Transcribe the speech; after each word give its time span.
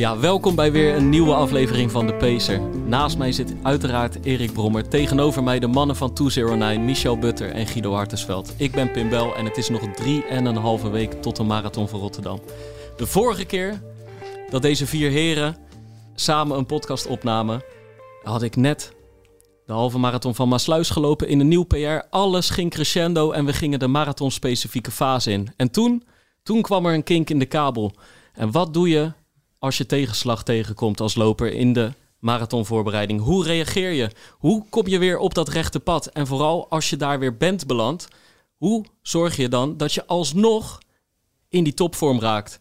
Ja, 0.00 0.18
welkom 0.18 0.54
bij 0.54 0.72
weer 0.72 0.94
een 0.94 1.08
nieuwe 1.08 1.34
aflevering 1.34 1.90
van 1.90 2.06
De 2.06 2.14
Pacer. 2.14 2.60
Naast 2.86 3.18
mij 3.18 3.32
zit 3.32 3.54
uiteraard 3.62 4.24
Erik 4.24 4.52
Brommer. 4.52 4.88
Tegenover 4.88 5.42
mij 5.42 5.58
de 5.58 5.66
mannen 5.66 5.96
van 5.96 6.12
209, 6.12 6.84
Michel 6.84 7.18
Butter 7.18 7.50
en 7.50 7.66
Guido 7.66 7.92
Hartesveld. 7.92 8.54
Ik 8.56 8.72
ben 8.72 8.90
Pim 8.90 9.08
Bel 9.08 9.34
en 9.34 9.44
het 9.44 9.56
is 9.56 9.68
nog 9.68 9.80
drie 9.94 10.24
en 10.24 10.44
een 10.44 10.56
halve 10.56 10.90
week 10.90 11.22
tot 11.22 11.36
de 11.36 11.42
Marathon 11.42 11.88
van 11.88 12.00
Rotterdam. 12.00 12.40
De 12.96 13.06
vorige 13.06 13.44
keer 13.44 13.82
dat 14.50 14.62
deze 14.62 14.86
vier 14.86 15.10
heren 15.10 15.56
samen 16.14 16.58
een 16.58 16.66
podcast 16.66 17.06
opnamen, 17.06 17.62
had 18.22 18.42
ik 18.42 18.56
net 18.56 18.94
de 19.66 19.72
halve 19.72 19.98
marathon 19.98 20.34
van 20.34 20.48
Maasluis 20.48 20.90
gelopen 20.90 21.28
in 21.28 21.40
een 21.40 21.48
nieuw 21.48 21.64
PR. 21.64 22.06
Alles 22.10 22.50
ging 22.50 22.70
crescendo 22.70 23.30
en 23.30 23.44
we 23.44 23.52
gingen 23.52 23.78
de 23.78 23.88
marathon-specifieke 23.88 24.90
fase 24.90 25.30
in. 25.30 25.52
En 25.56 25.70
toen, 25.70 26.02
toen 26.42 26.62
kwam 26.62 26.86
er 26.86 26.94
een 26.94 27.04
kink 27.04 27.30
in 27.30 27.38
de 27.38 27.46
kabel. 27.46 27.92
En 28.32 28.50
wat 28.50 28.74
doe 28.74 28.88
je 28.88 29.12
als 29.60 29.76
je 29.78 29.86
tegenslag 29.86 30.42
tegenkomt 30.42 31.00
als 31.00 31.14
loper 31.14 31.52
in 31.52 31.72
de 31.72 31.92
marathonvoorbereiding? 32.18 33.20
Hoe 33.20 33.44
reageer 33.44 33.90
je? 33.90 34.10
Hoe 34.30 34.64
kom 34.70 34.86
je 34.86 34.98
weer 34.98 35.18
op 35.18 35.34
dat 35.34 35.48
rechte 35.48 35.80
pad? 35.80 36.06
En 36.06 36.26
vooral 36.26 36.68
als 36.68 36.90
je 36.90 36.96
daar 36.96 37.18
weer 37.18 37.36
bent 37.36 37.66
beland, 37.66 38.08
hoe 38.56 38.84
zorg 39.02 39.36
je 39.36 39.48
dan 39.48 39.76
dat 39.76 39.92
je 39.92 40.06
alsnog 40.06 40.78
in 41.48 41.64
die 41.64 41.74
topvorm 41.74 42.20
raakt? 42.20 42.56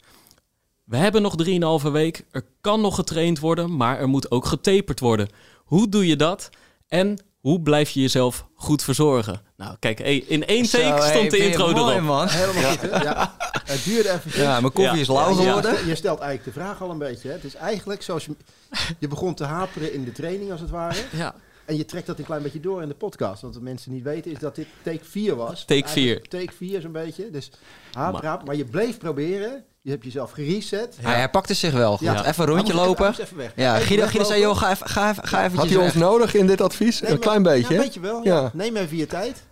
We 0.84 0.98
hebben 0.98 1.22
nog 1.22 1.36
3,5 1.84 1.92
week. 1.92 2.26
Er 2.32 2.46
kan 2.62 2.82
nog 2.82 2.96
getraind 2.96 3.40
worden, 3.40 3.76
maar 3.76 4.00
er 4.00 4.10
moet 4.10 4.32
ook 4.32 4.46
getaperd 4.46 5.00
worden. 5.00 5.30
Hoe 5.66 5.90
doe 5.90 6.08
je 6.08 6.16
dat? 6.16 6.50
En 6.88 7.18
hoe 7.40 7.62
blijf 7.62 7.90
je 7.90 8.02
jezelf 8.02 8.48
goed 8.56 8.84
verzorgen? 8.84 9.42
Nou, 9.58 9.76
kijk, 9.80 10.00
in 10.00 10.46
één 10.46 10.70
take 10.70 11.02
stond 11.10 11.32
de 11.32 11.38
intro 11.38 11.70
erop. 11.70 12.02
man. 12.02 12.28
Helemaal 12.38 12.78
goed. 12.78 12.90
Ja, 13.04 13.36
het 13.66 13.84
duurde 13.84 14.10
even. 14.12 14.42
Ja, 14.42 14.60
mijn 14.60 14.74
koffie 14.74 14.94
Ja. 14.96 15.02
is 15.02 15.08
lauw 15.08 15.30
Ja, 15.30 15.36
geworden. 15.36 15.72
Je, 15.80 15.86
je 15.86 15.96
stelt 15.96 16.20
eigenlijk 16.20 16.56
de 16.56 16.62
vraag 16.62 16.82
al 16.82 16.90
een 16.90 16.98
beetje. 16.98 17.28
Hè? 17.28 17.34
Het 17.34 17.44
is 17.44 17.56
eigenlijk 17.56 18.02
zoals 18.02 18.26
je, 18.26 18.36
je 19.00 19.08
begon 19.08 19.34
te 19.34 19.44
haperen 19.44 19.94
in 19.94 20.04
de 20.04 20.12
training 20.12 20.52
als 20.52 20.62
het 20.62 20.70
ware. 20.70 21.00
Ja, 21.12 21.36
En 21.66 21.78
je 21.78 21.86
trekt 21.86 22.08
dat 22.08 22.20
een 22.20 22.26
klein 22.26 22.42
beetje 22.44 22.60
door 22.60 22.82
in 22.82 22.88
de 22.88 22.94
podcast. 22.96 23.42
Want 23.42 23.54
wat 23.54 23.64
mensen 23.64 23.92
niet 23.92 24.04
weten 24.04 24.32
is 24.32 24.40
dat 24.40 24.56
dit 24.56 24.68
take 24.84 25.06
4 25.06 25.36
was. 25.36 25.66
Take 25.66 25.84
Eigenlijk 25.84 26.28
Take 26.28 26.52
4 26.58 26.82
zo'n 26.82 26.92
beetje. 26.92 27.30
Dus 27.32 27.52
haap, 27.92 28.14
Maar- 28.14 28.22
raap. 28.24 28.46
Maar 28.46 28.56
je 28.56 28.66
bleef 28.66 28.98
proberen. 28.98 29.64
Je 29.82 29.90
hebt 29.92 30.04
jezelf 30.04 30.32
gereset. 30.32 30.98
Ja, 31.02 31.10
hij 31.10 31.30
pakte 31.30 31.54
zich 31.54 31.74
wel. 31.74 31.92
goed. 31.98 32.08
Ja. 32.08 32.26
Even 32.26 32.48
een 32.48 32.56
rondje 32.56 32.74
lopen. 32.74 33.10
even 33.20 33.38
weg. 33.38 33.52
Ja, 33.56 33.76
Even 33.76 33.88
Guido, 33.88 34.06
Guido 34.06 34.24
zei, 34.24 34.42
joh, 34.42 34.58
ga, 34.58 34.72
even, 34.72 34.88
ga, 34.90 35.10
even, 35.10 35.28
ga 35.28 35.38
eventjes 35.38 35.60
Had 35.62 35.70
hij 35.70 35.84
ons 35.86 35.94
weg. 35.94 36.04
nodig 36.04 36.34
in 36.34 36.48
dit 36.48 36.62
advies? 36.62 37.02
Een 37.02 37.10
maar- 37.10 37.18
klein 37.18 37.44
beetje, 37.44 37.74
Ja, 37.74 37.80
een 37.80 37.86
beetje 37.86 38.00
wel. 38.00 38.24
Ja. 38.24 38.36
Ja. 38.42 38.50
Neem 38.54 38.76
even 38.76 38.98
je 38.98 39.06
tijd. 39.08 39.44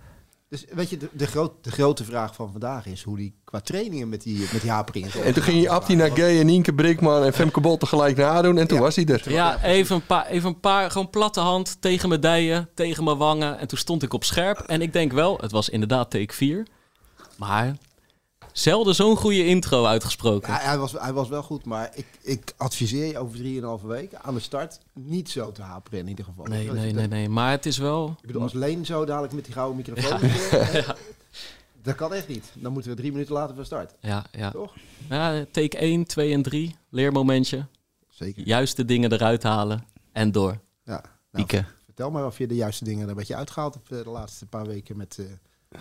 Dus 0.49 0.65
weet 0.69 0.89
je, 0.89 0.97
de, 0.97 1.09
de, 1.11 1.27
groot, 1.27 1.51
de 1.61 1.71
grote 1.71 2.03
vraag 2.03 2.35
van 2.35 2.51
vandaag 2.51 2.85
is 2.85 3.03
hoe 3.03 3.17
die 3.17 3.33
qua 3.43 3.59
trainingen 3.59 4.09
met 4.09 4.21
die, 4.21 4.47
met 4.51 4.61
die. 4.61 4.71
En 5.23 5.33
toen 5.33 5.43
ging 5.43 5.61
je 5.61 5.69
Abdi 5.69 5.97
Gay 6.13 6.39
en 6.39 6.45
Nienke 6.45 6.73
Brinkman 6.73 7.23
en 7.23 7.33
Femke 7.33 7.59
Bol 7.59 7.77
tegelijk 7.77 8.17
nadoen 8.17 8.57
en 8.57 8.67
toen 8.67 8.77
Ja. 8.77 8.83
was 8.83 8.95
hij 8.95 9.05
er. 9.05 9.31
ja 9.31 9.63
even, 9.63 9.95
een 9.95 10.05
paar, 10.05 10.25
even 10.25 10.49
een 10.49 10.59
paar, 10.59 10.91
gewoon 10.91 11.09
platte 11.09 11.39
hand 11.39 11.77
tegen 11.81 12.09
mijn 12.09 12.21
dijen, 12.21 12.69
tegen 12.73 13.03
mijn 13.03 13.17
wangen. 13.17 13.59
En 13.59 13.67
toen 13.67 13.77
stond 13.77 14.03
ik 14.03 14.13
op 14.13 14.23
scherp. 14.23 14.57
En 14.59 14.81
ik 14.81 14.93
denk 14.93 15.11
wel, 15.11 15.37
het 15.41 15.51
was 15.51 15.69
inderdaad 15.69 16.11
take 16.11 16.33
4. 16.33 16.65
Maar 17.35 17.75
zelden 18.59 18.95
zo'n 18.95 19.15
goede 19.17 19.45
intro 19.45 19.85
uitgesproken. 19.85 20.53
Ja, 20.53 20.59
hij, 20.59 20.77
was, 20.77 20.91
hij 20.91 21.13
was 21.13 21.27
wel 21.29 21.43
goed, 21.43 21.65
maar 21.65 21.91
ik, 21.93 22.05
ik 22.21 22.53
adviseer 22.57 23.05
je 23.05 23.17
over 23.17 23.39
3,5 23.81 23.85
weken 23.87 24.23
aan 24.23 24.33
de 24.33 24.39
start 24.39 24.79
niet 24.93 25.29
zo 25.29 25.51
te 25.51 25.61
haperen 25.61 25.99
in 25.99 26.07
ieder 26.07 26.25
geval. 26.25 26.45
Nee, 26.45 26.65
Dat 26.65 26.75
nee, 26.75 26.93
nee, 26.93 27.07
nee. 27.07 27.29
Maar 27.29 27.51
het 27.51 27.65
is 27.65 27.77
wel... 27.77 28.15
Ik 28.21 28.27
bedoel, 28.27 28.41
als 28.41 28.53
Leen 28.53 28.85
zo 28.85 29.05
dadelijk 29.05 29.33
met 29.33 29.45
die 29.45 29.53
gouden 29.53 29.75
microfoon... 29.77 30.21
eh, 30.21 30.89
Dat 31.81 31.95
kan 31.95 32.13
echt 32.13 32.27
niet. 32.27 32.51
Dan 32.53 32.71
moeten 32.71 32.91
we 32.91 32.97
drie 32.97 33.11
minuten 33.11 33.33
later 33.33 33.55
van 33.55 33.65
start. 33.65 33.93
Ja, 33.99 34.25
ja. 34.31 34.51
Toch? 34.51 34.73
ja 35.09 35.45
take 35.51 35.77
1, 35.77 36.05
2 36.05 36.33
en 36.33 36.41
3. 36.41 36.75
Leermomentje. 36.89 37.65
Zeker. 38.09 38.47
Juist 38.47 38.75
de 38.75 38.85
dingen 38.85 39.11
eruit 39.13 39.43
halen 39.43 39.85
en 40.11 40.31
door. 40.31 40.59
Ja. 40.83 41.01
Nou, 41.31 41.45
Pieken. 41.45 41.67
vertel 41.85 42.11
maar 42.11 42.25
of 42.25 42.37
je 42.37 42.47
de 42.47 42.55
juiste 42.55 42.83
dingen 42.83 43.03
er 43.03 43.09
een 43.09 43.15
beetje 43.15 43.35
uitgehaald 43.35 43.73
hebt 43.73 43.91
eh, 43.91 44.03
de 44.03 44.09
laatste 44.09 44.45
paar 44.45 44.65
weken 44.65 44.97
met, 44.97 45.17
eh, 45.19 45.79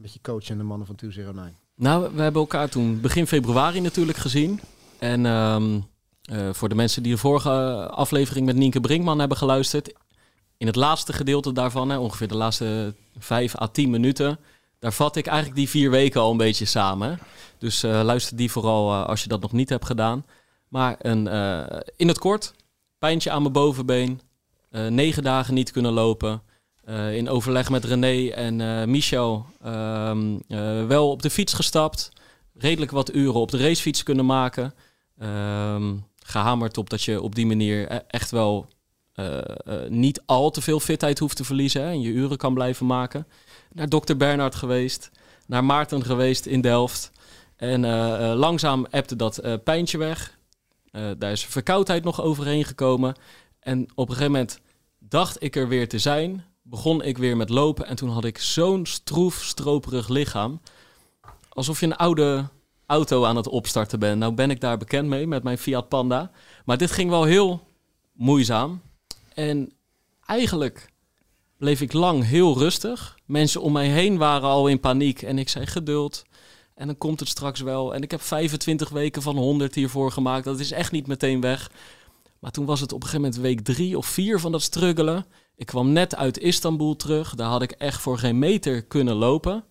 met 0.00 0.12
je 0.12 0.20
coach 0.22 0.48
en 0.48 0.58
de 0.58 0.64
mannen 0.64 0.86
van 0.86 0.96
209. 0.96 1.56
Nou, 1.74 2.14
we 2.14 2.22
hebben 2.22 2.40
elkaar 2.40 2.68
toen 2.68 3.00
begin 3.00 3.26
februari 3.26 3.80
natuurlijk 3.80 4.18
gezien. 4.18 4.60
En 4.98 5.26
ehm, 5.26 5.80
eh, 6.22 6.52
voor 6.52 6.68
de 6.68 6.74
mensen 6.74 7.02
die 7.02 7.12
de 7.12 7.18
vorige 7.18 7.50
aflevering 7.90 8.46
met 8.46 8.56
Nienke 8.56 8.80
Brinkman 8.80 9.18
hebben 9.18 9.36
geluisterd. 9.36 9.92
In 10.56 10.66
het 10.66 10.76
laatste 10.76 11.12
gedeelte 11.12 11.52
daarvan, 11.52 11.90
hè, 11.90 11.98
ongeveer 11.98 12.28
de 12.28 12.36
laatste 12.36 12.94
vijf 13.18 13.60
à 13.60 13.66
tien 13.66 13.90
minuten. 13.90 14.38
Daar 14.78 14.92
vat 14.92 15.16
ik 15.16 15.26
eigenlijk 15.26 15.56
die 15.56 15.68
vier 15.68 15.90
weken 15.90 16.20
al 16.20 16.30
een 16.30 16.36
beetje 16.36 16.64
samen. 16.64 17.18
Dus 17.58 17.82
eh, 17.82 18.00
luister 18.02 18.36
die 18.36 18.50
vooral 18.50 18.92
eh, 18.92 19.06
als 19.06 19.22
je 19.22 19.28
dat 19.28 19.40
nog 19.40 19.52
niet 19.52 19.68
hebt 19.68 19.86
gedaan. 19.86 20.24
Maar 20.68 20.96
een, 20.98 21.26
in 21.96 22.08
het 22.08 22.18
kort, 22.18 22.54
pijntje 22.98 23.30
aan 23.30 23.40
mijn 23.40 23.52
bovenbeen. 23.52 24.20
negen 24.70 25.22
dagen 25.22 25.54
niet 25.54 25.70
kunnen 25.70 25.92
lopen. 25.92 26.42
Eh, 26.88 27.16
in 27.16 27.28
overleg 27.28 27.70
met 27.70 27.84
René 27.84 28.30
en 28.30 28.60
eh, 28.60 28.84
Michel 28.84 29.46
ehm, 29.62 30.38
eh, 30.48 30.86
wel 30.86 31.10
op 31.10 31.22
de 31.22 31.30
fiets 31.30 31.52
gestapt. 31.52 32.12
Redelijk 32.54 32.90
wat 32.90 33.14
uren 33.14 33.40
op 33.40 33.50
de 33.50 33.56
racefiets 33.56 34.02
kunnen 34.02 34.26
maken. 34.26 34.74
Ehm, 35.18 35.96
gehamerd 36.18 36.78
op 36.78 36.90
dat 36.90 37.02
je 37.02 37.22
op 37.22 37.34
die 37.34 37.46
manier 37.46 37.92
e- 37.92 38.00
echt 38.06 38.30
wel 38.30 38.68
niet 39.88 40.22
al 40.26 40.50
te 40.50 40.60
veel 40.60 40.80
fitheid 40.80 41.18
hoeft 41.18 41.36
te 41.36 41.44
verliezen. 41.44 41.82
En 41.82 42.00
je 42.00 42.10
uren 42.10 42.36
kan 42.36 42.54
blijven 42.54 42.86
maken. 42.86 43.26
Naar 43.72 43.88
dokter 43.88 44.16
Bernhard 44.16 44.54
geweest. 44.54 45.10
Naar 45.46 45.64
Maarten 45.64 46.04
geweest 46.04 46.46
in 46.46 46.60
Delft. 46.60 47.10
En 47.56 47.86
langzaam 48.36 48.86
appte 48.90 49.16
dat 49.16 49.40
pijntje 49.64 49.98
weg. 49.98 50.38
Daar 51.18 51.32
is 51.32 51.44
verkoudheid 51.44 52.04
nog 52.04 52.22
overheen 52.22 52.64
gekomen. 52.64 53.14
En 53.60 53.82
op 53.94 54.08
een 54.08 54.14
gegeven 54.14 54.32
moment 54.32 54.60
dacht 54.98 55.42
ik 55.42 55.56
er 55.56 55.68
weer 55.68 55.88
te 55.88 55.98
zijn. 55.98 56.44
Begon 56.70 57.02
ik 57.02 57.18
weer 57.18 57.36
met 57.36 57.48
lopen. 57.48 57.86
En 57.86 57.96
toen 57.96 58.08
had 58.08 58.24
ik 58.24 58.38
zo'n 58.38 58.86
stroef, 58.86 59.42
stroperig 59.44 60.08
lichaam. 60.08 60.60
Alsof 61.48 61.80
je 61.80 61.86
een 61.86 61.96
oude 61.96 62.48
auto 62.86 63.24
aan 63.24 63.36
het 63.36 63.48
opstarten 63.48 63.98
bent. 63.98 64.18
Nou 64.18 64.34
ben 64.34 64.50
ik 64.50 64.60
daar 64.60 64.78
bekend 64.78 65.08
mee 65.08 65.26
met 65.26 65.42
mijn 65.42 65.58
Fiat 65.58 65.88
Panda. 65.88 66.30
Maar 66.64 66.78
dit 66.78 66.90
ging 66.90 67.10
wel 67.10 67.24
heel 67.24 67.66
moeizaam. 68.12 68.80
En 69.34 69.72
eigenlijk 70.26 70.92
bleef 71.58 71.80
ik 71.80 71.92
lang 71.92 72.24
heel 72.24 72.58
rustig. 72.58 73.18
Mensen 73.24 73.62
om 73.62 73.72
mij 73.72 73.88
heen 73.88 74.18
waren 74.18 74.48
al 74.48 74.68
in 74.68 74.80
paniek. 74.80 75.22
En 75.22 75.38
ik 75.38 75.48
zei 75.48 75.66
geduld. 75.66 76.24
En 76.74 76.86
dan 76.86 76.98
komt 76.98 77.20
het 77.20 77.28
straks 77.28 77.60
wel. 77.60 77.94
En 77.94 78.02
ik 78.02 78.10
heb 78.10 78.20
25 78.20 78.88
weken 78.88 79.22
van 79.22 79.36
100 79.36 79.74
hiervoor 79.74 80.12
gemaakt. 80.12 80.44
Dat 80.44 80.60
is 80.60 80.70
echt 80.70 80.92
niet 80.92 81.06
meteen 81.06 81.40
weg. 81.40 81.70
Maar 82.38 82.50
toen 82.50 82.66
was 82.66 82.80
het 82.80 82.92
op 82.92 83.02
een 83.02 83.08
gegeven 83.08 83.30
moment 83.30 83.42
week 83.42 83.60
drie 83.60 83.98
of 83.98 84.06
vier 84.06 84.40
van 84.40 84.52
dat 84.52 84.62
struggelen. 84.62 85.26
Ik 85.58 85.66
kwam 85.66 85.92
net 85.92 86.16
uit 86.16 86.38
Istanbul 86.38 86.96
terug. 86.96 87.34
Daar 87.34 87.48
had 87.48 87.62
ik 87.62 87.70
echt 87.70 88.00
voor 88.00 88.18
geen 88.18 88.38
meter 88.38 88.82
kunnen 88.82 89.14
lopen. 89.14 89.64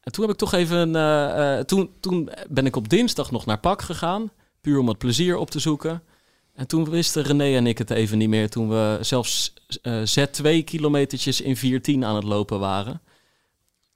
En 0.00 0.12
toen 0.12 0.24
heb 0.24 0.32
ik 0.32 0.38
toch 0.38 0.52
even. 0.52 0.96
eh, 0.96 1.58
eh, 1.58 1.64
toen, 1.64 1.90
toen 2.00 2.30
ben 2.48 2.66
ik 2.66 2.76
op 2.76 2.88
dinsdag 2.88 3.30
nog 3.30 3.46
naar 3.46 3.58
Pak 3.58 3.82
gegaan. 3.82 4.30
Puur 4.60 4.78
om 4.78 4.88
het 4.88 4.98
plezier 4.98 5.36
op 5.36 5.50
te 5.50 5.58
zoeken. 5.58 6.02
En 6.54 6.66
toen 6.66 6.90
wisten 6.90 7.22
René 7.22 7.56
en 7.56 7.66
ik 7.66 7.78
het 7.78 7.90
even 7.90 8.18
niet 8.18 8.28
meer. 8.28 8.50
Toen 8.50 8.68
we 8.68 8.98
zelfs 9.00 9.54
eh, 9.82 10.02
Z2 10.02 10.64
kilometertjes 10.64 11.40
in 11.40 11.56
410 11.56 12.04
aan 12.04 12.14
het 12.14 12.24
lopen 12.24 12.58
waren. 12.58 13.00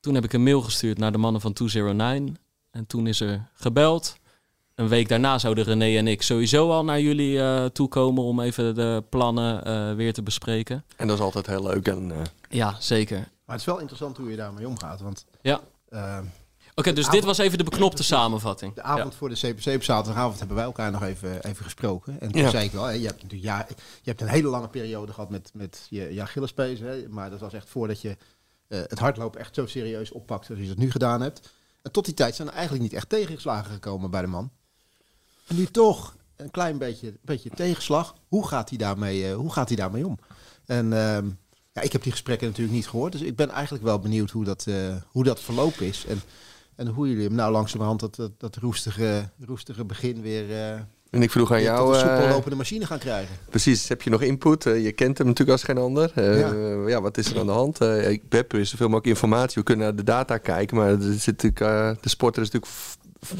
Toen 0.00 0.14
heb 0.14 0.25
ik 0.25 0.32
een 0.32 0.43
mail 0.43 0.61
gestuurd 0.61 0.99
naar 0.99 1.12
de 1.12 1.19
mannen 1.19 1.40
van 1.40 1.52
209. 1.52 2.37
En 2.70 2.87
toen 2.87 3.06
is 3.06 3.20
er 3.20 3.50
gebeld. 3.55 4.19
Een 4.81 4.88
week 4.88 5.09
daarna 5.09 5.38
zouden 5.38 5.65
René 5.65 5.97
en 5.99 6.06
ik 6.06 6.23
sowieso 6.23 6.71
al 6.71 6.85
naar 6.85 7.00
jullie 7.00 7.41
eh 7.41 7.65
toekomen 7.65 8.23
om 8.23 8.41
even 8.41 8.75
de 8.75 9.05
plannen 9.09 9.65
eh, 9.65 9.94
weer 9.94 10.12
te 10.12 10.23
bespreken. 10.23 10.85
En 10.97 11.06
dat 11.06 11.19
is 11.19 11.23
altijd 11.25 11.47
heel 11.47 11.62
leuk. 11.62 11.88
En, 11.88 12.12
eh, 12.12 12.19
Ja, 12.49 12.77
zeker. 12.79 13.17
Maar 13.17 13.29
het 13.47 13.59
is 13.61 13.65
wel 13.65 13.79
interessant 13.79 14.17
hoe 14.17 14.31
je 14.31 14.37
daarmee 14.37 14.69
omgaat. 14.69 15.00
Want 15.00 15.25
Ja. 15.43 15.61
eh, 15.88 16.19
Oké, 16.75 16.93
dus 16.93 17.09
dit 17.09 17.25
was 17.25 17.38
even 17.38 17.59
de 17.59 17.65
beknopte 17.65 18.03
samenvatting. 18.03 18.75
de 18.75 18.82
avond 18.82 19.15
voor 19.15 19.29
de 19.29 19.35
CPC 19.35 19.75
op 19.75 19.82
zaterdagavond 19.82 20.38
hebben 20.38 20.56
wij 20.56 20.65
elkaar 20.65 20.91
nog 20.91 21.03
even, 21.03 21.44
even 21.44 21.65
gesproken. 21.65 22.21
En 22.21 22.33
toen 22.33 22.41
Ja. 22.41 22.50
zei 22.50 22.65
ik 22.65 22.73
wel, 22.73 22.85
hè, 22.85 22.93
je, 22.93 23.06
hebt 23.06 23.23
natuurlijk, 23.23 23.50
ja, 23.50 23.67
je 24.03 24.11
hebt 24.11 24.21
een 24.21 24.29
hele 24.29 24.49
lange 24.49 24.69
periode 24.69 25.12
gehad 25.12 25.31
met, 25.31 25.50
met 25.55 25.87
je, 25.91 26.15
je 26.15 26.23
Achillespees. 26.23 26.81
Hè, 26.81 27.09
maar 27.09 27.31
dat 27.31 27.41
was 27.41 27.53
echt 27.53 27.69
voordat 27.69 28.00
je 28.00 28.17
eh, 28.69 28.79
het 28.87 28.99
hardlopen 28.99 29.41
echt 29.41 29.55
zo 29.55 29.67
serieus 29.67 30.12
oppakte 30.12 30.50
als 30.53 30.61
je 30.62 30.69
dat 30.69 30.76
nu 30.76 30.91
gedaan 30.91 31.21
hebt. 31.21 31.50
En 31.83 31.93
tot 31.93 32.05
die 32.05 32.15
tijd 32.15 32.35
zijn 32.35 32.49
er 32.49 32.55
eigenlijk 32.55 32.83
niet 32.83 32.93
echt 32.93 33.09
tegenslagen 33.09 33.73
gekomen 33.73 34.11
bij 34.11 34.21
de 34.21 34.26
man. 34.26 34.50
Nu 35.55 35.67
toch 35.67 36.17
een 36.37 36.50
klein 36.50 36.79
beetje, 36.79 37.14
beetje 37.23 37.50
tegenslag. 37.50 38.14
Hoe 38.29 38.47
gaat 38.47 38.69
hij 38.69 38.79
daarmee, 38.79 39.26
eh, 39.26 39.35
hoe 39.35 39.52
gaat 39.52 39.69
hij 39.69 39.76
daarmee 39.76 40.06
om? 40.06 40.19
En 40.67 40.93
ehm, 40.93 41.26
ja, 41.73 41.81
ik 41.82 41.93
heb 41.93 42.02
die 42.02 42.12
gesprekken 42.12 42.47
natuurlijk 42.47 42.76
niet 42.76 42.88
gehoord. 42.88 43.12
Dus 43.12 43.20
ik 43.20 43.37
ben 43.37 43.50
eigenlijk 43.50 43.85
wel 43.85 43.99
benieuwd 43.99 44.31
hoe 44.31 44.44
dat, 44.44 44.67
eh, 44.67 44.75
hoe 45.06 45.25
dat 45.25 45.41
verlopen 45.41 45.87
is. 45.87 46.05
En, 46.08 46.20
en 46.76 46.87
hoe 46.87 47.08
jullie 47.08 47.25
hem 47.25 47.35
nou 47.35 47.52
langzamerhand 47.52 48.00
dat, 48.00 48.14
dat, 48.14 48.32
dat 48.38 48.56
roestige, 48.56 49.29
roestige 49.44 49.85
begin 49.85 50.23
weer, 50.23 50.50
eh 50.50 50.81
en 51.11 51.23
ik 51.23 51.31
vroeg 51.31 51.50
aan 51.50 51.56
tot 51.56 51.67
jou, 51.67 51.94
een 51.94 52.00
soepel 52.00 52.29
lopende 52.29 52.56
machine 52.56 52.87
gaan 52.87 52.99
krijgen. 52.99 53.37
precies, 53.49 53.88
heb 53.88 54.02
je 54.02 54.11
nog 54.11 54.23
input? 54.23 54.64
Je 54.64 54.93
kent 54.93 55.19
hem 55.19 55.26
natuurlijk 55.26 55.58
als 55.58 55.67
geen 55.67 55.79
ander. 55.79 56.12
Ja. 56.14 56.88
ja. 56.88 57.00
wat 57.00 57.19
is 57.19 57.31
er 57.31 57.38
aan 57.38 57.47
de 57.47 57.52
hand? 57.52 57.81
Ik 57.81 58.23
heb 58.29 58.52
er 58.52 58.67
zoveel 58.67 58.87
mogelijk 58.87 59.06
informatie. 59.06 59.55
We 59.55 59.62
kunnen 59.62 59.85
naar 59.85 59.97
de 59.97 60.02
data 60.02 60.38
kijken, 60.38 60.76
maar 60.76 60.88
er 60.88 61.12
zit 61.19 61.43
natuurlijk, 61.43 62.02
de 62.02 62.08
sporter 62.08 62.43
is 62.43 62.50
natuurlijk 62.50 62.73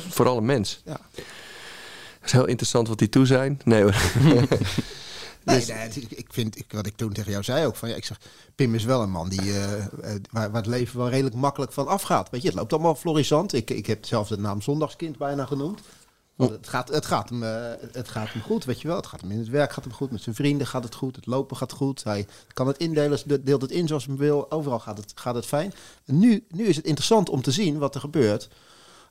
vooral 0.09 0.37
een 0.37 0.45
mens. 0.45 0.83
Ja. 0.85 1.01
Is 2.25 2.33
heel 2.33 2.47
interessant 2.47 2.89
wat 2.89 2.99
die 2.99 3.09
toe 3.09 3.27
zijn. 3.27 3.61
Nee 3.65 3.83
hoor. 3.83 3.95
Nee, 5.45 5.59
Dus- 5.59 5.67
nee, 5.67 6.07
ik, 6.09 6.27
vind, 6.33 6.59
ik, 6.59 6.65
wat 6.73 6.87
ik 6.87 6.97
toen 6.97 7.13
tegen 7.13 7.31
jou 7.31 7.45
zei 7.45 7.67
ook, 7.67 7.77
van 7.77 7.89
ja, 7.89 7.95
ik 7.95 8.05
zeg, 8.05 8.21
Pim 8.55 8.75
is 8.75 8.85
wel 8.85 9.03
een 9.03 9.11
man 9.11 9.29
die, 9.29 9.41
eh, 9.41 9.75
eh, 9.75 9.87
waar, 10.31 10.51
waar 10.51 10.63
het 10.63 10.67
leven 10.67 10.99
wel 10.99 11.09
redelijk 11.09 11.35
makkelijk 11.37 11.73
van 11.73 11.87
afgaat. 11.87 12.31
Weet 12.31 12.43
je, 12.43 12.49
het 12.49 12.57
loopt 12.57 12.73
allemaal 12.73 12.95
florissant. 12.95 13.53
Ik, 13.53 13.71
ik 13.71 13.87
heb 13.87 14.05
zelfs 14.05 14.29
de 14.29 14.39
naam 14.39 14.63
zondagskind 14.63 15.19
bijna 15.19 15.47
genoemd. 15.47 15.81
Want 16.37 16.51
het 16.51 16.69
gaat, 16.69 16.89
het, 16.89 17.07
gaat 17.07 17.29
hem, 17.29 17.43
eh, 17.43 17.71
het 17.93 18.09
gaat 18.09 18.33
hem 18.33 18.43
goed, 18.43 18.65
weet 18.65 18.81
je 18.81 18.89
wel. 18.89 18.97
Het 18.97 19.07
gaat 19.07 19.21
hem 19.21 19.31
in 19.31 19.39
het 19.39 19.49
werk 19.49 19.73
gaat 19.73 19.85
hem 19.85 19.93
goed, 19.93 20.11
met 20.11 20.23
zijn 20.23 20.35
vrienden 20.35 20.67
gaat 20.67 20.85
het 20.85 20.95
goed, 20.95 21.17
het 21.17 21.27
lopen 21.27 21.57
gaat 21.57 21.73
goed. 21.73 22.05
Hij 22.05 22.27
kan 22.53 22.67
het 22.67 22.77
indelen, 22.79 23.19
de- 23.27 23.43
deelt 23.43 23.63
het 23.63 23.71
in 23.71 23.87
zoals 23.87 24.07
hij 24.07 24.17
wil. 24.17 24.51
Overal 24.51 24.79
gaat 24.79 24.97
het, 24.97 25.13
gaat 25.15 25.35
het 25.35 25.47
fijn. 25.47 25.73
En 26.05 26.19
nu, 26.19 26.45
nu 26.51 26.65
is 26.67 26.77
het 26.77 26.85
interessant 26.85 27.29
om 27.29 27.43
te 27.43 27.51
zien 27.51 27.79
wat 27.79 27.95
er 27.95 28.01
gebeurt 28.01 28.49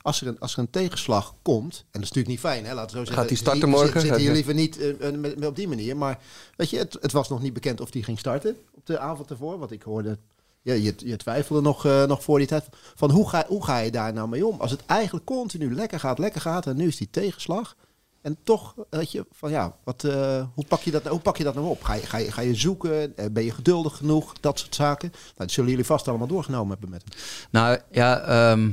als 0.02 0.20
er 0.20 0.26
een, 0.26 0.38
als 0.38 0.52
er 0.52 0.58
een 0.58 0.70
tegenslag 0.70 1.34
komt, 1.42 1.76
en 1.76 2.00
dat 2.00 2.02
is 2.02 2.08
natuurlijk 2.08 2.26
niet 2.28 2.40
fijn, 2.40 2.64
hè, 2.64 2.74
laten 2.74 2.90
we 2.90 2.98
zo 2.98 3.04
zeggen. 3.04 3.16
Gaat 3.16 3.28
die 3.28 3.36
starten 3.36 3.68
morgen? 3.68 3.92
Zit, 3.92 4.00
zitten 4.00 4.20
hier 4.20 4.32
liever 4.32 4.54
niet 4.54 4.78
eh, 4.78 5.08
eh, 5.08 5.14
met, 5.14 5.38
met 5.38 5.48
op 5.48 5.56
die 5.56 5.68
manier, 5.68 5.96
maar 5.96 6.18
weet 6.56 6.70
je, 6.70 6.78
het, 6.78 6.96
het 7.00 7.12
was 7.12 7.28
nog 7.28 7.42
niet 7.42 7.52
bekend 7.52 7.80
of 7.80 7.90
die 7.90 8.02
ging 8.02 8.18
starten 8.18 8.56
op 8.74 8.86
de 8.86 8.98
avond 8.98 9.30
ervoor, 9.30 9.58
want 9.58 9.70
ik 9.70 9.82
hoorde, 9.82 10.18
ja, 10.62 10.74
je, 10.74 10.94
je 10.96 11.16
twijfelde 11.16 11.62
nog, 11.62 11.86
eh, 11.86 12.04
nog 12.04 12.22
voor 12.22 12.38
die 12.38 12.46
tijd, 12.46 12.68
van 12.94 13.10
hoe 13.10 13.28
ga, 13.28 13.44
hoe 13.48 13.64
ga 13.64 13.78
je 13.78 13.90
daar 13.90 14.12
nou 14.12 14.28
mee 14.28 14.46
om? 14.46 14.60
Als 14.60 14.70
het 14.70 14.86
eigenlijk 14.86 15.26
continu 15.26 15.74
lekker 15.74 16.00
gaat, 16.00 16.18
lekker 16.18 16.40
gaat, 16.40 16.66
en 16.66 16.76
nu 16.76 16.86
is 16.86 16.96
die 16.96 17.10
tegenslag, 17.10 17.76
en 18.22 18.36
toch, 18.42 18.74
weet 18.90 19.12
je, 19.12 19.26
van 19.32 19.50
ja, 19.50 19.76
wat, 19.84 20.04
eh, 20.04 20.44
hoe, 20.54 20.64
pak 20.68 20.80
je 20.80 20.90
dat, 20.90 21.06
hoe 21.06 21.20
pak 21.20 21.36
je 21.36 21.44
dat 21.44 21.54
nou 21.54 21.66
op? 21.66 21.82
Ga 21.82 21.94
je, 21.94 22.06
ga 22.06 22.18
je, 22.18 22.32
ga 22.32 22.40
je 22.40 22.54
zoeken? 22.54 23.14
Ben 23.32 23.44
je 23.44 23.50
geduldig 23.50 23.96
genoeg? 23.96 24.32
Dat 24.40 24.58
soort 24.58 24.74
zaken. 24.74 25.08
Nou, 25.10 25.34
dat 25.34 25.50
zullen 25.50 25.70
jullie 25.70 25.84
vast 25.84 26.08
allemaal 26.08 26.26
doorgenomen 26.26 26.70
hebben 26.70 26.90
met 26.90 27.02
hem. 27.02 27.18
Nou 27.50 27.78
ja, 27.90 28.20
ehm, 28.20 28.70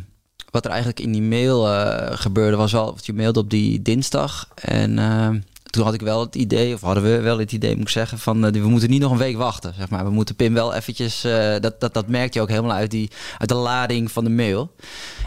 wat 0.51 0.65
er 0.65 0.71
eigenlijk 0.71 0.99
in 0.99 1.11
die 1.11 1.21
mail 1.21 1.67
eh, 1.73 2.17
gebeurde 2.17 2.57
was 2.57 2.71
wel, 2.71 2.97
je 3.01 3.13
mailde 3.13 3.39
op 3.39 3.49
die 3.49 3.81
dinsdag 3.81 4.47
en 4.55 4.99
ehm, 4.99 5.39
toen 5.69 5.83
had 5.83 5.93
ik 5.93 6.01
wel 6.01 6.19
het 6.19 6.35
idee, 6.35 6.73
of 6.73 6.81
hadden 6.81 7.03
we 7.03 7.19
wel 7.19 7.39
het 7.39 7.51
idee, 7.51 7.71
moet 7.75 7.81
ik 7.81 7.89
zeggen, 7.89 8.19
van 8.19 8.45
eh, 8.45 8.51
we 8.51 8.67
moeten 8.67 8.89
niet 8.89 9.01
nog 9.01 9.11
een 9.11 9.17
week 9.17 9.37
wachten, 9.37 9.73
zeg 9.77 9.89
maar. 9.89 10.03
We 10.03 10.11
moeten 10.11 10.35
Pim 10.35 10.53
wel 10.53 10.73
eventjes, 10.73 11.23
eh, 11.23 11.55
dat, 11.59 11.79
dat, 11.79 11.93
dat 11.93 12.07
merkte 12.07 12.37
je 12.37 12.43
ook 12.43 12.49
helemaal 12.49 12.75
uit, 12.75 12.91
die, 12.91 13.09
uit 13.37 13.49
de 13.49 13.55
lading 13.55 14.11
van 14.11 14.23
de 14.23 14.29
mail. 14.29 14.71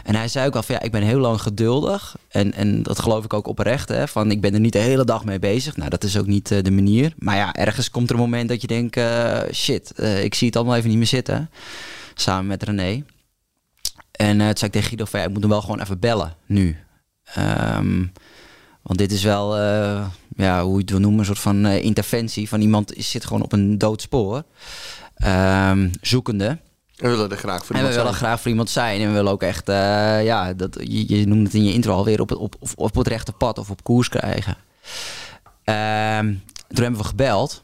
En 0.03 0.15
hij 0.15 0.27
zei 0.27 0.47
ook 0.47 0.55
al 0.55 0.63
van 0.63 0.75
ja, 0.75 0.81
ik 0.81 0.91
ben 0.91 1.01
heel 1.01 1.19
lang 1.19 1.41
geduldig 1.41 2.15
en, 2.29 2.53
en 2.53 2.83
dat 2.83 2.99
geloof 2.99 3.23
ik 3.23 3.33
ook 3.33 3.47
oprecht, 3.47 3.89
hè, 3.89 4.07
van 4.07 4.31
ik 4.31 4.41
ben 4.41 4.53
er 4.53 4.59
niet 4.59 4.73
de 4.73 4.79
hele 4.79 5.05
dag 5.05 5.25
mee 5.25 5.39
bezig. 5.39 5.77
Nou, 5.77 5.89
dat 5.89 6.03
is 6.03 6.17
ook 6.17 6.27
niet 6.27 6.51
eh, 6.51 6.63
de 6.63 6.71
manier. 6.71 7.13
Maar 7.17 7.35
ja, 7.35 7.53
ergens 7.53 7.89
komt 7.89 8.09
er 8.09 8.15
een 8.15 8.21
moment 8.21 8.49
dat 8.49 8.61
je 8.61 8.67
denkt, 8.67 8.97
eh, 8.97 9.39
shit, 9.53 9.91
eh, 9.91 10.23
ik 10.23 10.35
zie 10.35 10.47
het 10.47 10.55
allemaal 10.55 10.75
even 10.75 10.89
niet 10.89 10.97
meer 10.97 11.07
zitten, 11.07 11.49
samen 12.13 12.47
met 12.47 12.63
René. 12.63 13.03
En 14.21 14.41
eh 14.41 14.47
toen 14.47 14.57
zei 14.57 14.65
ik 14.65 14.71
tegen 14.71 14.87
Guido 14.87 15.05
van 15.05 15.19
ja, 15.19 15.25
ik 15.25 15.31
moet 15.31 15.41
hem 15.41 15.49
wel 15.49 15.61
gewoon 15.61 15.81
even 15.81 15.99
bellen 15.99 16.35
nu. 16.45 16.77
Ehm, 17.23 18.05
want 18.81 18.99
dit 18.99 19.11
is 19.11 19.23
wel, 19.23 19.57
eh, 19.57 20.05
ja, 20.35 20.63
hoe 20.63 20.73
je 20.73 20.81
het 20.81 20.89
wil 20.89 20.99
noemen, 20.99 21.19
een 21.19 21.25
soort 21.25 21.39
van 21.39 21.65
eh, 21.65 21.83
interventie 21.83 22.49
van 22.49 22.61
iemand 22.61 22.95
is, 22.95 23.09
zit 23.09 23.25
gewoon 23.25 23.43
op 23.43 23.51
een 23.51 23.77
dood 23.77 24.01
spoor. 24.01 24.43
Ehm, 25.15 25.89
zoekende. 26.01 26.45
En 26.45 27.09
we 27.09 27.15
willen 27.15 27.31
er 27.31 27.37
graag 27.37 27.65
voor 27.65 27.75
En 27.75 27.81
we 27.81 27.87
iemand 27.87 27.95
willen 27.95 28.13
zijn. 28.13 28.23
graag 28.25 28.41
voor 28.41 28.51
iemand 28.51 28.69
zijn. 28.69 29.01
En 29.01 29.07
we 29.07 29.13
willen 29.13 29.31
ook 29.31 29.43
echt, 29.43 29.67
ja, 30.23 30.53
dat, 30.53 30.77
je, 30.83 31.17
je 31.17 31.27
noemt 31.27 31.43
het 31.43 31.53
in 31.55 31.63
je 31.63 31.73
intro 31.73 31.93
alweer 31.93 32.21
op 32.21 32.29
het, 32.29 32.37
op, 32.37 32.55
op, 32.59 32.69
op 32.75 32.95
het 32.95 33.07
rechte 33.07 33.31
pad 33.31 33.57
of 33.57 33.69
op 33.69 33.83
koers 33.83 34.09
krijgen. 34.09 34.55
Ehm, 35.63 36.25
toen 36.67 36.83
hebben 36.83 37.01
we 37.01 37.07
gebeld. 37.07 37.63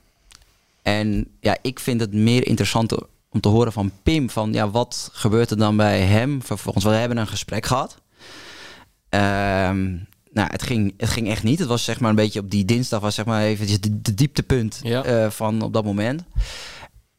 En 0.82 1.28
ja, 1.40 1.58
ik 1.62 1.80
vind 1.80 2.02
het 2.02 2.14
meer 2.14 2.48
interessant 2.48 2.98
om 3.30 3.40
te 3.40 3.50
horen 3.50 3.72
van 3.72 3.92
Pim. 4.04 4.30
Van 4.30 4.54
ja, 4.54 4.70
wat 4.70 5.10
gebeurt 5.14 5.52
er 5.52 5.58
dan 5.58 5.78
bij 5.78 6.00
hem 6.02 6.42
vervolgens? 6.44 6.84
We 6.86 6.92
hebben 6.92 7.18
een 7.18 7.28
gesprek 7.28 7.66
gehad. 7.66 7.98
Ehm, 9.10 9.86
nou, 10.32 10.50
het 10.52 10.64
ging, 10.64 10.94
het 10.98 11.10
ging 11.10 11.28
echt 11.30 11.44
niet. 11.44 11.60
Het 11.60 11.68
was 11.68 11.84
zeg 11.84 12.00
maar 12.00 12.10
een 12.10 12.16
beetje 12.16 12.40
op 12.40 12.52
die 12.52 12.66
dinsdag 12.66 13.00
was 13.00 13.16
zeg 13.16 13.26
maar 13.26 13.42
eventjes 13.44 13.82
de, 13.82 14.02
de 14.02 14.14
dieptepunt 14.14 14.80
Ja. 14.84 15.04
eh, 15.04 15.30
van 15.30 15.62
op 15.62 15.74
dat 15.74 15.84
moment. 15.86 16.24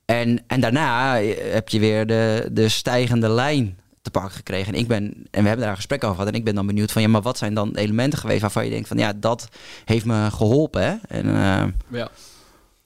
En, 0.04 0.44
en 0.46 0.60
daarna 0.60 1.14
heb 1.50 1.68
je 1.68 1.78
weer 1.78 2.06
de, 2.06 2.48
de 2.52 2.68
stijgende 2.68 3.28
lijn 3.28 3.78
te 4.02 4.10
pakken 4.10 4.30
gekregen. 4.32 4.72
En 4.74 4.78
ik 4.78 4.88
ben, 4.88 5.02
en 5.30 5.42
we 5.42 5.46
hebben 5.48 5.58
daar 5.58 5.68
een 5.70 5.76
gesprek 5.76 6.04
over 6.04 6.16
gehad. 6.16 6.32
En 6.32 6.38
ik 6.38 6.44
ben 6.44 6.54
dan 6.54 6.66
benieuwd 6.66 6.92
van 6.92 7.02
ja, 7.02 7.08
maar 7.08 7.22
wat 7.22 7.38
zijn 7.38 7.54
dan 7.54 7.72
de 7.72 7.78
elementen 7.80 8.18
geweest 8.18 8.40
waarvan 8.40 8.64
je 8.64 8.70
denkt 8.70 8.88
van 8.88 8.98
ja, 8.98 9.12
dat 9.12 9.48
heeft 9.84 10.04
me 10.04 10.30
geholpen. 10.30 10.82
Hè? 10.82 10.94
En 11.08 11.26
eh, 11.26 11.64
Ja. 11.88 12.08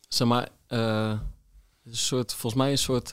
Zeg 0.08 0.28
maar, 0.28 0.48
eh, 0.66 1.12
een 1.84 1.96
soort, 1.96 2.34
volgens 2.34 2.62
mij 2.62 2.70
een 2.70 2.78
soort 2.78 3.08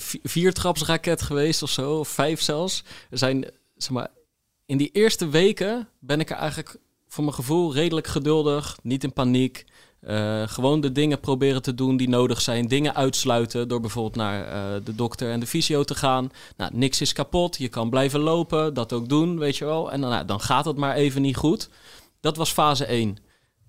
vi- 0.00 0.20
viertrapsraket 0.22 1.22
geweest 1.22 1.62
of 1.62 1.70
zo, 1.70 1.98
of 1.98 2.08
vijf 2.08 2.40
zelfs. 2.40 2.84
Er 3.10 3.18
zijn, 3.18 3.44
zeg 3.76 3.90
maar, 3.90 4.08
in 4.66 4.76
die 4.76 4.90
eerste 4.92 5.28
weken 5.28 5.88
ben 5.98 6.20
ik 6.20 6.30
er 6.30 6.36
eigenlijk 6.36 6.76
voor 7.08 7.24
mijn 7.24 7.36
gevoel 7.36 7.74
redelijk 7.74 8.06
geduldig, 8.06 8.78
niet 8.82 9.04
in 9.04 9.12
paniek. 9.12 9.64
Eh, 10.00 10.42
gewoon 10.48 10.80
de 10.80 10.92
dingen 10.92 11.20
proberen 11.20 11.62
te 11.62 11.74
doen 11.74 11.96
die 11.96 12.08
nodig 12.08 12.40
zijn. 12.40 12.66
Dingen 12.66 12.94
uitsluiten 12.94 13.68
door 13.68 13.80
bijvoorbeeld 13.80 14.16
naar 14.16 14.46
eh, 14.46 14.80
de 14.84 14.94
dokter 14.94 15.30
en 15.30 15.40
de 15.40 15.46
fysio 15.46 15.84
te 15.84 15.94
gaan. 15.94 16.30
Nou, 16.56 16.70
niks 16.74 17.00
is 17.00 17.12
kapot. 17.12 17.56
Je 17.56 17.68
kan 17.68 17.90
blijven 17.90 18.20
lopen. 18.20 18.74
Dat 18.74 18.92
ook 18.92 19.08
doen, 19.08 19.38
weet 19.38 19.56
je 19.56 19.64
wel. 19.64 19.92
En 19.92 20.00
dan, 20.00 20.10
nou, 20.10 20.24
dan 20.24 20.40
gaat 20.40 20.64
het 20.64 20.76
maar 20.76 20.94
even 20.94 21.22
niet 21.22 21.36
goed. 21.36 21.68
Dat 22.20 22.36
was 22.36 22.52
fase 22.52 22.84
1. 22.84 23.16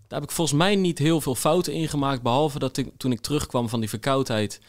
Daar 0.10 0.20
heb 0.20 0.30
ik 0.30 0.36
volgens 0.36 0.58
mij 0.58 0.76
niet 0.76 0.98
heel 0.98 1.22
veel 1.22 1.36
fouten 1.36 1.74
in 1.74 1.88
gemaakt. 1.88 2.22
Behalve 2.22 2.60
dat 2.60 2.78
ik, 2.78 2.92
toen 2.98 3.12
ik 3.12 3.20
terugkwam 3.20 3.70
van 3.70 3.80
die 3.80 3.90
verkoudheid. 3.90 4.60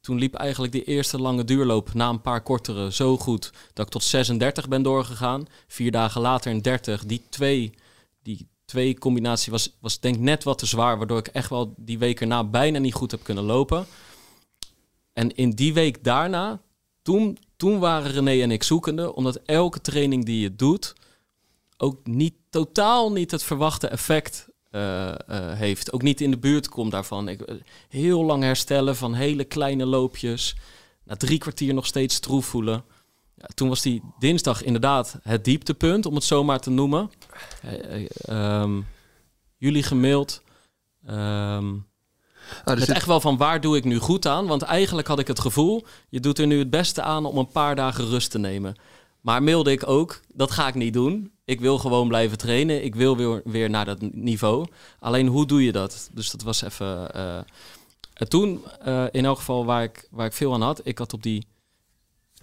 Toen 0.00 0.18
liep 0.18 0.34
eigenlijk 0.34 0.72
die 0.72 0.84
eerste 0.84 1.20
lange 1.20 1.44
duurloop 1.44 1.94
na 1.94 2.08
een 2.08 2.20
paar 2.20 2.42
kortere 2.42 2.92
zo 2.92 3.16
goed. 3.16 3.52
Dat 3.72 3.86
ik 3.86 3.92
tot 3.92 4.02
36 4.02 4.68
ben 4.68 4.82
doorgegaan. 4.82 5.46
Vier 5.66 5.90
dagen 5.90 6.20
later 6.20 6.50
een 6.52 6.62
30. 6.62 7.04
Die 7.04 7.22
twee, 7.28 7.74
die 8.22 8.46
twee 8.64 8.98
combinatie 8.98 9.52
was, 9.52 9.76
was 9.80 10.00
denk 10.00 10.18
net 10.18 10.44
wat 10.44 10.58
te 10.58 10.66
zwaar. 10.66 10.98
Waardoor 10.98 11.18
ik 11.18 11.26
echt 11.26 11.50
wel 11.50 11.74
die 11.76 11.98
week 11.98 12.20
erna 12.20 12.44
bijna 12.44 12.78
niet 12.78 12.94
goed 12.94 13.10
heb 13.10 13.22
kunnen 13.22 13.44
lopen. 13.44 13.86
En 15.12 15.34
in 15.34 15.50
die 15.50 15.74
week 15.74 16.04
daarna, 16.04 16.60
toen, 17.02 17.38
toen 17.56 17.78
waren 17.78 18.10
René 18.10 18.42
en 18.42 18.50
ik 18.50 18.62
zoekende. 18.62 19.14
Omdat 19.14 19.40
elke 19.44 19.80
training 19.80 20.24
die 20.24 20.40
je 20.40 20.56
doet 20.56 20.94
ook 21.76 22.06
niet, 22.06 22.34
totaal 22.50 23.12
niet 23.12 23.30
het 23.30 23.42
verwachte 23.42 23.88
effect 23.88 24.47
eh, 24.70 25.08
eh, 25.08 25.18
heeft. 25.58 25.92
Ook 25.92 26.02
niet 26.02 26.20
in 26.20 26.30
de 26.30 26.38
buurt 26.38 26.68
komt 26.68 26.90
daarvan. 26.90 27.28
Ik, 27.28 27.40
eh, 27.40 27.56
heel 27.88 28.24
lang 28.24 28.42
herstellen 28.42 28.96
van 28.96 29.14
hele 29.14 29.44
kleine 29.44 29.86
loopjes. 29.86 30.56
Na 31.04 31.16
drie 31.16 31.38
kwartier 31.38 31.74
nog 31.74 31.86
steeds 31.86 32.14
stroef 32.14 32.46
voelen. 32.46 32.84
Ja, 33.34 33.46
toen 33.54 33.68
was 33.68 33.82
die 33.82 34.02
dinsdag 34.18 34.62
inderdaad 34.62 35.18
het 35.22 35.44
dieptepunt, 35.44 36.06
om 36.06 36.14
het 36.14 36.24
zo 36.24 36.44
maar 36.44 36.60
te 36.60 36.70
noemen. 36.70 37.10
Eh, 37.62 37.94
eh, 37.94 38.08
ehm, 38.20 38.80
jullie 39.56 39.82
gemaild. 39.82 40.42
ehm, 41.06 41.74
Ah, 42.64 42.72
er 42.72 42.78
met 42.78 42.88
echt 42.88 43.06
wel 43.06 43.20
van 43.20 43.36
waar 43.36 43.60
doe 43.60 43.76
ik 43.76 43.84
nu 43.84 43.98
goed 43.98 44.26
aan? 44.26 44.46
Want 44.46 44.62
eigenlijk 44.62 45.08
had 45.08 45.18
ik 45.18 45.26
het 45.26 45.40
gevoel, 45.40 45.86
je 46.08 46.20
doet 46.20 46.38
er 46.38 46.46
nu 46.46 46.58
het 46.58 46.70
beste 46.70 47.02
aan 47.02 47.24
om 47.24 47.38
een 47.38 47.50
paar 47.50 47.76
dagen 47.76 48.06
rust 48.08 48.30
te 48.30 48.38
nemen. 48.38 48.74
Maar 49.20 49.42
mailde 49.42 49.70
ik 49.70 49.88
ook, 49.88 50.20
dat 50.34 50.50
ga 50.50 50.68
ik 50.68 50.74
niet 50.74 50.92
doen. 50.92 51.32
Ik 51.48 51.60
wil 51.60 51.78
gewoon 51.78 52.08
blijven 52.08 52.38
trainen. 52.38 52.84
Ik 52.84 52.94
wil 52.94 53.16
weer, 53.16 53.40
weer 53.44 53.70
naar 53.70 53.84
dat 53.84 53.98
niveau. 54.00 54.66
Alleen 54.98 55.26
hoe 55.26 55.46
doe 55.46 55.64
je 55.64 55.72
dat? 55.72 56.10
Dus 56.12 56.30
dat 56.30 56.42
was 56.42 56.62
even. 56.62 57.14
eh, 57.14 57.36
en 58.14 58.28
toen, 58.28 58.64
eh, 58.80 59.04
in 59.10 59.24
elk 59.24 59.38
geval 59.38 59.64
waar 59.64 59.82
ik, 59.82 60.08
waar 60.10 60.26
ik 60.26 60.32
veel 60.32 60.52
aan 60.54 60.62
had, 60.62 60.80
ik 60.84 60.98
had 60.98 61.12
op 61.12 61.22
die 61.22 61.46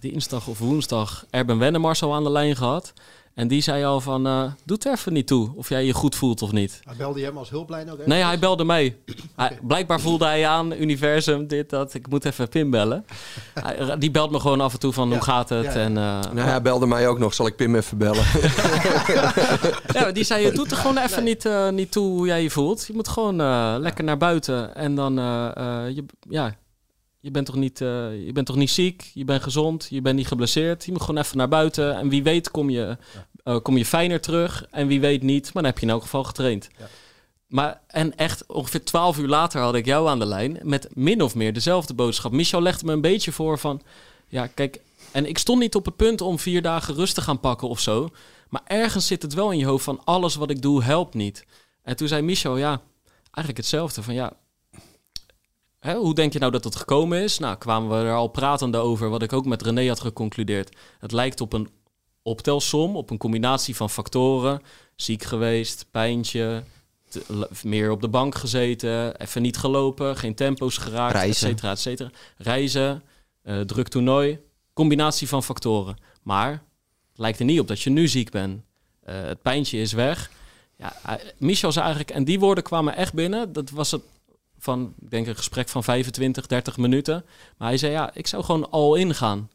dinsdag 0.00 0.46
of 0.48 0.58
woensdag 0.58 1.26
Erben 1.30 1.58
Wennemars 1.58 2.02
al 2.02 2.14
aan 2.14 2.24
de 2.24 2.30
lijn 2.30 2.56
gehad. 2.56 2.92
En 3.36 3.48
die 3.48 3.60
zei 3.60 3.84
al 3.84 4.00
van, 4.00 4.26
eh 4.26 4.42
doe 4.64 4.76
het 4.76 4.86
er 4.86 4.92
even 4.92 5.12
niet 5.12 5.26
toe 5.26 5.50
of 5.56 5.68
jij 5.68 5.84
je 5.84 5.92
goed 5.92 6.14
voelt 6.14 6.42
of 6.42 6.52
niet. 6.52 6.80
Maar 6.84 6.96
belde 6.96 7.18
je 7.20 7.24
hem 7.24 7.38
als 7.38 7.50
hulplijn 7.50 7.90
ook? 7.90 8.06
Nee, 8.06 8.22
hij 8.24 8.38
belde 8.38 8.64
mij. 8.64 8.96
Hij, 9.36 9.58
blijkbaar 9.62 10.00
voelde 10.00 10.24
hij 10.24 10.46
aan, 10.46 10.72
universum, 10.72 11.46
dit, 11.46 11.70
dat. 11.70 11.94
Ik 11.94 12.08
moet 12.08 12.24
even 12.24 12.48
Pim 12.48 12.70
bellen. 12.70 13.04
Hij, 13.62 13.98
die 13.98 14.10
belt 14.10 14.30
me 14.30 14.40
gewoon 14.40 14.60
af 14.60 14.72
en 14.72 14.78
toe 14.78 14.92
van, 14.92 15.08
Ja. 15.08 15.14
hoe 15.14 15.22
gaat 15.24 15.48
het? 15.48 15.64
Ja, 15.64 15.72
ja. 15.72 15.78
En, 15.78 15.96
eh, 15.96 16.32
Nou, 16.32 16.38
hij 16.48 16.62
belde 16.62 16.86
mij 16.86 17.08
ook 17.08 17.18
nog. 17.18 17.34
Zal 17.34 17.46
ik 17.46 17.56
Pim 17.56 17.76
even 17.76 17.98
bellen? 17.98 18.24
ja, 19.92 20.12
die 20.12 20.24
zei, 20.24 20.44
je 20.44 20.52
doet 20.52 20.70
er 20.70 20.76
gewoon 20.76 20.98
even 20.98 21.24
niet, 21.24 21.44
eh, 21.44 21.68
niet 21.68 21.92
toe 21.92 22.08
hoe 22.08 22.26
jij 22.26 22.42
je 22.42 22.50
voelt. 22.50 22.86
Je 22.86 22.92
moet 22.92 23.08
gewoon 23.08 23.40
eh, 23.40 23.74
lekker 23.78 24.04
naar 24.04 24.18
buiten. 24.18 24.74
En 24.74 24.94
dan, 24.94 25.18
eh, 25.18 25.56
eh, 25.56 25.94
je, 25.96 26.04
ja, 26.28 26.54
je 27.26 27.32
bent, 27.32 27.46
toch 27.46 27.56
niet, 27.56 27.80
eh, 27.80 28.24
je 28.26 28.32
bent 28.32 28.46
toch 28.46 28.56
niet 28.56 28.70
ziek? 28.70 29.10
Je 29.14 29.24
bent 29.24 29.42
gezond, 29.42 29.86
je 29.90 30.00
bent 30.00 30.16
niet 30.16 30.26
geblesseerd. 30.26 30.84
Je 30.84 30.92
moet 30.92 31.00
gewoon 31.00 31.22
even 31.22 31.36
naar 31.36 31.48
buiten. 31.48 31.96
En 31.96 32.08
wie 32.08 32.22
weet 32.22 32.50
kom 32.50 32.70
je, 32.70 32.96
eh, 33.44 33.56
kom 33.62 33.76
je 33.76 33.84
fijner 33.84 34.20
terug. 34.20 34.66
En 34.70 34.86
wie 34.86 35.00
weet 35.00 35.22
niet, 35.22 35.44
maar 35.44 35.62
dan 35.62 35.64
heb 35.64 35.78
je 35.78 35.86
in 35.86 35.92
elk 35.92 36.02
geval 36.02 36.24
getraind. 36.24 36.68
Ja. 36.78 36.88
Maar, 37.46 37.80
en 37.86 38.16
echt 38.16 38.46
ongeveer 38.46 38.84
twaalf 38.84 39.18
uur 39.18 39.28
later 39.28 39.60
had 39.60 39.74
ik 39.74 39.84
jou 39.84 40.08
aan 40.08 40.18
de 40.18 40.26
lijn 40.26 40.58
met 40.62 40.88
min 40.94 41.22
of 41.22 41.34
meer 41.34 41.52
dezelfde 41.52 41.94
boodschap. 41.94 42.32
Michel 42.32 42.62
legde 42.62 42.86
me 42.86 42.92
een 42.92 43.00
beetje 43.00 43.32
voor 43.32 43.58
van, 43.58 43.82
ja 44.28 44.46
kijk, 44.46 44.80
en 45.12 45.28
ik 45.28 45.38
stond 45.38 45.60
niet 45.60 45.74
op 45.74 45.84
het 45.84 45.96
punt 45.96 46.20
om 46.20 46.38
vier 46.38 46.62
dagen 46.62 46.94
rust 46.94 47.14
te 47.14 47.20
gaan 47.20 47.40
pakken 47.40 47.68
of 47.68 47.80
zo. 47.80 48.08
Maar 48.48 48.62
ergens 48.64 49.06
zit 49.06 49.22
het 49.22 49.34
wel 49.34 49.50
in 49.50 49.58
je 49.58 49.66
hoofd 49.66 49.84
van 49.84 50.00
alles 50.04 50.34
wat 50.34 50.50
ik 50.50 50.62
doe 50.62 50.82
helpt 50.82 51.14
niet. 51.14 51.44
En 51.82 51.96
toen 51.96 52.08
zei 52.08 52.22
Michel, 52.22 52.56
ja, 52.56 52.80
eigenlijk 53.22 53.56
hetzelfde. 53.56 54.02
Van 54.02 54.14
ja, 54.14 54.32
hè, 55.86 55.94
hoe 55.94 56.14
denk 56.14 56.32
je 56.32 56.38
nou 56.38 56.52
dat 56.52 56.64
het 56.64 56.76
gekomen 56.76 57.22
is? 57.22 57.38
Nou, 57.38 57.56
kwamen 57.56 57.88
we 57.98 58.04
er 58.08 58.14
al 58.14 58.28
pratende 58.28 58.78
over, 58.78 59.08
wat 59.08 59.22
ik 59.22 59.32
ook 59.32 59.46
met 59.46 59.62
René 59.62 59.88
had 59.88 60.00
geconcludeerd. 60.00 60.76
Het 60.98 61.12
lijkt 61.12 61.40
op 61.40 61.52
een 61.52 61.68
optelsom 62.22 62.96
op 62.96 63.10
een 63.10 63.18
combinatie 63.18 63.76
van 63.76 63.90
factoren. 63.90 64.62
Ziek 64.96 65.22
geweest, 65.24 65.86
pijntje, 65.90 66.62
te- 67.08 67.48
meer 67.62 67.90
op 67.90 68.00
de 68.00 68.08
bank 68.08 68.34
gezeten, 68.34 69.20
even 69.20 69.42
niet 69.42 69.56
gelopen, 69.56 70.16
geen 70.16 70.34
tempo's 70.34 70.76
geraakt, 70.76 71.14
et 71.14 71.20
Reizen. 71.20 71.48
cetera, 71.48 71.70
et 71.70 71.80
cetera. 71.80 72.10
Reizen, 72.36 73.02
eh, 73.42 73.60
druk 73.60 73.88
toernooi, 73.88 74.38
combinatie 74.72 75.28
van 75.28 75.42
factoren. 75.42 75.96
Maar 76.22 76.50
het 76.50 77.18
lijkt 77.18 77.38
er 77.38 77.44
niet 77.44 77.60
op 77.60 77.68
dat 77.68 77.80
je 77.80 77.90
nu 77.90 78.08
ziek 78.08 78.30
bent. 78.30 78.62
Eh, 79.02 79.14
het 79.22 79.42
pijntje 79.42 79.78
is 79.80 79.92
weg. 79.92 80.30
Ja, 80.78 80.92
hij- 81.02 81.32
Michel 81.38 81.72
zei 81.72 81.84
eigenlijk, 81.84 82.16
en 82.16 82.24
die 82.24 82.38
woorden 82.40 82.64
kwamen 82.64 82.96
echt 82.96 83.12
binnen. 83.14 83.52
Dat 83.52 83.70
was 83.70 83.90
het 83.90 84.02
van, 84.58 84.94
ik 85.00 85.10
denk 85.10 85.26
een 85.26 85.36
gesprek 85.36 85.68
van 85.68 85.84
25, 85.84 86.46
30 86.46 86.76
minuten. 86.76 87.24
Maar 87.56 87.68
hij 87.68 87.78
zei, 87.78 87.92
ja, 87.92 88.14
ik 88.14 88.26
zou 88.26 88.44
gewoon 88.44 88.70
al 88.70 88.94
in 88.94 89.14
gaan. 89.14 89.50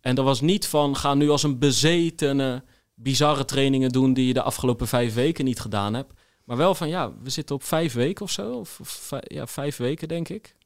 En 0.00 0.14
dat 0.14 0.24
was 0.24 0.40
niet 0.40 0.66
van, 0.66 0.96
ga 0.96 1.14
nu 1.14 1.30
als 1.30 1.42
een 1.42 1.58
bezetene 1.58 2.62
bizarre 2.94 3.44
trainingen 3.44 3.90
doen 3.90 4.12
die 4.12 4.26
je 4.26 4.32
de 4.32 4.42
afgelopen 4.42 4.88
vijf 4.88 5.14
weken 5.14 5.44
niet 5.44 5.60
gedaan 5.60 5.94
hebt. 5.94 6.12
Maar 6.44 6.56
wel 6.56 6.74
van, 6.74 6.88
ja, 6.88 7.12
we 7.22 7.30
zitten 7.30 7.54
op 7.54 7.62
vijf 7.62 7.92
weken 7.92 8.24
of 8.24 8.30
zo. 8.30 8.52
Of, 8.52 9.10
ja, 9.20 9.46
vijf 9.46 9.76
weken 9.76 10.08
denk 10.08 10.28
ik. 10.28 10.56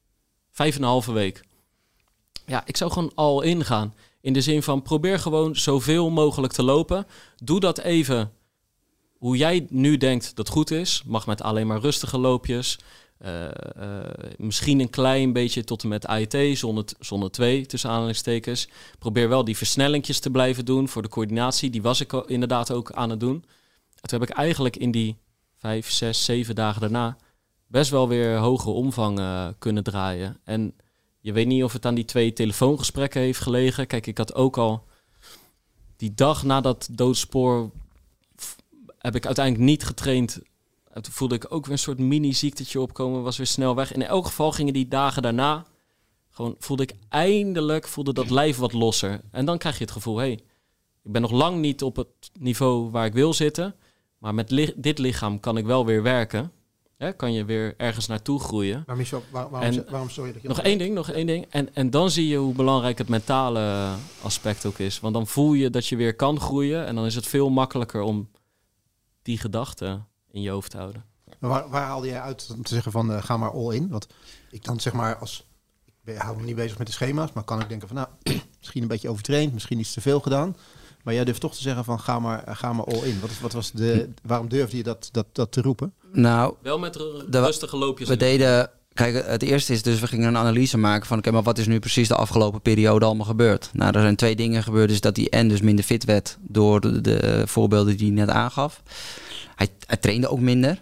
Vijf 0.51 0.75
en 0.75 0.81
een 0.81 0.87
halve 0.87 1.11
week. 1.11 1.41
Ja, 2.45 2.63
ik 2.65 2.77
zou 2.77 2.91
gewoon 2.91 3.11
al 3.15 3.41
ingaan. 3.41 3.95
In 4.21 4.33
de 4.33 4.41
zin 4.41 4.63
van, 4.63 4.81
probeer 4.81 5.19
gewoon 5.19 5.55
zoveel 5.55 6.09
mogelijk 6.09 6.53
te 6.53 6.63
lopen. 6.63 7.07
Doe 7.35 7.59
dat 7.59 7.77
even 7.77 8.31
hoe 9.17 9.37
jij 9.37 9.67
nu 9.69 9.97
denkt 9.97 10.35
dat 10.35 10.49
goed 10.49 10.71
is. 10.71 11.03
Mag 11.05 11.25
met 11.25 11.41
alleen 11.41 11.67
maar 11.67 11.79
rustige 11.79 12.17
loopjes. 12.17 12.79
Eh, 13.19 13.45
eh, 13.45 14.05
misschien 14.37 14.79
een 14.79 14.89
klein 14.89 15.33
beetje 15.33 15.63
tot 15.63 15.83
en 15.83 15.89
met 15.89 16.05
AET, 16.07 16.37
zone, 16.53 16.83
t- 16.83 16.95
zone 16.99 17.29
2 17.29 17.65
tussen 17.65 17.89
aanhalingstekens. 17.89 18.69
Probeer 18.99 19.29
wel 19.29 19.43
die 19.43 19.57
versnellingjes 19.57 20.19
te 20.19 20.29
blijven 20.29 20.65
doen 20.65 20.89
voor 20.89 21.01
de 21.01 21.09
coördinatie. 21.09 21.69
Die 21.69 21.81
was 21.81 21.99
ik 22.01 22.13
inderdaad 22.13 22.71
ook 22.71 22.91
aan 22.91 23.09
het 23.09 23.19
doen. 23.19 23.43
En 24.01 24.09
toen 24.09 24.19
heb 24.19 24.29
ik 24.29 24.35
eigenlijk 24.35 24.77
in 24.77 24.91
die 24.91 25.17
vijf, 25.55 25.91
zes, 25.91 26.25
zeven 26.25 26.55
dagen 26.55 26.81
daarna 26.81 27.17
best 27.67 27.91
wel 27.91 28.07
weer 28.07 28.37
hogere 28.37 28.71
omvang 28.71 29.19
eh, 29.19 29.47
kunnen 29.59 29.83
draaien. 29.83 30.37
En 30.43 30.75
je 31.19 31.33
weet 31.33 31.47
niet 31.47 31.63
of 31.63 31.73
het 31.73 31.85
aan 31.85 31.95
die 31.95 32.05
twee 32.05 32.33
telefoongesprekken 32.33 33.21
heeft 33.21 33.39
gelegen. 33.39 33.87
Kijk, 33.87 34.07
ik 34.07 34.17
had 34.17 34.35
ook 34.35 34.57
al 34.57 34.87
die 35.95 36.13
dag 36.13 36.43
na 36.43 36.61
dat 36.61 36.89
doodspoor 36.91 37.71
heb 38.97 39.15
ik 39.15 39.25
uiteindelijk 39.25 39.65
niet 39.65 39.83
getraind. 39.83 40.39
En 40.89 41.01
toen 41.01 41.13
voelde 41.13 41.35
ik 41.35 41.45
ook 41.53 41.63
weer 41.63 41.73
een 41.73 41.79
soort 41.79 41.99
mini-ziektetje 41.99 42.81
opkomen, 42.81 43.23
was 43.23 43.37
weer 43.37 43.47
snel 43.47 43.75
weg. 43.75 43.93
In 43.93 44.03
elk 44.03 44.25
geval 44.25 44.51
gingen 44.51 44.73
die 44.73 44.87
dagen 44.87 45.21
daarna, 45.21 45.65
gewoon 46.29 46.55
voelde 46.59 46.83
ik 46.83 46.93
eindelijk, 47.09 47.87
voelde 47.87 48.13
dat 48.13 48.29
lijf 48.29 48.57
wat 48.57 48.73
losser. 48.73 49.21
En 49.31 49.45
dan 49.45 49.57
krijg 49.57 49.77
je 49.77 49.83
het 49.83 49.93
gevoel, 49.93 50.17
hé, 50.17 50.25
hey, 50.25 50.39
ik 51.03 51.11
ben 51.11 51.21
nog 51.21 51.31
lang 51.31 51.57
niet 51.59 51.83
op 51.83 51.95
het 51.95 52.07
niveau 52.39 52.89
waar 52.89 53.05
ik 53.05 53.13
wil 53.13 53.33
zitten. 53.33 53.75
Maar 54.17 54.33
met 54.33 54.51
li- 54.51 54.73
dit 54.75 54.97
lichaam 54.97 55.39
kan 55.39 55.57
ik 55.57 55.65
wel 55.65 55.85
weer 55.85 56.03
werken. 56.03 56.51
Hè, 56.97 57.13
kan 57.13 57.33
je 57.33 57.45
weer 57.45 57.73
ergens 57.77 58.07
naartoe 58.07 58.39
groeien. 58.39 58.83
Maar 58.87 58.95
Michel, 58.95 59.23
waar- 59.31 59.49
waarom, 59.49 59.71
En- 59.71 59.85
waarom 59.89 60.09
sorry 60.09 60.33
dat 60.33 60.41
je 60.41 60.47
Nog 60.47 60.59
één 60.59 60.77
ding, 60.77 60.93
nog 60.95 61.09
één 61.09 61.25
ding. 61.27 61.45
En, 61.49 61.75
en 61.75 61.89
dan 61.89 62.11
zie 62.11 62.27
je 62.27 62.37
hoe 62.37 62.53
belangrijk 62.53 62.97
het 62.97 63.09
mentale 63.09 63.93
aspect 64.21 64.65
ook 64.65 64.77
is. 64.79 64.99
Want 64.99 65.13
dan 65.13 65.27
voel 65.27 65.53
je 65.53 65.69
dat 65.69 65.87
je 65.87 65.95
weer 65.95 66.15
kan 66.15 66.39
groeien. 66.39 66.85
En 66.85 66.95
dan 66.95 67.05
is 67.05 67.15
het 67.15 67.27
veel 67.27 67.49
makkelijker 67.49 68.01
om 68.01 68.29
die 69.21 69.37
gedachten 69.37 70.07
in 70.31 70.41
je 70.41 70.49
hoofd 70.49 70.71
te 70.71 70.77
houden. 70.77 71.03
Maar 71.39 71.49
waar, 71.49 71.69
waar 71.69 71.85
haalde 71.85 72.07
jij 72.07 72.21
uit 72.21 72.49
om 72.55 72.63
te 72.63 72.73
zeggen 72.73 72.91
van 72.91 73.11
eh, 73.13 73.23
ga 73.23 73.37
maar 73.37 73.51
all 73.51 73.75
in? 73.75 73.89
Want 73.89 74.07
ik 74.51 74.63
dan 74.63 74.79
zeg 74.79 74.93
maar 74.93 75.15
als 75.15 75.47
ik 75.85 75.93
ben, 76.03 76.17
hou 76.17 76.37
me 76.37 76.43
niet 76.43 76.55
bezig 76.55 76.77
met 76.77 76.87
de 76.87 76.93
schema's, 76.93 77.33
maar 77.33 77.43
kan 77.43 77.61
ik 77.61 77.69
denken 77.69 77.87
van 77.87 77.97
nou 77.97 78.07
misschien 78.59 78.81
een 78.81 78.87
beetje 78.87 79.09
overtraind, 79.09 79.53
misschien 79.53 79.79
iets 79.79 79.93
te 79.93 80.01
veel 80.01 80.19
gedaan. 80.19 80.55
Maar 81.03 81.13
jij 81.13 81.23
durft 81.25 81.41
toch 81.41 81.55
te 81.55 81.61
zeggen 81.61 81.83
van 81.83 81.99
ga 81.99 82.19
maar, 82.19 82.43
ga 82.47 82.73
maar 82.73 82.85
all 82.85 83.01
in. 83.03 83.19
Wat, 83.19 83.29
is- 83.29 83.39
wat 83.39 83.53
was 83.53 83.71
de, 83.71 84.09
waarom 84.23 84.47
durfde 84.49 84.77
je 84.77 84.83
dat, 84.83 85.09
dat, 85.11 85.25
dat 85.31 85.51
te 85.51 85.61
roepen? 85.61 85.93
Nou, 86.11 86.53
Wel 86.61 86.79
met 86.79 86.95
rustige 87.29 87.77
loopjes. 87.77 88.07
we 88.09 88.17
deden... 88.17 88.69
Kijk, 88.93 89.25
het 89.25 89.41
eerste 89.43 89.73
is 89.73 89.81
dus, 89.83 89.99
we 89.99 90.07
gingen 90.07 90.27
een 90.27 90.37
analyse 90.37 90.77
maken 90.77 91.07
van... 91.07 91.17
Oké, 91.17 91.31
maar 91.31 91.43
wat 91.43 91.57
is 91.57 91.67
nu 91.67 91.79
precies 91.79 92.07
de 92.07 92.15
afgelopen 92.15 92.61
periode 92.61 93.05
allemaal 93.05 93.25
gebeurd? 93.25 93.69
Nou, 93.73 93.95
er 93.95 94.01
zijn 94.01 94.15
twee 94.15 94.35
dingen 94.35 94.63
gebeurd. 94.63 94.89
Dus 94.89 95.01
dat 95.01 95.15
hij 95.17 95.29
en 95.29 95.47
dus 95.47 95.61
minder 95.61 95.85
fit 95.85 96.03
werd 96.05 96.37
door 96.41 96.81
de, 96.81 97.01
de 97.01 97.43
voorbeelden 97.47 97.97
die 97.97 98.05
hij 98.07 98.15
net 98.25 98.29
aangaf. 98.35 98.81
Hij, 99.59 99.69
hij 99.85 99.97
trainde 99.97 100.27
ook 100.27 100.39
minder. 100.39 100.79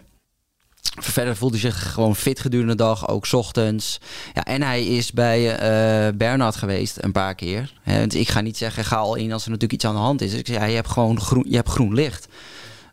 Verder 1.00 1.36
voelde 1.36 1.58
hij 1.58 1.70
zich 1.70 1.92
gewoon 1.92 2.16
fit 2.16 2.40
gedurende 2.40 2.72
de 2.72 2.82
dag, 2.82 3.08
ook 3.08 3.26
's 3.26 3.32
ochtends. 3.32 4.00
Ja, 4.34 4.44
en 4.44 4.62
hij 4.62 4.86
is 4.86 5.12
bij 5.12 5.56
eh 5.56 6.14
Bernard 6.14 6.56
geweest 6.56 6.96
een 7.00 7.12
paar 7.12 7.34
keer. 7.34 7.72
Hè, 7.82 7.98
want 7.98 8.14
ik 8.14 8.28
ga 8.28 8.40
niet 8.40 8.56
zeggen, 8.56 8.84
ga 8.84 8.96
al 8.96 9.14
in 9.14 9.32
als 9.32 9.44
er 9.44 9.50
natuurlijk 9.50 9.72
iets 9.72 9.84
aan 9.84 9.94
de 9.94 10.00
hand 10.00 10.20
is. 10.20 10.30
Dus 10.30 10.38
ik 10.38 10.46
zei, 10.46 10.58
ja, 10.58 10.64
je 10.64 10.74
hebt 10.74 10.88
gewoon 10.88 11.20
groen, 11.20 11.44
je 11.48 11.56
hebt 11.56 11.68
groen 11.68 11.94
licht. 11.94 12.28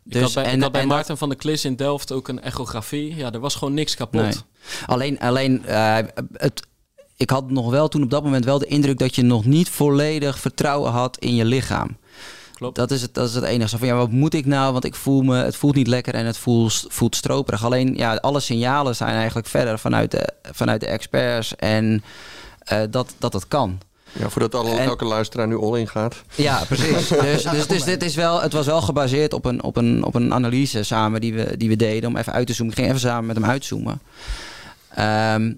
ik 0.08 0.20
had 0.20 0.34
bij, 0.34 0.54
ik 0.54 0.62
had 0.62 0.72
bij 0.72 0.86
Maarten 0.86 1.18
van 1.18 1.28
der 1.28 1.38
Klis 1.38 1.64
in 1.64 1.76
Delft 1.76 2.12
ook 2.12 2.28
een 2.28 2.40
echografie. 2.40 3.16
Ja, 3.16 3.32
er 3.32 3.40
was 3.40 3.54
gewoon 3.54 3.74
niks 3.74 3.94
kapot. 3.94 4.22
Nee. 4.22 4.34
Alleen, 4.86 5.18
alleen 5.18 5.64
eh, 5.64 5.98
het, 6.32 6.62
ik 7.16 7.30
had 7.30 7.50
nog 7.50 7.70
wel 7.70 7.88
toen 7.88 8.02
op 8.02 8.10
dat 8.10 8.22
moment 8.22 8.44
wel 8.44 8.58
de 8.58 8.66
indruk 8.66 8.98
dat 8.98 9.14
je 9.14 9.22
nog 9.22 9.44
niet 9.44 9.68
volledig 9.68 10.38
vertrouwen 10.38 10.90
had 10.90 11.18
in 11.18 11.34
je 11.34 11.44
lichaam. 11.44 11.96
Klopt. 12.56 12.76
Dat 12.76 12.90
is 12.90 13.02
het, 13.02 13.14
dat 13.14 13.28
is 13.28 13.34
het 13.34 13.44
enige. 13.44 13.68
Zo 13.68 13.76
van, 13.76 13.86
ja, 13.86 13.94
wat 13.94 14.10
moet 14.10 14.34
ik 14.34 14.46
nou? 14.46 14.72
Want 14.72 14.84
ik 14.84 14.94
voel 14.94 15.22
me, 15.22 15.36
het 15.36 15.56
voelt 15.56 15.74
niet 15.74 15.86
lekker 15.86 16.14
en 16.14 16.26
het 16.26 16.38
voelt, 16.38 16.84
voelt 16.88 17.16
stroperig. 17.16 17.64
Alleen, 17.64 17.94
ja, 17.96 18.14
alle 18.14 18.40
signalen 18.40 18.96
zijn 18.96 19.14
eigenlijk 19.14 19.46
verder 19.46 19.78
vanuit 19.78 20.10
de, 20.10 20.28
vanuit 20.42 20.80
de 20.80 20.86
experts 20.86 21.56
en 21.56 22.02
eh, 22.58 22.80
dat, 22.90 23.14
dat 23.18 23.32
het 23.32 23.48
kan. 23.48 23.78
Ja, 24.12 24.28
voordat 24.28 24.54
alle, 24.54 24.70
En- 24.70 24.84
elke 24.84 25.04
luisteraar 25.04 25.46
nu 25.46 25.56
all 25.56 25.78
in 25.78 25.88
gaat. 25.88 26.22
Ja, 26.34 26.64
precies. 26.64 27.08
dus 27.32 27.42
dus, 27.42 27.66
dus 27.66 27.84
dit 27.84 28.02
is 28.02 28.14
wel, 28.14 28.42
het 28.42 28.52
was 28.52 28.66
wel 28.66 28.82
gebaseerd 28.82 29.32
op 29.32 29.44
een, 29.44 29.62
op 29.62 29.76
een, 29.76 30.04
op 30.04 30.14
een 30.14 30.34
analyse 30.34 30.82
samen 30.82 31.20
die 31.20 31.34
we, 31.34 31.56
die 31.56 31.68
we 31.68 31.76
deden 31.76 32.08
om 32.08 32.16
even 32.16 32.32
uit 32.32 32.46
te 32.46 32.52
zoomen. 32.52 32.74
Ik 32.74 32.78
ging 32.80 32.94
even 32.94 33.08
samen 33.08 33.26
met 33.26 33.36
hem 33.36 33.44
uitzoomen. 33.44 34.00
Ehm, 34.88 35.52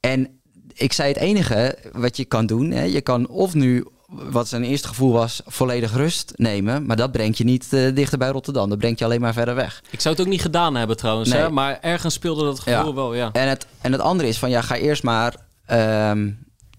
en 0.00 0.40
ik 0.74 0.92
zei 0.92 1.08
het 1.08 1.18
enige 1.18 1.78
wat 1.92 2.16
je 2.16 2.24
kan 2.24 2.46
doen, 2.46 2.70
hè, 2.70 2.82
je 2.82 3.00
kan 3.00 3.28
of 3.28 3.54
nu, 3.54 3.84
wat 4.10 4.48
zijn 4.48 4.64
eerste 4.64 4.88
gevoel 4.88 5.12
was, 5.12 5.40
volledig 5.46 5.92
rust 5.94 6.32
nemen. 6.36 6.86
Maar 6.86 6.96
dat 6.96 7.12
brengt 7.12 7.38
je 7.38 7.44
niet 7.44 7.66
eh, 7.72 7.94
dichter 7.94 8.18
bij 8.18 8.28
Rotterdam. 8.28 8.68
Dat 8.68 8.78
brengt 8.78 8.98
je 8.98 9.04
alleen 9.04 9.20
maar 9.20 9.32
verder 9.32 9.54
weg. 9.54 9.82
Ik 9.90 10.00
zou 10.00 10.14
het 10.14 10.24
ook 10.24 10.30
niet 10.30 10.42
gedaan 10.42 10.74
hebben 10.74 10.96
trouwens. 10.96 11.28
Nee. 11.30 11.40
Hè? 11.40 11.50
Maar 11.50 11.78
ergens 11.80 12.14
speelde 12.14 12.44
dat 12.44 12.60
gevoel 12.60 12.86
Ja. 12.88 12.94
wel, 12.94 13.14
ja. 13.14 13.30
En 13.32 13.48
het, 13.48 13.66
en 13.80 13.92
het 13.92 14.00
andere 14.00 14.28
is 14.28 14.38
van 14.38 14.50
ja, 14.50 14.60
ga 14.62 14.76
eerst 14.76 15.02
maar 15.02 15.34
ehm, 15.66 16.30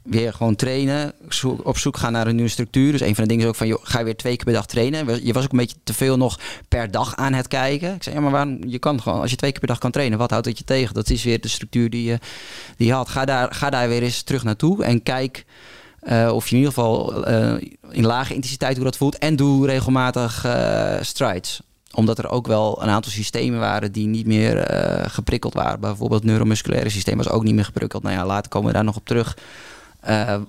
weer 0.03 0.33
gewoon 0.33 0.55
trainen. 0.55 1.13
Zoek- 1.29 1.67
op 1.67 1.77
zoek 1.77 1.97
gaan 1.97 2.11
naar 2.11 2.27
een 2.27 2.35
nieuwe 2.35 2.49
structuur. 2.49 2.91
Dus 2.91 3.01
een 3.01 3.15
van 3.15 3.23
de 3.23 3.29
dingen 3.29 3.43
is 3.43 3.49
ook 3.49 3.55
van 3.55 3.67
joh, 3.67 3.79
ga 3.83 3.99
je 3.99 4.05
weer 4.05 4.17
twee 4.17 4.35
keer 4.35 4.45
per 4.45 4.53
dag 4.53 4.65
trainen. 4.65 5.25
Je 5.25 5.33
was 5.33 5.43
ook 5.43 5.51
een 5.51 5.57
beetje 5.57 5.77
te 5.83 5.93
veel 5.93 6.17
nog 6.17 6.39
per 6.67 6.91
dag 6.91 7.15
aan 7.15 7.33
het 7.33 7.47
kijken. 7.47 7.95
Ik 7.95 8.03
zei 8.03 8.15
ja, 8.15 8.21
maar 8.21 8.31
waarom? 8.31 8.59
Je 8.67 8.79
kan 8.79 9.01
gewoon, 9.01 9.21
als 9.21 9.29
je 9.31 9.35
twee 9.37 9.51
keer 9.51 9.59
per 9.59 9.69
dag 9.69 9.77
kan 9.77 9.91
trainen, 9.91 10.17
wat 10.17 10.29
houdt 10.29 10.45
dat 10.45 10.57
je 10.57 10.63
tegen? 10.63 10.93
Dat 10.93 11.09
is 11.09 11.23
weer 11.23 11.41
de 11.41 11.47
structuur 11.47 11.89
die 11.89 12.03
je, 12.03 12.19
die 12.77 12.87
je 12.87 12.93
had. 12.93 13.09
Ga 13.09 13.25
daar, 13.25 13.53
ga 13.53 13.69
daar 13.69 13.87
weer 13.87 14.03
eens 14.03 14.21
terug 14.21 14.43
naartoe 14.43 14.83
en 14.83 15.03
kijk. 15.03 15.45
Eh, 16.01 16.31
of 16.33 16.47
je 16.47 16.55
in 16.55 16.57
ieder 16.57 16.73
geval 16.73 17.25
eh, 17.25 17.53
in 17.89 18.05
lage 18.05 18.33
intensiteit 18.33 18.75
hoe 18.75 18.85
dat 18.85 18.97
voelt. 18.97 19.17
En 19.17 19.35
doe 19.35 19.65
regelmatig 19.65 20.45
eh, 20.45 20.95
strides 21.01 21.61
omdat 21.93 22.17
er 22.17 22.29
ook 22.29 22.47
wel 22.47 22.81
een 22.81 22.89
aantal 22.89 23.11
systemen 23.11 23.59
waren 23.59 23.91
die 23.91 24.07
niet 24.07 24.25
meer 24.25 24.67
geprikkeld 25.09 25.53
waren. 25.53 25.79
Bijvoorbeeld 25.79 26.21
het 26.21 26.29
neuromusculaire 26.29 26.89
systeem 26.89 27.17
was 27.17 27.29
ook 27.29 27.43
niet 27.43 27.55
meer 27.55 27.65
geprikkeld. 27.65 28.03
Nou 28.03 28.15
ja, 28.15 28.25
later 28.25 28.49
komen 28.49 28.67
we 28.67 28.73
daar 28.73 28.83
nog 28.83 28.95
op 28.95 29.05
terug. 29.05 29.37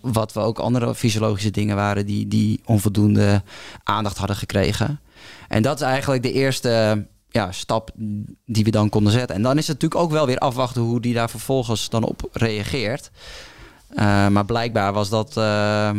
Wat 0.00 0.32
we 0.32 0.40
ook 0.40 0.58
andere 0.58 0.94
fysiologische 0.94 1.50
dingen 1.50 1.76
waren 1.76 2.06
die, 2.06 2.28
die 2.28 2.60
onvoldoende 2.64 3.42
aandacht 3.84 4.18
hadden 4.18 4.36
gekregen. 4.36 5.00
En 5.48 5.62
dat 5.62 5.80
is 5.80 5.86
eigenlijk 5.86 6.22
de 6.22 6.32
eerste 6.32 7.06
ja, 7.30 7.52
stap 7.52 7.90
die 8.46 8.64
we 8.64 8.70
dan 8.70 8.88
konden 8.88 9.12
zetten. 9.12 9.36
En 9.36 9.42
dan 9.42 9.58
is 9.58 9.66
het 9.66 9.80
natuurlijk 9.80 10.00
ook 10.00 10.10
wel 10.10 10.26
weer 10.26 10.38
afwachten 10.38 10.82
hoe 10.82 11.00
die 11.00 11.14
daar 11.14 11.30
vervolgens 11.30 11.88
dan 11.88 12.04
op 12.04 12.28
reageert. 12.32 13.10
Eh, 13.94 14.28
maar 14.28 14.44
blijkbaar 14.44 14.92
was 14.92 15.08
dat 15.08 15.36
eh, 15.36 15.90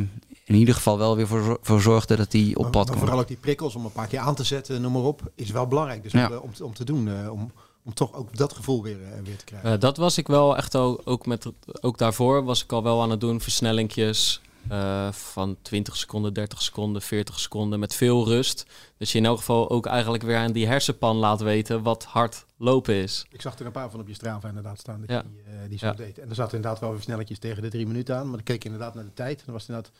in 0.45 0.55
ieder 0.55 0.75
geval 0.75 0.97
wel 0.97 1.15
weer 1.15 1.27
voor, 1.27 1.57
voor 1.61 1.81
zorgde 1.81 2.15
dat 2.15 2.31
die 2.31 2.57
op 2.57 2.63
pad 2.63 2.73
maar 2.73 2.83
kwam. 2.85 2.97
vooral 2.99 3.19
ook 3.19 3.27
die 3.27 3.37
prikkels 3.37 3.75
om 3.75 3.85
een 3.85 3.91
paar 3.91 4.07
keer 4.07 4.19
aan 4.19 4.35
te 4.35 4.43
zetten, 4.43 4.81
noem 4.81 4.91
maar 4.91 5.01
op, 5.01 5.21
is 5.35 5.51
wel 5.51 5.67
belangrijk. 5.67 6.03
Dus 6.03 6.11
Ja. 6.11 6.27
om, 6.29 6.37
om, 6.37 6.53
te- 6.53 6.65
om 6.65 6.73
te 6.73 6.83
doen, 6.83 7.07
eh, 7.07 7.31
om, 7.31 7.51
om 7.83 7.93
toch 7.93 8.13
ook 8.13 8.37
dat 8.37 8.53
gevoel 8.53 8.83
weer, 8.83 8.97
eh, 9.03 9.09
weer 9.23 9.37
te 9.37 9.45
krijgen. 9.45 9.71
Eh, 9.73 9.79
dat 9.79 9.97
was 9.97 10.17
ik 10.17 10.27
wel 10.27 10.57
echt 10.57 10.75
al, 10.75 11.01
ook, 11.05 11.25
met, 11.25 11.45
ook 11.81 11.97
daarvoor 11.97 12.43
was 12.43 12.63
ik 12.63 12.71
al 12.71 12.83
wel 12.83 13.01
aan 13.01 13.09
het 13.09 13.19
doen. 13.19 13.41
Versnellingjes 13.41 14.41
eh, 14.69 15.11
van 15.11 15.55
20 15.61 15.97
seconden, 15.97 16.33
30 16.33 16.61
seconden, 16.61 17.01
40 17.01 17.39
seconden 17.39 17.79
met 17.79 17.95
veel 17.95 18.25
rust. 18.27 18.65
Dus 18.97 19.11
je 19.11 19.17
in 19.17 19.25
elk 19.25 19.37
geval 19.37 19.69
ook 19.69 19.85
eigenlijk 19.85 20.23
weer 20.23 20.37
aan 20.37 20.51
die 20.51 20.67
hersenpan 20.67 21.15
laat 21.15 21.41
weten 21.41 21.83
wat 21.83 22.03
hard 22.03 22.45
lopen 22.61 22.93
is. 22.95 23.25
Ik 23.31 23.41
zag 23.41 23.59
er 23.59 23.65
een 23.65 23.71
paar 23.71 23.89
van 23.91 23.99
op 23.99 24.07
je 24.07 24.13
Strava 24.13 24.47
inderdaad 24.47 24.79
staan 24.79 24.99
dat 24.99 25.09
Ja. 25.09 25.17
je 25.17 25.23
die, 25.33 25.41
eh, 25.43 25.69
die 25.69 25.77
zo 25.77 25.85
Ja. 25.85 25.93
deed. 25.93 26.19
En 26.19 26.29
er 26.29 26.35
zaten 26.35 26.55
inderdaad 26.55 26.79
wel 26.79 26.91
weer 26.91 27.01
snelletjes 27.01 27.39
tegen 27.39 27.61
de 27.61 27.69
drie 27.69 27.87
minuten 27.87 28.15
aan. 28.15 28.23
Maar 28.25 28.35
dan 28.35 28.43
keek 28.43 28.55
ik 28.55 28.63
inderdaad 28.65 28.93
naar 28.95 29.03
de 29.03 29.13
tijd. 29.13 29.37
En 29.39 29.43
dan 29.45 29.53
was 29.53 29.67
het 29.67 29.69
inderdaad 29.75 29.91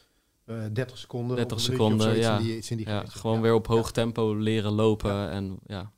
eh 0.46 0.56
30 0.74 0.98
seconden. 0.98 1.36
30 1.36 1.58
of 1.58 1.68
een 1.68 1.72
minuutje 1.74 1.96
of 1.96 2.02
seconden, 2.02 2.22
ja. 2.24 2.38
in 2.38 2.44
die- 2.44 2.58
iets 2.58 2.72
in 2.72 2.78
die 2.78 2.88
Ja, 2.90 3.04
gewoon 3.08 3.36
Ja. 3.36 3.42
weer 3.42 3.54
op 3.54 3.68
hoog 3.68 3.86
Ja. 3.86 3.92
tempo 3.92 4.34
leren 4.36 4.72
lopen. 4.72 5.30
En, 5.30 5.60
ja. 5.66 5.92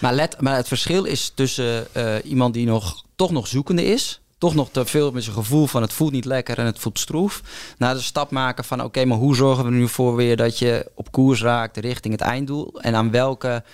Maar, 0.00 0.14
let, 0.14 0.40
maar 0.40 0.56
het 0.56 0.68
verschil 0.68 1.04
is 1.04 1.28
tussen 1.34 1.94
eh, 1.94 2.14
iemand 2.24 2.54
die 2.54 2.66
nog, 2.66 3.04
toch 3.16 3.30
nog 3.30 3.46
zoekende 3.46 3.84
is 3.84 4.20
toch 4.38 4.54
nog 4.54 4.70
te 4.70 4.84
veel 4.84 5.12
met 5.12 5.22
zijn 5.22 5.34
gevoel 5.36 5.66
van 5.66 5.82
het 5.82 5.92
voelt 5.92 6.12
niet 6.12 6.24
lekker 6.24 6.58
en 6.58 6.64
het 6.66 6.78
voelt 6.78 6.98
stroef. 6.98 7.42
Naar 7.78 7.94
de 7.94 8.00
stap 8.00 8.30
maken 8.30 8.64
van 8.64 8.82
oké, 8.82 9.04
maar 9.04 9.18
hoe 9.18 9.34
zorgen 9.36 9.64
we 9.64 9.70
er 9.70 9.76
nu 9.76 9.88
voor 9.88 10.16
weer 10.16 10.36
dat 10.36 10.58
je 10.58 10.90
op 10.94 11.12
koers 11.12 11.42
raakt 11.42 11.76
richting 11.76 12.12
het 12.14 12.22
einddoel? 12.22 12.80
En 12.80 12.94
aan 12.94 13.10
welke 13.10 13.64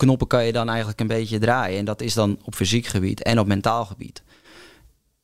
knoppen 0.00 0.26
kan 0.26 0.44
je 0.44 0.52
dan 0.52 0.68
eigenlijk 0.68 1.00
een 1.00 1.06
beetje 1.06 1.38
draaien? 1.38 1.78
En 1.78 1.84
dat 1.84 2.00
is 2.00 2.14
dan 2.14 2.38
op 2.44 2.54
fysiek 2.54 2.86
gebied 2.86 3.22
en 3.22 3.38
op 3.38 3.46
mentaal 3.46 3.84
gebied. 3.84 4.22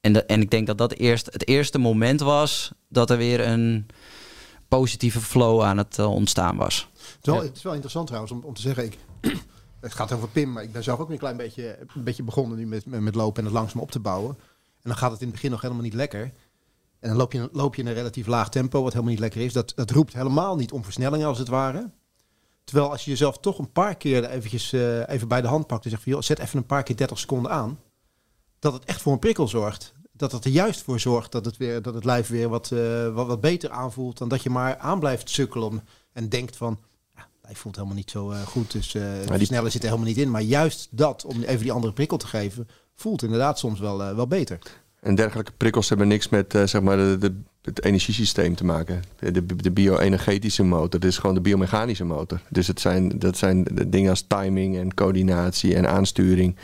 En, 0.01 0.13
de, 0.13 0.25
en 0.25 0.41
ik 0.41 0.51
denk 0.51 0.67
dat 0.67 0.79
dat 0.79 0.93
eerst 0.93 1.27
het 1.33 1.49
eerste 1.49 1.79
moment 1.79 2.21
was 2.21 2.73
dat 2.89 3.11
er 3.11 3.17
weer 3.17 3.41
een 3.41 3.87
positieve 4.69 5.21
flow 5.21 5.63
aan 5.63 5.79
het 5.79 5.99
eh, 5.99 6.13
ontstaan 6.13 6.57
was. 6.57 6.89
Het 6.93 7.27
is 7.27 7.33
wel, 7.33 7.43
het 7.43 7.57
is 7.57 7.63
wel 7.63 7.73
interessant 7.73 8.07
trouwens 8.07 8.33
om, 8.33 8.43
om 8.45 8.55
te 8.55 8.61
zeggen, 8.61 8.85
ik, 8.85 8.99
het 9.81 9.95
gaat 9.95 10.13
over 10.13 10.29
Pim, 10.29 10.53
maar 10.53 10.63
ik 10.63 10.73
ben 10.73 10.83
zelf 10.83 10.99
ook 10.99 11.11
een 11.11 11.19
klein 11.19 11.37
beetje, 11.37 11.79
een 11.95 12.05
beetje 12.05 12.23
begonnen 12.23 12.59
nu 12.59 12.67
met, 12.67 12.87
met, 12.87 13.01
met 13.01 13.15
lopen 13.15 13.39
en 13.39 13.45
het 13.45 13.59
langzaam 13.59 13.81
op 13.81 13.91
te 13.91 14.01
bouwen. 14.01 14.37
En 14.83 14.93
dan 14.93 14.97
gaat 14.97 15.11
het 15.11 15.21
in 15.21 15.27
het 15.27 15.35
begin 15.35 15.51
nog 15.51 15.61
helemaal 15.61 15.83
niet 15.83 15.95
lekker. 15.95 16.33
En 17.01 17.09
dan 17.09 17.17
loop 17.17 17.33
je, 17.33 17.49
loop 17.53 17.75
je 17.75 17.83
in 17.83 17.89
een 17.89 17.95
relatief 17.95 18.27
laag 18.27 18.49
tempo, 18.49 18.83
wat 18.83 18.93
helemaal 18.93 19.13
niet 19.13 19.23
lekker 19.23 19.41
is. 19.41 19.53
Dat, 19.53 19.73
dat 19.75 19.91
roept 19.91 20.13
helemaal 20.13 20.57
niet 20.57 20.73
om 20.73 20.85
versnellingen 20.85 21.27
als 21.27 21.39
het 21.39 21.49
ware. 21.49 21.91
Terwijl 22.67 22.91
als 22.91 23.05
je 23.05 23.11
jezelf 23.11 23.39
toch 23.39 23.59
een 23.59 23.73
paar 23.73 23.97
keer 23.97 24.25
eventjes, 24.25 24.73
uh, 24.73 25.09
even 25.09 25.29
bij 25.29 25.41
de 25.41 25.47
hand 25.47 25.67
pakt 25.67 25.85
en 25.85 25.91
zegt 25.91 26.03
van, 26.03 26.13
joh, 26.13 26.23
zet 26.23 26.39
even 26.39 26.59
een 26.59 26.67
paar 26.67 26.83
keer 26.83 26.97
30 26.97 27.19
seconden 27.19 27.51
aan. 27.51 27.81
Dat 28.59 28.73
het 28.73 28.85
echt 28.85 29.03
voor 29.03 29.13
een 29.13 29.19
prikkel 29.19 29.49
zorgt. 29.49 29.95
Dat 30.13 30.33
het 30.33 30.45
er 30.45 30.51
juist 30.51 30.83
voor 30.83 31.01
zorgt 31.01 31.33
dat 31.33 31.45
het, 31.45 31.57
weer, 31.57 31.83
dat 31.83 31.95
het 31.95 32.05
lijf 32.05 32.29
weer 32.29 32.49
wat, 32.49 32.71
uh, 32.71 33.15
wat, 33.15 33.27
wat 33.27 33.41
beter 33.41 33.71
aanvoelt. 33.71 34.19
Dan 34.19 34.29
dat 34.29 34.43
je 34.43 34.51
maar 34.51 34.79
aan 34.79 34.99
blijft 34.99 35.31
sukkelen 35.31 35.85
en 36.13 36.29
denkt 36.29 36.57
van, 36.57 36.79
hij 37.43 37.55
voelt 37.55 37.77
helemaal 37.77 37.97
niet 37.97 38.11
zo 38.11 38.31
uh, 38.33 38.43
goed. 38.43 38.73
Dus 38.73 38.91
die 39.37 39.47
sneller 39.47 39.71
zit 39.71 39.83
er 39.83 39.89
helemaal 39.89 40.09
niet 40.09 40.19
in. 40.19 40.31
Maar 40.31 40.43
juist 40.43 40.89
dat, 40.91 41.25
om 41.25 41.43
even 41.43 41.63
die 41.63 41.73
andere 41.73 41.93
prikkel 41.93 42.17
te 42.17 42.27
geven, 42.27 42.69
voelt 42.95 43.23
inderdaad 43.23 43.59
soms 43.59 43.81
wel, 43.81 44.15
wel 44.15 44.27
beter. 44.27 44.59
En 45.01 45.15
dergelijke 45.15 45.53
prikkels 45.53 45.89
hebben 45.89 46.09
niks 46.09 46.29
met 46.29 46.53
zeg 46.65 46.81
maar 46.81 46.97
de, 46.97 47.17
de, 47.19 47.41
het 47.67 47.85
energiesysteem 47.85 48.55
te 48.55 48.65
maken. 48.65 49.03
De, 49.19 49.47
de 49.57 49.71
bio-energetische 49.71 50.63
motor, 50.63 51.01
dit 51.01 51.11
is 51.11 51.19
gewoon 51.19 51.35
de 51.35 51.41
biomechanische 51.41 52.05
motor. 52.05 52.41
Dus 52.49 52.67
het 52.67 52.81
zijn, 52.81 53.19
dat 53.19 53.37
zijn 53.37 53.65
de 53.65 53.89
dingen 53.89 54.11
als 54.11 54.25
timing 54.29 54.77
en 54.77 54.95
coördinatie 54.95 55.75
en 55.75 55.89
aansturing. 55.89 56.57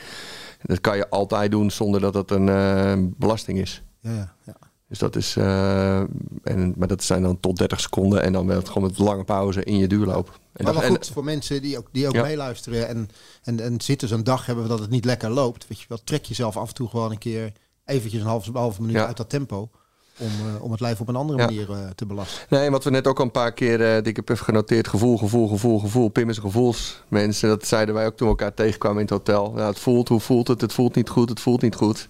Dat 0.61 0.81
kan 0.81 0.97
je 0.97 1.09
altijd 1.09 1.51
doen 1.51 1.71
zonder 1.71 2.01
dat 2.01 2.13
dat 2.13 2.31
een 2.31 3.13
belasting 3.17 3.59
is. 3.59 3.83
Ja, 3.99 4.11
ja, 4.11 4.33
ja. 4.45 4.57
Dus 4.93 5.01
dat 5.01 5.15
is, 5.15 5.35
uh, 5.35 5.97
en, 6.43 6.73
maar 6.77 6.87
dat 6.87 7.03
zijn 7.03 7.21
dan 7.21 7.39
tot 7.39 7.57
30 7.57 7.79
seconden 7.79 8.23
en 8.23 8.33
dan 8.33 8.47
wel 8.47 8.61
gewoon 8.61 8.83
met 8.83 8.97
lange 8.97 9.23
pauze 9.23 9.63
in 9.63 9.77
je 9.77 9.87
duurloop. 9.87 10.39
En 10.53 10.63
maar 10.63 10.73
goed 10.73 11.07
voor 11.07 11.23
mensen 11.23 11.61
die 11.61 11.77
ook, 11.77 11.87
die 11.91 12.07
ook 12.07 12.13
ja. 12.13 12.21
meeluisteren 12.21 12.87
en, 12.87 13.09
en, 13.43 13.59
en 13.59 13.81
zitten 13.81 14.07
zo'n 14.07 14.23
dag 14.23 14.45
hebben 14.45 14.67
dat 14.67 14.79
het 14.79 14.89
niet 14.89 15.05
lekker 15.05 15.29
loopt. 15.29 15.67
Weet 15.67 15.79
je 15.79 15.85
wel, 15.87 15.99
trek 16.03 16.25
jezelf 16.25 16.57
af 16.57 16.67
en 16.67 16.73
toe 16.73 16.89
gewoon 16.89 17.11
een 17.11 17.17
keer 17.17 17.51
eventjes 17.85 18.21
een 18.21 18.27
halve, 18.27 18.51
halve 18.51 18.81
minuut 18.81 18.95
ja. 18.95 19.05
uit 19.05 19.17
dat 19.17 19.29
tempo. 19.29 19.69
Om, 20.17 20.27
uh, 20.27 20.63
om 20.63 20.71
het 20.71 20.79
lijf 20.79 20.99
op 20.99 21.07
een 21.07 21.15
andere 21.15 21.37
manier 21.37 21.69
uh, 21.69 21.77
te 21.95 22.05
belasten. 22.05 22.45
Nee, 22.49 22.71
wat 22.71 22.83
we 22.83 22.89
net 22.89 23.07
ook 23.07 23.19
al 23.19 23.25
een 23.25 23.31
paar 23.31 23.53
keer, 23.53 23.79
uh, 23.79 23.97
ik 23.97 24.15
heb 24.15 24.29
even 24.29 24.45
genoteerd, 24.45 24.87
gevoel, 24.87 25.17
gevoel, 25.17 25.47
gevoel, 25.47 25.79
gevoel. 25.79 26.09
Pim 26.09 26.29
is 26.29 26.35
een 26.35 26.43
gevoelsmensen. 26.43 27.49
Dat 27.49 27.65
zeiden 27.65 27.95
wij 27.95 28.05
ook 28.05 28.15
toen 28.15 28.27
we 28.27 28.33
elkaar 28.33 28.53
tegenkwamen 28.53 28.97
in 28.97 29.03
het 29.03 29.13
hotel. 29.13 29.51
Nou, 29.51 29.67
het 29.67 29.79
voelt, 29.79 30.07
hoe 30.07 30.19
voelt 30.19 30.47
het? 30.47 30.61
Het 30.61 30.73
voelt 30.73 30.95
niet 30.95 31.09
goed, 31.09 31.29
het 31.29 31.39
voelt 31.39 31.61
niet 31.61 31.75
goed. 31.75 32.07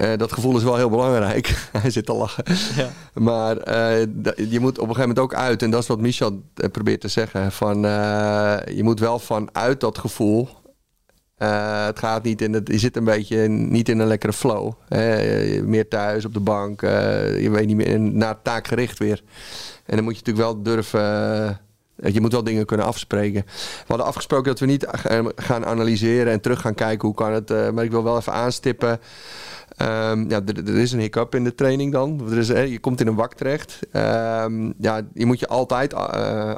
Uh, 0.00 0.12
dat 0.16 0.32
gevoel 0.32 0.56
is 0.56 0.62
wel 0.62 0.76
heel 0.76 0.90
belangrijk. 0.90 1.46
Hij 1.78 1.90
zit 1.90 2.06
te 2.06 2.12
lachen. 2.12 2.44
Ja. 2.76 2.90
Maar 3.14 3.56
uh, 3.68 4.00
je 4.50 4.60
moet 4.60 4.78
op 4.78 4.88
een 4.88 4.94
gegeven 4.94 5.00
moment 5.00 5.18
ook 5.18 5.34
uit. 5.34 5.62
En 5.62 5.70
dat 5.70 5.82
is 5.82 5.88
wat 5.88 6.00
Michel 6.00 6.42
probeert 6.72 7.00
te 7.00 7.08
zeggen. 7.08 7.52
Van, 7.52 7.84
uh, 7.84 8.56
je 8.74 8.82
moet 8.82 9.00
wel 9.00 9.18
vanuit 9.18 9.80
dat 9.80 9.98
gevoel. 9.98 10.48
Het 11.86 11.98
gaat 11.98 12.22
niet 12.22 12.42
in 12.42 12.52
het. 12.52 12.68
Je 12.68 12.78
zit 12.78 12.96
een 12.96 13.04
beetje 13.04 13.48
niet 13.48 13.88
in 13.88 13.98
een 13.98 14.06
lekkere 14.06 14.32
flow. 14.32 14.72
meer 15.64 15.88
thuis 15.88 16.24
op 16.24 16.34
de 16.34 16.40
bank. 16.40 16.80
je 16.80 17.48
weet 17.50 17.66
niet 17.66 17.76
meer. 17.76 18.00
Naar 18.00 18.42
taak 18.42 18.66
gericht 18.66 18.98
weer. 18.98 19.22
En 19.86 19.96
dan 19.96 20.04
moet 20.04 20.16
je 20.16 20.22
natuurlijk 20.24 20.46
wel 20.46 20.62
durven. 20.62 21.60
Je 22.12 22.20
moet 22.20 22.32
wel 22.32 22.44
dingen 22.44 22.66
kunnen 22.66 22.86
afspreken. 22.86 23.42
We 23.46 23.84
hadden 23.86 24.06
afgesproken 24.06 24.44
dat 24.44 24.60
we 24.60 24.66
niet 24.66 24.86
gaan 25.36 25.66
analyseren 25.66 26.32
en 26.32 26.40
terug 26.40 26.60
gaan 26.60 26.74
kijken 26.74 27.08
hoe 27.08 27.16
kan 27.16 27.32
het. 27.32 27.72
maar 27.74 27.84
ik 27.84 27.90
wil 27.90 28.04
wel 28.04 28.16
even 28.16 28.32
aanstippen. 28.32 29.00
Um, 29.82 30.30
ja, 30.30 30.40
er, 30.46 30.76
is 30.76 30.92
een 30.92 31.00
hiccup 31.00 31.34
in 31.34 31.44
de 31.44 31.54
training 31.54 31.92
dan. 31.92 32.30
Er 32.30 32.38
is, 32.38 32.46
je 32.46 32.78
komt 32.78 33.00
in 33.00 33.06
een 33.06 33.14
wak 33.14 33.34
terecht. 33.34 33.78
Um, 33.92 34.74
ja, 34.78 35.00
je 35.14 35.26
moet 35.26 35.40
je 35.40 35.48
altijd 35.48 35.94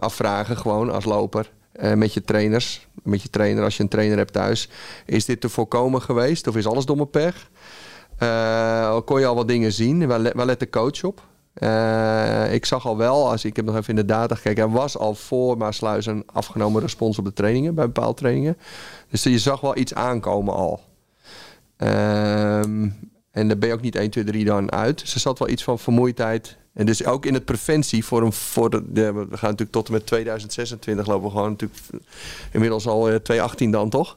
afvragen, 0.01 0.57
gewoon 0.57 0.91
als 0.93 1.05
loper. 1.05 1.51
Uh, 1.83 1.93
met 1.93 2.15
je 2.15 2.23
trainers, 2.23 2.89
met 3.03 3.23
je 3.23 3.31
trainer 3.31 3.65
als 3.65 3.77
je 3.77 3.83
een 3.83 3.89
trainer 3.89 4.17
hebt 4.17 4.33
thuis. 4.33 4.69
Is 5.07 5.25
dit 5.25 5.41
te 5.41 5.49
voorkomen 5.49 6.03
geweest 6.03 6.47
of 6.47 6.57
is 6.57 6.67
alles 6.67 6.85
domme 6.85 7.07
pech? 7.07 7.51
Uh, 8.23 8.99
kon 9.05 9.21
je 9.21 9.27
al 9.27 9.35
wat 9.35 9.49
dingen 9.49 9.73
zien? 9.73 10.07
Waar, 10.07 10.23
waar 10.35 10.47
let 10.47 10.61
de 10.61 10.71
coach 10.71 11.05
op? 11.05 11.23
Uh, 11.59 12.53
ik 12.53 12.65
zag 12.65 12.87
al 12.87 12.97
wel, 12.97 13.31
als 13.31 13.45
ik 13.45 13.57
heb 13.57 13.65
nog 13.65 13.77
even 13.77 13.89
in 13.89 13.97
de 13.97 14.05
data 14.05 14.35
gekeken, 14.35 14.63
er 14.63 14.71
was 14.71 14.99
al 14.99 15.15
voor 15.15 15.57
Maasluis 15.57 16.07
een 16.07 16.23
afgenomen 16.27 16.81
respons 16.81 17.19
op 17.19 17.25
de 17.25 17.33
trainingen, 17.33 17.75
bij 17.75 17.85
bepaalde 17.85 18.15
trainingen. 18.15 18.57
Dus 19.11 19.23
je 19.23 19.39
zag 19.39 19.61
wel 19.61 19.77
iets 19.77 19.95
aankomen 19.95 20.55
al. 20.55 20.81
Um, 21.79 23.13
en 23.31 23.49
daar 23.49 23.59
ben 23.59 23.69
je 23.69 23.75
ook 23.75 23.81
niet 23.81 23.97
1, 23.97 24.11
2, 24.11 24.25
3 24.25 24.45
dan 24.45 24.73
uit. 24.73 25.01
Dus 25.01 25.15
er 25.15 25.21
zat 25.21 25.39
wel 25.39 25.49
iets 25.49 25.65
van 25.65 25.79
vermoeidheid. 25.79 26.57
En 26.75 26.87
dus 26.87 27.05
ook 27.05 27.27
in 27.27 27.35
het 27.35 27.45
preventie 27.45 28.05
voor 28.05 28.23
een. 28.23 28.33
Voor 28.33 28.71
de, 28.71 29.13
we 29.13 29.13
gaan 29.13 29.29
natuurlijk 29.31 29.71
tot 29.71 29.87
en 29.87 29.93
met 29.93 30.07
2026 30.07 31.07
lopen 31.07 31.25
we 31.25 31.31
gewoon 31.31 31.51
natuurlijk 31.51 31.81
inmiddels 32.53 32.87
al 32.87 33.01
uh, 33.01 33.15
2018 33.15 33.71
dan 33.71 33.91
toch? 33.91 34.17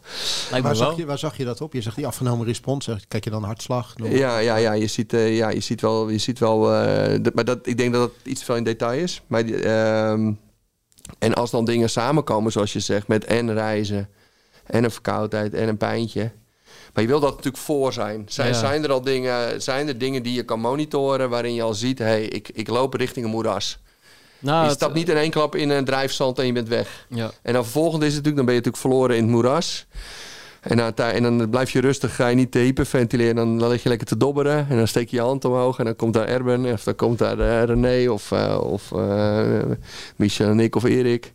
Waar 0.61 0.75
zag, 0.75 0.97
je, 0.97 1.05
waar 1.05 1.17
zag 1.17 1.37
je 1.37 1.45
dat 1.45 1.61
op? 1.61 1.73
Je 1.73 1.81
zegt 1.81 1.95
die 1.95 2.07
afgenomen 2.07 2.45
respons. 2.45 2.89
Kijk 3.07 3.23
je 3.23 3.29
dan 3.29 3.43
hartslag? 3.43 3.93
Ja, 4.03 4.37
ja, 4.37 4.55
ja, 4.55 4.71
je 4.71 4.87
ziet, 4.87 5.13
uh, 5.13 5.37
ja, 5.37 5.49
je 5.49 5.59
ziet 5.59 5.81
wel. 5.81 6.09
Je 6.09 6.17
ziet 6.17 6.39
wel 6.39 6.73
uh, 6.73 7.19
maar 7.33 7.45
dat, 7.45 7.67
ik 7.67 7.77
denk 7.77 7.93
dat 7.93 8.01
dat 8.01 8.11
iets 8.23 8.43
veel 8.43 8.55
in 8.55 8.63
detail 8.63 8.99
is. 9.01 9.21
Maar, 9.27 9.43
uh, 9.45 10.11
en 11.19 11.33
als 11.33 11.51
dan 11.51 11.65
dingen 11.65 11.89
samenkomen, 11.89 12.51
zoals 12.51 12.73
je 12.73 12.79
zegt, 12.79 13.07
met 13.07 13.25
en 13.25 13.53
reizen 13.53 14.09
en 14.63 14.83
een 14.83 14.91
verkoudheid 14.91 15.53
en 15.53 15.67
een 15.67 15.77
pijntje. 15.77 16.31
Maar 16.93 17.03
je 17.03 17.09
wil 17.09 17.19
dat 17.19 17.29
natuurlijk 17.29 17.63
voor 17.63 17.93
zijn. 17.93 18.25
Zijn, 18.27 18.47
ja. 18.47 18.59
zijn 18.59 18.83
er 18.83 18.91
al 18.91 19.01
dingen, 19.01 19.61
zijn 19.61 19.87
er 19.87 19.97
dingen 19.97 20.23
die 20.23 20.33
je 20.33 20.43
kan 20.43 20.59
monitoren 20.59 21.29
waarin 21.29 21.53
je 21.53 21.61
al 21.61 21.73
ziet, 21.73 21.99
hé, 21.99 22.05
hey, 22.05 22.23
ik, 22.23 22.49
ik 22.53 22.67
loop 22.67 22.93
richting 22.93 23.25
een 23.25 23.31
moeras. 23.31 23.77
Nou, 24.39 24.65
je 24.65 24.71
stapt 24.71 24.93
niet 24.93 25.09
in 25.09 25.17
één 25.17 25.31
klap 25.31 25.55
in 25.55 25.69
een 25.69 25.85
drijfzand 25.85 26.39
en 26.39 26.45
je 26.45 26.53
bent 26.53 26.67
weg. 26.67 27.05
Ja. 27.09 27.31
En 27.41 27.53
dan 27.53 27.63
vervolgens 27.63 28.03
is 28.03 28.13
het 28.13 28.23
natuurlijk, 28.23 28.35
dan 28.35 28.45
ben 28.45 28.53
je 28.53 28.59
natuurlijk 28.59 28.83
verloren 28.83 29.15
in 29.15 29.23
het 29.23 29.31
moeras. 29.31 29.85
En 30.61 30.77
dan, 30.77 30.93
en 30.95 31.23
dan 31.23 31.49
blijf 31.49 31.71
je 31.71 31.81
rustig, 31.81 32.15
ga 32.15 32.27
je 32.27 32.35
niet 32.35 32.51
te 32.51 32.59
hyperventileren. 32.59 33.35
Dan, 33.35 33.57
dan 33.57 33.69
lig 33.69 33.83
je 33.83 33.89
lekker 33.89 34.07
te 34.07 34.17
dobberen. 34.17 34.67
En 34.69 34.77
dan 34.77 34.87
steek 34.87 35.09
je 35.09 35.15
je 35.15 35.21
hand 35.21 35.45
omhoog. 35.45 35.79
En 35.79 35.85
dan 35.85 35.95
komt 35.95 36.13
daar 36.13 36.27
Erben, 36.27 36.65
of 36.65 36.83
dan 36.83 36.95
komt 36.95 37.17
daar 37.17 37.39
uh, 37.39 37.63
René, 37.63 38.11
of, 38.11 38.31
uh, 38.31 38.59
of 38.61 38.91
uh, 38.91 39.61
Michel 40.15 40.49
en 40.49 40.59
ik, 40.59 40.75
of 40.75 40.83
Erik. 40.83 41.33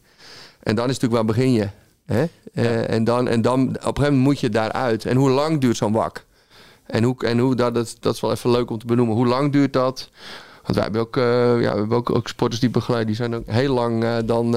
En 0.62 0.74
dan 0.74 0.88
is 0.88 0.98
natuurlijk, 0.98 1.12
waar 1.12 1.34
begin 1.36 1.52
je? 1.52 1.68
Hè? 2.06 2.24
Uh, 2.54 2.90
en, 2.90 3.04
dan, 3.04 3.28
en 3.28 3.42
dan 3.42 3.60
op 3.60 3.68
een 3.68 3.80
gegeven 3.82 4.02
moment 4.02 4.22
moet 4.22 4.40
je 4.40 4.48
daaruit. 4.48 5.06
En 5.06 5.16
hoe 5.16 5.30
lang 5.30 5.60
duurt 5.60 5.76
zo'n 5.76 5.92
wak? 5.92 6.24
En, 6.86 7.02
hoe, 7.02 7.24
en 7.24 7.38
hoe, 7.38 7.54
dat, 7.54 7.74
dat, 7.74 7.96
dat 8.00 8.14
is 8.14 8.20
wel 8.20 8.32
even 8.32 8.50
leuk 8.50 8.70
om 8.70 8.78
te 8.78 8.86
benoemen. 8.86 9.16
Hoe 9.16 9.26
lang 9.26 9.52
duurt 9.52 9.72
dat? 9.72 10.10
Want 10.62 10.74
wij 10.74 10.82
hebben 10.82 11.00
ook, 11.00 11.16
uh, 11.16 11.24
ja, 11.62 11.72
we 11.72 11.78
hebben 11.78 11.96
ook, 11.96 12.10
ook 12.10 12.28
sporters 12.28 12.60
die 12.60 12.70
begeleiden. 12.70 13.06
Die 13.06 13.16
zijn 13.16 13.34
ook 13.34 13.46
heel 13.46 13.74
lang 13.74 14.04
uh, 14.04 14.16
dan 14.24 14.54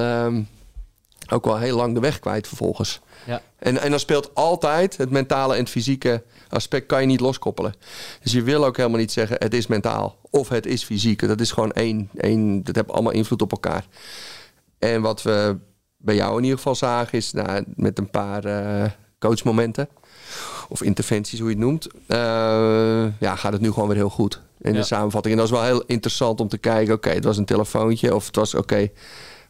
ook 1.30 1.46
wel 1.46 1.58
heel 1.58 1.76
lang 1.76 1.94
de 1.94 2.00
weg 2.00 2.20
kwijt 2.20 2.48
vervolgens. 2.48 3.02
Ja. 3.26 3.42
En, 3.58 3.78
en 3.78 3.90
dan 3.90 4.00
speelt 4.00 4.36
altijd 4.36 4.98
het 4.98 5.10
mentale 5.10 5.54
en 5.54 5.60
het 5.60 5.70
fysieke 5.70 6.24
aspect 6.50 6.86
kan 6.86 7.02
je 7.02 7.08
niet 7.08 7.20
loskoppelen. 7.20 7.74
Dus 8.22 8.32
je 8.32 8.44
wil 8.44 8.66
ook 8.66 8.78
helemaal 8.78 9.00
niet 9.00 9.12
zeggen 9.12 9.38
het 9.40 9.54
is 9.54 9.68
mentaal 9.68 10.18
of 10.30 10.50
het 10.50 10.66
is 10.66 10.84
fysiek. 10.84 11.28
Dat 11.28 11.42
is 11.42 11.52
gewoon 11.52 11.72
één, 11.72 12.10
één 12.18 12.64
dat 12.64 12.76
heeft 12.76 12.92
allemaal 12.92 13.12
invloed 13.12 13.42
op 13.42 13.52
elkaar. 13.52 13.86
En 14.80 15.02
wat 15.02 15.22
we 15.22 15.58
bij 16.06 16.16
jou 16.16 16.38
in 16.38 16.44
ieder 16.44 16.58
geval 16.58 16.76
zagen, 16.76 17.18
is 17.18 17.32
nou, 17.32 17.64
met 17.76 17.98
een 17.98 18.10
paar 18.10 18.46
uh, 18.46 18.86
coachmomenten 19.20 19.88
of 20.70 20.82
interventies, 20.82 21.40
hoe 21.40 21.50
je 21.50 21.56
het 21.56 21.64
noemt, 21.64 21.88
uh, 22.08 22.18
ja, 23.20 23.36
gaat 23.36 23.54
het 23.54 23.62
nu 23.62 23.72
gewoon 23.72 23.88
weer 23.88 23.98
heel 23.98 24.10
goed. 24.10 24.42
In 24.62 24.74
ja. 24.74 24.80
de 24.80 24.86
samenvatting. 24.86 25.34
En 25.34 25.40
dat 25.40 25.50
is 25.52 25.58
wel 25.58 25.66
heel 25.66 25.84
interessant 25.86 26.42
om 26.42 26.48
te 26.48 26.58
kijken. 26.58 26.94
Oké, 26.94 26.94
okay, 26.94 27.14
het 27.14 27.24
was 27.24 27.38
een 27.38 27.46
telefoontje 27.46 28.16
of 28.16 28.26
het 28.26 28.36
was 28.36 28.54
oké. 28.54 28.64
Okay. 28.64 28.92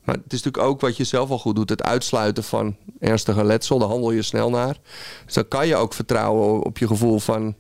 Maar 0.04 0.16
het 0.16 0.34
is 0.34 0.44
natuurlijk 0.44 0.72
ook 0.72 0.82
wat 0.82 0.98
je 0.98 1.04
zelf 1.04 1.30
al 1.30 1.40
goed 1.40 1.56
doet. 1.56 1.70
Het 1.70 1.84
uitsluiten 1.84 2.44
van 2.44 2.76
ernstige 3.00 3.44
letsel. 3.44 3.80
Daar 3.80 3.88
handel 3.88 4.12
je 4.12 4.22
snel 4.22 4.50
naar. 4.50 4.78
Dus 5.26 5.34
dan 5.34 5.48
kan 5.48 5.68
je 5.68 5.76
ook 5.76 5.94
vertrouwen 5.94 6.64
op 6.64 6.78
je 6.78 6.88
gevoel 6.88 7.20
van... 7.20 7.56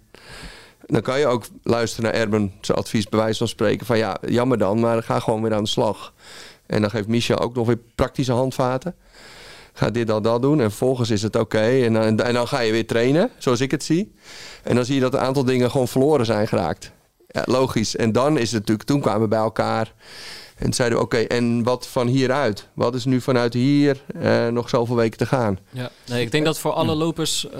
Dan 0.85 1.01
kan 1.01 1.19
je 1.19 1.27
ook 1.27 1.45
luisteren 1.63 2.11
naar 2.11 2.21
Erben, 2.21 2.53
zijn 2.61 2.77
advies 2.77 3.09
bij 3.09 3.19
wijze 3.19 3.37
van 3.37 3.47
spreken. 3.47 3.85
Van 3.85 3.97
ja, 3.97 4.17
jammer 4.27 4.57
dan, 4.57 4.79
maar 4.79 5.03
ga 5.03 5.19
gewoon 5.19 5.41
weer 5.41 5.53
aan 5.53 5.63
de 5.63 5.69
slag. 5.69 6.13
En 6.67 6.81
dan 6.81 6.89
geeft 6.89 7.07
Michel 7.07 7.39
ook 7.39 7.55
nog 7.55 7.67
weer 7.67 7.79
praktische 7.95 8.31
handvaten. 8.31 8.95
Ga 9.73 9.89
dit, 9.89 10.07
dat, 10.07 10.23
dat 10.23 10.41
doen. 10.41 10.61
En 10.61 10.69
vervolgens 10.69 11.09
is 11.09 11.21
het 11.21 11.35
oké. 11.35 11.83
En, 11.83 11.93
dan, 11.93 12.19
en 12.19 12.33
dan 12.33 12.47
ga 12.47 12.59
je 12.59 12.71
weer 12.71 12.87
trainen, 12.87 13.29
zoals 13.37 13.61
ik 13.61 13.71
het 13.71 13.83
zie. 13.83 14.13
En 14.63 14.75
dan 14.75 14.85
zie 14.85 14.95
je 14.95 15.01
dat 15.01 15.13
een 15.13 15.19
aantal 15.19 15.43
dingen 15.45 15.71
gewoon 15.71 15.87
verloren 15.87 16.25
zijn 16.25 16.47
geraakt. 16.47 16.91
Ja, 17.27 17.43
logisch. 17.45 17.95
En 17.95 18.11
dan 18.11 18.37
is 18.37 18.51
het 18.51 18.59
natuurlijk, 18.59 18.87
toen 18.87 19.01
kwamen 19.01 19.21
we 19.21 19.27
bij 19.27 19.39
elkaar. 19.39 19.93
En 20.55 20.63
toen 20.63 20.73
zeiden 20.73 20.97
we, 20.97 21.03
oké, 21.03 21.17
en 21.17 21.63
wat 21.63 21.87
van 21.87 22.07
hieruit? 22.07 22.67
Wat 22.73 22.95
is 22.95 23.05
nu 23.05 23.21
vanuit 23.21 23.53
hier 23.53 24.01
uh, 24.21 24.47
nog 24.47 24.69
zoveel 24.69 24.95
weken 24.95 25.17
te 25.17 25.25
gaan? 25.25 25.59
Ja, 25.71 25.89
nee, 26.05 26.21
ik 26.21 26.31
denk 26.31 26.45
dat 26.45 26.59
voor 26.59 26.71
alle 26.71 26.95
lopers, 26.95 27.45
uh, 27.45 27.59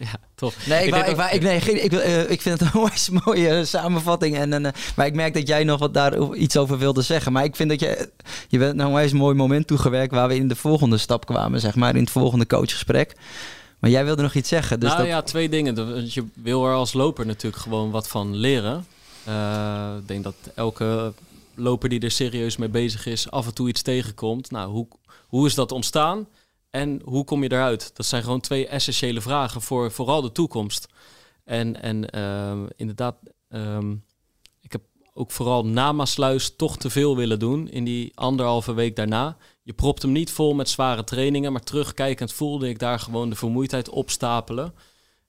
ja, 0.00 0.16
toch. 0.34 0.54
Nee, 0.66 0.86
ik, 0.86 0.94
ik, 0.94 1.06
ik, 1.06 1.32
ik, 1.32 1.42
nee, 1.42 1.56
ik, 1.56 1.92
ik 2.28 2.42
vind 2.42 2.60
het 2.60 2.74
een 2.74 3.20
mooie 3.24 3.64
samenvatting. 3.64 4.36
En, 4.36 4.52
en, 4.52 4.72
maar 4.96 5.06
ik 5.06 5.14
merk 5.14 5.34
dat 5.34 5.48
jij 5.48 5.64
nog 5.64 5.78
wat 5.78 5.94
daar 5.94 6.32
iets 6.32 6.56
over 6.56 6.78
wilde 6.78 7.02
zeggen. 7.02 7.32
Maar 7.32 7.44
ik 7.44 7.56
vind 7.56 7.68
dat 7.68 7.80
je, 7.80 8.08
je 8.48 8.58
bent 8.58 8.76
nou 8.76 9.02
een 9.02 9.16
mooi 9.16 9.34
moment 9.34 9.66
toegewerkt 9.66 10.14
waar 10.14 10.28
we 10.28 10.34
in 10.34 10.48
de 10.48 10.56
volgende 10.56 10.98
stap 10.98 11.26
kwamen, 11.26 11.60
zeg 11.60 11.74
maar, 11.74 11.94
in 11.94 12.02
het 12.02 12.10
volgende 12.10 12.46
coachgesprek. 12.46 13.12
Maar 13.78 13.90
jij 13.90 14.04
wilde 14.04 14.22
nog 14.22 14.34
iets 14.34 14.48
zeggen. 14.48 14.80
Dus 14.80 14.88
nou 14.88 15.02
dat... 15.02 15.10
ja, 15.10 15.22
twee 15.22 15.48
dingen. 15.48 15.74
Je 16.08 16.24
wil 16.34 16.66
er 16.66 16.74
als 16.74 16.92
loper 16.92 17.26
natuurlijk 17.26 17.62
gewoon 17.62 17.90
wat 17.90 18.08
van 18.08 18.36
leren. 18.36 18.86
Uh, 19.28 19.96
ik 19.98 20.08
denk 20.08 20.24
dat 20.24 20.34
elke 20.54 21.12
loper 21.56 21.88
die 21.88 22.00
er 22.00 22.10
serieus 22.10 22.56
mee 22.56 22.68
bezig 22.68 23.06
is, 23.06 23.30
af 23.30 23.46
en 23.46 23.54
toe 23.54 23.68
iets 23.68 23.82
tegenkomt. 23.82 24.50
Nou, 24.50 24.70
hoe, 24.70 24.88
hoe 25.26 25.46
is 25.46 25.54
dat 25.54 25.72
ontstaan 25.72 26.28
en 26.70 27.00
hoe 27.04 27.24
kom 27.24 27.42
je 27.42 27.52
eruit? 27.52 27.96
Dat 27.96 28.06
zijn 28.06 28.22
gewoon 28.22 28.40
twee 28.40 28.66
essentiële 28.66 29.20
vragen 29.20 29.62
voor 29.62 29.92
vooral 29.92 30.22
de 30.22 30.32
toekomst. 30.32 30.88
En, 31.44 31.82
en 31.82 32.16
uh, 32.16 32.62
inderdaad, 32.76 33.16
um, 33.48 34.04
ik 34.60 34.72
heb 34.72 34.82
ook 35.12 35.30
vooral 35.30 35.66
na 35.66 35.92
Maasluis 35.92 36.56
toch 36.56 36.76
te 36.76 36.90
veel 36.90 37.16
willen 37.16 37.38
doen 37.38 37.68
in 37.68 37.84
die 37.84 38.12
anderhalve 38.14 38.74
week 38.74 38.96
daarna. 38.96 39.36
Je 39.62 39.72
propt 39.72 40.02
hem 40.02 40.12
niet 40.12 40.30
vol 40.30 40.54
met 40.54 40.68
zware 40.68 41.04
trainingen, 41.04 41.52
maar 41.52 41.62
terugkijkend 41.62 42.32
voelde 42.32 42.68
ik 42.68 42.78
daar 42.78 42.98
gewoon 42.98 43.30
de 43.30 43.36
vermoeidheid 43.36 43.88
opstapelen. 43.88 44.74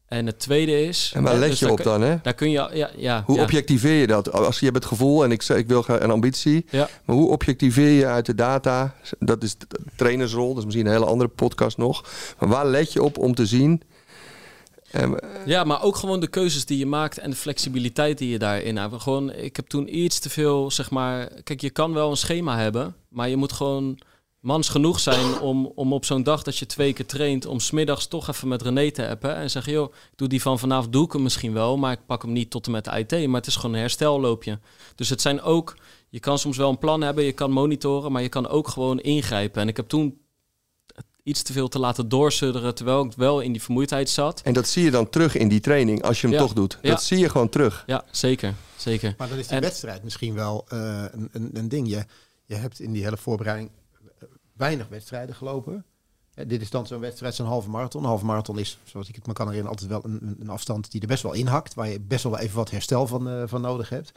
En 0.08 0.26
het 0.26 0.40
tweede 0.40 0.84
is. 0.88 1.12
En 1.16 1.24
waar 1.24 1.36
let 1.38 1.50
dus 1.50 1.60
je 1.60 1.70
op 1.70 1.76
kun- 1.76 1.86
dan, 1.86 2.02
hè? 2.02 2.16
Daar 2.22 2.34
kun 2.34 2.50
je. 2.50 2.70
Ja, 2.74 2.90
ja, 2.98 3.24
Hoe 3.26 3.36
ja. 3.36 3.42
objectiveer 3.44 4.00
je 4.00 4.08
dat? 4.08 4.32
Als 4.32 4.60
je 4.60 4.66
hebt 4.66 4.78
het 4.78 4.86
gevoel 4.86 5.24
en 5.24 5.32
ik, 5.32 5.44
ik 5.44 5.68
wil 5.68 5.82
graag 5.82 6.00
een 6.00 6.12
ambitie. 6.12 6.66
Ja. 6.70 6.90
Maar 7.06 7.16
hoe 7.16 7.30
objectiveer 7.30 7.90
je 7.90 8.06
uit 8.06 8.26
de 8.26 8.36
data? 8.36 8.96
Dat 9.20 9.44
is 9.44 9.58
de 9.58 9.66
trainersrol, 9.96 10.48
dat 10.50 10.58
is 10.58 10.64
misschien 10.66 10.86
een 10.86 10.92
hele 10.92 11.06
andere 11.06 11.30
podcast 11.30 11.78
nog. 11.78 12.04
Maar 12.40 12.50
waar 12.50 12.66
let 12.68 12.94
je 12.94 13.04
op 13.04 13.18
om 13.18 13.36
te 13.36 13.46
zien? 13.46 13.82
En, 14.92 15.20
Ja, 15.46 15.64
maar 15.64 15.84
ook 15.84 15.96
gewoon 15.96 16.20
de 16.20 16.28
keuzes 16.28 16.66
die 16.66 16.78
je 16.78 16.86
maakt 16.86 17.18
en 17.18 17.30
de 17.30 17.36
flexibiliteit 17.36 18.18
die 18.18 18.30
je 18.30 18.40
daarin 18.40 18.78
hebt. 18.78 19.02
Gewoon, 19.02 19.34
ik 19.34 19.56
heb 19.56 19.68
toen 19.68 19.98
iets 19.98 20.20
te 20.20 20.30
veel, 20.30 20.72
zeg 20.72 20.92
maar. 20.92 21.30
Kijk, 21.44 21.62
je 21.62 21.70
kan 21.70 21.94
wel 21.94 22.10
een 22.10 22.18
schema 22.18 22.58
hebben, 22.58 22.96
maar 23.10 23.30
je 23.30 23.36
moet 23.38 23.52
gewoon 23.54 24.00
mans 24.46 24.70
genoeg 24.70 25.00
zijn 25.00 25.40
om, 25.40 25.72
om 25.76 25.94
op 25.94 26.06
zo'n 26.06 26.24
dag 26.24 26.44
dat 26.44 26.58
je 26.58 26.66
twee 26.66 26.94
keer 26.94 27.06
traint, 27.06 27.46
om 27.46 27.60
smiddags 27.60 28.08
toch 28.08 28.28
even 28.30 28.48
met 28.48 28.62
René 28.62 28.92
te 28.92 29.08
appen 29.10 29.36
en 29.36 29.50
zeggen, 29.50 29.74
joh, 29.74 29.94
ik 29.94 30.18
doe 30.18 30.28
die 30.28 30.42
van 30.42 30.60
vanavond, 30.60 30.94
doe 30.94 31.06
ik 31.06 31.12
hem 31.12 31.22
misschien 31.24 31.54
wel, 31.54 31.78
maar 31.78 31.92
ik 31.92 32.06
pak 32.06 32.22
hem 32.22 32.32
niet 32.32 32.50
tot 32.50 32.66
en 32.66 32.72
met 32.72 32.86
de 32.86 32.92
IT, 33.06 33.28
maar 33.28 33.40
het 33.40 33.48
is 33.50 33.56
gewoon 33.56 33.74
een 33.74 33.80
herstelloopje. 33.82 34.60
Dus 34.96 35.10
het 35.10 35.22
zijn 35.22 35.42
ook, 35.42 35.78
je 36.10 36.20
kan 36.20 36.40
soms 36.40 36.58
wel 36.58 36.70
een 36.70 36.78
plan 36.78 37.02
hebben, 37.02 37.24
je 37.24 37.32
kan 37.32 37.52
monitoren, 37.52 38.12
maar 38.12 38.22
je 38.22 38.30
kan 38.30 38.48
ook 38.48 38.68
gewoon 38.68 39.00
ingrijpen. 39.00 39.62
En 39.62 39.68
ik 39.68 39.78
heb 39.78 39.88
toen 39.88 40.18
iets 41.24 41.42
te 41.42 41.54
veel 41.54 41.68
te 41.68 41.80
laten 41.80 42.10
doorsudderen, 42.10 42.76
terwijl 42.76 43.06
ik 43.06 43.12
wel 43.16 43.40
in 43.40 43.52
die 43.52 43.62
vermoeidheid 43.62 44.10
zat. 44.10 44.42
en 44.42 44.54
dat 44.54 44.68
zie 44.68 44.84
je 44.84 44.92
dan 44.92 45.10
terug 45.10 45.36
in 45.36 45.48
die 45.48 45.60
training 45.60 46.04
als 46.04 46.22
je 46.22 46.28
hem 46.28 46.36
Ja. 46.36 46.42
toch 46.42 46.54
doet. 46.54 46.78
Ja. 46.82 46.90
Dat 46.90 47.04
zie 47.04 47.18
je 47.18 47.30
gewoon 47.30 47.50
terug. 47.50 47.84
Ja, 47.88 48.04
zeker, 48.12 48.54
zeker. 48.76 49.16
Maar 49.18 49.30
dan 49.30 49.38
is 49.38 49.48
die 49.48 49.56
En- 49.56 49.62
wedstrijd 49.62 50.04
misschien 50.04 50.34
wel 50.34 50.66
eh, 50.68 51.04
een, 51.12 51.30
een, 51.32 51.50
een 51.54 51.70
ding. 51.70 51.90
Je, 51.90 52.06
je 52.46 52.56
hebt 52.56 52.80
in 52.80 52.92
die 52.92 53.04
hele 53.04 53.18
voorbereiding 53.18 53.70
weinig 54.56 54.88
wedstrijden 54.88 55.36
gelopen. 55.36 55.86
Dit 56.48 56.62
is 56.62 56.70
dan 56.70 56.88
zo'n 56.88 57.00
wedstrijd, 57.00 57.36
zo'n 57.36 57.46
halve 57.48 57.70
marathon. 57.70 58.02
Een 58.02 58.08
halve 58.08 58.26
marathon 58.26 58.60
is, 58.60 58.78
zoals 58.84 59.10
ik 59.10 59.16
het 59.16 59.28
me 59.28 59.34
kan 59.34 59.48
herinneren, 59.50 59.80
altijd 59.80 60.02
wel 60.02 60.12
een, 60.12 60.36
een- 60.40 60.50
afstand 60.50 60.92
die 60.92 61.02
er 61.02 61.08
best 61.08 61.24
wel 61.24 61.34
inhakt. 61.34 61.74
Waar 61.74 61.90
je 61.90 62.00
best 62.00 62.24
wel 62.24 62.38
even 62.38 62.56
wat 62.56 62.70
herstel 62.72 63.08
van, 63.08 63.30
eh, 63.30 63.44
van 63.46 63.62
nodig 63.62 63.90
hebt. 63.90 64.12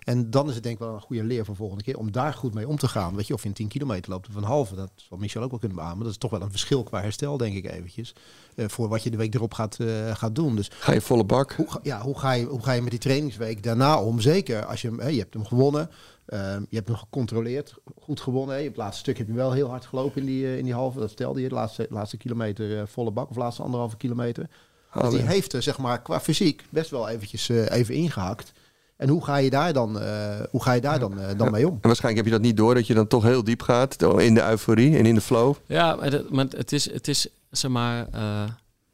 En 0.00 0.30
dan 0.30 0.48
is 0.48 0.54
het 0.54 0.62
denk 0.62 0.74
ik 0.74 0.80
wel 0.84 0.94
een 0.94 1.00
goede 1.00 1.24
leer 1.24 1.44
voor 1.44 1.56
volgende 1.56 1.82
keer 1.84 1.98
om 1.98 2.12
daar 2.12 2.34
goed 2.34 2.54
mee 2.54 2.68
om 2.68 2.76
te 2.76 2.88
gaan. 2.88 3.16
Weet 3.16 3.26
je, 3.26 3.34
of 3.34 3.42
je 3.42 3.48
een 3.48 3.54
10 3.54 3.68
kilometer 3.68 4.10
loopt 4.10 4.28
of 4.28 4.34
een 4.34 4.42
halve, 4.42 4.74
dat 4.74 4.90
zal 4.96 5.18
Michel 5.18 5.42
ook 5.42 5.50
wel 5.50 5.58
kunnen 5.58 5.78
beamen. 5.78 6.02
Dat 6.02 6.10
is 6.12 6.18
toch 6.18 6.30
wel 6.30 6.42
een 6.42 6.50
verschil 6.50 6.82
qua 6.82 7.00
herstel, 7.00 7.36
denk 7.36 7.54
ik 7.56 7.70
eventjes. 7.70 8.14
eh, 8.56 8.68
voor 8.68 8.88
wat 8.88 9.02
je 9.02 9.10
de 9.10 9.16
week 9.16 9.34
erop 9.34 9.54
gaat, 9.54 9.78
eh, 9.80 10.14
gaat 10.14 10.34
doen. 10.34 10.56
Dus 10.56 10.70
Ga 10.78 10.92
je 10.92 11.00
volle 11.00 11.24
bak. 11.24 11.52
hoe, 11.52 11.70
ga- 11.70 11.80
ja, 11.82 12.00
hoe, 12.02 12.18
ga 12.18 12.32
je, 12.32 12.44
hoe 12.44 12.62
ga 12.62 12.72
je 12.72 12.80
met 12.82 12.90
die 12.90 13.00
trainingsweek 13.00 13.62
daarna 13.62 14.02
om? 14.02 14.20
Zeker 14.20 14.64
als 14.64 14.82
je 14.82 14.90
je 15.12 15.18
hebt 15.18 15.34
hem 15.34 15.44
gewonnen, 15.46 15.90
ehm, 16.30 16.60
je 16.68 16.76
hebt 16.76 16.88
hem 16.88 16.96
gecontroleerd, 16.96 17.74
goed 18.00 18.20
gewonnen. 18.20 18.54
Hè. 18.54 18.56
Je 18.56 18.64
hebt 18.66 18.76
het 18.76 18.84
laatste 18.84 19.02
stuk 19.02 19.18
heb 19.18 19.26
je 19.26 19.32
wel 19.32 19.52
heel 19.52 19.68
hard 19.68 19.86
gelopen 19.86 20.20
in 20.20 20.26
die, 20.26 20.44
eh, 20.46 20.58
in 20.58 20.64
die 20.64 20.74
halve. 20.74 20.98
Dat 20.98 21.08
vertelde 21.08 21.40
je, 21.40 21.48
de 21.48 21.54
laatste, 21.54 21.86
laatste 21.90 22.16
kilometer 22.16 22.78
eh, 22.78 22.82
volle 22.86 23.10
bak 23.10 23.30
of 23.30 23.36
laatste 23.36 23.62
anderhalve 23.62 23.96
kilometer. 23.96 24.48
Dus 24.94 25.02
Oh, 25.02 25.10
die 25.10 25.18
ja. 25.18 25.26
heeft 25.26 25.52
er 25.52 25.62
zeg 25.62 25.78
maar 25.78 26.02
qua 26.02 26.20
fysiek 26.20 26.64
best 26.70 26.90
wel 26.90 27.08
eventjes 27.08 27.48
eh, 27.48 27.70
even 27.70 27.94
ingehakt. 27.94 28.52
En 28.96 29.08
hoe 29.08 29.24
ga 29.24 29.36
je 29.36 29.50
daar 29.50 29.72
dan, 29.72 30.00
eh, 30.00 30.40
hoe 30.50 30.62
ga 30.62 30.72
je 30.72 30.80
daar 30.80 30.98
dan, 30.98 31.18
eh, 31.20 31.38
dan 31.38 31.50
mee 31.50 31.66
om? 31.68 31.72
En 31.72 31.78
waarschijnlijk 31.88 32.24
heb 32.24 32.32
je 32.34 32.38
dat 32.40 32.48
niet 32.48 32.56
door, 32.56 32.74
dat 32.74 32.86
je 32.86 32.94
dan 32.94 33.06
toch 33.06 33.22
heel 33.22 33.44
diep 33.44 33.62
gaat 33.62 34.02
in 34.02 34.34
de 34.34 34.42
euforie 34.48 34.96
en 34.98 35.06
in 35.06 35.14
de 35.14 35.20
flow. 35.20 35.54
Ja, 35.66 35.94
maar, 35.94 36.12
het, 36.12 36.30
maar 36.30 36.46
het 36.56 36.72
is, 36.72 36.92
het 36.92 37.08
is, 37.08 37.28
zeg 37.50 37.70
maar, 37.70 38.06
eh, 38.12 38.42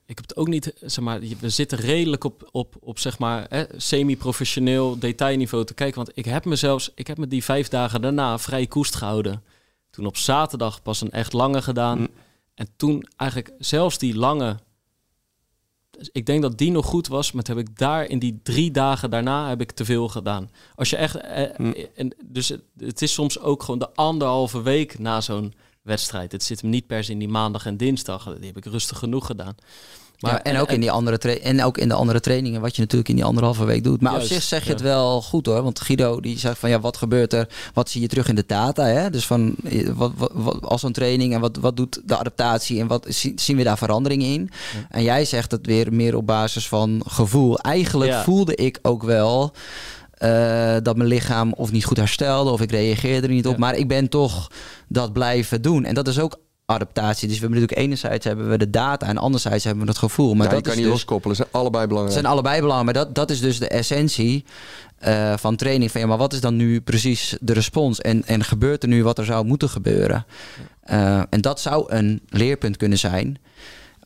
ik 0.06 0.16
heb 0.16 0.28
het 0.28 0.36
ook 0.36 0.48
niet, 0.48 0.72
zeg 0.80 1.04
maar, 1.04 1.20
we 1.40 1.48
zitten 1.48 1.78
redelijk 1.78 2.24
op, 2.24 2.48
op, 2.52 2.74
op 2.80 2.98
zeg 2.98 3.18
maar, 3.18 3.46
hè, 3.48 3.64
semi-professioneel 3.76 4.98
detailniveau 4.98 5.64
te 5.64 5.74
kijken. 5.74 5.96
Want 5.96 6.10
ik 6.14 6.24
heb 6.24 6.44
me 6.44 6.56
zelfs, 6.56 6.90
ik 6.94 7.06
heb 7.06 7.18
me 7.18 7.26
die 7.26 7.44
vijf 7.44 7.68
dagen 7.68 8.00
daarna 8.00 8.38
vrij 8.38 8.66
koest 8.66 8.94
gehouden. 8.94 9.42
Toen 9.90 10.06
op 10.06 10.16
zaterdag 10.16 10.82
pas 10.82 11.00
een 11.00 11.10
echt 11.10 11.32
lange 11.32 11.62
gedaan. 11.62 11.98
Mm. 11.98 12.08
En 12.54 12.68
toen 12.76 13.06
eigenlijk 13.16 13.52
zelfs 13.58 13.98
die 13.98 14.16
lange, 14.16 14.58
dus 15.90 16.08
ik 16.12 16.26
denk 16.26 16.42
dat 16.42 16.58
die 16.58 16.70
nog 16.70 16.86
goed 16.86 17.06
was, 17.08 17.32
maar 17.32 17.42
toen 17.42 17.56
heb 17.56 17.68
ik 17.68 17.78
daar 17.78 18.04
in 18.04 18.18
die 18.18 18.40
drie 18.42 18.70
dagen 18.70 19.10
daarna 19.10 19.48
heb 19.48 19.60
ik 19.60 19.72
te 19.72 19.84
veel 19.84 20.08
gedaan. 20.08 20.50
Als 20.74 20.90
je 20.90 20.96
echt, 20.96 21.16
eh, 21.16 21.58
Mm. 21.58 21.74
en, 21.94 22.14
dus 22.24 22.48
het, 22.48 22.62
het 22.78 23.02
is 23.02 23.12
soms 23.12 23.38
ook 23.40 23.62
gewoon 23.62 23.78
de 23.78 23.94
anderhalve 23.94 24.62
week 24.62 24.98
na 24.98 25.20
zo'n 25.20 25.54
wedstrijd. 25.86 26.32
Het 26.32 26.42
zit 26.42 26.60
hem 26.60 26.70
niet 26.70 26.86
per 26.86 27.04
se 27.04 27.12
in 27.12 27.18
die 27.18 27.28
maandag 27.28 27.66
en 27.66 27.76
dinsdag. 27.76 28.24
Die 28.24 28.46
heb 28.46 28.56
ik 28.56 28.64
rustig 28.64 28.98
genoeg 28.98 29.26
gedaan. 29.26 29.54
Maar, 30.20 30.40
en, 30.40 30.58
ook 30.58 30.70
in 30.70 30.80
die 30.80 30.90
andere 30.90 31.40
en 31.40 31.64
ook 31.64 31.78
in 31.78 31.88
de 31.88 31.94
andere 31.94 32.20
trainingen, 32.20 32.60
wat 32.60 32.74
je 32.76 32.80
natuurlijk 32.80 33.08
in 33.08 33.14
die 33.14 33.24
anderhalve 33.24 33.64
week 33.64 33.84
doet. 33.84 34.00
Maar 34.00 34.12
Juist, 34.12 34.26
op 34.26 34.32
zich 34.32 34.42
zeg 34.42 34.60
je 34.60 34.66
ja. 34.66 34.72
het 34.72 34.82
wel 34.82 35.22
goed 35.22 35.46
hoor. 35.46 35.62
Want 35.62 35.80
Guido 35.80 36.20
die 36.20 36.38
zegt 36.38 36.58
van 36.58 36.70
ja, 36.70 36.80
wat 36.80 36.96
gebeurt 36.96 37.32
er? 37.32 37.48
Wat 37.74 37.90
zie 37.90 38.00
je 38.00 38.06
terug 38.06 38.28
in 38.28 38.34
de 38.34 38.44
data? 38.46 38.84
Hè? 38.84 39.10
Dus 39.10 39.26
van 39.26 39.54
eh, 39.64 39.88
wat, 39.94 40.12
wat, 40.16 40.30
wat, 40.34 40.62
als 40.62 40.80
zo'n 40.80 40.92
training 40.92 41.34
en 41.34 41.40
wat, 41.40 41.56
wat 41.56 41.76
doet 41.76 42.00
de 42.04 42.18
adaptatie 42.18 42.80
en 42.80 42.86
wat 42.86 43.06
zie- 43.08 43.32
zien 43.36 43.56
we 43.56 43.62
daar 43.62 43.78
veranderingen 43.78 44.32
in? 44.32 44.50
En 44.90 45.02
jij 45.02 45.24
zegt 45.24 45.50
het 45.50 45.66
weer 45.66 45.92
meer 45.92 46.16
op 46.16 46.26
basis 46.26 46.68
van 46.68 47.02
gevoel. 47.06 47.58
Eigenlijk 47.58 48.14
voelde 48.14 48.54
ik 48.54 48.78
ook 48.82 49.02
wel. 49.02 49.52
Eh, 50.16 50.76
dat 50.82 50.96
mijn 50.96 51.08
lichaam 51.08 51.52
of 51.52 51.72
niet 51.72 51.84
goed 51.84 51.96
herstelde 51.96 52.50
of 52.50 52.60
ik 52.60 52.70
reageerde 52.70 53.26
er 53.26 53.32
niet 53.32 53.46
op. 53.46 53.52
Ja. 53.52 53.58
Maar 53.58 53.76
ik 53.76 53.88
ben 53.88 54.08
toch 54.08 54.50
dat 54.88 55.12
blijven 55.12 55.62
doen. 55.62 55.84
En 55.84 55.94
dat 55.94 56.08
is 56.08 56.18
ook 56.18 56.38
adaptatie. 56.66 57.28
Dus 57.28 57.36
we 57.36 57.42
hebben 57.42 57.60
natuurlijk 57.60 57.86
enerzijds 57.86 58.24
hebben 58.24 58.48
we 58.48 58.58
de 58.58 58.70
data 58.70 59.06
en 59.06 59.18
anderzijds 59.18 59.64
hebben 59.64 59.82
we 59.82 59.88
het 59.88 59.98
gevoel. 59.98 60.34
Maar 60.34 60.46
ja, 60.46 60.48
je 60.48 60.54
dat 60.54 60.62
kan 60.62 60.72
is 60.72 60.78
niet 60.78 60.86
dus, 60.86 60.94
loskoppelen, 60.94 61.36
ze 61.36 61.42
zijn 61.42 61.62
allebei 61.62 61.86
belangrijk. 61.86 62.20
zijn 62.20 62.32
allebei 62.32 62.60
belangrijk. 62.60 62.96
Maar 62.96 63.04
dat, 63.04 63.14
dat 63.14 63.30
is 63.30 63.40
dus 63.40 63.58
de 63.58 63.68
essentie 63.68 64.44
eh, 64.98 65.36
van 65.36 65.56
training. 65.56 65.90
Van 65.90 66.00
ja, 66.00 66.06
maar 66.06 66.18
wat 66.18 66.32
is 66.32 66.40
dan 66.40 66.56
nu 66.56 66.80
precies 66.80 67.36
de 67.40 67.52
respons? 67.52 68.00
En, 68.00 68.24
en 68.26 68.44
gebeurt 68.44 68.82
er 68.82 68.88
nu 68.88 69.02
wat 69.04 69.18
er 69.18 69.24
zou 69.24 69.44
moeten 69.46 69.68
gebeuren? 69.68 70.26
Eh, 70.80 71.22
en 71.30 71.40
dat 71.40 71.60
zou 71.60 71.92
een 71.92 72.20
leerpunt 72.28 72.76
kunnen 72.76 72.98
zijn. 72.98 73.38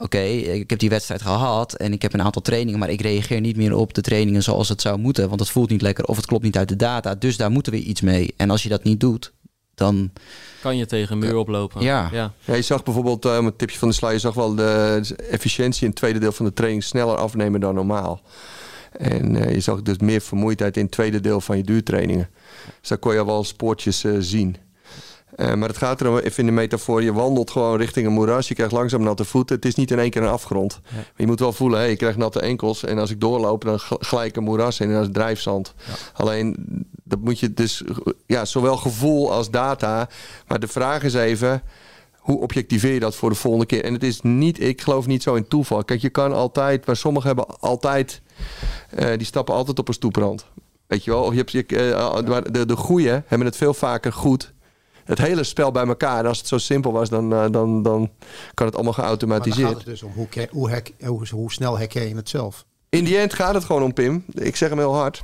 Oké, 0.03 0.19
ik 0.19 0.71
heb 0.71 0.79
die 0.79 0.89
wedstrijd 0.89 1.23
gehad 1.23 1.75
en 1.75 1.93
ik 1.93 2.03
heb 2.03 2.13
een 2.13 2.23
aantal 2.23 2.43
trainingen, 2.43 2.79
maar 2.79 2.91
ik 2.91 3.01
reageer 3.01 3.41
niet 3.41 3.57
meer 3.57 3.75
op 3.75 3.95
de 3.95 4.01
trainingen 4.01 4.43
zoals 4.43 4.69
het 4.69 4.81
zou 4.81 4.99
moeten, 4.99 5.29
want 5.29 5.41
het 5.41 5.51
voelt 5.51 5.71
niet 5.71 5.83
lekker 5.83 6.05
of 6.05 6.17
het 6.17 6.27
klopt 6.27 6.45
niet 6.45 6.57
uit 6.57 6.69
de 6.69 6.77
data. 6.77 7.15
Dus 7.15 7.37
daar 7.37 7.51
moeten 7.51 7.73
we 7.73 7.79
iets 7.83 8.01
mee. 8.01 8.35
En 8.37 8.51
als 8.51 8.63
je 8.63 8.69
dat 8.69 8.85
niet 8.85 9.01
doet, 9.01 9.33
dan 9.75 10.11
Kan 10.61 10.77
je 10.77 10.87
tegen 10.87 11.13
een 11.13 11.19
muur 11.19 11.37
oplopen. 11.37 11.83
Ja. 11.83 12.09
ja. 12.13 12.33
Ja, 12.45 12.55
je 12.55 12.63
zag 12.63 12.83
bijvoorbeeld, 12.83 13.25
eh, 13.25 13.37
om 13.39 13.47
een 13.47 13.57
tipje 13.57 13.79
van 13.79 13.89
de 13.89 13.95
sluier, 13.95 14.17
je 14.17 14.23
zag 14.23 14.35
wel 14.35 14.55
de 14.55 15.03
efficiëntie 15.31 15.83
in 15.83 15.89
het 15.89 15.97
tweede 15.97 16.19
deel 16.19 16.33
van 16.33 16.47
de 16.47 16.53
training 16.53 16.85
sneller 16.85 17.17
afnemen 17.17 17.61
dan 17.61 17.75
normaal. 17.75 18.23
En 18.93 19.37
eh, 19.37 19.55
je 19.55 19.61
zag 19.61 19.83
dus 19.83 19.99
meer 19.99 20.21
vermoeidheid 20.21 20.77
in 20.77 20.83
het 20.83 20.93
tweede 20.93 21.21
deel 21.21 21.41
van 21.41 21.57
je 21.57 21.63
duurtrainingen. 21.63 22.29
Dus 22.81 22.89
daar 22.89 22.99
kon 22.99 23.13
je 23.13 23.19
al 23.19 23.27
wel 23.27 23.45
spoortjes 23.45 24.05
eh, 24.05 24.13
zien. 24.19 24.57
Eh, 25.41 25.55
maar 25.55 25.69
het 25.69 25.79
gaat 25.79 26.01
erom, 26.01 26.19
even 26.19 26.39
in 26.39 26.47
de 26.47 26.53
metafoor, 26.53 27.03
je 27.03 27.13
wandelt 27.13 27.51
gewoon 27.51 27.77
richting 27.77 28.07
een 28.07 28.13
moeras. 28.13 28.49
Je 28.49 28.55
krijgt 28.55 28.73
langzaam 28.73 29.03
natte 29.03 29.25
voeten. 29.25 29.57
Het 29.57 29.65
is 29.65 29.75
niet 29.75 29.91
in 29.91 29.99
één 29.99 30.11
keer 30.11 30.23
een 30.23 30.29
afgrond. 30.29 30.81
Maar 30.93 31.05
je 31.17 31.27
moet 31.27 31.41
wel 31.41 31.53
voelen, 31.53 31.79
hey, 31.79 31.91
ik 31.91 31.99
krijg 31.99 32.17
natte 32.17 32.41
enkels. 32.41 32.85
En 32.85 32.99
als 32.99 33.11
ik 33.11 33.21
doorloop, 33.21 33.65
dan 33.65 33.79
gelijk 33.81 34.37
een 34.37 34.43
moeras 34.43 34.81
in 34.81 34.89
en 34.89 34.95
dat 34.95 35.03
is 35.03 35.13
drijfzand. 35.13 35.75
Alleen, 36.13 36.57
dat 37.05 37.21
moet 37.21 37.39
je 37.39 37.55
dus, 37.55 37.83
ja, 38.27 38.45
zowel 38.45 38.77
gevoel 38.77 39.33
als 39.33 39.51
data. 39.51 40.09
Maar 40.47 40.61
de 40.61 40.69
vraag 40.69 41.03
is 41.03 41.15
even, 41.15 41.63
hoe 42.17 42.41
objectiveer 42.41 42.93
je 42.93 43.01
dat 43.01 43.17
voor 43.17 43.31
de 43.31 43.37
volgende 43.37 43.67
keer? 43.67 43.85
En 43.85 43.93
het 43.93 44.03
is 44.03 44.21
niet, 44.21 44.61
ik 44.61 44.81
geloof 44.81 45.07
niet 45.07 45.23
zo 45.23 45.35
in 45.35 45.49
toeval. 45.49 45.85
Kijk, 45.85 46.01
je 46.01 46.11
kan 46.11 46.33
altijd, 46.33 46.87
maar 46.87 46.97
sommigen 46.97 47.29
hebben 47.29 47.61
altijd, 47.61 48.23
eh, 48.91 49.17
die 49.17 49.27
stappen 49.27 49.55
altijd 49.55 49.79
op 49.79 49.89
een 49.89 49.95
stoeprand. 49.95 50.47
Weet 50.87 51.05
je 51.05 51.11
wel, 51.11 51.23
of 51.23 51.31
je 51.31 51.39
hebt, 51.39 51.51
je, 51.51 51.67
eh, 51.67 52.43
de, 52.53 52.67
de 52.67 52.77
goeie 52.77 53.09
hebben 53.09 53.47
het 53.47 53.57
veel 53.57 53.75
vaker 53.75 54.13
goed. 54.13 54.53
Het 55.11 55.19
hele 55.19 55.45
spel 55.45 55.73
bij 55.73 55.87
elkaar. 55.87 56.19
En 56.19 56.27
als 56.27 56.39
het 56.39 56.47
zo 56.47 56.59
simpel 56.59 56.93
was, 56.93 57.09
dan, 57.09 57.33
eh, 57.33 57.45
dan, 57.51 57.83
dan 57.83 58.11
kan 58.55 58.67
het 58.67 58.75
allemaal 58.75 58.83
Maar 58.83 58.85
dan 58.85 58.95
gaat 58.95 59.05
geautomatiseerd. 59.05 59.75
het 59.77 59.85
dus 59.85 60.03
om 60.03 60.13
hoe, 60.15 60.49
hoe, 60.51 60.83
hoe, 61.07 61.27
hoe 61.31 61.53
snel 61.53 61.79
herken 61.79 62.09
je 62.09 62.15
het 62.15 62.29
zelf? 62.29 62.65
In 62.89 63.05
die 63.05 63.19
end 63.19 63.35
gaat 63.35 63.55
het 63.55 63.65
gewoon 63.65 63.83
om 63.83 63.95
Pim. 63.95 64.25
Ik 64.35 64.57
zeg 64.57 64.69
hem 64.69 64.79
heel 64.79 64.95
hard. 64.95 65.23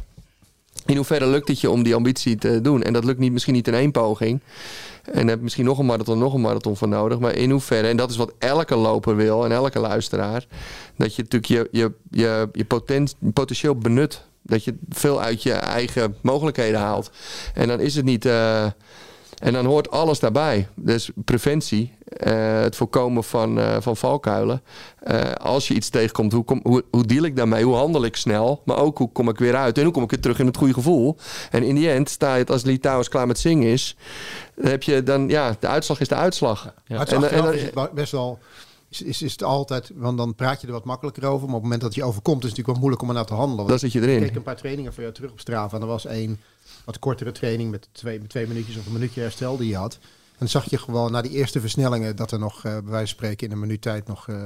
In 0.87 0.96
hoeverre 0.96 1.27
lukt 1.27 1.49
het 1.49 1.61
je 1.61 1.70
om 1.70 1.83
die 1.83 1.94
ambitie 1.94 2.37
te 2.37 2.61
doen? 2.61 2.83
En 2.83 2.92
dat 2.92 3.05
lukt 3.05 3.18
niet, 3.18 3.33
misschien 3.33 3.55
niet 3.55 3.68
in 3.68 3.75
één 3.75 3.90
poging. 3.90 4.40
En 5.12 5.29
heb 5.29 5.37
je 5.37 5.42
misschien 5.42 5.64
nog 5.64 5.79
een 5.79 5.87
marathon, 5.87 6.18
nog 6.18 6.35
een 6.35 6.40
marathon 6.40 6.77
voor 6.77 6.88
nodig. 6.88 7.18
Maar 7.18 7.35
in 7.35 7.51
hoeverre, 7.51 7.88
en 7.88 7.96
dat 7.96 8.11
is 8.11 8.16
wat 8.16 8.33
elke 8.38 8.77
loper 8.77 9.16
wil 9.16 9.44
en 9.44 9.53
elke 9.53 9.79
luisteraar, 9.79 10.46
dat 10.96 11.14
je 11.14 11.22
natuurlijk 11.22 11.53
je, 11.53 11.68
je, 11.81 11.92
je, 12.11 12.49
je 12.53 12.64
potent, 12.64 13.14
potentieel 13.33 13.77
benut. 13.77 14.25
Dat 14.42 14.64
je 14.64 14.75
veel 14.88 15.20
uit 15.20 15.42
je 15.42 15.53
eigen 15.53 16.16
mogelijkheden 16.20 16.81
haalt. 16.81 17.11
En 17.55 17.68
dan 17.68 17.81
is 17.81 17.94
het 17.94 18.05
niet. 18.05 18.25
eh, 18.25 18.66
en 19.38 19.53
dan 19.53 19.64
hoort 19.66 19.90
alles 19.90 20.18
daarbij. 20.18 20.68
Dus 20.75 21.11
preventie, 21.25 21.94
eh, 22.07 22.61
het 22.61 22.77
voorkomen 22.77 23.25
van, 23.25 23.59
eh, 23.61 23.77
van 23.81 23.96
valkuilen. 23.96 24.62
Eh, 24.99 25.33
als 25.33 25.68
je 25.68 25.75
iets 25.75 25.88
tegenkomt, 25.88 26.33
hoe, 26.33 26.44
kom, 26.44 26.61
hoe, 26.62 26.85
hoe 26.90 27.07
deal 27.07 27.25
ik 27.25 27.37
daarmee? 27.37 27.64
Hoe 27.64 27.75
handel 27.75 28.05
ik 28.05 28.16
snel? 28.16 28.62
Maar 28.64 28.77
ook 28.79 28.99
hoe 28.99 29.12
kom 29.12 29.29
ik 29.29 29.38
weer 29.38 29.57
uit? 29.57 29.79
En 29.79 29.85
hoe 29.85 29.92
kom 29.92 30.03
ik 30.03 30.11
weer 30.11 30.20
terug 30.20 30.38
in 30.38 30.46
het 30.46 30.57
goede 30.57 30.72
gevoel? 30.75 31.16
En 31.51 31.62
in 31.62 31.75
die 31.75 31.90
end 31.90 32.09
sta 32.11 32.33
je 32.35 32.40
het 32.40 32.51
als 32.51 32.62
Litouwers 32.62 33.09
klaar 33.09 33.27
met 33.27 33.38
zingen 33.38 33.68
is. 33.72 33.96
Dan 34.57 34.70
heb 34.70 34.83
je 34.83 35.03
dan, 35.03 35.29
ja, 35.29 35.57
de 35.61 35.66
uitslag 35.66 36.01
is 36.01 36.09
de 36.09 36.14
uitslag. 36.14 36.75
Is 36.87 36.96
En- 36.96 37.31
en- 37.31 37.55
is 37.55 37.70
best 37.94 38.12
wel... 38.12 38.38
Is, 38.88 39.03
is, 39.20 39.33
het 39.33 39.42
altijd, 39.42 39.90
want 39.94 40.18
dan 40.18 40.35
praat 40.35 40.61
je 40.61 40.66
er 40.66 40.72
wat 40.72 40.85
makkelijker 40.85 41.25
over. 41.25 41.46
Maar 41.46 41.57
op 41.57 41.62
het 41.62 41.62
moment 41.62 41.81
dat 41.81 41.94
je 41.94 42.05
overkomt, 42.05 42.44
is 42.44 42.49
het 42.49 42.57
natuurlijk 42.59 42.68
wel 42.68 42.79
moeilijk 42.79 43.03
om 43.03 43.09
er 43.09 43.14
naar 43.14 43.25
te 43.25 43.35
handelen. 43.35 43.66
Dan 43.66 43.79
zit 43.79 43.92
je 43.92 44.01
Ik 44.01 44.05
erin. 44.07 44.22
keek 44.22 44.35
een 44.37 44.42
paar 44.42 44.57
trainingen 44.57 44.92
van 44.94 45.03
jou 45.03 45.14
terug 45.14 45.31
op 45.31 45.40
Strava. 45.40 45.77
En 45.77 45.83
er 45.83 45.88
was 45.88 46.07
één 46.07 46.40
wat 46.87 46.99
kortere 46.99 47.33
training 47.33 47.70
met 47.70 47.88
twee, 47.92 48.20
met 48.20 48.29
twee 48.29 48.46
minuutjes 48.46 48.77
of 48.77 48.87
een 48.87 48.92
minuutje 48.92 49.20
herstel 49.20 49.57
die 49.57 49.68
je 49.68 49.77
had. 49.77 49.94
En 50.03 50.38
dan 50.38 50.49
zag 50.49 50.70
je 50.70 50.79
gewoon 50.79 51.12
na 51.12 51.22
die 51.22 51.31
eerste 51.31 51.61
versnellingen 51.61 52.16
dat 52.16 52.31
er 52.33 52.38
nog, 52.38 52.57
eh, 52.57 52.62
bij 52.62 52.72
wijze 52.83 52.90
van 52.99 53.07
spreken, 53.07 53.46
in 53.46 53.53
een 53.53 53.61
minuut 53.61 53.83
tijd 53.83 54.07
nog, 54.07 54.29
eh, 54.29 54.42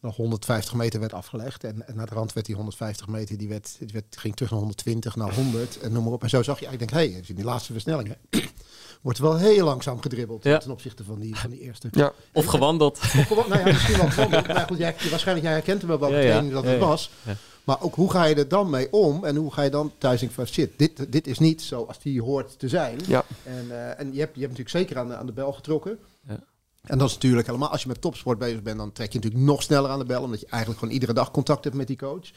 nog 0.00 0.16
150 0.16 0.74
meter 0.74 1.00
werd 1.00 1.12
afgelegd. 1.12 1.64
En, 1.64 1.86
en 1.88 1.96
naar 1.96 2.06
de 2.06 2.14
rand 2.14 2.32
werd 2.32 2.46
die 2.46 2.54
150 2.54 3.08
meter, 3.08 3.38
die, 3.38 3.48
werd, 3.48 3.76
die 3.78 3.88
werd, 3.92 4.16
ging 4.18 4.34
terug 4.36 4.50
naar 4.50 4.58
120, 4.60 5.16
naar 5.16 5.34
100 5.34 5.80
en 5.80 5.92
noem 5.92 6.04
maar 6.04 6.12
op. 6.12 6.22
En 6.22 6.28
zo 6.28 6.42
zag 6.42 6.60
je 6.60 6.66
eigenlijk, 6.66 6.92
denk, 6.92 7.04
hé, 7.06 7.12
hey, 7.12 7.22
in 7.26 7.34
die 7.34 7.44
laatste 7.44 7.72
versnellingen 7.72 8.16
wordt 9.02 9.18
wel 9.18 9.36
heel 9.36 9.64
langzaam 9.64 10.00
gedribbeld 10.00 10.44
Ja. 10.44 10.58
ten 10.58 10.70
opzichte 10.70 11.04
van 11.04 11.20
die, 11.20 11.36
van 11.36 11.50
die 11.50 11.60
eerste. 11.60 11.88
Ja, 11.90 12.12
Of 12.32 12.44
gewandeld. 12.46 12.98
Of 12.98 13.48
nou 13.48 13.58
ja, 13.58 13.64
misschien 13.64 13.96
wel 13.96 14.10
gewandeld. 14.10 14.46
Maar 14.46 14.66
goed, 14.66 14.78
jij, 14.78 14.94
waarschijnlijk 15.10 15.46
jij 15.46 15.52
herkent 15.56 15.82
wel 15.82 15.98
welke 15.98 16.14
Ja, 16.16 16.22
training 16.22 16.52
dat 16.52 16.64
Ja, 16.64 16.70
het 16.70 16.80
ja. 16.80 16.86
was. 16.86 17.10
Maar 17.64 17.82
ook 17.82 17.94
hoe 17.94 18.10
ga 18.10 18.24
je 18.24 18.34
er 18.34 18.48
dan 18.48 18.70
mee 18.70 18.92
om? 18.92 19.24
En 19.24 19.36
hoe 19.36 19.52
ga 19.52 19.62
je 19.62 19.70
dan 19.70 19.92
thuis 19.98 20.20
denken 20.20 20.36
van 20.36 20.46
shit, 20.46 20.70
dit, 20.76 21.12
dit 21.12 21.26
is 21.26 21.38
niet 21.38 21.62
zoals 21.62 21.98
die 21.98 22.22
hoort 22.22 22.58
te 22.58 22.68
zijn. 22.68 22.98
ja. 23.06 23.24
En, 23.42 23.70
eh, 23.70 24.00
en 24.00 24.12
je, 24.12 24.18
hebt, 24.20 24.34
je 24.34 24.40
hebt 24.40 24.58
natuurlijk 24.58 24.68
zeker 24.68 24.98
aan 24.98 25.08
de, 25.08 25.16
aan 25.16 25.26
de 25.26 25.32
bel 25.32 25.52
getrokken. 25.52 25.98
Ja. 26.28 26.38
En 26.82 26.98
dat 26.98 27.08
is 27.08 27.14
natuurlijk 27.14 27.46
helemaal, 27.46 27.68
als 27.68 27.82
je 27.82 27.88
met 27.88 28.00
topsport 28.00 28.38
bezig 28.38 28.62
bent, 28.62 28.78
dan 28.78 28.92
trek 28.92 29.12
je 29.12 29.18
natuurlijk 29.18 29.44
nog 29.44 29.62
sneller 29.62 29.90
aan 29.90 29.98
de 29.98 30.04
bel. 30.04 30.22
Omdat 30.22 30.40
je 30.40 30.46
eigenlijk 30.46 30.80
gewoon 30.80 30.94
iedere 30.94 31.12
dag 31.12 31.30
contact 31.30 31.64
hebt 31.64 31.76
met 31.76 31.86
die 31.86 31.96
coach. 31.96 32.30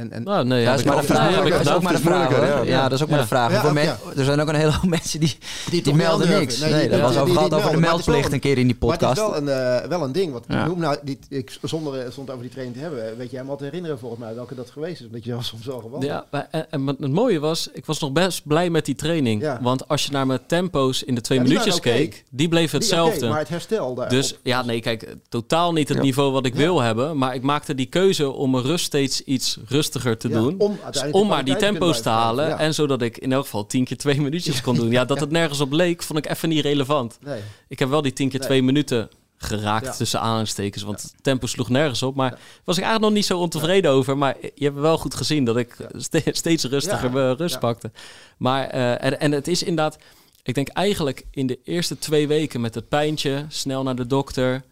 En, 0.00 0.12
en, 0.12 0.22
Nou, 0.22 0.44
nee, 0.44 0.60
Ja, 0.62 0.70
dat 0.70 0.78
is 0.78 0.84
maar 0.84 0.94
de 0.94 1.00
altijd- 1.00 1.18
vraag. 1.18 1.48
Dat 1.50 1.60
is 1.60 1.72
ook 1.72 1.82
maar 1.82 1.92
de 1.92 1.98
vraag. 1.98 2.30
ja. 2.30 2.62
Ja, 2.62 2.82
dat 2.82 2.92
is 2.92 3.02
ook 3.02 3.08
maar 3.10 3.20
de 3.20 3.26
vraag. 3.26 3.52
Voor 3.60 3.68
ook, 3.68 3.74
men-. 3.74 3.96
Er 4.16 4.24
zijn 4.24 4.40
ook 4.40 4.48
een 4.48 4.54
hele 4.54 4.70
hoop 4.72 4.88
mensen 4.88 5.20
die, 5.20 5.36
die, 5.82 5.94
melden 5.94 6.28
niks. 6.28 6.58
Nee, 6.58 6.88
dat 6.88 7.00
was 7.00 7.10
over 7.14 7.24
die 7.24 7.34
gehad 7.34 7.54
over 7.54 7.70
de 7.70 7.76
meldplicht 7.76 8.32
een 8.32 8.40
keer 8.40 8.58
in 8.58 8.66
die 8.66 8.76
Maar 8.80 8.90
het 8.90 9.00
is 9.02 9.08
podcast. 9.08 9.30
wel 9.30 9.36
een, 9.36 9.80
eh, 9.82 9.88
wel 9.88 10.02
een 10.02 10.12
ding. 10.12 10.36
Ik 10.36 10.48
noem 10.66 10.78
nou, 10.78 10.96
die, 11.02 11.18
ik, 11.28 11.58
zonder, 11.62 12.00
eh, 12.00 12.10
zonder 12.10 12.34
over 12.34 12.46
die 12.46 12.52
training 12.54 12.76
te 12.76 12.82
hebben, 12.82 13.16
weet 13.16 13.30
je 13.30 13.36
helemaal 13.36 13.56
te 13.56 13.64
herinneren 13.64 13.98
volgens 13.98 14.20
mij 14.20 14.34
welke 14.34 14.54
dat 14.54 14.70
geweest 14.70 15.00
is. 15.00 15.06
Omdat 15.06 15.24
je 15.24 15.34
was 15.34 15.46
soms 15.46 15.66
wel 15.66 15.80
gewoon. 15.80 16.00
Ja, 16.00 16.24
maar- 16.30 16.48
en, 16.50 16.66
en 16.70 16.86
het 16.86 17.10
mooie 17.12 17.38
was, 17.40 17.68
ik 17.72 17.86
was 17.86 17.98
nog 17.98 18.12
best 18.12 18.46
blij 18.46 18.70
met 18.70 18.84
die 18.84 18.94
training. 18.94 19.42
Ja. 19.42 19.58
Want 19.62 19.88
als 19.88 20.04
je 20.04 20.12
naar 20.12 20.26
mijn 20.26 20.40
tempo's 20.46 21.02
in 21.02 21.14
de 21.14 21.20
twee 21.20 21.40
minuutjes 21.40 21.80
keek, 21.80 22.24
die 22.30 22.48
bleven 22.48 22.78
hetzelfde. 22.78 23.28
maar 23.28 23.38
het 23.38 23.48
herstel 23.48 23.94
daar. 23.94 24.08
Dus 24.08 24.38
ja, 24.42 24.62
nee, 24.64 24.80
kijk, 24.80 25.16
totaal 25.28 25.72
niet 25.72 25.88
het 25.88 26.02
niveau 26.02 26.32
wat 26.32 26.46
ik 26.46 26.54
wil 26.54 26.80
hebben. 26.80 27.18
Maar 27.18 27.34
ik 27.34 27.42
maakte 27.42 27.74
die 27.74 27.86
keuze 27.86 28.30
om 28.30 28.50
mijn 28.50 28.64
rust 28.64 28.84
steeds 28.84 29.20
iets 29.24 29.58
rustiger 29.66 29.88
te 29.90 30.28
doen. 30.28 30.58
om 30.58 30.78
de 31.12 31.24
maar 31.24 31.44
die 31.44 31.56
tempo's 31.56 32.02
te 32.02 32.08
halen. 32.08 32.58
En 32.58 32.74
zodat 32.74 33.02
ik 33.02 33.18
in 33.18 33.32
elk 33.32 33.44
geval 33.44 33.66
tien 33.66 33.84
keer 33.84 33.96
twee 33.96 34.20
minuutjes 34.20 34.60
kon 34.60 34.74
doen. 34.80 34.90
Ja, 34.90 35.04
dat 35.04 35.20
het 35.20 35.30
nergens 35.30 35.60
op 35.60 35.72
leek, 35.72 36.02
vond 36.02 36.18
ik 36.18 36.30
even 36.30 36.48
niet 36.48 36.60
relevant. 36.64 37.18
Nee. 37.24 37.40
Ik 37.68 37.78
heb 37.78 37.88
wel 37.88 38.02
die 38.02 38.12
tien 38.12 38.28
keer 38.28 38.38
Nee. 38.38 38.48
twee 38.48 38.62
minuten 38.62 39.08
geraakt 39.36 39.84
Ja. 39.86 39.92
tussen 39.92 40.20
aanhalingstekens. 40.20 40.82
Want 40.82 41.02
het 41.02 41.14
tempo 41.22 41.46
sloeg 41.46 41.68
nergens 41.68 42.02
op. 42.02 42.14
Maar 42.14 42.38
was 42.64 42.76
ik 42.76 42.82
eigenlijk 42.82 43.00
nog 43.00 43.12
niet 43.12 43.24
zo 43.26 43.38
ontevreden 43.38 43.90
over. 43.90 44.18
Maar 44.18 44.36
je 44.54 44.64
hebt 44.64 44.78
wel 44.78 44.98
goed 44.98 45.14
gezien 45.14 45.44
dat 45.44 45.56
ik 45.56 45.76
ste- 45.96 46.22
steeds 46.32 46.64
rustiger 46.64 47.36
rust 47.36 47.58
pakte. 47.58 47.90
Maar, 48.38 48.66
eh, 48.66 49.04
en, 49.04 49.20
en 49.20 49.32
het 49.32 49.48
is 49.48 49.62
inderdaad... 49.62 49.98
Ik 50.42 50.54
denk 50.54 50.68
eigenlijk 50.68 51.26
in 51.30 51.46
de 51.46 51.58
eerste 51.64 51.98
twee 51.98 52.28
weken 52.28 52.60
met 52.60 52.74
het 52.74 52.88
pijntje... 52.88 53.44
snel 53.48 53.82
naar 53.82 53.94
de 53.96 54.06
dokter, 54.06 54.62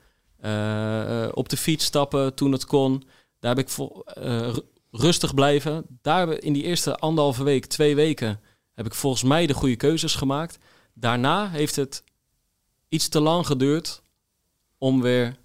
eh, 0.40 1.22
eh, 1.24 1.28
op 1.34 1.48
de 1.48 1.56
fiets 1.56 1.84
stappen 1.84 2.34
toen 2.34 2.52
het 2.52 2.64
kon. 2.66 3.02
Daar 3.40 3.56
heb 3.56 3.66
ik 3.68 3.74
ru- 4.52 4.60
rustig 4.90 5.34
blijven. 5.34 5.84
Daar 6.02 6.32
in 6.32 6.52
die 6.52 6.62
eerste 6.62 6.96
anderhalve 6.96 7.44
week, 7.44 7.66
twee 7.66 7.94
weken... 7.94 8.40
heb 8.74 8.86
ik 8.86 8.94
volgens 8.94 9.22
mij 9.22 9.46
de 9.46 9.54
goede 9.54 9.76
keuzes 9.76 10.14
gemaakt. 10.14 10.58
Daarna 10.94 11.48
heeft 11.50 11.76
het 11.76 12.02
iets 12.88 13.08
te 13.08 13.20
lang 13.20 13.46
geduurd 13.46 14.02
om 14.78 15.02
weer 15.02 15.36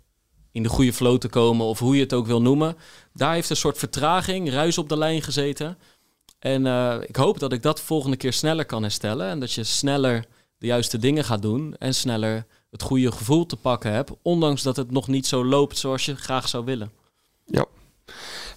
in 0.52 0.64
de 0.64 0.70
goede 0.70 0.94
flow 0.94 1.18
te 1.18 1.28
komen, 1.28 1.66
of 1.66 1.80
hoe 1.80 1.96
je 1.96 2.02
het 2.02 2.14
ook 2.14 2.26
wil 2.26 2.42
noemen. 2.42 2.78
Daar 3.14 3.34
heeft 3.34 3.50
een 3.50 3.56
soort 3.56 3.78
vertraging, 3.78 4.50
ruis 4.50 4.78
op 4.78 4.90
de 4.90 4.98
lijn 4.98 5.22
gezeten. 5.22 5.78
En 6.40 6.68
eh, 6.68 6.98
ik 7.08 7.16
hoop 7.16 7.40
dat 7.40 7.54
ik 7.54 7.62
dat 7.62 7.82
volgende 7.82 8.18
keer 8.18 8.34
sneller 8.34 8.66
kan 8.66 8.82
herstellen. 8.82 9.28
En 9.28 9.40
dat 9.40 9.54
je 9.54 9.64
sneller 9.64 10.26
de 10.58 10.66
juiste 10.66 10.98
dingen 10.98 11.24
gaat 11.24 11.42
doen. 11.42 11.76
En 11.80 11.96
sneller 11.96 12.46
het 12.72 12.82
goede 12.82 13.12
gevoel 13.12 13.46
te 13.46 13.56
pakken 13.56 13.92
hebt. 13.92 14.12
Ondanks 14.22 14.62
dat 14.62 14.76
het 14.76 14.92
nog 14.92 15.08
niet 15.08 15.28
zo 15.28 15.46
loopt 15.46 15.78
zoals 15.78 16.06
je 16.06 16.16
graag 16.16 16.48
zou 16.48 16.66
willen. 16.66 16.92
ja. 17.46 17.66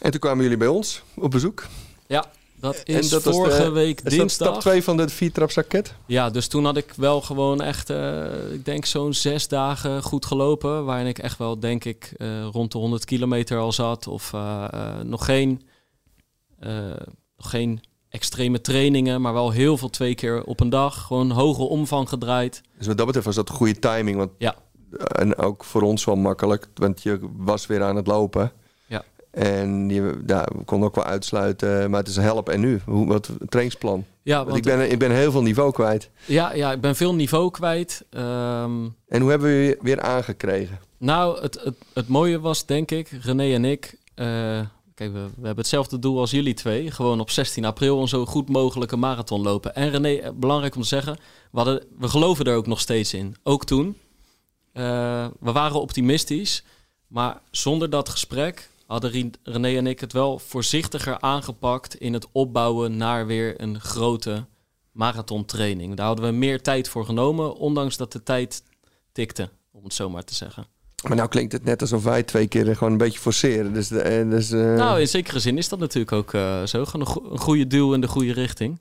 En 0.07 0.13
toen 0.13 0.21
kwamen 0.21 0.43
jullie 0.43 0.59
bij 0.59 0.67
ons 0.69 1.03
op 1.15 1.31
bezoek. 1.31 1.67
Ja, 2.07 2.25
dat 2.61 2.81
is 2.85 3.09
dat 3.09 3.23
vorige 3.23 3.63
de- 3.63 3.71
week 3.71 4.01
Is 4.01 4.13
dinsdag. 4.13 4.49
stap 4.49 4.61
2 4.61 4.83
van 4.83 4.97
de 4.97 5.09
viertrapsraket? 5.09 5.95
Ja, 6.07 6.31
dus 6.31 6.49
toen 6.49 6.65
had 6.65 6.77
ik 6.77 6.93
wel 6.97 7.21
gewoon 7.21 7.61
echt, 7.63 7.91
eh, 7.91 8.25
ik 8.53 8.65
denk 8.65 8.85
zo'n 8.85 9.15
zes 9.15 9.49
dagen 9.49 10.03
goed 10.03 10.27
gelopen. 10.27 10.85
Waarin 10.85 11.07
ik 11.07 11.19
echt 11.19 11.39
wel, 11.39 11.61
denk 11.61 11.85
ik, 11.85 12.13
eh, 12.17 12.45
rond 12.53 12.73
de 12.73 12.79
100 12.79 13.05
kilometer 13.05 13.59
al 13.59 13.73
zat. 13.73 14.07
Of 14.07 14.33
eh, 14.33 14.65
nog, 15.03 15.25
geen, 15.25 15.63
nog 17.37 17.51
geen 17.51 17.81
extreme 18.09 18.61
trainingen, 18.61 19.21
maar 19.21 19.33
wel 19.33 19.51
heel 19.51 19.77
veel 19.77 19.91
twee 19.91 20.15
keer 20.15 20.45
op 20.45 20.61
een 20.61 20.69
dag. 20.71 21.03
Gewoon 21.03 21.31
hoge 21.31 21.63
omvang 21.63 22.09
gedraaid. 22.09 22.61
Dus 22.79 22.87
wat 22.87 22.97
dat 22.97 23.07
betreft 23.07 23.27
was 23.27 23.35
dat 23.37 23.51
goede 23.51 23.79
timing. 23.79 24.17
Want, 24.17 24.31
Ja. 24.39 24.55
En 25.13 25.37
ook 25.37 25.65
voor 25.65 25.83
ons 25.83 26.05
wel 26.05 26.17
makkelijk, 26.17 26.69
want 26.75 27.03
je 27.03 27.19
was 27.37 27.67
weer 27.67 27.83
aan 27.83 27.97
het 27.97 28.07
lopen. 28.07 28.53
En 29.37 29.89
je 29.89 30.23
ja, 30.27 30.47
we 30.59 30.65
konden 30.65 30.89
ook 30.89 30.95
wel 30.95 31.05
uitsluiten, 31.05 31.91
maar 31.91 32.01
het 32.01 32.09
is 32.09 32.17
help 32.17 32.49
en 32.49 32.61
nu. 32.61 32.81
Hoe, 32.85 33.07
wat 33.07 33.31
trainingsplan? 33.49 34.05
Ja, 34.23 34.37
Want 34.37 34.49
want, 34.51 34.67
ik, 34.67 34.77
ben, 34.77 34.91
ik 34.91 34.99
ben 34.99 35.11
heel 35.11 35.31
veel 35.31 35.43
niveau 35.43 35.73
kwijt. 35.73 36.11
ja, 36.27 36.53
ja, 36.55 36.73
ik 36.73 36.81
ben 36.81 36.97
veel 36.97 37.15
niveau 37.15 37.51
kwijt. 37.51 38.05
Ehm, 38.11 38.85
En 39.09 39.21
hoe 39.21 39.31
hebben 39.31 39.49
we 39.49 39.55
je 39.55 39.79
weer 39.81 40.01
aangekregen? 40.01 40.79
Nou, 40.99 41.41
het, 41.43 41.61
het, 41.65 41.75
het 41.95 42.09
mooie 42.09 42.41
was, 42.41 42.67
denk 42.67 42.91
ik, 42.91 43.09
René 43.23 43.55
en 43.55 43.65
ik. 43.65 43.99
eh, 44.15 44.61
kijk, 44.95 45.13
we, 45.13 45.19
we 45.19 45.47
hebben 45.47 45.57
hetzelfde 45.57 45.99
doel 45.99 46.19
als 46.21 46.31
jullie 46.31 46.55
twee. 46.55 46.91
Gewoon 46.91 47.21
op 47.21 47.31
16 47.31 47.65
april 47.65 48.01
een 48.01 48.09
zo 48.09 48.27
goed 48.27 48.49
mogelijke 48.49 48.97
marathon 48.97 49.43
lopen. 49.43 49.75
En 49.75 49.91
René, 49.91 50.15
eh, 50.15 50.31
belangrijk 50.35 50.75
om 50.75 50.83
te 50.83 50.89
zeggen, 50.89 51.15
we, 51.51 51.57
hadden, 51.59 51.83
we 51.99 52.09
geloven 52.09 52.45
er 52.45 52.57
ook 52.57 52.67
nog 52.67 52.81
steeds 52.81 53.15
in. 53.15 53.37
Ook 53.43 53.65
toen. 53.65 53.97
Eh, 54.73 55.27
we 55.41 55.53
waren 55.53 55.81
optimistisch. 55.81 56.65
Maar 57.07 57.41
zonder 57.51 57.91
dat 57.91 58.09
gesprek 58.09 58.71
hadden 58.87 59.33
René 59.43 59.77
en 59.77 59.87
ik 59.87 60.01
het 60.01 60.13
wel 60.13 60.39
voorzichtiger 60.39 61.21
aangepakt 61.21 61.95
in 61.95 62.13
het 62.13 62.27
opbouwen 62.33 62.97
naar 62.97 63.27
weer 63.27 63.61
een 63.61 63.81
grote 63.81 64.45
marathontraining. 64.93 65.95
Daar 65.97 66.07
hadden 66.07 66.25
we 66.25 66.31
meer 66.33 66.63
tijd 66.63 66.89
voor 66.89 67.05
genomen, 67.05 67.55
ondanks 67.57 67.97
dat 67.97 68.13
de 68.13 68.23
tijd 68.23 68.63
tikte, 69.13 69.49
om 69.73 69.85
het 69.85 69.95
zo 69.95 70.11
maar 70.11 70.25
te 70.25 70.35
zeggen. 70.35 70.67
Maar 71.09 71.17
nou 71.17 71.29
klinkt 71.29 71.53
het 71.53 71.65
net 71.65 71.81
alsof 71.81 72.05
wij 72.05 72.23
twee 72.23 72.47
keer 72.47 72.77
gewoon 72.77 72.93
een 72.93 72.99
beetje 72.99 73.19
forceren. 73.19 73.73
Dus, 73.73 73.91
en 73.91 74.31
dus, 74.31 74.51
eh, 74.51 74.61
Nou, 74.75 75.01
in 75.01 75.09
zekere 75.09 75.39
zin 75.39 75.59
is 75.59 75.69
dat 75.69 75.79
natuurlijk 75.79 76.13
ook 76.13 76.33
eh, 76.35 76.63
zo. 76.65 76.85
Gewoon 76.85 77.07
een, 77.07 77.13
go- 77.13 77.31
een 77.31 77.39
goede 77.39 77.67
duw 77.67 77.93
in 77.95 78.01
de 78.01 78.09
goede 78.09 78.33
richting. 78.33 78.81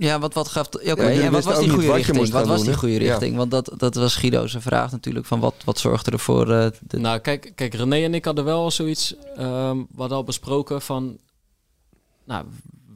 Ja, 0.00 0.18
wat, 0.18 0.34
wat 0.34 0.48
gaf... 0.48 0.66
Oké, 0.66 0.82
Ja, 1.08 1.22
en 1.24 1.32
wat 1.32 1.44
was 1.44 1.58
die 1.58 1.68
goede 1.68 1.86
wat 1.86 1.96
richting? 1.96 2.28
Wat 2.30 2.46
was 2.46 2.56
doen, 2.56 2.66
die 2.66 2.76
goede 2.76 2.94
Ja. 3.00 3.10
richting? 3.10 3.36
Want 3.36 3.50
dat, 3.50 3.72
dat 3.76 3.94
was 3.94 4.16
Guido's 4.16 4.56
vraag 4.58 4.90
natuurlijk. 4.90 5.26
Van 5.26 5.40
wat, 5.40 5.54
wat 5.64 5.78
zorgde 5.78 6.10
er 6.10 6.18
voor... 6.18 6.50
eh, 6.52 6.66
de, 6.80 6.98
Nou, 6.98 7.18
kijk, 7.18 7.52
kijk, 7.54 7.74
René 7.74 7.96
en 8.04 8.14
ik 8.14 8.24
hadden 8.24 8.44
wel 8.44 8.62
al 8.62 8.70
zoiets. 8.70 9.14
ehm 9.36 9.76
we 9.78 9.96
hadden 9.96 10.16
al 10.16 10.24
besproken 10.24 10.82
van. 10.82 11.18
Nou, 12.24 12.44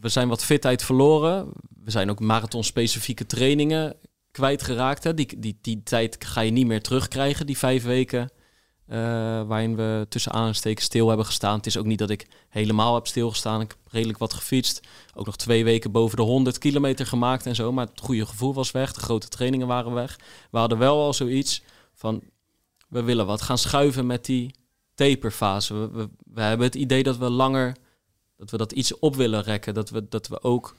we 0.01 0.09
zijn 0.09 0.29
wat 0.29 0.45
fitheid 0.45 0.83
verloren. 0.83 1.49
We 1.85 1.91
zijn 1.91 2.11
ook 2.11 2.21
marathon-specifieke 2.21 3.27
trainingen 3.27 3.95
kwijtgeraakt. 4.31 5.05
Hè. 5.05 5.15
Die, 5.15 5.39
die, 5.39 5.59
die 5.61 5.83
tijd 5.83 6.17
ga 6.19 6.41
je 6.41 6.51
niet 6.51 6.67
meer 6.67 6.83
terugkrijgen, 6.83 7.47
die 7.47 7.59
vijf 7.59 7.85
weken. 7.85 8.31
Eh, 8.87 8.99
waarin 9.43 9.77
we 9.77 10.07
tussen 10.09 10.33
aanstekens 10.33 10.85
stil 10.85 11.09
hebben 11.09 11.27
gestaan. 11.27 11.57
Het 11.57 11.67
is 11.67 11.77
ook 11.77 11.85
niet 11.85 11.99
dat 11.99 12.11
ik 12.11 12.27
helemaal 12.49 12.95
heb 12.95 13.07
stilgestaan. 13.07 13.61
Ik 13.61 13.71
heb 13.71 13.93
redelijk 13.93 14.19
wat 14.19 14.33
gefietst. 14.33 14.81
Ook 15.15 15.27
nog 15.27 15.37
twee 15.37 15.65
weken 15.65 15.93
boven 15.93 16.17
de 16.17 16.23
100 16.23 16.59
kilometer 16.59 17.07
gemaakt 17.07 17.47
en 17.47 17.55
zo. 17.55 17.73
Maar 17.73 17.87
het 17.87 18.01
goede 18.01 18.27
gevoel 18.27 18.55
was 18.55 18.71
weg. 18.71 18.93
De 18.93 19.01
grote 19.01 19.29
trainingen 19.29 19.67
waren 19.67 19.93
weg. 19.93 20.19
We 20.51 20.59
hadden 20.59 20.79
wel 20.79 21.03
al 21.03 21.13
zoiets 21.13 21.63
van 21.95 22.23
we 22.89 23.03
willen 23.03 23.27
wat 23.27 23.43
gaan 23.43 23.59
schuiven 23.59 24.07
met 24.07 24.25
die 24.25 24.55
taperfase. 24.95 25.75
We, 25.75 26.09
we, 26.25 26.41
hebben 26.41 26.67
het 26.67 26.75
idee 26.75 27.03
dat 27.03 27.17
we 27.17 27.31
langer, 27.31 27.77
dat 28.37 28.51
we 28.51 28.57
dat 28.57 28.73
iets 28.73 28.99
op 28.99 29.17
willen 29.17 29.43
rekken. 29.43 29.75
Dat 29.75 29.91
we, 29.91 30.09
dat 30.09 30.29
we 30.29 30.43
ook 30.43 30.75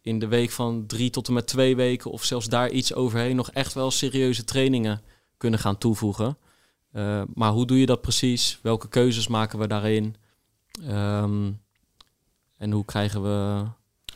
in 0.00 0.18
de 0.18 0.26
week 0.28 0.50
van 0.50 0.86
drie 0.86 1.10
tot 1.10 1.28
en 1.28 1.34
met 1.34 1.46
twee 1.46 1.76
weken 1.76 2.10
of 2.10 2.24
zelfs 2.24 2.46
daar 2.46 2.70
iets 2.70 2.94
overheen 2.94 3.36
nog 3.36 3.50
echt 3.50 3.72
wel 3.72 3.90
serieuze 3.90 4.44
trainingen 4.44 5.02
kunnen 5.36 5.60
gaan 5.60 5.78
toevoegen. 5.78 6.36
Uh, 6.96 7.22
maar 7.34 7.50
hoe 7.50 7.66
doe 7.66 7.80
je 7.80 7.86
dat 7.86 8.00
precies? 8.00 8.58
Welke 8.62 8.88
keuzes 8.88 9.28
maken 9.28 9.58
we 9.58 9.66
daarin? 9.66 10.16
Um, 10.88 11.60
en 12.56 12.70
hoe 12.70 12.84
krijgen 12.84 13.22
we 13.22 13.64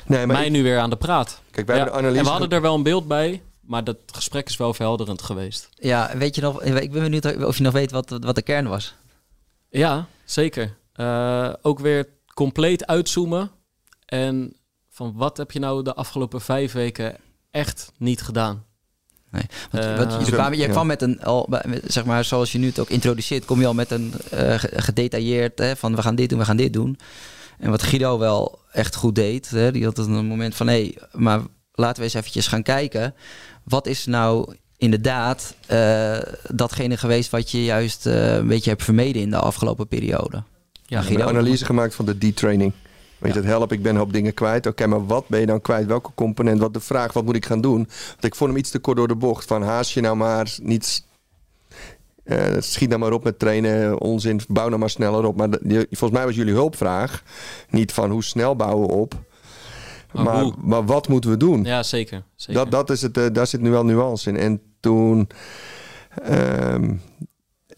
nee, 0.06 0.26
maar 0.26 0.36
mij 0.36 0.46
ik... 0.46 0.52
nu 0.52 0.62
weer 0.62 0.78
aan 0.78 0.90
de 0.90 0.96
praat? 0.96 1.42
Kijk, 1.50 1.66
wij 1.66 1.76
ja, 1.76 1.82
hebben 1.82 2.00
de 2.00 2.06
analyse... 2.06 2.18
En 2.18 2.24
we 2.24 2.38
hadden 2.40 2.58
er 2.58 2.62
wel 2.62 2.74
een 2.74 2.82
beeld 2.82 3.08
bij, 3.08 3.42
maar 3.60 3.84
dat 3.84 3.96
gesprek 4.06 4.48
is 4.48 4.56
wel 4.56 4.74
verhelderend 4.74 5.22
geweest. 5.22 5.68
Ja, 5.74 6.16
weet 6.16 6.34
je 6.34 6.40
nog, 6.40 6.62
ik 6.62 6.92
ben 6.92 7.02
benieuwd 7.02 7.44
of 7.44 7.56
je 7.56 7.62
nog 7.62 7.72
weet 7.72 7.90
wat, 7.90 8.10
wat 8.20 8.34
de 8.34 8.42
kern 8.42 8.68
was. 8.68 8.94
Ja, 9.70 10.06
zeker. 10.24 10.76
Uh, 10.96 11.52
ook 11.62 11.78
weer 11.78 12.08
compleet 12.34 12.86
uitzoomen. 12.86 13.50
En 14.04 14.56
van 14.88 15.12
wat 15.16 15.36
heb 15.36 15.50
je 15.50 15.58
nou 15.58 15.82
de 15.82 15.94
afgelopen 15.94 16.40
vijf 16.40 16.72
weken 16.72 17.16
echt 17.50 17.92
niet 17.96 18.22
gedaan? 18.22 18.64
Nee. 19.30 19.42
Want, 19.70 19.84
uh, 19.84 19.96
wat, 19.96 20.26
je, 20.26 20.32
kwam, 20.32 20.54
je 20.54 20.68
kwam 20.68 20.86
met 20.86 21.02
een, 21.02 21.22
al, 21.22 21.48
zeg 21.84 22.04
maar, 22.04 22.24
zoals 22.24 22.52
je 22.52 22.58
nu 22.58 22.66
het 22.66 22.78
ook 22.78 22.90
introduceert, 22.90 23.44
kom 23.44 23.60
je 23.60 23.66
al 23.66 23.74
met 23.74 23.90
een 23.90 24.14
uh, 24.34 24.54
gedetailleerd 24.56 25.58
hè, 25.58 25.76
van 25.76 25.96
we 25.96 26.02
gaan 26.02 26.14
dit 26.14 26.28
doen, 26.28 26.38
we 26.38 26.44
gaan 26.44 26.56
dit 26.56 26.72
doen. 26.72 26.98
En 27.58 27.70
wat 27.70 27.82
Guido 27.82 28.18
wel 28.18 28.58
echt 28.72 28.94
goed 28.94 29.14
deed, 29.14 29.50
hè, 29.50 29.72
die 29.72 29.84
had 29.84 29.98
een 29.98 30.26
moment 30.26 30.54
van 30.54 30.66
hé, 30.66 30.74
hey, 30.74 30.98
maar 31.12 31.40
laten 31.72 31.96
we 31.96 32.02
eens 32.02 32.14
eventjes 32.14 32.46
gaan 32.46 32.62
kijken. 32.62 33.14
Wat 33.64 33.86
is 33.86 34.06
nou 34.06 34.54
inderdaad 34.76 35.54
uh, 35.70 36.18
datgene 36.50 36.96
geweest 36.96 37.30
wat 37.30 37.50
je 37.50 37.64
juist 37.64 38.06
een 38.06 38.46
beetje 38.46 38.70
hebt 38.70 38.84
vermeden 38.84 39.22
in 39.22 39.30
de 39.30 39.36
afgelopen 39.36 39.88
periode? 39.88 40.42
Ja, 40.86 41.02
Guido, 41.02 41.22
een 41.22 41.28
analyse 41.28 41.64
gemaakt 41.64 41.94
van 41.94 42.04
de 42.04 42.18
detraining. 42.18 42.72
Weet 43.18 43.32
je, 43.32 43.38
het 43.38 43.48
help, 43.48 43.72
ik 43.72 43.82
ben 43.82 43.92
een 43.92 43.98
hoop 43.98 44.12
dingen 44.12 44.34
kwijt. 44.34 44.66
Oké, 44.66 44.86
maar 44.86 45.06
wat 45.06 45.28
ben 45.28 45.40
je 45.40 45.46
dan 45.46 45.60
kwijt? 45.60 45.86
Welke 45.86 46.10
component? 46.14 46.60
Wat 46.60 46.74
de 46.74 46.80
vraag, 46.80 47.12
wat 47.12 47.24
moet 47.24 47.36
ik 47.36 47.46
gaan 47.46 47.60
doen? 47.60 47.88
Want 48.08 48.24
ik 48.24 48.34
vond 48.34 48.50
hem 48.50 48.58
iets 48.58 48.70
te 48.70 48.78
kort 48.78 48.96
door 48.96 49.08
de 49.08 49.16
bocht. 49.16 49.44
Van 49.44 49.62
haast 49.62 49.90
je 49.90 50.00
nou 50.00 50.16
maar, 50.16 50.56
niet... 50.62 51.06
Uh, 52.24 52.56
schiet 52.58 52.88
nou 52.88 53.00
maar 53.00 53.12
op 53.12 53.24
met 53.24 53.38
trainen, 53.38 54.00
onzin, 54.00 54.40
bouw 54.48 54.68
nou 54.68 54.78
maar 54.78 54.90
sneller 54.90 55.24
op. 55.24 55.36
Maar 55.36 55.50
de, 55.50 55.86
volgens 55.90 56.10
mij 56.10 56.24
was 56.24 56.34
jullie 56.34 56.52
hulpvraag 56.52 57.22
niet 57.70 57.92
van 57.92 58.10
hoe 58.10 58.24
snel 58.24 58.56
bouwen 58.56 58.88
we 58.88 58.94
op. 58.94 59.14
Maar, 60.12 60.24
maar, 60.24 60.52
maar, 60.58 60.84
wat 60.84 61.08
moeten 61.08 61.30
we 61.30 61.36
doen? 61.36 61.64
Ja, 61.64 61.82
zeker. 61.82 62.22
zeker. 62.36 62.62
Dat, 62.62 62.70
dat 62.70 62.90
is 62.90 63.02
het, 63.02 63.16
uh, 63.16 63.26
daar 63.32 63.46
zit 63.46 63.60
nu 63.60 63.70
wel 63.70 63.84
nuance 63.84 64.30
in. 64.30 64.36
En 64.36 64.60
toen... 64.80 65.28
Um, 66.30 67.00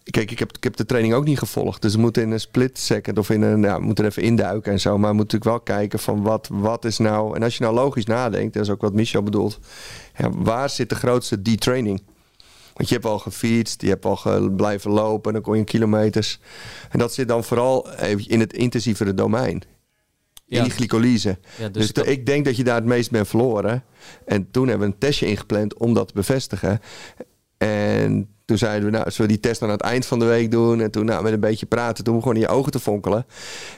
Kijk, 0.03 0.31
ik 0.31 0.39
heb, 0.39 0.57
ik 0.57 0.63
heb 0.63 0.75
de 0.75 0.85
training 0.85 1.13
ook 1.13 1.25
niet 1.25 1.39
gevolgd. 1.39 1.81
Dus 1.81 1.93
we 1.93 1.99
moeten 1.99 2.23
in 2.23 2.31
een 2.31 2.39
split 2.39 2.79
second 2.79 3.17
of 3.17 3.29
in 3.29 3.41
een. 3.41 3.61
Ja, 3.61 3.77
we 3.77 3.85
moeten 3.85 4.03
er 4.03 4.09
even 4.09 4.23
induiken 4.23 4.71
en 4.71 4.79
zo. 4.79 4.97
Maar 4.97 5.09
we 5.09 5.15
moeten 5.15 5.37
natuurlijk 5.37 5.67
wel 5.67 5.77
kijken 5.77 5.99
van 5.99 6.21
wat, 6.21 6.47
wat 6.51 6.85
is 6.85 6.97
nou. 6.97 7.35
En 7.35 7.43
als 7.43 7.57
je 7.57 7.63
nou 7.63 7.75
logisch 7.75 8.05
nadenkt, 8.05 8.53
dat 8.53 8.63
is 8.63 8.69
ook 8.69 8.81
wat 8.81 8.93
Michel 8.93 9.23
bedoelt. 9.23 9.59
Ja, 10.17 10.29
waar 10.29 10.69
zit 10.69 10.89
de 10.89 10.95
grootste 10.95 11.41
detraining? 11.41 12.03
Want 12.73 12.89
je 12.89 12.95
hebt 12.95 13.07
al 13.07 13.19
gefietst, 13.19 13.81
je 13.81 13.87
hebt 13.87 14.05
al 14.05 14.49
blijven 14.49 14.91
lopen, 14.91 15.33
dan 15.33 15.41
kon 15.41 15.57
je 15.57 15.63
kilometers. 15.63 16.39
En 16.89 16.99
dat 16.99 17.13
zit 17.13 17.27
dan 17.27 17.43
vooral 17.43 17.89
in 18.27 18.39
het 18.39 18.53
intensievere 18.53 19.13
domein. 19.13 19.61
In 20.47 20.63
die 20.63 20.71
glycolyse. 20.71 21.39
Ja, 21.57 21.69
dus, 21.69 21.93
dus 21.93 22.05
ik 22.05 22.25
denk 22.25 22.45
dat 22.45 22.57
je 22.57 22.63
daar 22.63 22.75
het 22.75 22.85
meest 22.85 23.11
bent 23.11 23.27
verloren. 23.27 23.83
En 24.25 24.51
toen 24.51 24.67
hebben 24.67 24.87
we 24.87 24.93
een 24.93 24.99
testje 24.99 25.25
ingepland 25.25 25.77
om 25.77 25.93
dat 25.93 26.07
te 26.07 26.13
bevestigen. 26.13 26.79
En 27.57 28.29
toen 28.51 28.59
zeiden 28.59 28.91
we, 28.91 28.97
nou, 28.97 29.11
zullen 29.11 29.31
we 29.31 29.37
die 29.37 29.49
test 29.49 29.61
aan 29.61 29.69
het 29.69 29.81
eind 29.81 30.05
van 30.05 30.19
de 30.19 30.25
week 30.25 30.51
doen? 30.51 30.81
En 30.81 30.91
toen, 30.91 31.05
nou, 31.05 31.23
met 31.23 31.33
een 31.33 31.39
beetje 31.39 31.65
praten, 31.65 32.03
toen 32.03 32.15
begon 32.15 32.33
in 32.33 32.39
je 32.39 32.47
ogen 32.47 32.71
te 32.71 32.79
fonkelen. 32.79 33.25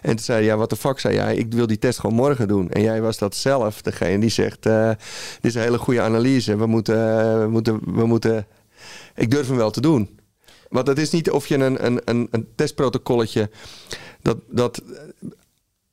En 0.02 0.10
toen 0.10 0.26
zei 0.26 0.38
hij, 0.38 0.48
ja, 0.48 0.58
wat 0.58 0.70
de 0.70 0.76
fuck, 0.76 1.00
zei 1.00 1.16
jij? 1.16 1.36
Ik 1.36 1.54
wil 1.54 1.68
die 1.68 1.80
test 1.80 2.00
gewoon 2.00 2.16
morgen 2.16 2.48
doen. 2.48 2.70
En 2.70 2.82
jij 2.82 3.02
was 3.02 3.18
dat 3.18 3.36
zelf, 3.36 3.82
degene 3.82 4.20
die 4.20 4.30
zegt, 4.30 4.66
uh, 4.66 4.90
dit 4.90 4.98
is 5.42 5.56
een 5.56 5.62
hele 5.62 5.78
goede 5.78 6.02
analyse. 6.02 6.56
We 6.56 6.66
moeten, 6.66 6.96
we 7.42 7.48
moeten, 7.48 7.80
we 7.96 8.06
moeten, 8.06 8.48
ik 9.16 9.32
durf 9.32 9.48
hem 9.48 9.58
wel 9.58 9.72
te 9.72 9.82
doen. 9.82 10.20
Want 10.70 10.88
het 10.88 11.00
is 11.00 11.10
niet 11.10 11.30
of 11.30 11.48
je 11.48 11.56
een, 11.56 11.86
een, 11.86 12.02
een, 12.06 12.28
een 12.32 12.48
testprotocolletje, 12.56 13.50
dat, 14.22 14.38
dat, 14.50 14.76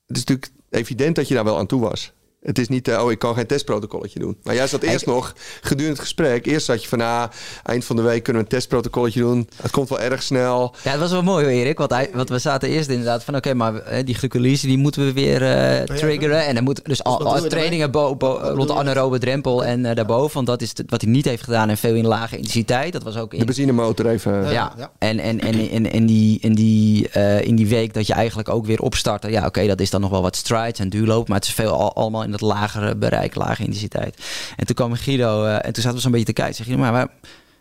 het 0.07 0.17
is 0.17 0.23
natuurlijk 0.25 0.51
evident 0.69 1.15
dat 1.15 1.27
je 1.27 1.33
daar 1.33 1.43
wel 1.43 1.57
aan 1.57 1.67
toe 1.67 1.81
was. 1.81 2.13
Het 2.41 2.59
is 2.59 2.67
niet, 2.67 2.87
uh, 2.87 3.03
oh, 3.03 3.11
ik 3.11 3.19
kan 3.19 3.35
geen 3.35 3.47
testprotocolletje 3.47 4.19
doen. 4.19 4.37
Maar 4.43 4.55
jij 4.55 4.67
zat 4.67 4.81
eerst 4.81 5.05
nog, 5.05 5.33
gedurende 5.61 5.91
het 5.91 5.99
gesprek, 5.99 6.45
eerst 6.45 6.65
zat 6.65 6.81
je 6.83 6.89
van, 6.89 7.01
ah, 7.01 7.23
eind 7.63 7.85
van 7.85 7.95
de 7.95 8.01
week 8.01 8.23
kunnen 8.23 8.41
we 8.41 8.47
een 8.49 8.55
testprotocolletje 8.57 9.19
doen. 9.19 9.49
Het 9.61 9.71
komt 9.71 9.89
wel 9.89 9.99
erg 9.99 10.23
snel. 10.23 10.75
Ja, 10.83 10.91
het 10.91 10.99
was 10.99 11.11
wel 11.11 11.23
mooi, 11.23 11.45
Erik. 11.45 11.77
Want, 11.77 11.91
hij, 11.91 12.09
want 12.13 12.29
we 12.29 12.39
zaten 12.39 12.69
eerst 12.69 12.89
inderdaad 12.89 13.23
van, 13.23 13.35
oké, 13.35 13.53
maar 13.53 13.73
uh, 13.73 14.05
die 14.05 14.15
glycolyse, 14.15 14.67
die 14.67 14.77
moeten 14.77 15.05
we 15.05 15.13
weer 15.13 15.41
uh, 15.41 15.81
triggeren. 15.97 16.45
En 16.45 16.55
dan 16.55 16.63
moet 16.63 16.85
dus 16.85 17.03
al, 17.03 17.25
al 17.25 17.41
trainingen 17.41 17.91
bo, 17.91 18.15
bo, 18.15 18.39
rond 18.43 18.67
de 18.67 18.73
anaerobe 18.73 19.19
drempel 19.19 19.65
en 19.65 19.81
daarboven. 19.81 20.33
Want 20.33 20.47
dat 20.47 20.61
is 20.61 20.73
wat 20.87 21.01
hij 21.01 21.11
niet 21.11 21.25
heeft 21.25 21.43
gedaan 21.43 21.69
en 21.69 21.77
veel 21.77 21.95
in 21.95 22.07
lage 22.07 22.35
intensiteit. 22.35 22.93
Dat 22.93 23.03
was 23.03 23.17
ook 23.17 23.33
in... 23.33 23.39
De 23.39 23.45
benzinemotor 23.45 24.07
even. 24.07 24.51
Ja, 24.51 24.73
ja. 24.77 24.91
En, 24.97 25.19
en, 25.19 25.39
en, 25.39 25.69
en, 25.69 25.91
en 25.91 26.05
die, 26.05 26.39
in, 26.39 26.55
die, 26.55 27.09
in 27.41 27.55
die 27.55 27.67
week 27.67 27.93
dat 27.93 28.07
je 28.07 28.13
eigenlijk 28.13 28.49
ook 28.49 28.65
weer 28.65 28.79
opstarten. 28.79 29.31
Ja, 29.31 29.45
oké, 29.45 29.67
dat 29.67 29.81
is 29.81 29.89
dan 29.89 30.01
nog 30.01 30.09
wel 30.09 30.21
wat 30.21 30.35
strides 30.35 30.79
en 30.79 30.89
duurloop. 30.89 31.27
Maar 31.27 31.37
het 31.37 31.47
is 31.47 31.53
veel 31.53 31.71
al, 31.71 31.95
allemaal 31.95 32.23
in 32.23 32.30
in 32.31 32.37
dat 32.39 32.49
lagere 32.49 32.95
bereik, 32.95 33.35
lage 33.35 33.63
intensiteit. 33.63 34.23
En 34.55 34.65
toen 34.65 34.75
kwam 34.75 34.95
Guido 34.95 35.45
uh, 35.45 35.53
en 35.53 35.73
toen 35.73 35.83
zaten 35.83 35.93
we 35.93 35.99
zo'n 35.99 36.11
beetje 36.11 36.25
te 36.25 36.33
kijken. 36.33 36.55
Zeg 36.55 36.67
je, 36.67 36.77
maar 36.77 36.91
waar, 36.91 37.07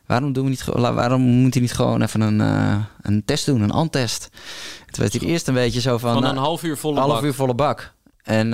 waarom 0.07 0.33
doen 0.33 0.45
we 0.45 0.51
niet 0.51 0.65
waarom 0.65 1.21
moet 1.21 1.55
hij 1.55 1.63
niet 1.63 1.73
gewoon 1.73 2.03
even 2.03 2.21
een, 2.21 2.41
uh, 2.41 2.77
een 3.03 3.25
test 3.25 3.47
doen, 3.47 3.61
een 3.61 3.71
antest? 3.71 4.29
Toen 4.91 5.01
werd 5.01 5.13
hij 5.13 5.29
eerst 5.29 5.49
een 5.49 5.55
beetje 5.55 5.81
zo 5.81 5.99
van. 5.99 6.13
Van 6.13 6.25
een 6.25 6.35
uh, 6.35 6.41
half 6.41 6.63
uur 6.63 6.77
volle 6.77 6.99
half 6.99 7.13
bak. 7.13 7.23
uur 7.23 7.35
volle 7.35 7.55
bak. 7.55 7.93
En 8.23 8.53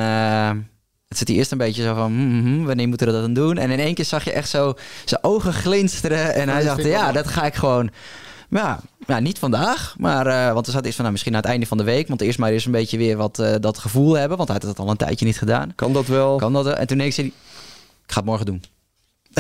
het 1.09 1.19
zit 1.19 1.29
hij 1.29 1.37
eerst 1.37 1.53
een 1.53 1.59
beetje 1.59 1.83
zo 1.83 1.95
van, 1.95 2.13
mm, 2.13 2.43
mm, 2.43 2.67
wanneer 2.67 2.89
moeten 2.89 3.07
we 3.07 3.13
dat 3.13 3.23
dan 3.23 3.33
doen? 3.33 3.59
En 3.59 3.71
in 3.71 3.79
één 3.79 3.95
keer 3.95 4.05
zag 4.05 4.25
je 4.25 4.33
echt 4.33 4.49
zo 4.49 4.75
zijn 5.05 5.25
ogen 5.25 5.53
glinsteren. 5.53 6.35
En 6.35 6.49
hij 6.49 6.65
dacht, 6.65 6.85
ja, 6.85 7.13
dat 7.13 7.27
ga 7.27 7.45
ik 7.45 7.55
gewoon 7.55 7.91
ja, 8.51 8.81
ja, 9.07 9.19
niet 9.19 9.39
vandaag. 9.39 9.95
Maar, 9.99 10.27
uh, 10.27 10.53
want 10.53 10.67
er 10.67 10.73
zat 10.73 10.85
eerst 10.85 10.95
van, 10.95 11.05
nou, 11.05 11.13
misschien 11.13 11.35
aan 11.35 11.41
het 11.41 11.51
einde 11.51 11.67
van 11.67 11.79
de 11.79 11.85
week. 11.85 12.09
Want 12.09 12.21
eerst 12.21 12.39
maar 12.39 12.51
eens 12.51 12.65
een 12.65 12.73
beetje 12.73 12.99
weer 12.99 13.17
wat 13.17 13.39
uh, 13.39 13.55
dat 13.61 13.79
gevoel 13.79 14.15
hebben. 14.15 14.37
Want 14.37 14.49
hij 14.49 14.59
had 14.61 14.69
het 14.69 14.79
al 14.79 14.91
een 14.91 14.97
tijdje 14.97 15.27
niet 15.27 15.39
gedaan. 15.39 15.75
Kan 15.75 15.93
dat 15.93 16.07
wel? 16.07 16.37
Kan 16.37 16.53
dat 16.53 16.67
En 16.67 16.87
toen 16.87 17.01
ik 17.01 17.13
zei 17.13 17.27
ik 17.27 18.13
ga 18.13 18.17
het 18.17 18.25
morgen 18.25 18.47
doen. 18.47 18.63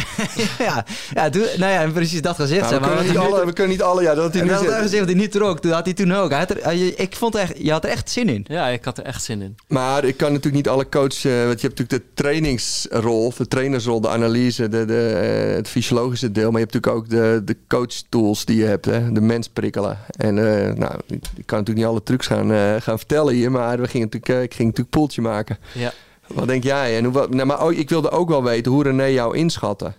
ja, 0.58 0.84
ja, 1.12 1.30
toen, 1.30 1.42
nou 1.56 1.72
ja, 1.72 1.90
precies 1.92 2.22
dat 2.22 2.36
gezegd. 2.36 2.70
Nou, 2.70 2.74
we, 2.74 2.80
maar, 2.80 2.96
kunnen 2.96 3.12
niet 3.12 3.18
alle, 3.18 3.46
we 3.46 3.52
kunnen 3.52 3.72
niet 3.72 3.82
alle, 3.82 4.02
ja, 4.02 4.14
dat 4.14 4.34
hij 4.34 4.42
nu 4.42 4.48
dat 4.48 4.58
gezegd 4.58 4.98
dat 4.98 5.06
hij 5.06 5.14
niet 5.14 5.32
trok. 5.32 5.60
Toen 5.60 5.72
had 5.72 5.84
hij 5.84 5.94
toen 5.94 6.12
ook. 6.12 6.30
Hij 6.30 6.38
had 6.38 6.50
er, 6.50 7.00
ik 7.00 7.16
vond 7.16 7.34
echt, 7.34 7.52
je 7.58 7.70
had 7.70 7.84
er 7.84 7.90
echt 7.90 8.10
zin 8.10 8.28
in. 8.28 8.44
Ja, 8.48 8.68
ik 8.68 8.84
had 8.84 8.98
er 8.98 9.04
echt 9.04 9.22
zin 9.22 9.42
in. 9.42 9.56
Maar 9.68 10.04
ik 10.04 10.16
kan 10.16 10.28
natuurlijk 10.28 10.54
niet 10.56 10.68
alle 10.68 10.88
coach, 10.88 11.24
uh, 11.24 11.44
want 11.44 11.60
je 11.60 11.66
hebt 11.66 11.78
natuurlijk 11.78 11.90
de 11.90 12.02
trainingsrol, 12.14 13.32
de 13.36 13.48
trainersrol, 13.48 14.00
de 14.00 14.08
analyse, 14.08 14.68
de, 14.68 14.84
de, 14.84 15.46
uh, 15.48 15.54
het 15.54 15.68
fysiologische 15.68 16.32
deel, 16.32 16.50
maar 16.50 16.60
je 16.60 16.66
hebt 16.66 16.74
natuurlijk 16.74 17.02
ook 17.02 17.10
de, 17.10 17.42
de 17.44 17.56
coach 17.68 18.02
tools 18.08 18.44
die 18.44 18.56
je 18.56 18.64
hebt, 18.64 18.84
hè, 18.84 19.12
de 19.12 19.20
mens 19.20 19.48
prikkelen. 19.48 19.98
En 20.16 20.36
uh, 20.36 20.72
nou, 20.72 20.94
ik, 21.06 21.24
ik, 21.36 21.46
kan 21.46 21.58
natuurlijk 21.58 21.76
niet 21.76 21.86
alle 21.86 22.02
trucs 22.02 22.26
gaan, 22.26 22.80
gaan 22.82 22.98
vertellen 22.98 23.34
hier, 23.34 23.50
maar 23.50 23.80
we 23.80 23.88
gingen 23.88 24.08
natuurlijk, 24.12 24.44
ik 24.44 24.54
ging 24.54 24.68
natuurlijk 24.68 24.96
poeltje 24.96 25.22
maken. 25.22 25.58
Ja. 25.72 25.92
Wat 26.34 26.46
denk 26.46 26.62
jij? 26.62 26.96
En 26.96 27.04
hoe, 27.04 27.26
nou, 27.30 27.46
maar 27.46 27.64
oh, 27.64 27.72
ik 27.72 27.88
wilde 27.88 28.10
ook 28.10 28.28
wel 28.28 28.42
weten 28.42 28.72
hoe 28.72 28.82
René 28.82 29.04
jou 29.04 29.36
inschatte. 29.36 29.92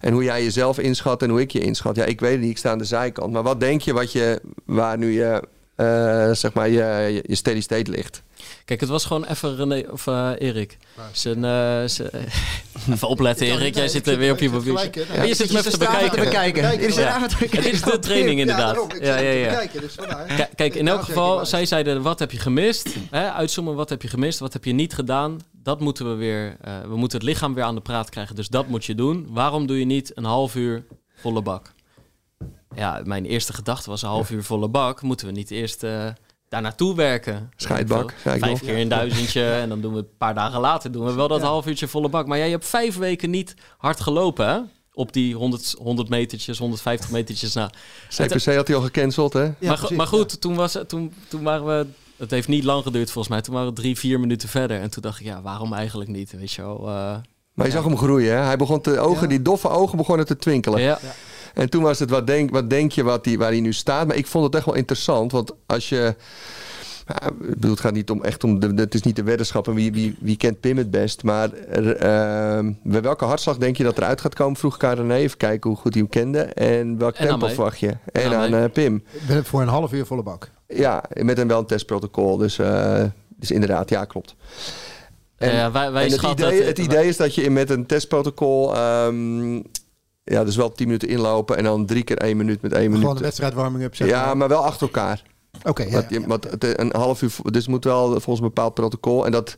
En 0.00 0.12
hoe 0.12 0.24
jij 0.24 0.42
jezelf 0.42 0.78
inschat 0.78 1.22
en 1.22 1.30
hoe 1.30 1.40
ik 1.40 1.50
je 1.50 1.60
inschat. 1.60 1.96
Ja, 1.96 2.04
ik 2.04 2.20
weet 2.20 2.32
het 2.32 2.40
niet, 2.40 2.50
ik 2.50 2.58
sta 2.58 2.70
aan 2.70 2.78
de 2.78 2.84
zijkant. 2.84 3.32
Maar 3.32 3.42
wat 3.42 3.60
denk 3.60 3.80
je 3.80 3.92
wat 3.92 4.12
je, 4.12 4.40
waar 4.64 4.98
nu 4.98 5.12
je, 5.12 5.42
uh, 5.76 6.34
zeg 6.34 6.52
maar, 6.52 6.68
je, 6.68 7.22
je 7.26 7.34
steady 7.34 7.60
state 7.60 7.90
ligt? 7.90 8.22
Kijk, 8.64 8.80
het 8.80 8.88
was 8.88 9.04
gewoon 9.04 9.24
even 9.24 9.56
René 9.56 9.84
of 9.90 10.06
uh, 10.06 10.30
Erik. 10.38 10.76
Zijn, 11.12 11.44
uh, 11.44 11.82
even 12.94 13.08
opletten, 13.08 13.46
Erik. 13.46 13.74
Jij 13.74 13.88
zit 13.88 14.16
weer 14.16 14.32
op 14.32 14.38
je 14.38 14.50
mobiel. 14.50 14.78
Ja, 15.12 15.22
je 15.22 15.34
zit 15.34 15.52
me 15.52 15.58
even 15.58 15.72
te 15.72 15.78
bekijken. 15.78 16.24
bekijken. 16.24 16.78
Dit 17.50 17.64
is 17.64 17.82
de 17.82 17.98
training 17.98 18.40
inderdaad. 18.40 18.86
Ja, 19.00 19.18
ja, 19.18 19.30
ja. 19.30 19.62
Dus 19.80 19.96
kijk, 20.54 20.74
in 20.74 20.88
elk 20.88 21.02
geval, 21.02 21.46
zij 21.46 21.66
zeiden, 21.66 22.02
wat 22.02 22.18
heb 22.18 22.30
je 22.30 22.38
gemist? 22.38 22.88
Uitzoomen, 23.10 23.74
wat 23.74 23.88
heb 23.88 24.02
je 24.02 24.08
gemist? 24.08 24.38
Wat 24.38 24.52
heb 24.52 24.64
je 24.64 24.72
niet 24.72 24.94
gedaan? 24.94 25.40
Dat 25.62 25.80
moeten 25.80 26.08
we 26.08 26.14
weer, 26.14 26.56
uh, 26.64 26.80
we 26.80 26.96
moeten 26.96 27.18
het 27.18 27.26
lichaam 27.28 27.54
weer 27.54 27.64
aan 27.64 27.74
de 27.74 27.80
praat 27.80 28.10
krijgen. 28.10 28.36
Dus 28.36 28.48
dat 28.48 28.68
moet 28.68 28.84
je 28.84 28.94
doen. 28.94 29.26
Waarom 29.28 29.66
doe 29.66 29.78
je 29.78 29.84
niet 29.84 30.12
een 30.14 30.24
half 30.24 30.54
uur 30.54 30.84
volle 31.14 31.42
bak? 31.42 31.72
Ja, 32.74 33.00
mijn 33.04 33.24
eerste 33.24 33.52
gedachte 33.52 33.90
was 33.90 34.02
een 34.02 34.08
half 34.08 34.30
uur 34.30 34.44
volle 34.44 34.68
bak. 34.68 35.02
Moeten 35.02 35.26
we 35.26 35.32
niet 35.32 35.50
eerst 35.50 35.84
daar 36.50 36.62
naartoe 36.62 36.94
werken. 36.94 37.50
Scheidbak. 37.56 38.14
Vijf 38.16 38.60
keer 38.60 38.78
een 38.78 38.88
duizendje 38.88 39.50
en 39.50 39.68
dan 39.68 39.80
doen 39.80 39.92
we 39.92 39.98
een 39.98 40.16
paar 40.18 40.34
dagen 40.34 40.60
later 40.60 40.92
doen 40.92 41.04
we 41.04 41.12
wel 41.12 41.28
dat 41.28 41.42
half 41.42 41.66
uurtje 41.66 41.88
volle 41.88 42.08
bak. 42.08 42.26
Maar 42.26 42.38
jij 42.38 42.50
hebt 42.50 42.66
vijf 42.66 42.96
weken 42.96 43.30
niet 43.30 43.54
hard 43.78 44.00
gelopen, 44.00 44.48
hè? 44.48 44.60
Op 44.92 45.12
die 45.12 45.34
100, 45.34 45.74
100 45.78 46.08
metertjes, 46.08 46.58
150 46.58 47.10
metertjes 47.10 47.54
na. 47.54 47.70
CPC 48.08 48.54
had 48.54 48.66
hij 48.66 48.76
al 48.76 48.82
gecanceld, 48.82 49.32
hè? 49.32 49.42
Ja, 49.42 49.54
maar, 49.60 49.94
maar, 49.94 50.06
goed, 50.06 50.40
toen, 50.40 50.54
was, 50.54 50.78
toen, 50.86 51.12
toen 51.28 51.42
waren 51.42 51.66
we... 51.66 51.86
Het 52.20 52.30
heeft 52.30 52.48
niet 52.48 52.64
lang 52.64 52.82
geduurd 52.82 53.10
volgens 53.10 53.34
mij. 53.34 53.42
Toen 53.42 53.54
waren 53.54 53.68
we 53.68 53.74
drie, 53.74 53.98
vier 53.98 54.20
minuten 54.20 54.48
verder. 54.48 54.80
En 54.80 54.90
toen 54.90 55.02
dacht 55.02 55.20
ik, 55.20 55.26
ja, 55.26 55.42
waarom 55.42 55.72
eigenlijk 55.72 56.10
niet? 56.10 56.32
Weet 56.38 56.52
je 56.52 56.62
wel... 56.62 56.88
Uh, 56.88 57.16
maar 57.54 57.66
je 57.66 57.72
zag 57.72 57.84
hem 57.84 57.96
groeien, 57.96 58.36
hè? 58.36 58.42
Hij 58.42 58.56
begon 58.56 58.80
te 58.80 58.98
ogen, 58.98 59.28
die 59.28 59.42
doffe 59.42 59.68
ogen 59.68 59.96
begonnen 59.96 60.26
te 60.26 60.36
twinkelen. 60.36 60.80
Ja. 60.80 60.98
En 61.54 61.70
toen 61.70 61.82
was 61.82 61.98
het, 61.98 62.10
wat 62.10 62.26
denk, 62.26 62.50
wat 62.50 62.70
denk 62.70 62.92
je 62.92 63.02
wat 63.02 63.24
die, 63.24 63.38
waar 63.38 63.50
hij 63.50 63.60
nu 63.60 63.72
staat? 63.72 64.06
Maar 64.06 64.16
ik 64.16 64.26
vond 64.26 64.44
het 64.44 64.54
echt 64.54 64.64
wel 64.64 64.74
interessant, 64.74 65.32
want 65.32 65.52
als 65.66 65.88
je... 65.88 66.14
Ja, 67.06 67.26
ik 67.26 67.54
bedoel, 67.54 67.70
het 67.70 67.80
gaat 67.80 67.92
niet 67.92 68.10
om 68.10 68.22
echt 68.22 68.44
om 68.44 68.60
de, 68.60 68.72
het 68.76 68.94
is 68.94 69.02
niet 69.02 69.16
de 69.16 69.22
weddenschap 69.22 69.68
en 69.68 69.74
wie, 69.74 69.92
wie, 69.92 70.16
wie 70.20 70.36
kent 70.36 70.60
Pim 70.60 70.76
het 70.76 70.90
best. 70.90 71.22
Maar 71.22 71.52
ehm, 71.52 72.72
bij 72.82 73.02
welke 73.02 73.24
hartslag 73.24 73.56
denk 73.56 73.76
je 73.76 73.84
dat 73.84 73.98
eruit 73.98 74.20
gaat 74.20 74.34
komen? 74.34 74.56
Vroeg 74.56 74.74
ik 74.74 74.84
aan 74.84 74.94
René, 74.94 75.14
even 75.14 75.36
kijken 75.36 75.70
hoe 75.70 75.78
goed 75.78 75.94
hij 75.94 76.02
hem 76.02 76.10
kende. 76.10 76.40
En 76.42 76.98
welk 76.98 77.14
En 77.14 77.28
tempo 77.28 77.46
verwacht 77.46 77.78
je? 77.78 77.96
En, 78.12 78.22
En 78.22 78.34
aan 78.34 78.54
eh, 78.54 78.64
Pim. 78.72 78.94
Ik 79.12 79.26
ben 79.26 79.44
voor 79.44 79.62
een 79.62 79.68
half 79.68 79.92
uur 79.92 80.06
volle 80.06 80.22
bak. 80.22 80.50
Ja, 80.70 81.02
met 81.22 81.38
een 81.38 81.48
wel 81.48 81.58
een 81.58 81.66
testprotocol. 81.66 82.36
Dus, 82.36 82.58
eh, 82.58 83.02
dus 83.36 83.50
inderdaad, 83.50 83.90
ja, 83.90 84.04
klopt. 84.04 84.34
En- 85.36 85.52
ja, 85.54 85.70
wij, 85.72 85.92
wij 85.92 86.04
en 86.04 86.10
het 86.12 86.22
idee, 86.22 86.62
het 86.62 86.78
idee 86.78 87.08
is 87.08 87.16
dat 87.16 87.34
je 87.34 87.42
in- 87.42 87.52
met 87.52 87.70
een 87.70 87.86
testprotocol... 87.86 88.74
ehm, 88.76 89.54
ja, 90.24 90.44
dus 90.44 90.56
wel 90.56 90.72
10 90.72 90.86
minuten 90.86 91.08
inlopen 91.08 91.56
en 91.56 91.64
dan 91.64 91.86
drie 91.86 92.02
keer 92.02 92.16
één 92.18 92.36
minuut 92.36 92.62
met 92.62 92.72
één 92.72 92.80
Gewoon 92.82 93.00
de 93.00 93.06
minuut. 93.06 93.20
wedstrijd 93.22 93.54
warming 93.54 93.84
up. 93.84 93.94
zeg 93.94 94.08
Ja, 94.08 94.34
maar 94.34 94.48
wel 94.48 94.64
achter 94.64 94.82
elkaar. 94.86 95.22
Oké, 95.62 95.82
ja, 95.82 96.02
Want, 96.26 96.46
ja, 96.58 96.68
een 96.78 96.92
half 96.96 97.22
uur, 97.22 97.30
dus 97.42 97.60
het 97.62 97.68
moet 97.68 97.84
wel 97.84 98.06
volgens 98.08 98.38
een 98.38 98.44
bepaald 98.46 98.74
protocol. 98.74 99.26
En 99.26 99.32
dat, 99.32 99.56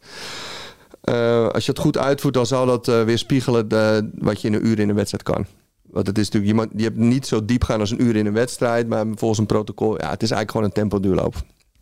eh, 1.00 1.48
als 1.48 1.64
je 1.64 1.70
het 1.72 1.80
goed 1.80 1.98
uitvoert, 1.98 2.34
dan 2.34 2.46
zal 2.46 2.66
dat 2.66 2.88
eh, 2.88 3.02
weer 3.02 3.18
spiegelen 3.18 3.68
de, 3.68 4.10
wat 4.14 4.40
je 4.40 4.48
in 4.48 4.54
een 4.54 4.66
uur 4.66 4.78
in 4.78 4.88
een 4.88 4.94
wedstrijd 4.94 5.22
kan. 5.22 5.46
Want 5.92 6.06
het 6.06 6.18
is 6.18 6.30
natuurlijk, 6.30 6.52
je, 6.52 6.58
moet- 6.66 6.80
je 6.80 6.84
hebt 6.84 6.96
niet 6.96 7.26
zo 7.26 7.44
diep 7.44 7.64
gaan 7.64 7.80
als 7.80 7.90
een 7.90 8.02
uur 8.02 8.16
in 8.16 8.26
een 8.26 8.32
wedstrijd, 8.32 8.88
maar 8.88 9.04
volgens 9.14 9.38
een 9.40 9.46
protocol, 9.46 9.90
ja, 10.00 10.10
het 10.10 10.22
is 10.22 10.30
eigenlijk 10.30 10.50
gewoon 10.50 10.66
een 10.66 10.72
tempo 10.72 11.00
duurloop. 11.00 11.34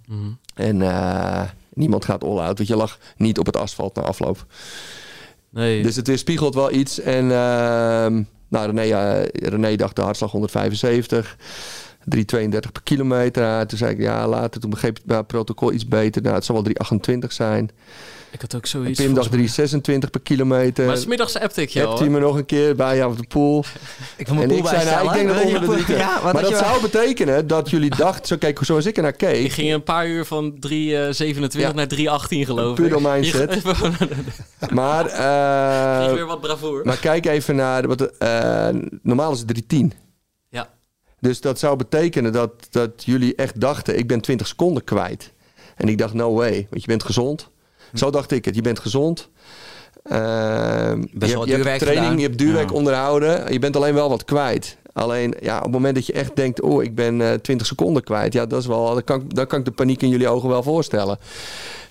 Mhm. 0.07 0.31
En 0.55 0.83
eh, 0.83 1.43
niemand 1.75 2.05
gaat 2.05 2.25
all-out, 2.25 2.57
want 2.57 2.69
je 2.69 2.77
lag 2.77 2.99
niet 3.17 3.39
op 3.39 3.47
het 3.47 3.57
asfalt 3.57 3.95
na 3.95 4.03
afloop. 4.03 4.47
Nee, 5.51 5.83
Dus 5.83 5.97
het 5.97 6.07
weerspiegelt 6.07 6.55
wel 6.55 6.73
iets. 6.73 7.01
En 7.01 7.23
ehm, 7.31 8.23
nou, 8.49 8.67
René, 8.73 8.81
eh, 8.83 9.49
René 9.51 9.77
dacht 9.77 9.97
de 9.97 10.03
hartslag 10.03 10.31
175. 10.31 11.37
3,32 12.05 12.73
per 12.73 12.83
kilometer. 12.83 13.67
Toen 13.67 13.79
zei 13.79 13.93
ik, 13.93 14.01
ja, 14.01 14.29
later. 14.29 14.61
Toen 14.61 14.71
begreep 14.71 14.99
ik 14.99 15.05
het 15.07 15.27
protocol 15.27 15.73
iets 15.73 15.89
beter. 15.89 16.23
Nou, 16.23 16.35
het 16.35 16.45
zal 16.45 16.55
wel 16.55 16.65
3,28 16.65 17.33
zijn. 17.33 17.71
Ik 18.31 18.41
had 18.41 18.55
ook 18.55 18.63
En 18.63 18.69
zoiets. 18.69 19.01
Pim 19.01 19.15
dacht 19.15 19.29
volgens 19.29 19.57
mij. 19.57 20.01
3,26 20.05 20.11
per 20.11 20.21
kilometer. 20.21 20.87
Maar 20.87 20.97
smiddags 20.97 21.39
appte 21.39 21.63
ik 21.63 21.69
jou. 21.69 21.87
Hebt 21.89 22.01
hij 22.01 22.09
me 22.09 22.19
nog 22.19 22.37
een 22.37 22.45
keer 22.47 22.75
bij 22.77 22.97
jou 22.97 23.11
op 23.13 23.19
de 23.19 23.27
pool. 23.29 23.65
Ik 24.17 24.27
wil 24.27 24.35
mijn 24.37 24.51
En 24.51 24.57
pool 24.57 24.73
ik 24.73 24.79
zei, 24.79 24.91
nou, 24.91 25.07
ik 25.07 25.13
denk 25.13 25.29
dat 25.29 25.43
onder 25.45 25.61
de 25.61 25.67
pool- 25.67 25.77
drie... 25.85 25.97
Ja, 26.07 26.23
wat 26.23 26.33
maar 26.33 26.43
dat 26.43 26.57
zou 26.59 26.81
betekenen 26.81 27.47
dat 27.47 27.71
jullie 27.71 27.97
dachten... 28.07 28.27
Zo, 28.27 28.37
kijk, 28.37 28.59
zoals 28.63 28.87
ik 28.87 28.97
er 28.97 29.03
naar 29.03 29.13
Ik 29.13 29.19
keek... 29.19 29.53
ging 29.53 29.73
een 29.73 29.83
paar 29.83 30.07
uur 30.09 30.25
van 30.25 30.53
3,27 30.55 30.61
Ja. 30.71 31.73
naar 31.73 31.89
3,18 31.95 31.99
geloof 32.29 32.79
ik. 32.79 32.89
Puur 32.89 33.01
mindset. 33.03 33.55
Je- 33.63 34.09
Maar, 34.75 35.05
Kreeg 35.05 36.09
eh, 36.09 36.13
weer 36.15 36.27
wat 36.27 36.41
bravoer. 36.41 36.81
maar 36.85 36.97
kijk 36.99 37.27
even 37.27 37.57
naar... 37.57 37.87
Wat, 37.87 38.01
eh, 38.03 38.69
normaal 39.03 39.33
is 39.33 39.41
het 39.47 39.63
3,10. 39.75 39.99
Ja. 40.49 40.69
Dus 41.21 41.41
dat 41.41 41.59
zou 41.59 41.77
betekenen 41.77 42.33
dat, 42.33 42.53
dat 42.71 42.91
jullie 43.05 43.35
echt 43.35 43.61
dachten, 43.61 43.99
ik 43.99 44.07
ben 44.07 44.21
20 44.21 44.47
seconden 44.47 44.85
kwijt. 44.85 45.33
En 45.77 45.89
ik 45.89 45.99
dacht, 45.99 46.15
no 46.15 46.33
way, 46.35 46.67
want 46.71 46.83
je 46.83 46.89
bent 46.89 47.05
gezond. 47.05 47.49
Zo 47.95 48.11
dacht 48.11 48.31
ik 48.31 48.45
het, 48.45 48.55
je 48.55 48.63
bent 48.63 48.79
gezond. 48.79 49.29
Best 50.03 50.17
je, 51.31 51.37
wel 51.37 51.47
je 51.47 51.53
hebt 51.53 51.63
training, 51.79 51.79
gedaan. 52.05 52.17
je 52.19 52.23
hebt 52.27 52.39
duurwerk 52.39 52.69
Ja. 52.71 52.75
onderhouden. 52.77 53.53
Je 53.53 53.59
bent 53.59 53.77
alleen 53.77 53.95
wel 53.95 54.09
wat 54.09 54.25
kwijt. 54.25 54.77
Alleen 54.93 55.35
ja, 55.41 55.57
op 55.57 55.63
het 55.63 55.73
moment 55.73 55.95
dat 55.95 56.07
je 56.07 56.13
echt 56.13 56.37
denkt, 56.37 56.61
oh, 56.61 56.83
ik 56.83 56.95
ben 56.95 57.21
eh 57.21 57.33
20 57.35 57.67
seconden 57.67 58.03
kwijt. 58.03 58.33
Ja, 58.33 58.47
dat 58.47 58.61
is 58.61 58.67
wel, 58.67 58.85
dan, 58.93 59.05
kan, 59.05 59.25
dan 59.29 59.47
kan 59.47 59.59
ik 59.59 59.65
de 59.65 59.71
paniek 59.71 60.03
in 60.03 60.09
jullie 60.09 60.29
ogen 60.29 60.49
wel 60.49 60.63
voorstellen. 60.63 61.19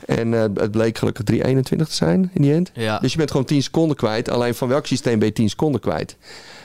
En 0.06 0.34
eh, 0.34 0.42
het 0.42 0.72
bleek 0.72 0.98
gelukkig 0.98 1.26
3,21 1.34 1.62
te 1.62 1.86
zijn 1.90 2.32
in 2.34 2.42
die 2.42 2.54
end. 2.54 2.72
Ja. 2.74 3.00
Dus 3.00 3.12
je 3.12 3.18
bent 3.18 3.32
gewoon 3.32 3.46
10 3.46 3.64
seconden 3.64 3.96
kwijt. 3.96 4.30
Alleen 4.30 4.56
van 4.56 4.68
welk 4.68 4.86
systeem 4.86 5.20
ben 5.20 5.28
je 5.28 5.34
10 5.34 5.50
seconden 5.50 5.82
kwijt? 5.82 6.16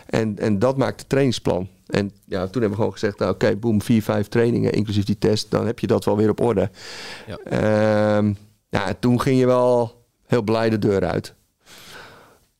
En, 0.07 0.39
en 0.39 0.59
dat 0.59 0.77
maakt 0.77 1.01
het 1.01 1.09
trainingsplan. 1.09 1.69
En 1.87 2.13
ja, 2.25 2.39
toen 2.41 2.51
hebben 2.53 2.71
we 2.71 2.77
gewoon 2.77 2.93
gezegd, 2.93 3.19
nou, 3.19 3.33
oké, 3.33 3.57
boem, 3.57 3.83
vier, 3.83 4.03
vijf 4.03 4.29
trainingen, 4.29 4.73
inclusief 4.73 5.05
die 5.05 5.19
test. 5.19 5.51
Dan 5.51 5.67
heb 5.67 5.79
je 5.79 5.87
dat 5.87 6.05
wel 6.05 6.17
weer 6.17 6.31
op 6.31 6.41
orde. 6.41 6.71
Ja. 7.27 7.37
Ehm, 8.17 8.33
ja, 8.75 8.95
toen 9.01 9.21
ging 9.21 9.39
je 9.39 9.47
wel 9.47 10.05
heel 10.27 10.43
blij 10.43 10.71
de 10.71 10.79
deur 10.79 11.05
uit. 11.05 11.35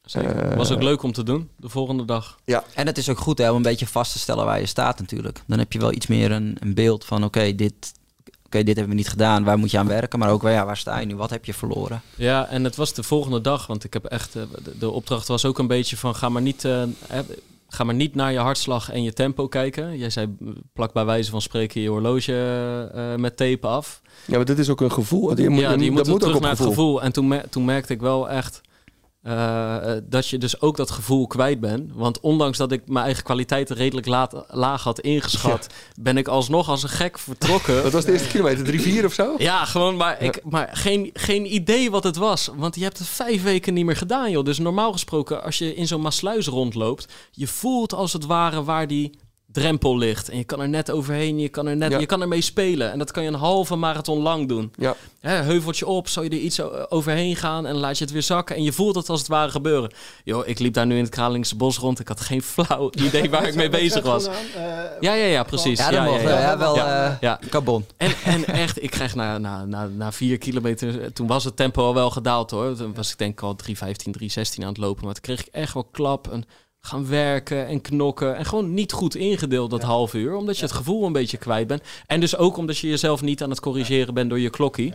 Zeker. 0.05 0.51
Eh, 0.51 0.57
was 0.57 0.73
ook 0.73 0.83
leuk 0.83 1.03
om 1.03 1.13
te 1.13 1.23
doen, 1.23 1.49
de 1.57 1.69
volgende 1.69 2.05
dag. 2.05 2.39
En 2.75 2.87
het 2.87 2.99
is 2.99 3.09
ook 3.09 3.19
goed 3.19 3.39
hè, 3.39 3.51
om 3.51 3.57
een 3.57 3.63
beetje 3.63 3.87
vast 3.87 4.13
te 4.13 4.19
stellen 4.19 4.45
waar 4.45 4.61
je 4.61 4.67
staat 4.67 4.99
natuurlijk. 4.99 5.43
Dan 5.47 5.59
heb 5.59 5.73
je 5.73 5.79
wel 5.79 5.93
iets 5.93 6.07
meer 6.07 6.31
een, 6.31 6.57
een 6.61 6.75
beeld 6.75 7.05
van 7.05 7.25
oké, 7.25 7.55
dit, 7.55 7.93
oké, 8.47 8.63
dit 8.63 8.77
hebben 8.77 8.89
we 8.89 9.01
niet 9.01 9.09
gedaan. 9.09 9.45
Waar 9.45 9.59
moet 9.59 9.71
je 9.71 9.79
aan 9.79 9.87
werken? 9.87 10.19
Maar 10.19 10.31
ook 10.31 10.43
wel, 10.43 10.53
ja, 10.53 10.65
waar 10.65 10.77
sta 10.77 10.99
je 10.99 11.07
nu? 11.07 11.17
Wat 11.17 11.31
heb 11.31 11.45
je 11.45 11.55
verloren? 11.55 12.03
Ja, 12.17 12.47
en 12.47 12.65
het 12.65 12.77
was 12.77 12.95
de 12.95 13.03
volgende 13.03 13.41
dag, 13.41 13.67
want 13.67 13.85
ik 13.85 13.93
heb 13.93 14.05
echt... 14.05 14.37
eh, 14.37 14.43
de, 14.63 14.79
de 14.79 14.91
opdracht 14.91 15.29
was 15.29 15.45
ook 15.45 15.59
een 15.59 15.67
beetje 15.67 15.97
van, 15.97 16.15
ga 16.15 16.29
maar 16.29 16.43
niet... 16.43 16.65
eh, 16.65 16.83
eh, 16.83 16.89
Ga 17.69 17.85
maar 17.85 17.95
niet 17.95 18.15
naar 18.15 18.33
je 18.33 18.39
hartslag 18.39 18.91
en 18.91 19.03
je 19.03 19.13
tempo 19.13 19.49
kijken. 19.49 19.99
Jij 19.99 20.11
zei, 20.11 20.37
plak 20.73 20.93
bij 20.93 21.05
wijze 21.05 21.31
van 21.31 21.43
spreken 21.43 21.81
je 21.81 21.89
horloge 21.89 22.33
eh, 22.95 23.15
met 23.15 23.37
tape 23.37 23.67
af. 23.67 24.03
Ja, 24.27 24.37
maar 24.37 24.45
dit 24.45 24.59
is 24.59 24.69
ook 24.69 24.81
een 24.81 24.93
gevoel. 24.93 25.41
Je 25.41 25.49
moet, 25.49 25.61
ja, 25.61 25.71
je- 25.71 25.77
die 25.77 25.87
dat 25.87 25.97
moet 25.97 26.05
moet 26.07 26.13
ook 26.15 26.21
terug 26.21 26.35
op 26.37 26.41
naar 26.43 26.51
het 26.51 26.59
gevoel. 26.61 26.75
gevoel. 26.75 27.03
En 27.03 27.13
toen, 27.13 27.35
toen 27.51 27.65
merkte 27.65 27.93
ik 27.93 28.01
wel 28.01 28.29
echt 28.31 28.61
eh, 29.25 29.97
eh, 29.97 30.03
dat 30.09 30.29
je 30.29 30.39
dus 30.39 30.61
ook 30.61 30.77
dat 30.77 30.91
gevoel 30.91 31.27
kwijt 31.27 31.61
bent. 31.61 31.91
Want 31.95 32.21
ondanks 32.21 32.59
dat 32.59 32.73
ik 32.73 32.89
mijn 32.89 33.05
eigen 33.05 33.25
kwaliteiten 33.25 33.77
redelijk 33.77 34.07
laat, 34.07 34.45
laag 34.49 34.83
had 34.83 35.01
ingeschat, 35.01 35.67
ben 36.01 36.17
ik 36.17 36.29
alsnog 36.29 36.69
als 36.69 36.83
een 36.83 36.89
gek 36.89 37.19
vertrokken. 37.19 37.83
Wat 37.83 37.93
was 37.93 38.05
de 38.05 38.13
eerste 38.13 38.29
kilometer? 38.29 38.65
3, 38.65 38.81
4 38.81 39.05
of 39.05 39.13
zo? 39.13 39.35
Ja, 39.39 39.65
gewoon, 39.65 39.97
maar, 39.97 40.23
ik, 40.23 40.41
maar 40.45 40.71
geen, 40.73 41.11
geen 41.13 41.55
idee 41.55 41.91
wat 41.91 42.05
het 42.05 42.17
was. 42.17 42.51
Want 42.57 42.75
je 42.75 42.83
hebt 42.83 42.99
het 42.99 43.07
vijf 43.07 43.43
weken 43.43 43.75
niet 43.75 43.85
meer 43.85 43.97
gedaan, 43.97 44.31
joh. 44.31 44.45
Dus 44.45 44.59
normaal 44.59 44.93
gesproken, 44.93 45.43
als 45.43 45.59
je 45.59 45.75
in 45.75 45.87
zo'n 45.87 46.01
Maasluis 46.01 46.47
rondloopt... 46.47 47.09
je 47.31 47.47
voelt 47.47 47.95
als 47.95 48.13
het 48.13 48.27
ware 48.27 48.65
waar 48.65 48.87
die 48.87 49.11
drempel 49.55 49.97
ligt. 49.99 50.29
En 50.29 50.37
je 50.37 50.45
kan 50.45 50.61
er 50.61 50.69
net 50.69 50.91
overheen, 50.91 51.39
je 51.39 51.49
kan 51.49 51.67
er 51.67 51.77
net, 51.77 51.91
Ja. 51.91 51.99
je 51.99 52.07
kan 52.07 52.21
ermee 52.21 52.41
spelen. 52.41 52.93
En 52.93 52.99
dat 52.99 53.11
kan 53.11 53.23
je 53.23 53.29
een 53.29 53.35
halve 53.35 53.77
marathon 53.77 54.23
lang 54.23 54.49
doen. 54.49 54.73
Ja. 54.77 54.97
Hè, 55.21 55.31
heuveltje 55.35 55.87
op, 55.87 56.09
zou 56.09 56.25
je 56.27 56.31
er 56.31 56.39
iets 56.43 56.61
overheen 56.91 57.37
gaan... 57.37 57.67
en 57.67 57.75
laat 57.75 57.99
je 57.99 58.05
het 58.05 58.13
weer 58.13 58.23
zakken. 58.23 58.57
En 58.57 58.63
je 58.63 58.73
voelt 58.73 58.95
het 58.95 59.09
als 59.09 59.19
het 59.19 59.29
ware 59.29 59.51
gebeuren. 59.51 59.93
Joh, 60.25 60.47
ik 60.47 60.59
liep 60.59 60.75
daar 60.75 60.87
nu 60.87 60.97
in 60.97 61.03
het 61.03 61.13
Kralingse 61.13 61.57
bos 61.57 61.79
rond. 61.79 62.01
Ik 62.01 62.09
had 62.09 62.21
geen 62.21 62.43
flauw 62.43 62.91
idee 63.07 63.31
waar 63.31 63.47
ik 63.49 63.55
mee 63.55 63.69
bezig 63.69 64.03
was. 64.05 64.25
Ja, 65.01 65.15
ja, 65.15 65.25
ja, 65.25 65.43
precies. 65.43 65.79
Ja, 65.79 65.91
dat 65.91 65.95
ja, 65.95 66.05
ja, 66.05 66.13
wel. 66.23 66.29
ja. 66.29 66.41
Ja, 66.41 66.59
wel 66.59 66.77
Ja. 66.77 67.07
eh, 67.11 67.17
Ja. 67.21 67.39
carbon. 67.49 67.87
En, 67.97 68.13
en 68.25 68.45
echt, 68.47 68.83
ik 68.83 68.91
krijg 68.91 69.15
na, 69.15 69.39
na, 69.39 69.65
na, 69.65 69.87
na 69.87 70.13
vier 70.13 70.39
kilometer, 70.39 71.13
toen 71.13 71.27
was 71.27 71.45
het 71.45 71.57
tempo 71.57 71.83
al 71.85 71.95
wel 71.95 72.11
gedaald 72.11 72.51
hoor. 72.51 72.75
Toen 72.77 72.95
was 72.95 73.11
ik 73.13 73.19
denk 73.19 73.33
ik 73.33 73.43
al 73.43 73.57
3.15, 73.57 74.11
3.16 74.11 74.63
aan 74.63 74.69
het 74.69 74.77
lopen. 74.77 75.05
Maar 75.05 75.15
toen 75.15 75.23
kreeg 75.23 75.41
ik 75.41 75.53
echt 75.55 75.75
wel 75.75 75.85
klap 75.93 76.29
en 76.33 76.45
gaan 76.87 77.09
werken 77.09 77.67
en 77.67 77.81
knokken. 77.81 78.37
En 78.37 78.45
gewoon 78.45 78.75
niet 78.75 78.93
goed 78.93 79.15
ingedeeld 79.17 79.71
dat 79.71 79.83
half 79.83 80.15
uur, 80.15 80.35
omdat 80.37 80.57
je 80.57 80.63
het 80.65 80.73
gevoel 80.75 81.07
een 81.07 81.13
beetje 81.13 81.37
kwijt 81.37 81.67
bent. 81.67 81.83
En 82.07 82.21
dus 82.21 82.37
ook 82.37 82.57
omdat 82.57 82.79
je 82.79 82.89
jezelf 82.89 83.23
niet 83.23 83.43
aan 83.43 83.51
het 83.51 83.61
corrigeren 83.61 84.15
bent 84.15 84.29
door 84.29 84.41
je 84.41 84.51
klokkie. 84.51 84.95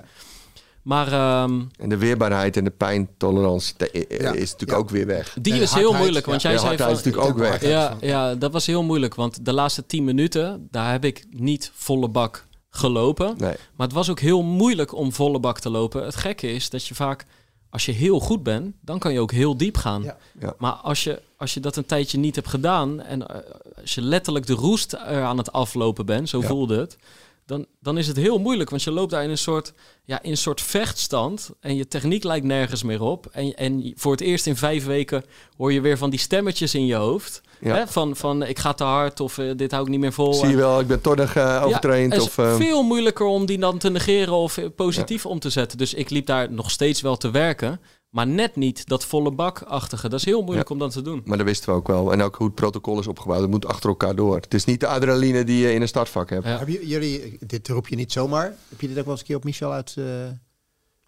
Maar 0.84 1.08
ehm, 1.12 1.62
En 1.78 1.90
de 1.90 1.98
weerbaarheid 1.98 2.58
en 2.58 2.64
de 2.64 2.70
pijntolerantie 2.70 3.76
Ja. 3.80 4.34
is 4.34 4.52
natuurlijk 4.52 4.72
Ja. 4.72 4.76
ook 4.78 4.90
weer 4.90 5.06
weg. 5.06 5.38
die 5.42 5.54
En 5.54 5.62
is 5.62 5.74
heel 5.74 5.94
moeilijk, 5.94 6.26
want 6.26 6.42
ja. 6.42 6.50
jij 6.50 6.58
Ja, 6.60 6.66
zei 6.66 6.78
van... 6.78 6.86
hardheid 6.86 7.06
is 7.08 7.14
natuurlijk 7.14 7.40
ook 7.40 7.50
weg. 7.52 7.70
Ja, 7.70 7.98
ja, 8.02 8.36
dat 8.36 8.52
was 8.52 8.66
heel 8.66 8.84
moeilijk, 8.84 9.16
want 9.16 9.46
de 9.46 9.54
laatste 9.54 9.86
10 9.86 10.04
minuten, 10.04 10.68
daar 10.72 10.92
heb 10.92 11.06
ik 11.06 11.26
niet 11.30 11.72
volle 11.74 12.10
bak 12.10 12.48
gelopen. 12.70 13.34
Nee. 13.38 13.56
Maar 13.76 13.88
het 13.88 13.96
was 13.96 14.10
ook 14.10 14.20
heel 14.20 14.42
moeilijk 14.42 14.96
om 14.96 15.14
volle 15.14 15.40
bak 15.40 15.60
te 15.60 15.70
lopen. 15.70 16.04
Het 16.06 16.16
gekke 16.16 16.52
is 16.52 16.70
dat 16.70 16.86
je 16.88 16.96
vaak, 16.96 17.26
als 17.70 17.86
je 17.86 17.92
heel 17.92 18.20
goed 18.20 18.44
bent, 18.44 18.76
dan 18.82 19.00
kan 19.00 19.14
je 19.14 19.20
ook 19.20 19.32
heel 19.32 19.58
diep 19.58 19.78
gaan. 19.78 20.04
Ja. 20.04 20.18
Ja. 20.40 20.54
Maar 20.58 20.72
als 20.72 21.04
je, 21.04 21.22
als 21.38 21.54
je 21.54 21.60
dat 21.60 21.76
een 21.76 21.86
tijdje 21.86 22.18
niet 22.18 22.36
hebt 22.36 22.48
gedaan 22.48 23.02
en 23.02 23.28
eh, 23.28 23.52
als 23.82 23.96
je 23.96 24.02
letterlijk 24.02 24.46
de 24.46 24.54
roest 24.54 24.94
er 24.94 25.24
aan 25.24 25.38
het 25.38 25.52
aflopen 25.52 26.06
bent, 26.06 26.30
zo 26.30 26.40
Ja. 26.42 26.48
voelde 26.48 26.78
het, 26.78 26.98
dan, 27.46 27.66
dan 27.80 27.98
is 27.98 28.08
het 28.08 28.18
heel 28.18 28.40
moeilijk. 28.40 28.70
Want 28.70 28.84
je 28.84 28.92
loopt 28.92 29.12
daar 29.12 29.24
in 29.24 29.30
een 29.30 29.38
soort, 29.38 29.74
ja, 30.04 30.22
in 30.22 30.32
een 30.32 30.38
soort 30.38 30.62
vechtstand 30.62 31.50
en 31.60 31.76
je 31.76 31.88
techniek 31.88 32.24
lijkt 32.24 32.46
nergens 32.46 32.84
meer 32.84 33.02
op. 33.02 33.26
En, 33.26 33.54
en 33.54 33.94
voor 33.96 34.12
het 34.12 34.22
eerst 34.22 34.48
in 34.48 34.56
vijf 34.56 34.86
weken 34.86 35.24
hoor 35.58 35.74
je 35.74 35.82
weer 35.82 35.98
van 35.98 36.10
die 36.10 36.20
stemmetjes 36.20 36.76
in 36.76 36.86
je 36.86 36.96
hoofd. 36.96 37.42
Ja. 37.62 37.76
Hè? 37.76 37.88
Van, 37.88 38.16
van 38.16 38.44
ik 38.44 38.60
ga 38.60 38.74
te 38.74 38.84
hard 38.84 39.20
of 39.20 39.38
eh, 39.38 39.52
dit 39.56 39.72
hou 39.72 39.84
ik 39.84 39.90
niet 39.90 40.00
meer 40.00 40.14
vol. 40.14 40.34
Zie 40.34 40.50
je 40.50 40.56
wel, 40.56 40.80
ik 40.80 40.88
ben 40.88 41.02
tordig 41.02 41.36
eh, 41.36 41.62
overtraind. 41.66 42.14
Ja, 42.14 42.20
het 42.20 42.28
of, 42.28 42.38
is 42.38 42.46
eh, 42.46 42.56
veel 42.56 42.84
moeilijker 42.84 43.26
om 43.26 43.46
die 43.46 43.58
dan 43.60 43.78
te 43.78 43.90
negeren 43.90 44.34
of 44.34 44.58
eh, 44.58 44.66
positief 44.76 45.26
om 45.26 45.40
te 45.40 45.50
zetten. 45.50 45.78
Dus 45.78 45.94
ik 45.94 46.10
liep 46.10 46.26
daar 46.26 46.52
nog 46.52 46.72
steeds 46.72 47.02
wel 47.02 47.18
te 47.18 47.32
werken. 47.32 47.80
Maar 48.10 48.28
net 48.28 48.56
niet 48.56 48.88
dat 48.88 49.06
volle 49.06 49.32
bakachtige. 49.32 50.10
Dat 50.10 50.20
is 50.20 50.26
heel 50.26 50.42
moeilijk 50.42 50.68
Ja. 50.68 50.74
om 50.74 50.80
dat 50.82 50.92
te 50.92 51.02
doen. 51.02 51.22
Maar 51.26 51.38
dat 51.38 51.46
wisten 51.46 51.70
we 51.70 51.76
ook 51.76 51.88
wel. 51.88 52.12
En 52.12 52.22
ook 52.22 52.36
hoe 52.36 52.46
het 52.46 52.56
protocol 52.56 53.00
is 53.00 53.08
opgebouwd. 53.08 53.42
Het 53.42 53.50
moet 53.50 53.66
achter 53.66 53.90
elkaar 53.90 54.16
door. 54.16 54.36
Het 54.36 54.54
is 54.54 54.66
niet 54.66 54.80
de 54.80 54.88
adrenaline 54.88 55.44
die 55.44 55.58
je 55.62 55.74
in 55.74 55.82
een 55.82 55.88
startvak 55.88 56.30
hebt. 56.30 56.46
Ja. 56.46 56.58
Hebben 56.58 56.88
jullie, 56.88 57.38
dit 57.40 57.68
roep 57.68 57.88
je 57.88 57.96
niet 57.96 58.12
zomaar. 58.12 58.56
Heb 58.70 58.82
je 58.82 58.88
dit 58.88 58.98
ook 58.98 59.04
wel 59.04 59.12
eens 59.12 59.20
een 59.22 59.28
keer 59.28 59.36
op 59.36 59.44
Michel 59.44 59.72
uit, 59.72 59.96
eh, 59.98 60.06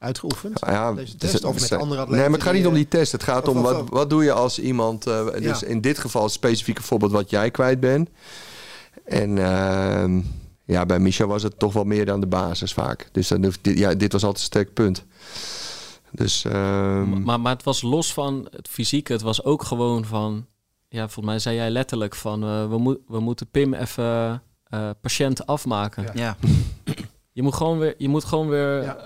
uitgeoefend? 0.02 0.60
Ja, 0.66 0.94
Deze 0.94 1.12
het 1.12 1.24
is- 1.24 1.32
test? 1.32 1.44
Of 1.44 1.54
met 1.60 1.72
andere 1.72 1.90
atleten 2.02 2.12
Nee, 2.12 2.24
maar 2.30 2.38
het 2.40 2.44
gaat 2.48 2.54
niet 2.54 2.66
om 2.66 2.72
eh, 2.72 2.78
die 2.78 2.88
test. 2.88 3.12
Het 3.12 3.24
gaat 3.24 3.48
of- 3.48 3.56
om 3.56 3.62
wat, 3.62 3.90
wat 3.90 4.10
doe 4.10 4.24
je 4.24 4.32
als 4.32 4.60
iemand... 4.60 5.08
eh, 5.08 5.26
dus 5.32 5.60
Ja. 5.60 5.68
in 5.68 5.82
dit 5.82 5.98
geval 6.00 6.24
het 6.24 6.32
specifieke 6.32 6.84
voorbeeld 6.84 7.12
wat 7.12 7.30
jij 7.30 7.52
kwijt 7.52 7.80
bent. 7.80 8.10
En 9.06 9.38
ehm, 9.38 10.22
ja, 10.66 10.86
bij 10.86 11.00
Michel 11.00 11.28
was 11.28 11.44
het 11.44 11.60
toch 11.60 11.74
wel 11.74 11.84
meer 11.84 12.06
dan 12.06 12.20
de 12.20 12.28
basis 12.28 12.74
vaak. 12.74 13.10
Dus 13.12 13.28
dan 13.28 13.44
hoeft 13.44 13.64
dit, 13.64 13.78
ja, 13.78 13.94
dit 13.94 14.12
was 14.12 14.24
altijd 14.24 14.40
een 14.40 14.46
sterk 14.50 14.74
punt. 14.74 15.04
Dus 16.12 16.46
ehm, 16.46 17.24
Maar, 17.24 17.40
maar 17.40 17.54
het 17.54 17.64
was 17.64 17.82
los 17.82 18.14
van 18.14 18.48
het 18.52 18.68
fysieke. 18.68 19.14
Het 19.14 19.22
was 19.22 19.44
ook 19.44 19.64
gewoon 19.64 20.06
van... 20.06 20.46
Ja, 20.88 21.02
volgens 21.04 21.26
mij 21.26 21.40
zei 21.40 21.56
jij 21.56 21.70
letterlijk 21.70 22.16
van... 22.16 22.44
eh, 22.44 22.70
we, 22.70 22.78
moet, 22.78 22.98
we 23.08 23.20
moeten 23.20 23.48
Pim 23.48 23.74
even 23.74 24.44
eh, 24.64 24.90
patiënt 25.02 25.46
afmaken. 25.46 26.04
Ja. 26.04 26.12
Ja. 26.14 26.38
Je 27.32 27.42
moet 27.42 27.54
gewoon 27.56 27.78
weer, 27.80 27.96
je 27.98 28.08
moet 28.10 28.24
gewoon 28.24 28.50
weer 28.50 28.84
Ja. 28.84 28.98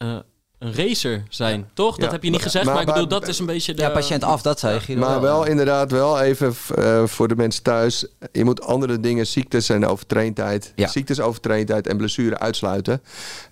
Eh, 0.00 0.06
eh, 0.06 0.29
een 0.60 0.74
racer 0.74 1.22
zijn, 1.28 1.68
toch? 1.74 1.96
Dat 1.96 2.04
Ja. 2.04 2.10
heb 2.12 2.22
je 2.22 2.30
niet 2.30 2.42
gezegd, 2.42 2.64
Maar- 2.64 2.74
maar, 2.74 2.82
ik 2.82 2.92
bedoel, 2.92 3.08
dat 3.08 3.28
is 3.28 3.38
een 3.38 3.46
beetje 3.46 3.74
de... 3.74 3.82
Ja, 3.82 3.88
patiënt 3.90 4.24
af, 4.24 4.42
dat 4.42 4.58
zei 4.60 4.80
Guido. 4.80 5.00
Maar 5.06 5.20
wel 5.20 5.44
inderdaad 5.46 5.90
wel 5.90 6.20
even 6.20 6.54
eh, 6.76 7.04
voor 7.06 7.28
de 7.28 7.36
mensen 7.36 7.62
thuis. 7.62 8.06
Je 8.32 8.44
moet 8.44 8.62
andere 8.62 9.00
dingen, 9.00 9.26
ziektes 9.26 9.68
en 9.68 9.86
overtraindheid. 9.86 10.72
Ja. 10.76 10.88
Ziektes, 10.88 11.20
overtraindheid 11.20 11.86
en 11.86 11.96
blessure 11.96 12.38
uitsluiten. 12.38 13.02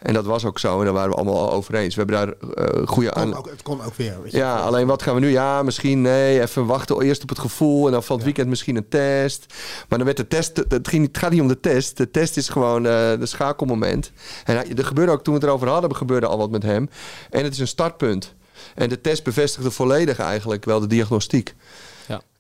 En 0.03 0.15
dat 0.15 0.25
was 0.25 0.45
ook 0.45 0.59
zo 0.59 0.79
en 0.79 0.85
daar 0.85 0.95
waren 0.95 1.11
we 1.11 1.17
allemaal 1.17 1.39
al 1.39 1.53
over 1.53 1.75
eens. 1.75 1.95
We 1.95 2.03
hebben 2.05 2.19
daar 2.19 2.55
eh 2.67 2.87
goede 2.87 3.11
Kon 3.11 3.23
aan. 3.23 3.37
ook, 3.37 3.51
het 3.51 3.63
kon 3.63 3.83
ook 3.85 3.95
weer. 3.95 4.23
weet 4.23 4.33
je. 4.33 4.39
Ja, 4.39 4.57
alleen 4.59 4.87
wat 4.87 5.03
gaan 5.03 5.15
we 5.15 5.21
nu? 5.21 5.31
Ja, 5.31 5.63
misschien 5.63 6.01
nee, 6.01 6.41
even 6.41 6.67
wachten 6.67 7.01
eerst 7.01 7.23
op 7.23 7.29
het 7.29 7.39
gevoel 7.39 7.87
en 7.87 7.93
dan 7.93 8.03
van 8.03 8.17
het 8.17 8.25
weekend 8.25 8.49
misschien 8.49 8.77
een 8.77 8.89
test. 8.89 9.47
Maar 9.89 9.99
dan 9.99 10.05
werd 10.07 10.17
de 10.17 10.29
test, 10.29 10.57
het, 10.69 10.89
ging, 10.89 11.07
het 11.07 11.19
gaat 11.19 11.31
niet 11.31 11.41
om 11.41 11.49
de 11.49 11.61
test. 11.61 11.97
De 11.97 12.11
test 12.11 12.37
is 12.37 12.49
gewoon 12.49 12.87
eh 12.87 12.93
de 13.19 13.27
schakelmoment. 13.27 14.11
En 14.45 14.77
er 14.77 14.85
gebeurde 14.85 15.13
ook, 15.13 15.23
toen 15.23 15.35
we 15.35 15.41
het 15.41 15.49
erover 15.49 15.69
hadden, 15.69 15.97
gebeurde 15.97 16.27
al 16.27 16.39
wat 16.39 16.51
met 16.51 16.63
hem. 16.63 16.89
En 17.31 17.45
het 17.45 17.53
is 17.53 17.59
een 17.59 17.69
startpunt. 17.69 18.35
En 18.75 18.89
de 18.89 19.01
test 19.01 19.25
bevestigde 19.25 19.71
volledig 19.71 20.19
eigenlijk 20.19 20.65
wel 20.65 20.81
de 20.81 20.87
diagnostiek. 20.87 21.55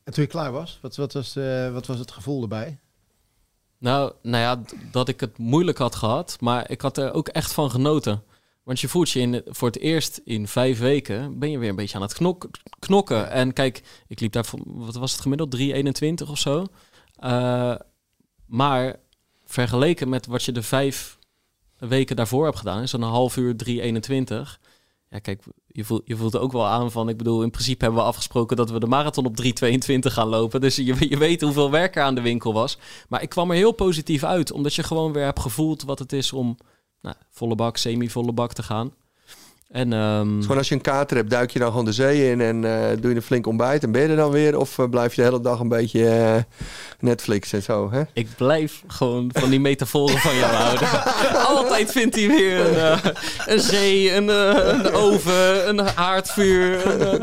En 0.08 0.14
toen 0.14 0.22
je 0.22 0.30
klaar 0.30 0.52
was, 0.52 0.78
wat, 0.82 0.96
wat, 0.96 1.12
was, 1.12 1.36
eh, 1.36 1.72
wat 1.72 1.86
was 1.86 1.98
het 1.98 2.10
gevoel 2.10 2.42
erbij? 2.42 2.78
Nou, 3.78 4.12
nou 4.22 4.42
ja, 4.42 4.76
dat 4.90 5.08
ik 5.08 5.20
het 5.20 5.38
moeilijk 5.38 5.78
had 5.78 5.94
gehad, 5.94 6.36
maar 6.40 6.70
ik 6.70 6.80
had 6.80 6.98
er 6.98 7.12
ook 7.12 7.28
echt 7.28 7.52
van 7.52 7.70
genoten. 7.70 8.22
Want 8.62 8.80
je 8.80 8.88
voelt 8.88 9.10
je 9.10 9.20
in, 9.20 9.42
voor 9.46 9.68
het 9.68 9.78
eerst 9.78 10.20
in 10.24 10.48
vijf 10.48 10.78
weken, 10.78 11.38
ben 11.38 11.50
je 11.50 11.58
weer 11.58 11.68
een 11.68 11.76
beetje 11.76 11.96
aan 11.96 12.02
het 12.02 12.14
knok, 12.14 12.48
knokken. 12.78 13.30
En 13.30 13.52
kijk, 13.52 13.82
ik 14.06 14.20
liep 14.20 14.32
daar, 14.32 14.44
voor- 14.44 14.60
wat 14.64 14.94
was 14.94 15.12
het 15.12 15.20
gemiddeld, 15.20 15.50
3,21 15.50 16.30
of 16.30 16.38
zo. 16.38 16.66
Eh, 17.14 17.74
maar 18.46 18.96
vergeleken 19.44 20.08
met 20.08 20.26
wat 20.26 20.44
je 20.44 20.52
de 20.52 20.62
vijf 20.62 21.17
weken 21.78 22.16
daarvoor 22.16 22.44
hebt 22.44 22.58
gedaan, 22.58 22.82
is 22.82 22.90
dan 22.90 23.02
een 23.02 23.08
half 23.08 23.36
uur 23.36 23.54
3,21. 23.66 24.58
Ja, 25.10 25.18
kijk, 25.18 25.42
je 25.66 25.84
voelt, 25.84 26.02
je 26.04 26.16
voelt 26.16 26.36
ook 26.36 26.52
wel 26.52 26.66
aan 26.66 26.90
van, 26.90 27.08
ik 27.08 27.16
bedoel, 27.16 27.42
in 27.42 27.50
principe 27.50 27.84
hebben 27.84 28.02
we 28.02 28.08
afgesproken 28.08 28.56
dat 28.56 28.70
we 28.70 28.80
de 28.80 28.86
marathon 28.86 29.26
op 29.26 29.42
3,22 29.42 29.98
gaan 30.00 30.28
lopen. 30.28 30.60
Dus 30.60 30.76
je, 30.76 31.08
je 31.08 31.18
weet 31.18 31.40
hoeveel 31.40 31.70
werk 31.70 31.96
er 31.96 32.02
aan 32.02 32.14
de 32.14 32.20
winkel 32.20 32.52
was. 32.52 32.78
Maar 33.08 33.22
ik 33.22 33.28
kwam 33.28 33.50
er 33.50 33.56
heel 33.56 33.72
positief 33.72 34.24
uit, 34.24 34.52
omdat 34.52 34.74
je 34.74 34.82
gewoon 34.82 35.12
weer 35.12 35.24
hebt 35.24 35.40
gevoeld 35.40 35.82
wat 35.82 35.98
het 35.98 36.12
is 36.12 36.32
om 36.32 36.56
nou, 37.02 37.16
volle 37.30 37.54
bak, 37.54 37.76
semi-volle 37.76 38.32
bak 38.32 38.52
te 38.52 38.62
gaan. 38.62 38.92
En 39.68 39.92
ehm, 39.92 40.34
Dus 40.34 40.42
gewoon 40.42 40.58
als 40.58 40.68
je 40.68 40.74
een 40.74 40.80
kater 40.80 41.16
hebt, 41.16 41.30
duik 41.30 41.50
je 41.50 41.58
dan 41.58 41.68
gewoon 41.70 41.84
de 41.84 41.92
zee 41.92 42.30
in 42.30 42.40
en 42.40 42.64
eh, 42.64 42.96
doe 43.00 43.10
je 43.10 43.16
een 43.16 43.22
flink 43.22 43.46
ontbijt 43.46 43.82
en 43.82 43.92
ben 43.92 44.02
je 44.02 44.08
er 44.08 44.16
dan 44.16 44.30
weer? 44.30 44.58
Of 44.58 44.78
eh, 44.78 44.88
blijf 44.88 45.14
je 45.14 45.22
de 45.22 45.28
hele 45.28 45.40
dag 45.40 45.60
een 45.60 45.68
beetje 45.68 46.08
eh, 46.08 46.34
Netflix 47.00 47.52
en 47.52 47.62
zo, 47.62 47.90
hè? 47.90 48.02
ik 48.12 48.28
blijf 48.36 48.82
gewoon 48.86 49.30
van 49.32 49.50
die 49.50 49.60
metaforen 49.60 50.18
van 50.18 50.36
jou 50.36 50.52
houden. 50.52 50.88
Altijd 51.56 51.92
vindt 51.92 52.14
hij 52.16 52.28
weer 52.28 52.60
een, 52.66 52.74
eh, 52.76 52.98
een 53.46 53.60
zee, 53.60 54.14
een, 54.14 54.28
een 54.28 54.92
oven, 54.92 55.68
een 55.68 55.78
haardvuur, 55.94 56.86
een, 56.86 57.20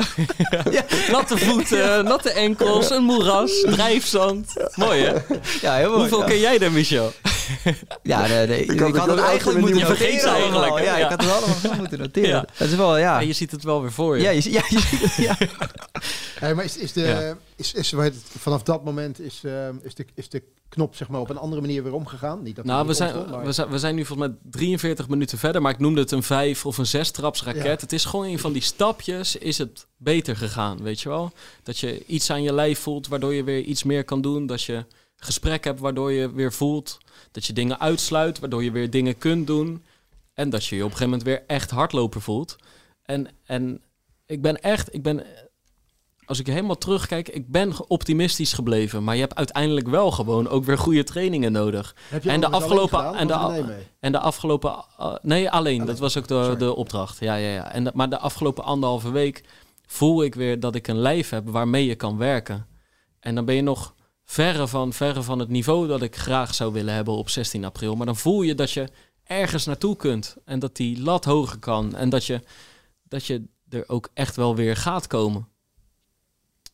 eh, 0.50 1.10
natte 1.12 1.38
voeten, 1.38 2.06
natte 2.06 2.32
enkels, 2.32 2.90
een 2.90 3.04
moeras, 3.04 3.62
drijfzand. 3.62 4.54
Mooi 4.76 5.04
hè? 5.04 5.14
Ja, 5.62 5.76
heel 5.76 5.88
mooi. 5.90 6.00
Hoeveel 6.00 6.20
ja. 6.20 6.26
ken 6.26 6.40
jij 6.40 6.60
er, 6.60 6.72
Michel? 6.72 7.12
Ja, 8.04 8.28
nee, 8.28 8.48
nee. 8.48 8.66
Ik, 8.66 8.80
had 8.80 8.98
had, 8.98 9.08
het 9.08 9.20
eigenlijk 9.20 9.60
moeten 9.60 9.98
ze 9.98 10.30
eigenlijk? 10.30 10.78
Ja, 10.80 10.84
Ja. 10.84 10.96
ik 10.96 11.10
had 11.10 11.22
het 11.24 11.32
allemaal 11.32 11.78
moeten 11.78 12.00
noteren. 12.00 12.35
Ja. 12.36 12.46
Dat 12.58 12.68
is 12.68 12.76
wel, 12.76 12.98
ja. 12.98 13.20
En 13.20 13.28
je 13.28 13.34
ziet 13.34 13.52
het 13.52 13.64
wel 13.64 13.82
weer 13.82 13.92
voor 13.92 14.18
je. 14.18 14.24
Ja, 14.24 14.30
je, 14.30 14.52
ja, 14.52 14.64
je 14.70 14.80
ziet 14.80 15.02
het, 15.02 15.16
ja. 15.16 15.38
Hey, 16.40 16.54
maar 16.56 16.64
is, 16.66 16.78
is 16.78 16.94
de, 16.94 17.02
Ja. 17.02 17.38
is, 17.56 17.74
is, 17.74 17.92
hoe 17.92 18.02
heet 18.02 18.14
het, 18.14 18.24
vanaf 18.42 18.64
dat 18.64 18.84
moment 18.84 19.20
is, 19.20 19.42
eh, 19.44 19.68
is, 19.82 19.96
de, 19.96 20.06
is 20.14 20.30
de 20.30 20.44
knop 20.70 20.96
zeg 20.96 21.08
maar, 21.08 21.20
op 21.22 21.30
een 21.30 21.38
andere 21.38 21.62
manier 21.62 21.84
weer 21.84 21.94
omgegaan? 21.94 22.44
Niet 22.44 22.56
dat 22.56 22.66
Nou, 22.66 22.88
we 22.88 22.94
zijn, 22.94 23.10
omstond, 23.14 23.32
maar- 23.36 23.46
we, 23.46 23.52
zijn, 23.52 23.70
we 23.70 23.80
zijn 23.80 23.96
nu 23.96 24.06
volgens 24.06 24.28
mij 24.28 24.38
43 24.52 25.08
minuten 25.08 25.38
verder, 25.38 25.62
maar 25.62 25.72
ik 25.72 25.80
noemde 25.80 26.02
het 26.02 26.12
een 26.12 26.24
vijf 26.24 26.66
of 26.66 26.78
een 26.78 26.86
zes 26.86 27.12
traps 27.12 27.44
raket. 27.44 27.64
Ja. 27.64 27.70
Het 27.70 27.94
is 27.94 28.06
gewoon 28.06 28.26
een 28.26 28.40
van 28.40 28.54
die 28.54 28.62
stapjes, 28.62 29.36
is 29.36 29.58
het 29.58 29.86
beter 29.98 30.36
gegaan, 30.38 30.84
weet 30.84 31.02
je 31.02 31.10
wel? 31.10 31.32
Dat 31.64 31.80
je 31.80 32.06
iets 32.06 32.30
aan 32.30 32.44
je 32.44 32.54
lijf 32.54 32.80
voelt, 32.80 33.08
waardoor 33.08 33.34
je 33.34 33.44
weer 33.44 33.62
iets 33.62 33.84
meer 33.84 34.04
kan 34.04 34.22
doen. 34.22 34.46
Dat 34.46 34.64
je 34.64 34.86
gesprek 35.18 35.64
hebt, 35.64 35.80
waardoor 35.80 36.12
je 36.12 36.34
weer 36.34 36.54
voelt. 36.54 36.98
Dat 37.32 37.46
je 37.46 37.54
dingen 37.54 37.80
uitsluit, 37.80 38.40
waardoor 38.40 38.64
je 38.64 38.72
weer 38.72 38.90
dingen 38.90 39.18
kunt 39.18 39.48
doen. 39.48 39.84
En 40.36 40.50
dat 40.50 40.66
je 40.66 40.76
je 40.76 40.84
op 40.84 40.92
een 40.92 40.98
gegeven 40.98 41.18
moment 41.18 41.28
weer 41.30 41.44
echt 41.48 41.72
hardloper 41.72 42.22
voelt. 42.22 42.56
En, 43.04 43.28
en 43.46 43.82
ik 44.26 44.42
ben 44.42 44.62
echt, 44.62 44.94
ik 44.94 45.04
ben, 45.04 45.24
als 46.26 46.40
ik 46.40 46.48
helemaal 46.48 46.78
terugkijk, 46.78 47.30
ik 47.30 47.48
ben 47.52 47.90
optimistisch 47.90 48.54
gebleven. 48.54 49.04
Maar 49.04 49.16
je 49.16 49.22
hebt 49.22 49.36
uiteindelijk 49.36 49.88
wel 49.88 50.12
gewoon 50.12 50.48
ook 50.48 50.64
weer 50.64 50.78
goede 50.78 51.04
trainingen 51.04 51.52
nodig. 51.52 51.96
En 52.24 52.40
de 52.40 52.50
afgelopen- 52.50 52.98
gedaan, 53.00 53.16
en 53.16 53.28
de 53.28 53.34
René 53.38 53.68
mee? 53.68 53.88
En 54.00 54.12
de 54.12 54.20
afgelopen... 54.20 54.72
uh, 55.00 55.16
nee, 55.22 55.50
alleen. 55.50 55.50
Alleen. 55.50 55.86
Dat 55.86 56.00
was 56.00 56.18
ook 56.18 56.28
de, 56.28 56.44
Sorry. 56.44 56.58
de 56.58 56.76
opdracht. 56.76 57.20
Ja, 57.20 57.36
ja, 57.36 57.50
ja. 57.54 57.72
En 57.72 57.84
de- 57.84 57.92
maar 57.94 58.10
de 58.10 58.20
afgelopen 58.20 58.64
anderhalve 58.64 59.12
week 59.12 59.44
voel 59.88 60.24
ik 60.24 60.36
weer 60.36 60.60
dat 60.60 60.76
ik 60.76 60.88
een 60.88 60.98
lijf 61.00 61.30
heb 61.30 61.50
waarmee 61.50 61.86
je 61.86 61.96
kan 61.96 62.18
werken. 62.18 62.68
En 63.20 63.36
dan 63.36 63.46
ben 63.46 63.56
je 63.56 63.62
nog 63.62 63.94
verre 64.24 64.68
van, 64.68 64.94
verre 64.94 65.22
van 65.24 65.40
het 65.40 65.50
niveau 65.50 65.88
dat 65.88 66.02
ik 66.02 66.16
graag 66.16 66.54
zou 66.54 66.74
willen 66.74 66.94
hebben 66.94 67.14
op 67.14 67.30
16 67.30 67.66
april. 67.66 67.96
Maar 67.96 68.06
dan 68.06 68.16
voel 68.16 68.42
je 68.42 68.56
dat 68.56 68.72
je 68.72 68.88
ergens 69.28 69.66
naartoe 69.66 69.96
kunt. 69.96 70.36
En 70.46 70.60
dat 70.60 70.76
die 70.76 71.02
lat 71.02 71.26
hoger 71.26 71.58
kan. 71.60 71.96
En 71.96 72.10
dat 72.10 72.26
je, 72.26 72.42
dat 73.04 73.26
je 73.26 73.44
er 73.70 73.84
ook 73.88 74.10
echt 74.14 74.36
wel 74.36 74.56
weer 74.56 74.76
gaat 74.76 75.08
komen. 75.08 75.48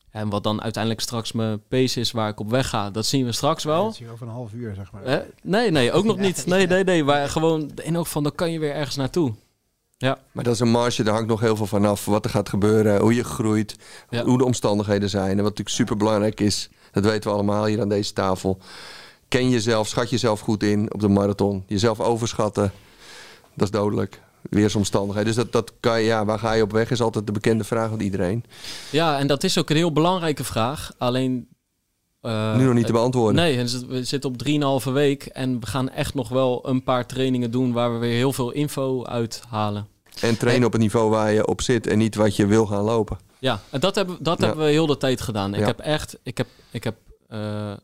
En 0.10 0.30
wat 0.30 0.44
dan 0.44 0.62
uiteindelijk 0.62 1.04
straks 1.04 1.32
mijn 1.32 1.68
pace 1.68 2.00
is 2.00 2.12
waar 2.12 2.30
ik 2.30 2.40
op 2.40 2.50
weg 2.50 2.70
ga, 2.70 2.90
dat 2.92 3.06
zien 3.06 3.26
we 3.26 3.32
straks 3.32 3.64
wel. 3.64 3.84
Dat 3.86 3.96
zie 3.96 4.06
je 4.06 4.12
over 4.12 4.28
een 4.28 4.34
half 4.34 4.54
uur, 4.54 4.76
zeg 4.76 4.92
maar. 4.92 5.04
Eh, 5.04 5.18
nee, 5.44 5.72
nee, 5.72 5.92
ook 5.92 6.04
nog 6.06 6.18
niet. 6.18 6.46
Nee, 6.46 6.68
nee, 6.68 6.84
nee. 6.84 7.04
Maar 7.04 7.30
gewoon 7.30 7.72
in 7.84 7.96
elk 7.96 8.06
geval, 8.06 8.22
dan 8.22 8.36
kan 8.36 8.52
je 8.52 8.60
weer 8.60 8.74
ergens 8.74 8.96
naartoe. 8.96 9.34
Ja, 9.98 10.20
Maar 10.32 10.44
dat 10.44 10.54
is 10.54 10.60
een 10.60 10.72
marge, 10.72 11.04
daar 11.04 11.14
hangt 11.14 11.30
nog 11.30 11.40
heel 11.40 11.56
veel 11.56 11.66
van 11.66 11.86
af. 11.86 12.06
Wat 12.06 12.26
er 12.26 12.32
gaat 12.32 12.50
gebeuren, 12.50 13.02
hoe 13.02 13.16
je 13.16 13.24
groeit, 13.24 13.76
Ja. 14.10 14.24
hoe 14.24 14.38
de 14.38 14.46
omstandigheden 14.46 15.10
zijn. 15.10 15.30
En 15.30 15.36
wat 15.36 15.44
natuurlijk 15.44 15.70
super 15.76 15.98
belangrijk 15.98 16.40
is, 16.40 16.70
dat 16.92 17.04
weten 17.06 17.30
we 17.30 17.36
allemaal 17.36 17.66
hier 17.66 17.82
aan 17.82 17.90
deze 17.90 18.14
tafel. 18.14 18.58
Ken 19.32 19.50
jezelf, 19.50 19.88
schat 19.88 20.10
jezelf 20.10 20.40
goed 20.40 20.64
in 20.64 20.94
op 20.94 21.00
de 21.00 21.08
marathon. 21.08 21.64
Jezelf 21.68 22.00
overschatten, 22.00 22.72
dat 23.54 23.68
is 23.68 23.72
dodelijk. 23.80 24.22
Weersomstandigheden. 24.50 25.34
Dus 25.34 25.44
dat, 25.44 25.52
dat 25.52 25.74
kan 25.80 26.00
je, 26.00 26.06
ja, 26.06 26.26
waar 26.26 26.40
ga 26.40 26.54
je 26.54 26.64
op 26.64 26.72
weg, 26.72 26.92
is 26.92 27.02
altijd 27.02 27.26
de 27.26 27.32
bekende 27.32 27.64
vraag 27.64 27.90
van 27.90 28.00
iedereen. 28.00 28.44
ja 28.92 29.20
en 29.20 29.28
dat 29.28 29.44
is 29.44 29.58
ook 29.58 29.70
een 29.70 29.76
heel 29.76 29.92
belangrijke 29.92 30.44
vraag. 30.44 30.92
Alleen... 30.98 31.48
eh, 32.22 32.56
nu 32.56 32.64
nog 32.66 32.74
niet 32.74 32.86
te 32.86 32.92
beantwoorden. 32.92 33.36
Nee, 33.36 33.58
we 33.88 34.04
zitten 34.04 34.30
op 34.30 34.82
3,5 34.86 34.92
week 34.92 35.24
en 35.26 35.60
we 35.60 35.66
gaan 35.68 35.90
echt 35.90 36.14
nog 36.14 36.30
wel 36.30 36.68
een 36.70 36.84
paar 36.84 37.06
trainingen 37.08 37.52
doen 37.52 37.72
waar 37.74 37.94
we 37.94 37.98
weer 38.00 38.16
heel 38.16 38.34
veel 38.34 38.52
info 38.52 39.06
uithalen. 39.06 39.88
En 40.22 40.38
trainen 40.38 40.66
op 40.66 40.72
het 40.72 40.82
niveau 40.82 41.10
waar 41.10 41.32
je 41.32 41.48
op 41.48 41.62
zit 41.62 41.88
en 41.88 41.98
niet 41.98 42.16
wat 42.16 42.36
je 42.36 42.46
wil 42.46 42.66
gaan 42.66 42.84
lopen. 42.84 43.18
Ja, 43.40 43.60
en 43.70 43.80
dat 43.80 43.96
hebben, 43.96 44.18
dat 44.20 44.40
Ja. 44.40 44.46
hebben 44.46 44.66
we 44.66 44.72
heel 44.72 44.86
de 44.88 44.98
tijd 44.98 45.22
gedaan. 45.22 45.54
Ik 45.54 45.60
Ja. 45.60 45.66
heb 45.66 45.80
echt, 45.80 46.18
ik 46.24 46.38
heb, 46.38 46.48
ik 46.72 46.84
heb, 46.84 46.96
eh, 47.28 47.72
eh, 47.72 47.78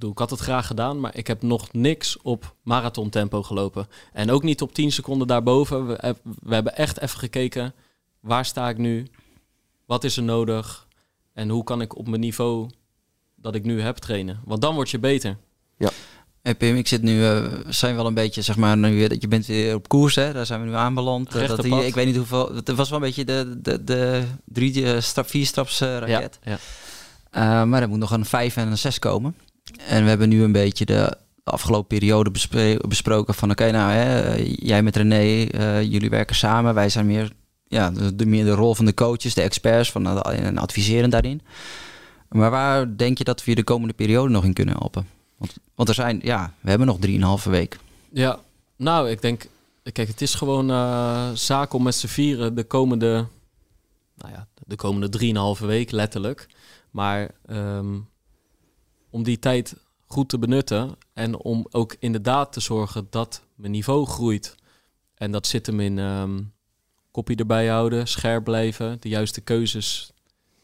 bedoel, 0.00 0.10
ik 0.14 0.18
had 0.18 0.30
het 0.30 0.40
graag 0.40 0.66
gedaan, 0.66 1.00
maar 1.00 1.16
ik 1.16 1.26
heb 1.26 1.42
nog 1.42 1.72
niks 1.72 2.16
op 2.22 2.54
marathon 2.62 3.08
tempo 3.10 3.42
gelopen. 3.42 3.88
En 4.12 4.30
ook 4.30 4.42
niet 4.42 4.62
op 4.62 4.74
10 4.74 4.92
seconden 4.92 5.26
daarboven. 5.26 5.86
We, 5.86 5.96
heb- 6.00 6.20
we 6.42 6.54
hebben 6.54 6.76
echt 6.76 7.00
even 7.00 7.18
gekeken, 7.18 7.74
waar 8.20 8.44
sta 8.44 8.68
ik 8.68 8.78
nu? 8.78 9.06
Wat 9.86 10.04
is 10.04 10.16
er 10.16 10.22
nodig? 10.22 10.86
En 11.32 11.48
hoe 11.48 11.64
kan 11.64 11.80
ik 11.80 11.96
op 11.96 12.08
mijn 12.08 12.20
niveau 12.20 12.70
dat 13.36 13.54
ik 13.54 13.64
nu 13.64 13.80
heb 13.80 13.96
trainen? 13.96 14.40
Want 14.44 14.60
dan 14.60 14.74
word 14.74 14.90
je 14.90 14.98
beter. 14.98 15.36
Hey 16.42 16.54
Pim, 16.54 16.76
ik 16.76 16.88
zit 16.88 17.02
nu, 17.02 17.24
eh, 17.24 17.42
we 17.42 17.62
zijn 17.68 17.94
wel 17.96 18.06
een 18.06 18.14
beetje, 18.14 18.42
zeg 18.42 18.56
maar, 18.56 18.76
nu, 18.76 19.06
dat 19.08 19.20
je 19.20 19.28
bent 19.28 19.46
weer 19.46 19.74
op 19.74 19.88
koers, 19.88 20.14
hè? 20.14 20.32
Daar 20.32 20.46
zijn 20.46 20.60
we 20.60 20.66
nu 20.66 20.74
aanbeland. 20.74 21.28
Eh, 21.28 21.34
Rechte 21.34 21.54
dat 21.56 21.64
die, 21.64 21.74
pad. 21.74 21.84
ik 21.84 21.94
weet 21.94 22.06
niet 22.06 22.16
hoeveel, 22.16 22.54
het 22.54 22.68
was 22.70 22.88
wel 22.90 22.98
een 22.98 23.04
beetje 23.04 23.24
de, 23.24 23.58
de, 23.62 23.84
de 23.84 24.24
drie, 24.44 24.92
eh, 24.92 25.00
strap, 25.00 25.26
vier 25.28 25.46
straps 25.46 25.80
eh, 25.80 25.98
raket. 25.98 26.38
Ja, 26.42 26.50
ja. 26.50 26.58
Eh, 27.30 27.68
maar 27.68 27.82
er 27.82 27.88
moet 27.88 27.98
nog 27.98 28.10
een 28.10 28.24
5 28.24 28.56
en 28.56 28.68
een 28.68 28.78
6 28.78 28.98
komen. 28.98 29.34
En 29.86 30.02
we 30.02 30.08
hebben 30.08 30.28
nu 30.28 30.42
een 30.42 30.52
beetje 30.52 30.84
de 30.84 31.16
afgelopen 31.44 31.98
periode 31.98 32.30
besproken 32.88 33.34
van 33.34 33.50
oké, 33.50 33.70
nou 33.70 33.92
hè, 33.92 34.34
jij 34.56 34.82
met 34.82 34.96
René, 34.96 35.44
eh, 35.44 35.82
jullie 35.82 36.10
werken 36.10 36.36
samen. 36.36 36.74
Wij 36.74 36.88
zijn 36.88 37.06
meer, 37.06 37.32
ja, 37.68 37.90
de, 38.14 38.26
meer 38.26 38.44
de 38.44 38.54
rol 38.54 38.74
van 38.74 38.84
de 38.84 38.94
coaches, 38.94 39.34
de 39.34 39.42
experts 39.42 39.90
van 39.90 40.22
en 40.22 40.58
adviseren 40.58 41.10
daarin. 41.10 41.40
Maar 42.28 42.50
waar 42.50 42.96
denk 42.96 43.18
je 43.18 43.24
dat 43.24 43.44
we 43.44 43.50
je 43.50 43.56
de 43.56 43.64
komende 43.64 43.94
periode 43.94 44.30
nog 44.30 44.44
in 44.44 44.52
kunnen 44.52 44.76
helpen? 44.78 45.06
Want, 45.36 45.56
want 45.74 45.88
er 45.88 45.94
zijn, 45.94 46.20
ja, 46.22 46.54
we 46.60 46.68
hebben 46.68 46.86
nog 46.86 46.98
3,5 47.44 47.50
week. 47.50 47.78
Ja, 48.12 48.38
nou, 48.76 49.10
ik 49.10 49.22
denk, 49.22 49.46
kijk, 49.92 50.08
het 50.08 50.20
is 50.20 50.34
gewoon 50.34 50.70
eh 50.70 51.30
zaak 51.34 51.72
om 51.72 51.82
met 51.82 51.94
z'n 51.94 52.06
vieren 52.06 52.54
de 52.54 52.64
komende, 52.64 53.26
nou 54.16 54.32
ja, 54.32 54.46
de 54.66 54.76
komende 54.76 55.08
drieënhalve 55.08 55.66
week 55.66 55.90
letterlijk. 55.90 56.48
Maar 56.90 57.30
ehm, 57.46 57.96
om 59.10 59.22
die 59.22 59.38
tijd 59.38 59.76
goed 60.06 60.28
te 60.28 60.38
benutten 60.38 60.96
en 61.12 61.36
om 61.36 61.66
ook 61.70 61.96
inderdaad 61.98 62.52
te 62.52 62.60
zorgen 62.60 63.06
dat 63.10 63.42
mijn 63.54 63.72
niveau 63.72 64.06
groeit. 64.06 64.54
En 65.14 65.32
dat 65.32 65.46
zit 65.46 65.66
hem 65.66 65.80
in 65.80 65.98
ehm 65.98 66.38
kopie 67.10 67.36
erbij 67.36 67.68
houden, 67.68 68.08
scherp 68.08 68.44
blijven, 68.44 69.00
de 69.00 69.08
juiste 69.08 69.40
keuzes 69.40 70.12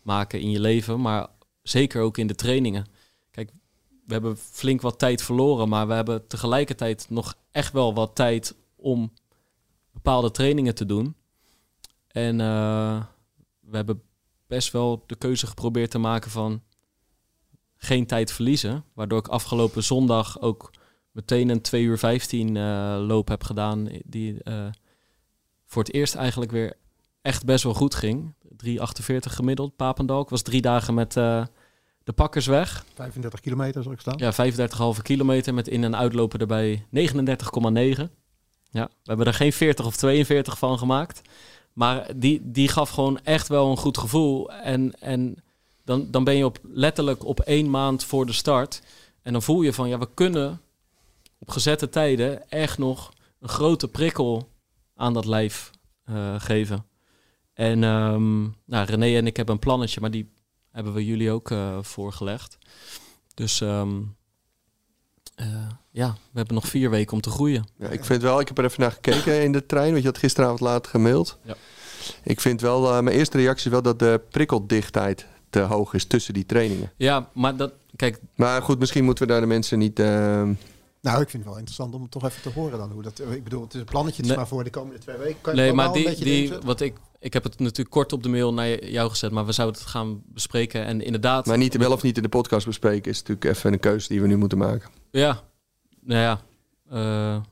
maken 0.03 0.41
in 0.41 0.51
je 0.51 0.61
leven, 0.61 1.01
maar 1.01 1.27
zeker 1.63 2.03
ook 2.03 2.19
in 2.19 2.27
de 2.27 2.35
trainingen. 2.35 2.87
Kijk, 3.31 3.51
we 4.07 4.13
hebben 4.13 4.37
flink 4.37 4.81
wat 4.81 4.99
tijd 4.99 5.23
verloren, 5.23 5.69
maar 5.69 5.87
we 5.87 5.95
hebben 5.95 6.27
tegelijkertijd 6.27 7.07
nog 7.09 7.35
echt 7.51 7.73
wel 7.73 7.95
wat 7.95 8.15
tijd 8.15 8.55
om 8.77 9.13
bepaalde 9.93 10.31
trainingen 10.31 10.75
te 10.75 10.87
doen. 10.87 11.15
En 12.07 12.39
uh, 12.39 13.03
we 13.61 13.77
hebben 13.77 14.03
best 14.47 14.73
wel 14.73 15.05
de 15.07 15.17
keuze 15.17 15.47
geprobeerd 15.47 15.91
te 15.91 15.99
maken 15.99 16.31
van 16.31 16.63
geen 17.77 18.07
tijd 18.07 18.33
verliezen. 18.33 18.85
Waardoor 18.95 19.19
ik 19.19 19.29
afgelopen 19.29 19.83
zondag 19.83 20.41
ook 20.41 20.71
meteen 21.11 21.49
een 21.49 21.61
2 21.61 21.83
uur 21.83 21.99
15 21.99 22.55
uh, 22.55 22.97
loop 23.07 23.29
heb 23.29 23.45
gedaan. 23.45 23.89
Die 24.05 24.37
uh, 24.45 24.67
voor 25.65 25.83
het 25.83 25.93
eerst 25.93 26.15
eigenlijk 26.15 26.51
weer 26.51 26.77
echt 27.23 27.45
best 27.45 27.65
wel 27.65 27.75
goed 27.75 27.95
ging. 27.95 28.35
3,48 28.67 28.77
gemiddeld, 29.19 29.77
Papendal. 29.77 30.21
Ik 30.21 30.29
was 30.29 30.43
drie 30.43 30.61
dagen 30.61 30.95
met 30.95 31.17
uh, 31.17 31.45
de 32.05 32.13
pakkers 32.13 32.47
weg. 32.47 32.85
35 32.95 33.41
kilometer 33.41 33.83
zal 33.83 33.93
ik 33.93 34.01
staan. 34.01 34.19
Ja, 34.19 34.33
35,5 34.97 35.03
kilometer 35.03 35.55
met 35.55 35.69
in- 35.69 35.85
en 35.85 35.97
uitlopen 35.97 36.41
erbij 36.41 36.85
39,9. 36.87 36.93
Ja, 38.71 38.85
we 38.85 39.03
hebben 39.03 39.27
er 39.27 39.35
geen 39.35 39.53
40 39.53 39.87
of 39.87 39.97
42 39.97 40.59
van 40.59 40.79
gemaakt. 40.79 41.23
Maar 41.73 42.11
die, 42.17 42.41
die 42.45 42.69
gaf 42.69 42.91
gewoon 42.91 43.21
echt 43.23 43.49
wel 43.49 43.71
een 43.71 43.77
goed 43.77 43.99
gevoel. 43.99 44.53
En, 44.53 45.01
en 45.01 45.37
dan, 45.87 46.11
dan 46.11 46.25
ben 46.25 46.37
je 46.37 46.45
op, 46.45 46.59
letterlijk 46.63 47.25
op 47.25 47.41
één 47.41 47.71
maand 47.71 48.05
voor 48.05 48.27
de 48.27 48.33
start. 48.33 48.83
En 49.23 49.33
dan 49.33 49.43
voel 49.43 49.63
je 49.63 49.73
van, 49.73 49.89
ja, 49.89 49.99
we 49.99 50.09
kunnen 50.15 50.61
op 51.39 51.51
gezette 51.51 51.89
tijden 51.89 52.51
echt 52.51 52.79
nog 52.79 53.13
een 53.41 53.49
grote 53.49 53.89
prikkel 53.89 54.49
aan 54.95 55.13
dat 55.13 55.25
lijf 55.25 55.71
uh, 56.11 56.35
geven. 56.39 56.87
En 57.53 57.83
um, 57.83 58.55
nou, 58.65 58.87
René 58.87 59.17
en 59.17 59.27
ik 59.27 59.37
hebben 59.37 59.55
een 59.55 59.61
plannetje, 59.61 60.01
maar 60.01 60.11
die 60.11 60.33
hebben 60.71 60.93
we 60.93 61.05
jullie 61.05 61.31
ook 61.31 61.51
uh, 61.51 61.79
voorgelegd. 61.83 62.59
Dus 63.35 63.61
um, 63.61 64.17
uh, 65.41 65.69
ja, 65.91 66.13
we 66.13 66.39
hebben 66.39 66.55
nog 66.55 66.69
vier 66.69 66.91
weken 66.91 67.13
om 67.13 67.21
te 67.21 67.31
groeien. 67.31 67.67
Ja, 67.79 67.89
ik 67.89 68.05
vind 68.05 68.23
wel, 68.23 68.41
ik 68.41 68.49
heb 68.49 68.59
er 68.59 68.65
even 68.65 68.81
naar 68.81 68.93
gekeken 68.93 69.43
in 69.43 69.53
de 69.53 69.67
trein, 69.67 69.91
want 69.91 70.03
je 70.03 70.09
had 70.09 70.19
gisteravond 70.19 70.61
laat 70.61 70.87
gemaild. 70.87 71.39
Ja. 71.43 71.55
Ik 72.23 72.41
vind 72.41 72.61
wel, 72.61 73.03
mijn 73.03 73.17
eerste 73.17 73.37
reactie 73.37 73.67
is 73.67 73.73
wel 73.73 73.83
dat 73.83 73.99
de 73.99 74.21
prikkeldichtheid 74.31 75.27
te 75.51 75.61
hoog 75.61 75.95
is 75.95 76.05
tussen 76.05 76.35
die 76.35 76.47
trainingen. 76.47 76.93
Ja, 76.97 77.29
maar 77.33 77.57
dat, 77.57 77.73
kijk... 77.97 78.21
Maar 78.35 78.63
goed, 78.63 78.79
misschien 78.79 79.05
moeten 79.05 79.27
we 79.27 79.33
daar 79.33 79.41
de 79.41 79.47
mensen 79.47 79.79
niet... 79.79 79.99
Uh... 79.99 80.07
Nou, 81.01 81.21
ik 81.21 81.29
vind 81.29 81.43
het 81.43 81.45
wel 81.45 81.57
interessant 81.57 81.95
om 81.95 82.03
het 82.03 82.11
toch 82.11 82.25
even 82.25 82.43
te 82.43 82.49
horen 82.49 82.79
dan. 82.79 82.91
Hoe 82.91 83.03
dat, 83.03 83.21
ik 83.31 83.45
bedoel, 83.45 83.63
het 83.63 83.75
is 83.75 83.81
een 83.81 83.87
plannetje, 83.87 84.17
het 84.17 84.25
is 84.25 84.29
Nee. 84.29 84.37
maar 84.37 84.47
voor 84.49 84.65
de 84.65 84.71
komende 84.71 84.99
twee 84.99 85.17
weken. 85.17 85.41
Kan 85.41 85.55
je 85.55 85.61
Nee, 85.61 85.73
maar 85.73 85.93
die, 85.93 86.17
die, 86.17 86.53
wat 86.65 86.81
ik, 86.81 86.97
ik 87.19 87.33
heb 87.33 87.43
het 87.43 87.59
natuurlijk 87.59 87.91
kort 87.91 88.13
op 88.13 88.23
de 88.23 88.29
mail 88.29 88.55
naar 88.55 88.85
jou 88.85 89.11
gezet, 89.11 89.31
maar 89.31 89.47
we 89.47 89.53
zouden 89.53 89.81
het 89.81 89.91
gaan 89.91 90.23
bespreken. 90.27 90.85
En 90.85 91.01
inderdaad, 91.01 91.47
Maar 91.47 91.59
niet 91.59 91.77
wel 91.77 91.93
of 91.93 92.03
niet 92.03 92.17
in 92.17 92.23
de 92.23 92.29
podcast 92.29 92.67
bespreken 92.67 93.11
is 93.11 93.19
natuurlijk 93.19 93.47
even 93.57 93.73
een 93.73 93.81
keuze 93.81 94.09
die 94.09 94.21
we 94.21 94.27
nu 94.27 94.37
moeten 94.37 94.59
maken. 94.59 94.91
ja, 95.11 95.43
nou 96.01 96.21
ja, 96.21 96.41
eh, 96.91 97.43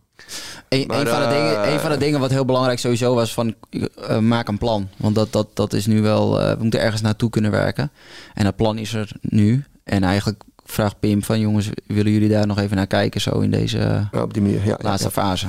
Een, 0.68 0.86
Maar, 0.86 1.00
een, 1.00 1.06
van 1.06 1.18
de 1.18 1.24
eh, 1.24 1.30
dingen, 1.30 1.72
een 1.72 1.80
van 1.80 1.90
de 1.90 1.96
dingen 1.96 2.20
wat 2.20 2.30
heel 2.30 2.44
belangrijk 2.44 2.78
sowieso 2.78 3.14
was 3.14 3.34
van 3.34 3.54
eh, 3.70 4.18
maak 4.18 4.48
een 4.48 4.58
plan. 4.58 4.88
Want 4.96 5.14
dat, 5.14 5.32
dat, 5.32 5.48
dat 5.56 5.72
is 5.72 5.86
nu 5.86 6.02
wel, 6.02 6.40
eh, 6.40 6.56
we 6.56 6.62
moeten 6.62 6.80
ergens 6.80 7.02
naartoe 7.02 7.30
kunnen 7.30 7.50
werken. 7.50 7.92
En 8.34 8.44
dat 8.44 8.56
plan 8.56 8.78
is 8.78 8.94
er 8.94 9.12
nu. 9.20 9.64
En 9.84 10.02
eigenlijk 10.02 10.42
vraagt 10.64 11.00
Pim 11.00 11.22
van 11.22 11.40
jongens, 11.40 11.70
willen 11.86 12.12
jullie 12.12 12.28
daar 12.28 12.46
nog 12.46 12.58
even 12.58 12.76
naar 12.76 12.86
kijken 12.86 13.20
zo 13.20 13.40
in 13.40 13.50
deze 13.50 13.78
eh, 13.78 14.06
Ja, 14.12 14.22
op 14.22 14.34
die 14.34 14.42
manier, 14.42 14.60
ja. 14.60 14.66
ja, 14.66 14.76
laatste 14.80 15.08
ja. 15.14 15.22
fase? 15.22 15.46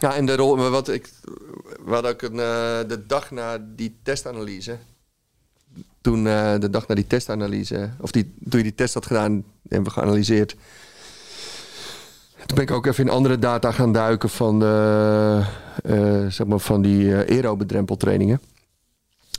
Ja, 0.00 0.14
en 0.14 0.26
de 0.26 0.36
rol, 0.36 0.56
maar 0.56 0.70
wat 0.70 0.88
ik, 0.88 1.10
we 1.84 1.92
hadden 1.92 2.10
ook 2.10 2.22
een, 2.22 2.38
eh, 2.38 2.88
de 2.88 3.06
dag 3.06 3.30
na 3.30 3.58
die 3.76 3.98
testanalyse, 4.02 4.78
toen 6.00 6.26
eh, 6.26 6.58
de 6.58 6.70
dag 6.70 6.88
na 6.88 6.94
die 6.94 7.06
testanalyse, 7.06 7.90
of 7.98 8.10
die, 8.10 8.34
toen 8.48 8.58
je 8.58 8.62
die 8.62 8.74
test 8.74 8.94
had 8.94 9.06
gedaan 9.06 9.44
en 9.68 9.84
we 9.84 9.90
geanalyseerd, 9.90 10.56
toen 12.50 12.58
ben 12.58 12.68
ik 12.68 12.80
ook 12.80 12.86
even 12.86 13.04
in 13.04 13.10
andere 13.10 13.38
data 13.38 13.70
gaan 13.70 13.92
duiken 13.92 14.28
van, 14.28 14.58
de, 14.58 15.42
eh, 15.82 16.26
zeg 16.26 16.46
maar 16.46 16.58
van 16.58 16.82
die 16.82 17.14
eh 17.14 17.36
aerobedrempeltrainingen. 17.36 18.40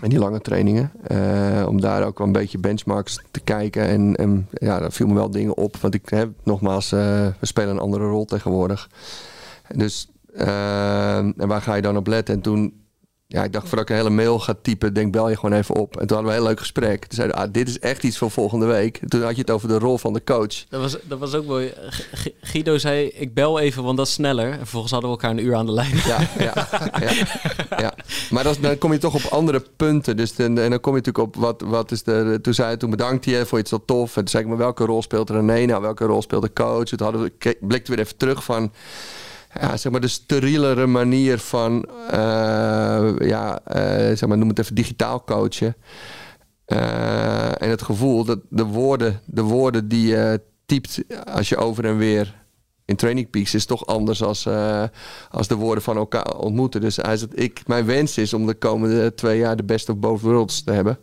En 0.01 0.09
die 0.09 0.20
lange 0.20 0.41
trainingen. 0.41 0.91
eh, 1.03 1.66
om 1.68 1.82
daar 1.82 2.05
ook 2.05 2.18
wel 2.18 2.28
een 2.28 2.34
beetje 2.34 2.57
benchmarks 2.57 3.24
te 3.32 3.39
kijken. 3.39 4.16
En, 4.18 4.47
ja, 4.51 4.80
daar 4.80 4.91
viel 4.91 5.07
me 5.07 5.14
wel 5.14 5.32
dingen 5.32 5.57
op. 5.57 5.78
Want 5.78 5.93
ik 5.93 6.09
heb 6.09 6.30
nogmaals, 6.43 6.89
we 6.89 7.34
spelen 7.41 7.70
een 7.70 7.80
andere 7.80 8.05
rol 8.05 8.26
tegenwoordig. 8.26 8.89
Dus 9.76 10.09
en 10.34 11.47
waar 11.47 11.62
ga 11.62 11.74
je 11.76 11.82
dan 11.82 11.97
op 11.97 12.07
letten? 12.07 12.36
En 12.36 12.41
toen, 12.41 12.80
ja, 13.34 13.43
ik 13.43 13.53
dacht 13.53 13.67
voordat 13.67 13.89
ik 13.89 13.95
een 13.95 14.01
hele 14.01 14.15
mail 14.15 14.39
ga 14.39 14.53
typen, 14.61 14.93
denk 14.93 15.11
bel 15.11 15.29
je 15.29 15.36
gewoon 15.36 15.57
even 15.57 15.75
op. 15.75 15.97
En 15.97 16.07
toen 16.07 16.17
hadden 16.17 16.25
we 16.25 16.32
een 16.38 16.41
heel 16.43 16.47
leuk 16.49 16.59
gesprek. 16.59 16.99
Toen 17.05 17.15
zeiden 17.17 17.38
ah, 17.38 17.47
dit 17.51 17.67
is 17.67 17.79
echt 17.79 18.03
iets 18.03 18.17
voor 18.17 18.32
volgende 18.32 18.65
week. 18.65 18.97
En 18.97 19.07
toen 19.09 19.21
had 19.21 19.36
je 19.36 19.41
het 19.41 19.51
over 19.51 19.67
de 19.67 19.77
rol 19.79 19.97
van 19.97 20.13
de 20.13 20.23
coach. 20.23 20.65
dat, 20.69 20.82
was, 20.82 20.97
dat 21.03 21.19
was 21.19 21.34
ook 21.34 21.45
mooi. 21.45 21.73
G- 22.13 22.27
Guido 22.41 22.77
zei, 22.77 23.07
ik 23.07 23.34
bel 23.34 23.59
even, 23.59 23.84
want 23.84 23.97
dat 23.97 24.07
is 24.07 24.13
sneller. 24.13 24.51
En 24.51 24.57
vervolgens 24.57 24.91
hadden 24.91 25.09
we 25.11 25.15
elkaar 25.17 25.32
een 25.38 25.45
uur 25.45 25.55
aan 25.55 25.65
de 25.65 25.71
lijn. 25.71 25.95
Ja, 26.05 26.27
ja, 26.38 26.67
ja, 26.99 27.11
ja. 27.77 27.93
Maar 28.29 28.43
dat 28.43 28.55
is- 28.55 28.61
dan 28.61 28.77
kom 28.77 28.91
je 28.91 28.97
toch 28.97 29.15
op 29.15 29.32
andere 29.32 29.63
punten. 29.75 30.17
Dus 30.17 30.36
dan, 30.36 30.57
en 30.57 30.69
dan 30.69 30.79
kom 30.79 30.95
je 30.95 31.01
natuurlijk 31.01 31.36
op 31.36 31.36
wat, 31.36 31.61
wat 31.65 31.91
is 31.91 32.03
de. 32.03 32.39
Toen 32.41 32.53
zei 32.53 32.77
toen 32.77 32.89
bedankt 32.89 33.25
je, 33.25 33.36
vond 33.36 33.49
je 33.49 33.57
het 33.57 33.67
zo 33.67 33.82
tof. 33.86 34.09
En 34.09 34.13
toen 34.21 34.27
zei 34.27 34.43
ik, 34.43 34.49
maar 34.49 34.57
welke 34.57 34.86
rol 34.86 35.01
speelt 35.01 35.29
René 35.29 35.65
nou? 35.65 35.82
Welke 35.82 36.05
rol 36.05 36.21
speelt 36.21 36.41
de 36.43 36.53
coach? 36.53 36.84
Toen 36.86 37.01
hadden 37.07 37.21
we, 37.21 37.57
we 37.59 37.82
weer 37.86 37.99
even 37.99 38.17
terug 38.17 38.43
van. 38.43 38.71
Ja, 39.60 39.78
zeg 39.78 39.91
maar 39.91 40.02
de 40.02 40.08
sterielere 40.08 40.86
manier 40.86 41.39
van, 41.39 41.86
eh, 42.10 43.12
ja, 43.18 43.60
eh, 43.64 44.18
zeg 44.18 44.28
maar, 44.28 44.38
noem 44.38 44.49
het 44.49 44.60
even 44.60 44.76
digitaal 44.76 45.24
coachen. 45.24 45.76
Eh, 46.66 47.62
en 47.62 47.70
het 47.70 47.82
gevoel 47.82 48.24
dat 48.24 48.39
de 48.49 48.64
woorden, 48.64 49.22
de 49.26 49.41
woorden 49.41 49.88
die 49.88 50.08
je 50.08 50.41
typt 50.66 51.04
als 51.34 51.49
je 51.49 51.58
over 51.58 51.86
en 51.86 51.97
weer 51.97 52.39
in 52.86 52.95
Training 52.95 53.30
Peaks 53.30 53.54
is 53.54 53.66
toch 53.66 53.86
anders 53.86 54.24
als, 54.24 54.47
als 55.30 55.47
de 55.47 55.56
woorden 55.56 55.84
van 55.84 55.97
elkaar 55.97 56.36
ontmoeten. 56.36 56.82
Dus 56.82 56.95
hij 56.95 57.18
zegt, 57.18 57.39
ik, 57.39 57.68
mijn 57.68 57.86
wens 57.86 58.18
is 58.18 58.34
om 58.34 58.45
de 58.45 58.54
komende 58.54 59.14
twee 59.14 59.38
jaar 59.38 59.56
de 59.56 59.64
best 59.64 59.89
of 59.89 59.97
both 59.97 60.22
worlds 60.22 60.64
te 60.64 60.72
hebben. 60.72 60.97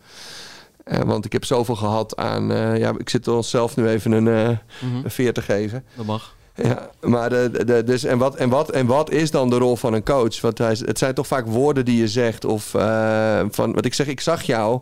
Want 1.04 1.24
ik 1.24 1.32
heb 1.32 1.44
zoveel 1.44 1.76
gehad 1.76 2.16
aan, 2.16 2.46
ja, 2.78 2.92
ik 2.98 3.08
zit 3.08 3.28
onszelf 3.28 3.76
nu 3.76 3.88
even 3.88 4.12
een, 4.12 4.58
Mhm, 4.80 5.04
een 5.04 5.10
veer 5.10 5.32
te 5.32 5.42
geven. 5.42 5.84
dat 5.96 6.06
mag. 6.06 6.36
Ja, 6.62 6.90
maar 7.00 7.30
de, 7.30 7.64
de, 7.64 7.84
dus 7.84 8.04
en, 8.04 8.18
wat, 8.18 8.36
en, 8.36 8.48
wat, 8.48 8.70
en 8.70 8.86
wat 8.86 9.10
is 9.10 9.30
dan 9.30 9.50
de 9.50 9.58
rol 9.58 9.76
van 9.76 9.92
een 9.92 10.04
coach? 10.04 10.40
Want 10.40 10.58
hij, 10.58 10.76
het 10.84 10.98
zijn 10.98 11.14
toch 11.14 11.26
vaak 11.26 11.46
woorden 11.46 11.84
die 11.84 12.00
je 12.00 12.08
zegt. 12.08 12.44
Of 12.44 12.74
eh, 12.74 13.44
van 13.50 13.72
wat 13.72 13.84
ik 13.84 13.94
zeg, 13.94 14.06
ik 14.06 14.20
zag 14.20 14.42
jou 14.42 14.80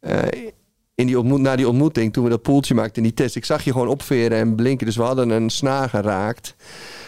eh, 0.00 0.18
in 0.94 1.06
die 1.06 1.18
ontmoet, 1.18 1.40
na 1.40 1.56
die 1.56 1.68
ontmoeting, 1.68 2.12
toen 2.12 2.24
we 2.24 2.30
dat 2.30 2.42
poeltje 2.42 2.74
maakten 2.74 2.96
in 2.96 3.02
die 3.02 3.14
test. 3.14 3.36
Ik 3.36 3.44
zag 3.44 3.64
je 3.64 3.72
gewoon 3.72 3.88
opveren 3.88 4.38
en 4.38 4.54
blinken. 4.54 4.86
Dus 4.86 4.96
we 4.96 5.02
hadden 5.02 5.30
een 5.30 5.50
snaar 5.50 5.88
geraakt. 5.88 6.54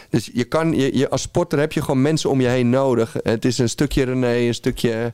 Dus 0.09 0.29
je 0.33 0.43
kan, 0.43 0.73
je, 0.73 0.97
je, 0.97 1.09
als 1.09 1.21
sporter 1.21 1.59
heb 1.59 1.71
je 1.71 1.81
gewoon 1.81 2.01
mensen 2.01 2.29
om 2.29 2.41
je 2.41 2.47
heen 2.47 2.69
nodig. 2.69 3.15
Het 3.23 3.45
is 3.45 3.57
een 3.57 3.69
stukje 3.69 4.03
René, 4.03 4.35
een 4.35 4.53
stukje. 4.53 5.13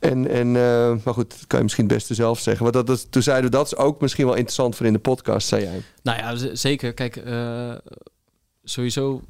En, 0.00 0.28
en 0.28 0.46
eh, 0.56 1.04
maar 1.04 1.14
goed, 1.14 1.30
dat 1.30 1.46
kan 1.46 1.58
je 1.58 1.64
misschien 1.64 1.84
het 1.84 1.94
beste 1.94 2.14
zelf 2.14 2.38
zeggen. 2.38 2.62
Want 2.62 2.74
dat, 2.74 2.86
dat, 2.86 3.12
toen 3.12 3.22
zeiden 3.22 3.50
we 3.50 3.56
dat 3.56 3.66
is 3.66 3.76
ook 3.76 4.00
misschien 4.00 4.24
wel 4.24 4.34
interessant 4.34 4.76
voor 4.76 4.86
in 4.86 4.92
de 4.92 4.98
podcast, 4.98 5.48
zei 5.48 5.62
jij. 5.62 5.82
Nou 6.02 6.18
ja, 6.18 6.54
zeker. 6.56 6.92
Kijk, 6.92 7.16
eh, 7.16 7.72
sowieso, 8.64 9.22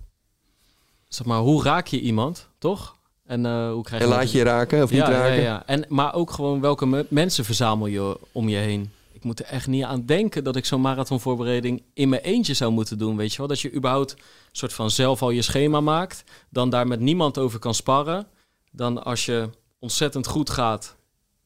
zeg 1.09 1.27
maar, 1.27 1.39
hoe 1.39 1.63
raak 1.63 1.87
je 1.87 2.01
iemand, 2.01 2.49
toch? 2.59 2.97
En 3.27 3.47
eh, 3.47 3.71
hoe 3.73 3.83
krijg 3.83 4.03
En 4.03 4.09
je 4.09 4.15
laat 4.15 4.33
je 4.33 4.39
je 4.39 4.45
raken 4.45 4.83
of 4.83 4.91
niet 4.91 5.01
raken? 5.01 5.35
Ja, 5.35 5.43
ja. 5.43 5.63
En, 5.67 5.85
maar 5.89 6.15
ook 6.15 6.31
gewoon 6.31 6.61
welke 6.61 6.87
me- 6.87 7.07
mensen 7.09 7.45
verzamel 7.45 7.87
je 7.87 8.19
om 8.33 8.49
je 8.49 8.57
heen. 8.57 8.93
Ik 9.13 9.25
moet 9.25 9.41
er 9.41 9.47
echt 9.47 9.67
niet 9.67 9.85
aan 9.85 10.07
denken 10.07 10.45
dat 10.45 10.57
ik 10.57 10.65
zo'n 10.65 10.81
marathonvoorbereiding 10.81 11.83
in 11.95 12.09
mijn 12.09 12.23
eentje 12.23 12.55
zou 12.55 12.73
moeten 12.73 12.99
doen. 12.99 13.17
Weet 13.17 13.33
je 13.33 13.39
wel? 13.39 13.47
Dat 13.47 13.61
je 13.61 13.73
überhaupt 13.75 14.17
soort 14.53 14.73
van 14.73 14.91
zelf 14.91 15.23
al 15.23 15.31
je 15.31 15.43
schema 15.43 15.81
maakt. 15.81 16.25
Dan 16.51 16.71
daar 16.71 16.87
met 16.87 17.01
niemand 17.01 17.39
over 17.39 17.59
kan 17.59 17.75
sparren. 17.75 18.27
Dan 18.71 19.05
als 19.05 19.25
je 19.27 19.49
ontzettend 19.81 20.27
goed 20.27 20.51
gaat, 20.51 20.97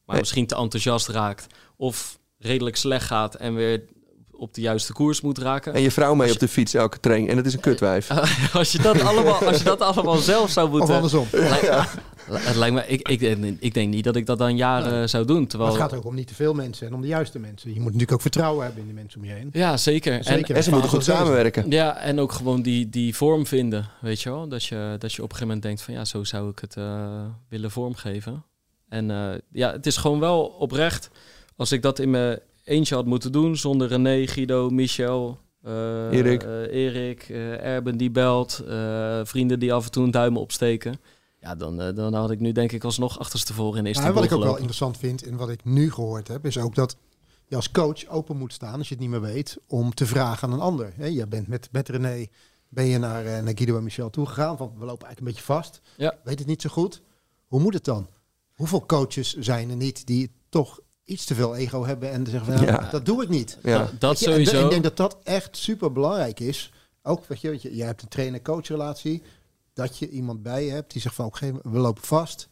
maar 0.05 0.17
misschien 0.17 0.47
te 0.47 0.55
enthousiast 0.55 1.07
raakt. 1.07 1.47
Of 1.77 2.19
redelijk 2.37 2.75
slecht 2.75 3.05
gaat 3.05 3.35
en 3.35 3.55
weer 3.55 3.83
op 4.31 4.53
de 4.53 4.61
juiste 4.61 4.93
koers 4.93 5.21
moet 5.21 5.37
raken. 5.37 5.73
En 5.73 5.81
je 5.81 5.91
vrouw 5.91 6.13
mee 6.15 6.31
op 6.31 6.39
de 6.39 6.47
fiets 6.47 6.73
elke 6.73 6.99
training. 6.99 7.29
En 7.29 7.35
dat 7.35 7.45
is 7.45 7.53
een 7.53 7.59
kutwijf. 7.59 8.09
als, 8.53 8.71
je 8.71 8.77
dat 8.81 9.01
allemaal, 9.01 9.45
als 9.45 9.57
je 9.57 9.63
dat 9.63 9.81
allemaal 9.81 10.17
zelf 10.17 10.49
zou 10.49 10.67
Of 10.67 10.73
moeten... 10.73 10.95
andersom. 10.95 11.27
Lijkt- 11.31 11.69
Het 12.31 12.55
lijkt 12.55 12.75
me, 12.75 12.87
ik, 12.87 13.07
ik, 13.07 13.21
ik 13.59 13.73
denk 13.73 13.89
niet 13.93 14.03
dat 14.03 14.15
ik 14.15 14.25
dat 14.25 14.37
dan 14.37 14.55
jaren 14.55 15.09
zou 15.09 15.25
doen. 15.25 15.47
Maar 15.57 15.67
het 15.67 15.75
gaat 15.75 15.93
ook 15.93 16.05
om 16.05 16.15
niet 16.15 16.27
te 16.27 16.35
veel 16.35 16.53
mensen 16.53 16.87
en 16.87 16.93
om 16.93 17.01
de 17.01 17.07
juiste 17.07 17.39
mensen. 17.39 17.69
Je 17.69 17.75
moet 17.75 17.85
natuurlijk 17.85 18.11
ook 18.11 18.21
vertrouwen 18.21 18.65
hebben 18.65 18.81
in 18.81 18.87
de 18.87 18.93
mensen 18.93 19.19
om 19.19 19.25
je 19.25 19.33
heen. 19.33 19.49
Ja, 19.53 19.77
zeker. 19.77 20.23
Zeker. 20.23 20.55
En 20.55 20.63
ze 20.63 20.71
moeten 20.71 20.89
goed 20.89 21.03
samenwerken. 21.03 21.69
Ja, 21.71 21.97
en 21.97 22.19
ook 22.19 22.31
gewoon 22.31 22.61
die, 22.61 22.89
die 22.89 23.15
vorm 23.15 23.45
vinden, 23.45 23.89
weet 24.01 24.21
je 24.21 24.29
wel? 24.29 24.47
Dat 24.47 24.63
je, 24.63 24.95
dat 24.99 25.13
je 25.13 25.23
op 25.23 25.29
een 25.29 25.35
gegeven 25.35 25.47
moment 25.47 25.61
denkt 25.61 25.81
van 25.81 25.93
ja, 25.93 26.05
zo 26.05 26.23
zou 26.23 26.49
ik 26.49 26.59
het 26.59 26.75
eh, 26.77 27.23
willen 27.49 27.71
vormgeven. 27.71 28.43
En 28.89 29.11
eh, 29.11 29.31
ja, 29.51 29.71
het 29.71 29.85
is 29.85 29.97
gewoon 29.97 30.19
wel 30.19 30.43
oprecht. 30.45 31.09
Als 31.55 31.71
ik 31.71 31.81
dat 31.81 31.99
in 31.99 32.09
mijn 32.09 32.39
eentje 32.63 32.95
had 32.95 33.05
moeten 33.05 33.31
doen, 33.31 33.57
zonder 33.57 33.87
René, 33.87 34.27
Guido, 34.27 34.69
Michel, 34.69 35.39
eh, 35.63 36.11
Erik. 36.11 36.43
eh, 36.43 36.73
Erik 36.85 37.25
eh, 37.29 37.65
Erben 37.65 37.97
die 37.97 38.11
belt, 38.11 38.63
eh, 38.67 39.19
vrienden 39.23 39.59
die 39.59 39.73
af 39.73 39.85
en 39.85 39.91
toe 39.91 40.03
een 40.03 40.11
duim 40.11 40.37
opsteken. 40.37 40.99
Ja, 41.45 41.55
dan, 41.55 41.81
eh, 41.81 41.95
dan 41.95 42.13
had 42.13 42.31
ik 42.31 42.39
nu 42.39 42.51
denk 42.51 42.71
ik 42.71 42.83
alsnog 42.83 43.19
achterstevoren 43.19 43.77
in 43.77 43.81
Maar 43.83 43.91
Istanbul 43.91 44.13
wat 44.13 44.23
ik 44.23 44.31
ook 44.37 44.43
wel 44.43 44.55
interessant 44.55 44.97
vind 44.97 45.23
en 45.23 45.35
wat 45.35 45.49
ik 45.49 45.63
nu 45.65 45.91
gehoord 45.91 46.27
heb, 46.27 46.45
is 46.45 46.57
ook 46.57 46.75
dat 46.75 46.95
je 47.47 47.55
als 47.55 47.71
coach 47.71 48.07
open 48.07 48.37
moet 48.37 48.53
staan, 48.53 48.77
als 48.77 48.87
je 48.87 48.93
het 48.93 49.03
niet 49.03 49.11
meer 49.11 49.21
weet, 49.21 49.57
om 49.67 49.93
te 49.93 50.05
vragen 50.05 50.47
aan 50.47 50.53
een 50.53 50.59
ander. 50.59 50.93
Hè, 50.95 51.05
je 51.05 51.27
bent 51.27 51.47
met, 51.47 51.69
met 51.71 51.89
René, 51.89 52.27
ben 52.69 52.85
je 52.85 52.97
naar, 52.97 53.25
eh, 53.25 53.43
naar 53.43 53.57
Guido 53.57 53.77
en 53.77 53.83
Michel 53.83 54.09
toegegaan, 54.09 54.57
want 54.57 54.71
we 54.77 54.85
lopen 54.85 55.05
eigenlijk 55.05 55.19
een 55.19 55.25
beetje 55.25 55.41
vast. 55.43 55.81
Ja. 55.97 56.15
Weet 56.23 56.39
het 56.39 56.47
niet 56.47 56.61
zo 56.61 56.69
goed. 56.69 57.01
Hoe 57.47 57.59
moet 57.59 57.73
het 57.73 57.83
dan? 57.85 58.07
Hoeveel 58.55 58.85
coaches 58.85 59.33
zijn 59.37 59.69
er 59.69 59.75
niet 59.75 60.07
die 60.07 60.31
toch 60.49 60.79
iets 61.03 61.25
te 61.25 61.35
veel 61.35 61.55
ego 61.55 61.85
hebben 61.85 62.11
en 62.11 62.25
zeggen 62.27 62.45
van, 62.45 62.55
nou, 62.65 62.67
Ja. 62.83 62.89
dat 62.91 63.05
doe 63.05 63.23
ik 63.23 63.29
niet. 63.29 63.57
Ja. 63.63 63.77
Dat, 63.77 63.99
dat 63.99 64.19
je, 64.19 64.25
de- 64.25 64.31
sowieso. 64.31 64.63
Ik 64.63 64.69
denk 64.69 64.83
dat 64.83 64.97
dat 64.97 65.17
echt 65.23 65.57
super 65.57 65.91
belangrijk 65.91 66.39
is. 66.39 66.71
Ook, 67.03 67.25
weet 67.25 67.41
je, 67.41 67.49
weet 67.49 67.61
je, 67.61 67.75
jij 67.75 67.85
hebt 67.85 68.01
een 68.01 68.07
trainer-coach 68.07 68.67
relatie. 68.67 69.21
Dat 69.75 69.97
je 69.97 70.09
iemand 70.09 70.43
bij 70.43 70.65
je 70.65 70.71
hebt 70.71 70.91
die 70.91 71.01
zegt 71.01 71.15
van, 71.15 71.25
oké, 71.25 71.51
we 71.63 71.77
lopen 71.77 72.03
vast. 72.03 72.49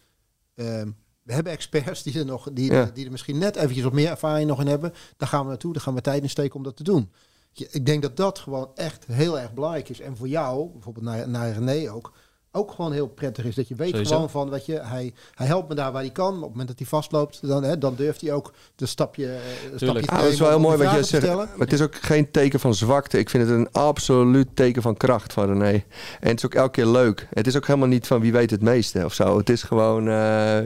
Ehm, 0.56 0.92
we 1.24 1.34
hebben 1.34 1.52
experts 1.54 2.04
die 2.04 2.20
er, 2.20 2.26
nog, 2.26 2.50
die, 2.54 2.72
Ja. 2.72 2.86
die 2.86 3.06
er 3.06 3.12
misschien 3.12 3.38
net 3.38 3.56
eventjes 3.56 3.84
wat 3.84 3.94
meer 3.94 4.10
ervaring 4.10 4.48
nog 4.50 4.60
in 4.60 4.68
hebben. 4.68 4.94
Daar 5.18 5.28
gaan 5.30 5.42
we 5.44 5.48
naartoe, 5.48 5.74
daar 5.74 5.82
gaan 5.82 5.94
we 5.96 6.02
tijd 6.02 6.24
in 6.24 6.30
steken 6.30 6.56
om 6.56 6.64
dat 6.64 6.76
te 6.78 6.84
doen. 6.84 7.12
Ik 7.54 7.86
denk 7.86 8.02
dat 8.02 8.18
dat 8.18 8.40
gewoon 8.40 8.72
echt 8.76 9.06
heel 9.06 9.40
erg 9.40 9.54
belangrijk 9.54 9.90
is. 9.90 10.00
En 10.00 10.18
voor 10.18 10.28
jou, 10.28 10.70
bijvoorbeeld 10.72 11.06
naar, 11.06 11.30
naar 11.30 11.52
René 11.52 11.92
ook, 11.92 12.14
ook 12.56 12.72
gewoon 12.72 12.92
heel 12.92 13.08
prettig 13.08 13.46
is. 13.46 13.56
Dat 13.56 13.68
je 13.68 13.76
weet 13.76 13.90
Sowieso. 13.90 14.14
gewoon 14.14 14.30
van, 14.30 14.50
weet 14.50 14.66
je, 14.66 14.80
hij, 14.80 15.14
hij 15.36 15.48
helpt 15.48 15.70
me 15.70 15.76
daar 15.76 15.92
waar 15.92 16.02
hij 16.02 16.12
kan. 16.12 16.36
Op 16.36 16.42
het 16.42 16.50
moment 16.50 16.68
dat 16.68 16.78
hij 16.78 16.88
vastloopt, 16.88 17.48
dan, 17.48 17.64
hè, 17.64 17.78
dan 17.78 17.96
durft 17.96 18.22
hij 18.22 18.32
ook 18.34 18.54
de 18.76 18.86
stapje, 18.86 19.26
eh, 19.26 19.32
een 19.72 19.78
stapje 19.80 20.02
te 20.02 20.12
Ja, 20.16 20.22
dat 20.22 20.32
is 20.32 20.40
wel 20.40 20.50
heel 20.50 20.60
mooi 20.60 20.78
wat 20.78 20.96
te 20.98 21.04
zegt. 21.04 21.28
Maar 21.36 21.48
het 21.58 21.74
is 21.74 21.82
ook 21.82 21.96
geen 21.96 22.32
teken 22.32 22.60
van 22.60 22.74
zwakte. 22.76 23.18
Ik 23.20 23.30
vind 23.30 23.48
het 23.50 23.58
een 23.58 23.72
absoluut 23.72 24.48
teken 24.54 24.82
van 24.82 24.98
kracht 24.98 25.34
van 25.34 25.46
René. 25.48 25.72
En 26.20 26.30
het 26.30 26.38
is 26.38 26.46
ook 26.46 26.54
elke 26.54 26.72
keer 26.72 26.86
leuk. 26.86 27.28
Het 27.34 27.48
is 27.48 27.56
ook 27.56 27.68
helemaal 27.68 27.88
niet 27.88 28.08
van 28.08 28.22
wie 28.22 28.32
weet 28.32 28.52
het 28.52 28.62
meeste 28.62 29.06
of 29.06 29.14
zo. 29.14 29.38
Het 29.38 29.50
is 29.50 29.64
gewoon, 29.64 30.08
eh, 30.08 30.14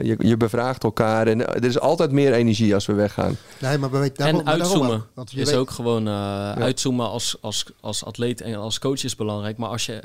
je, 0.02 0.14
je 0.18 0.36
bevraagt 0.36 0.84
elkaar. 0.84 1.26
En 1.26 1.46
er 1.46 1.64
is 1.64 1.80
altijd 1.80 2.12
meer 2.12 2.32
energie 2.32 2.74
als 2.74 2.86
we 2.86 2.92
weggaan. 2.92 3.36
Nee, 3.60 3.78
maar 3.78 3.90
we 3.90 3.98
weten 3.98 4.16
daarom- 4.16 4.38
en 4.38 4.44
maar 4.44 4.56
daarom 4.58 4.72
uitzoomen 4.76 5.00
ook. 5.06 5.10
Want 5.14 5.30
je 5.30 5.40
is 5.40 5.50
weet- 5.50 5.58
ook 5.58 5.70
gewoon 5.70 6.06
eh, 6.08 6.52
uitzoomen 6.52 7.08
als, 7.08 7.36
als, 7.40 7.64
als 7.80 8.04
atleet 8.04 8.40
en 8.40 8.54
als 8.54 8.78
coach 8.78 9.04
is 9.04 9.16
belangrijk. 9.16 9.56
Maar 9.56 9.68
als 9.68 9.86
je 9.86 10.02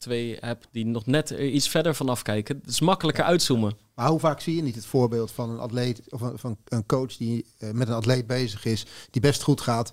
twee 0.00 0.36
hebt 0.40 0.68
die 0.72 0.86
nog 0.86 1.06
net 1.06 1.30
iets 1.30 1.68
verder 1.68 1.94
vanaf 1.94 2.22
kijken, 2.22 2.56
het 2.56 2.70
is 2.70 2.80
makkelijker 2.80 3.24
uitzoomen. 3.24 3.76
Maar 3.94 4.08
hoe 4.08 4.18
vaak 4.18 4.40
zie 4.40 4.56
je 4.56 4.62
niet 4.62 4.74
het 4.74 4.86
voorbeeld 4.86 5.30
van 5.30 5.50
een 5.50 5.58
atleet 5.58 6.02
of 6.08 6.20
een, 6.20 6.38
van 6.38 6.56
een 6.64 6.86
coach 6.86 7.16
die 7.16 7.46
eh, 7.58 7.70
met 7.70 7.88
een 7.88 7.94
atleet 7.94 8.26
bezig 8.26 8.64
is, 8.64 8.86
die 9.10 9.20
best 9.22 9.42
goed 9.42 9.60
gaat, 9.60 9.90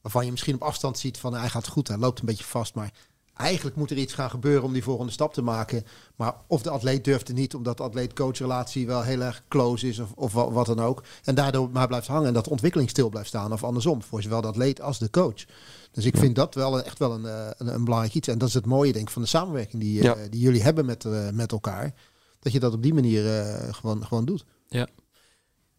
waarvan 0.00 0.24
je 0.24 0.30
misschien 0.30 0.54
op 0.54 0.62
afstand 0.62 0.98
ziet 0.98 1.18
van 1.18 1.34
hij 1.34 1.48
gaat 1.48 1.68
goed, 1.68 1.88
hij 1.88 1.96
loopt 1.96 2.20
een 2.20 2.26
beetje 2.26 2.44
vast, 2.44 2.74
maar 2.74 2.92
eigenlijk 3.36 3.76
moet 3.76 3.90
er 3.90 3.96
iets 3.96 4.12
gaan 4.14 4.30
gebeuren 4.30 4.62
om 4.62 4.72
die 4.72 4.82
volgende 4.82 5.12
stap 5.12 5.34
te 5.34 5.42
maken. 5.42 5.84
Maar 6.16 6.34
of 6.46 6.62
de 6.62 6.70
atleet 6.70 7.04
durft 7.04 7.28
het 7.28 7.36
niet, 7.36 7.54
omdat 7.54 7.76
de 7.76 7.82
atleet-coach 7.82 8.38
relatie 8.38 8.86
wel 8.86 9.02
heel 9.02 9.20
erg 9.20 9.42
close 9.48 9.88
is 9.88 9.98
of, 9.98 10.12
of 10.14 10.32
wa- 10.32 10.50
wat 10.50 10.66
dan 10.66 10.80
ook. 10.80 11.02
En 11.24 11.34
daardoor 11.34 11.70
maar 11.70 11.86
blijft 11.86 12.06
hangen 12.06 12.26
en 12.26 12.34
dat 12.34 12.44
de 12.44 12.50
ontwikkeling 12.50 12.90
stil 12.90 13.08
blijft 13.08 13.28
staan 13.28 13.52
of 13.52 13.64
andersom, 13.64 14.02
voor 14.02 14.22
zowel 14.22 14.40
de 14.40 14.46
atleet 14.46 14.80
als 14.80 14.98
de 14.98 15.10
coach. 15.10 15.44
Dus 15.92 16.04
ik 16.04 16.16
vind 16.16 16.34
dat 16.36 16.54
wel 16.54 16.82
echt 16.82 16.98
wel 16.98 17.12
een, 17.14 17.26
eh, 17.26 17.46
een, 17.56 17.74
een 17.74 17.84
belangrijk 17.84 18.14
iets. 18.14 18.28
En 18.28 18.38
dat 18.38 18.48
is 18.48 18.54
het 18.54 18.66
mooie 18.66 18.92
denk 18.92 19.06
ik 19.06 19.12
van 19.12 19.22
de 19.22 19.28
samenwerking 19.28 19.82
die, 19.82 19.98
eh, 19.98 20.04
Ja. 20.04 20.28
die 20.30 20.40
jullie 20.40 20.62
hebben 20.62 20.86
met, 20.86 21.04
eh, 21.04 21.28
met 21.30 21.52
elkaar. 21.52 21.94
Dat 22.40 22.52
je 22.52 22.60
dat 22.60 22.72
op 22.74 22.82
die 22.82 22.94
manier 22.94 23.24
gewoon, 23.70 24.06
gewoon 24.06 24.24
doet. 24.24 24.44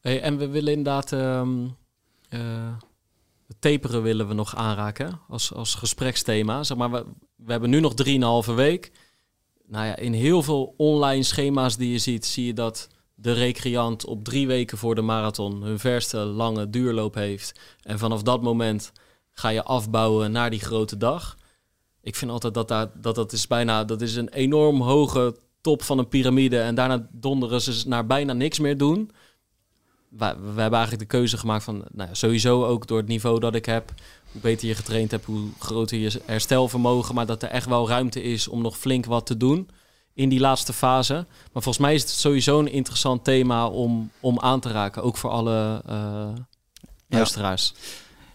Hey, 0.02 0.22
en 0.22 0.38
we 0.38 0.48
willen 0.48 0.74
inderdaad 0.74 1.12
ehm 1.12 1.68
eh, 2.30 2.74
taperen 3.60 4.02
willen 4.02 4.28
we 4.28 4.34
nog 4.34 4.56
aanraken 4.56 5.20
als, 5.28 5.54
als 5.54 5.76
gespreksthema. 5.76 6.64
Zeg 6.64 6.78
maar, 6.78 6.92
we, 6.92 7.06
we 7.36 7.52
hebben 7.52 7.70
nu 7.70 7.80
nog 7.80 7.94
3,5 8.48 8.54
week. 8.56 8.92
Nou 9.68 9.86
ja, 9.86 9.96
in 9.96 10.14
heel 10.14 10.44
veel 10.44 10.74
online 10.78 11.24
schema's 11.24 11.78
die 11.78 11.92
je 11.92 11.98
ziet, 11.98 12.26
zie 12.26 12.46
je 12.46 12.54
dat 12.54 12.88
de 13.16 13.32
recreant 13.32 14.06
op 14.06 14.24
drie 14.24 14.48
weken 14.48 14.78
voor 14.78 14.96
de 14.96 15.02
marathon 15.02 15.62
hun 15.62 15.80
verste 15.80 16.18
lange 16.18 16.70
duurloop 16.70 17.14
heeft. 17.14 17.60
En 17.82 18.00
vanaf 18.00 18.24
dat 18.24 18.42
moment 18.42 18.92
ga 19.32 19.50
je 19.50 19.64
afbouwen 19.64 20.32
naar 20.32 20.50
die 20.50 20.60
grote 20.60 20.98
dag. 20.98 21.38
Ik 22.02 22.16
vind 22.16 22.32
altijd 22.32 22.54
dat 22.54 22.68
daar, 22.68 22.92
dat, 23.02 23.16
dat 23.16 23.32
is 23.32 23.48
bijna 23.48 23.84
dat 23.84 24.02
is 24.02 24.16
een 24.16 24.30
enorm 24.30 24.82
hoge 24.82 25.36
top 25.62 25.82
van 25.82 25.98
een 25.98 26.08
piramide. 26.08 26.60
En 26.60 26.76
daarna 26.76 27.08
donderen 27.12 27.62
ze 27.62 27.88
naar 27.88 28.06
bijna 28.06 28.34
niks 28.34 28.60
meer 28.60 28.78
doen 28.78 29.12
we, 30.18 30.36
we 30.54 30.62
hebben 30.62 30.80
eigenlijk 30.80 31.00
de 31.00 31.18
keuze 31.18 31.38
gemaakt 31.38 31.64
van 31.64 31.84
nou 31.92 32.10
ja, 32.10 32.16
sowieso 32.16 32.66
ook 32.66 32.88
door 32.88 32.98
het 32.98 33.08
niveau 33.08 33.40
dat 33.40 33.56
ik 33.56 33.66
heb, 33.66 33.94
hoe 34.32 34.42
beter 34.42 34.68
je 34.68 34.76
getraind 34.76 35.12
hebt, 35.12 35.26
hoe 35.26 35.50
groter 35.60 35.98
je 35.98 36.22
herstelvermogen, 36.26 37.16
maar 37.16 37.26
dat 37.26 37.44
er 37.44 37.50
echt 37.50 37.68
wel 37.68 37.88
ruimte 37.88 38.24
is 38.24 38.48
om 38.48 38.62
nog 38.62 38.78
flink 38.78 39.06
wat 39.06 39.26
te 39.26 39.38
doen 39.38 39.70
in 40.14 40.30
die 40.30 40.40
laatste 40.40 40.74
fase. 40.74 41.14
Maar 41.54 41.64
volgens 41.64 41.78
mij 41.78 41.94
is 41.94 42.02
het 42.02 42.12
sowieso 42.12 42.60
een 42.60 42.72
interessant 42.72 43.24
thema 43.24 43.68
om, 43.68 44.12
om 44.20 44.40
aan 44.40 44.60
te 44.60 44.72
raken, 44.72 45.04
ook 45.04 45.18
voor 45.18 45.30
alle 45.30 45.82
eh 45.86 46.34
luisteraars. 47.08 47.74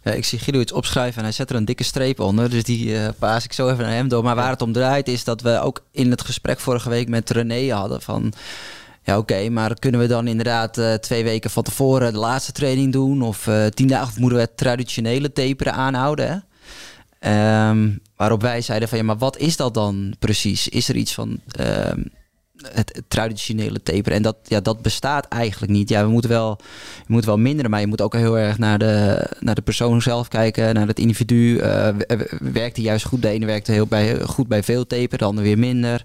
Ja, 0.02 0.12
ik 0.12 0.24
zie 0.24 0.38
Guido 0.38 0.60
iets 0.60 0.72
opschrijven 0.72 1.18
en 1.18 1.24
hij 1.24 1.32
zet 1.32 1.50
er 1.50 1.56
een 1.56 1.64
dikke 1.64 1.84
streep 1.84 2.20
onder. 2.20 2.50
Dus 2.50 2.64
die 2.64 2.96
eh, 2.96 3.08
paas 3.18 3.44
ik 3.44 3.52
zo 3.52 3.68
even 3.68 3.84
naar 3.84 3.94
hem 3.94 4.08
door. 4.08 4.22
Maar 4.22 4.36
waar 4.36 4.50
het 4.50 4.62
om 4.62 4.72
draait 4.72 5.08
is 5.08 5.24
dat 5.24 5.40
we 5.40 5.60
ook 5.60 5.82
in 5.90 6.10
het 6.10 6.22
gesprek 6.22 6.60
vorige 6.60 6.88
week 6.88 7.08
met 7.08 7.30
René 7.30 7.72
hadden 7.72 8.02
van... 8.02 8.32
Ja, 9.08 9.18
oké, 9.18 9.48
maar 9.48 9.78
kunnen 9.78 10.00
we 10.00 10.06
dan 10.06 10.26
inderdaad 10.26 10.78
eh, 10.78 10.94
twee 10.94 11.24
weken 11.24 11.50
van 11.50 11.62
tevoren 11.62 12.12
de 12.12 12.18
laatste 12.18 12.52
training 12.52 12.92
doen? 12.92 13.22
Of 13.22 13.46
eh, 13.46 13.66
tien 13.66 13.86
dagen 13.86 14.08
of 14.08 14.18
moeten 14.18 14.38
we 14.38 14.44
het 14.44 14.56
traditionele 14.56 15.32
taperen 15.32 15.72
aanhouden? 15.72 16.44
Ehm, 17.18 17.90
waarop 18.16 18.42
wij 18.42 18.60
zeiden 18.60 18.88
van 18.88 18.98
ja, 18.98 19.04
maar 19.04 19.18
wat 19.18 19.36
is 19.36 19.56
dat 19.56 19.74
dan 19.74 20.14
precies? 20.18 20.68
Is 20.68 20.88
er 20.88 20.96
iets 20.96 21.14
van 21.14 21.40
ehm, 21.50 22.02
het, 22.62 23.02
traditionele 23.08 23.82
taperen? 23.82 24.16
En 24.16 24.22
dat, 24.22 24.36
ja, 24.42 24.60
dat 24.60 24.82
bestaat 24.82 25.28
eigenlijk 25.28 25.72
niet. 25.72 25.88
Ja, 25.88 26.04
we 26.04 26.10
moeten 26.10 26.30
wel, 26.30 26.58
je 26.96 27.12
moet 27.12 27.24
wel 27.24 27.38
minderen, 27.38 27.70
maar 27.70 27.80
je 27.80 27.86
moet 27.86 28.02
ook 28.02 28.14
heel 28.14 28.38
erg 28.38 28.58
naar 28.58 28.78
de, 28.78 29.26
naar 29.40 29.54
de 29.54 29.62
persoon 29.62 30.02
zelf 30.02 30.28
kijken, 30.28 30.74
naar 30.74 30.86
het 30.86 30.98
individu. 30.98 31.58
Eh, 31.58 31.88
w- 31.88 32.12
w- 32.12 32.52
werkt 32.52 32.76
hij 32.76 32.84
juist 32.84 33.04
goed? 33.04 33.22
De 33.22 33.28
ene 33.28 33.46
werkt 33.46 33.66
heel 33.66 33.86
bij, 33.86 34.20
goed 34.20 34.48
bij 34.48 34.62
veel 34.62 34.86
taperen, 34.86 35.18
de 35.18 35.24
ander 35.24 35.44
weer 35.44 35.58
minder. 35.58 36.02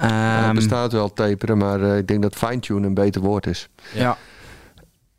Ja, 0.00 0.38
Ehm, 0.38 0.48
er 0.48 0.54
bestaat 0.54 0.92
wel 0.92 1.12
taperen, 1.12 1.58
maar 1.58 1.82
eh, 1.82 1.96
ik 1.96 2.06
denk 2.08 2.22
dat 2.22 2.34
fine-tune 2.34 2.86
een 2.86 2.94
beter 2.94 3.20
woord 3.20 3.46
is. 3.46 3.68
ja. 3.94 4.16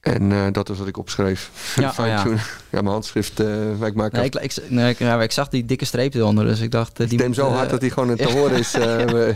En 0.02 0.32
eh, 0.32 0.38
dat 0.52 0.70
is 0.70 0.78
wat 0.78 0.88
ik 0.88 0.98
opschreef. 0.98 1.50
Ja, 1.76 1.88
oh 1.88 1.94
fine-tune. 1.94 2.36
Ja, 2.70 2.82
mijn 2.82 2.86
handschrift, 2.88 3.40
eh 3.40 3.48
maar 3.80 3.88
ik 3.88 3.94
maak 3.96 4.12
Nee, 4.12 4.26
ik, 4.26 4.36
ik, 4.36 4.56
nee, 4.68 4.90
ik, 4.90 5.00
ja, 5.00 5.22
ik 5.22 5.32
zag 5.32 5.48
die 5.50 5.66
dikke 5.66 5.86
streep 5.86 6.14
eronder, 6.14 6.46
dus 6.46 6.60
ik 6.60 6.72
dacht... 6.72 6.92
eh, 6.92 6.98
die 6.98 7.08
Ik 7.08 7.18
neem 7.18 7.28
moet, 7.28 7.36
zo 7.36 7.48
eh, 7.48 7.56
hard 7.56 7.70
dat 7.70 7.82
hij 7.82 7.90
gewoon 7.90 8.16
te 8.16 8.30
horen 8.38 8.58
is. 8.58 8.74
eh, 8.74 9.28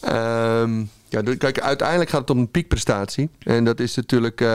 Ehm, 0.00 0.84
ja, 1.08 1.22
kijk, 1.38 1.60
uiteindelijk 1.60 2.10
gaat 2.10 2.20
het 2.20 2.30
om 2.30 2.38
een 2.38 2.50
piekprestatie. 2.50 3.30
En 3.38 3.64
dat 3.64 3.80
is 3.80 3.94
natuurlijk 3.94 4.40
eh, 4.40 4.46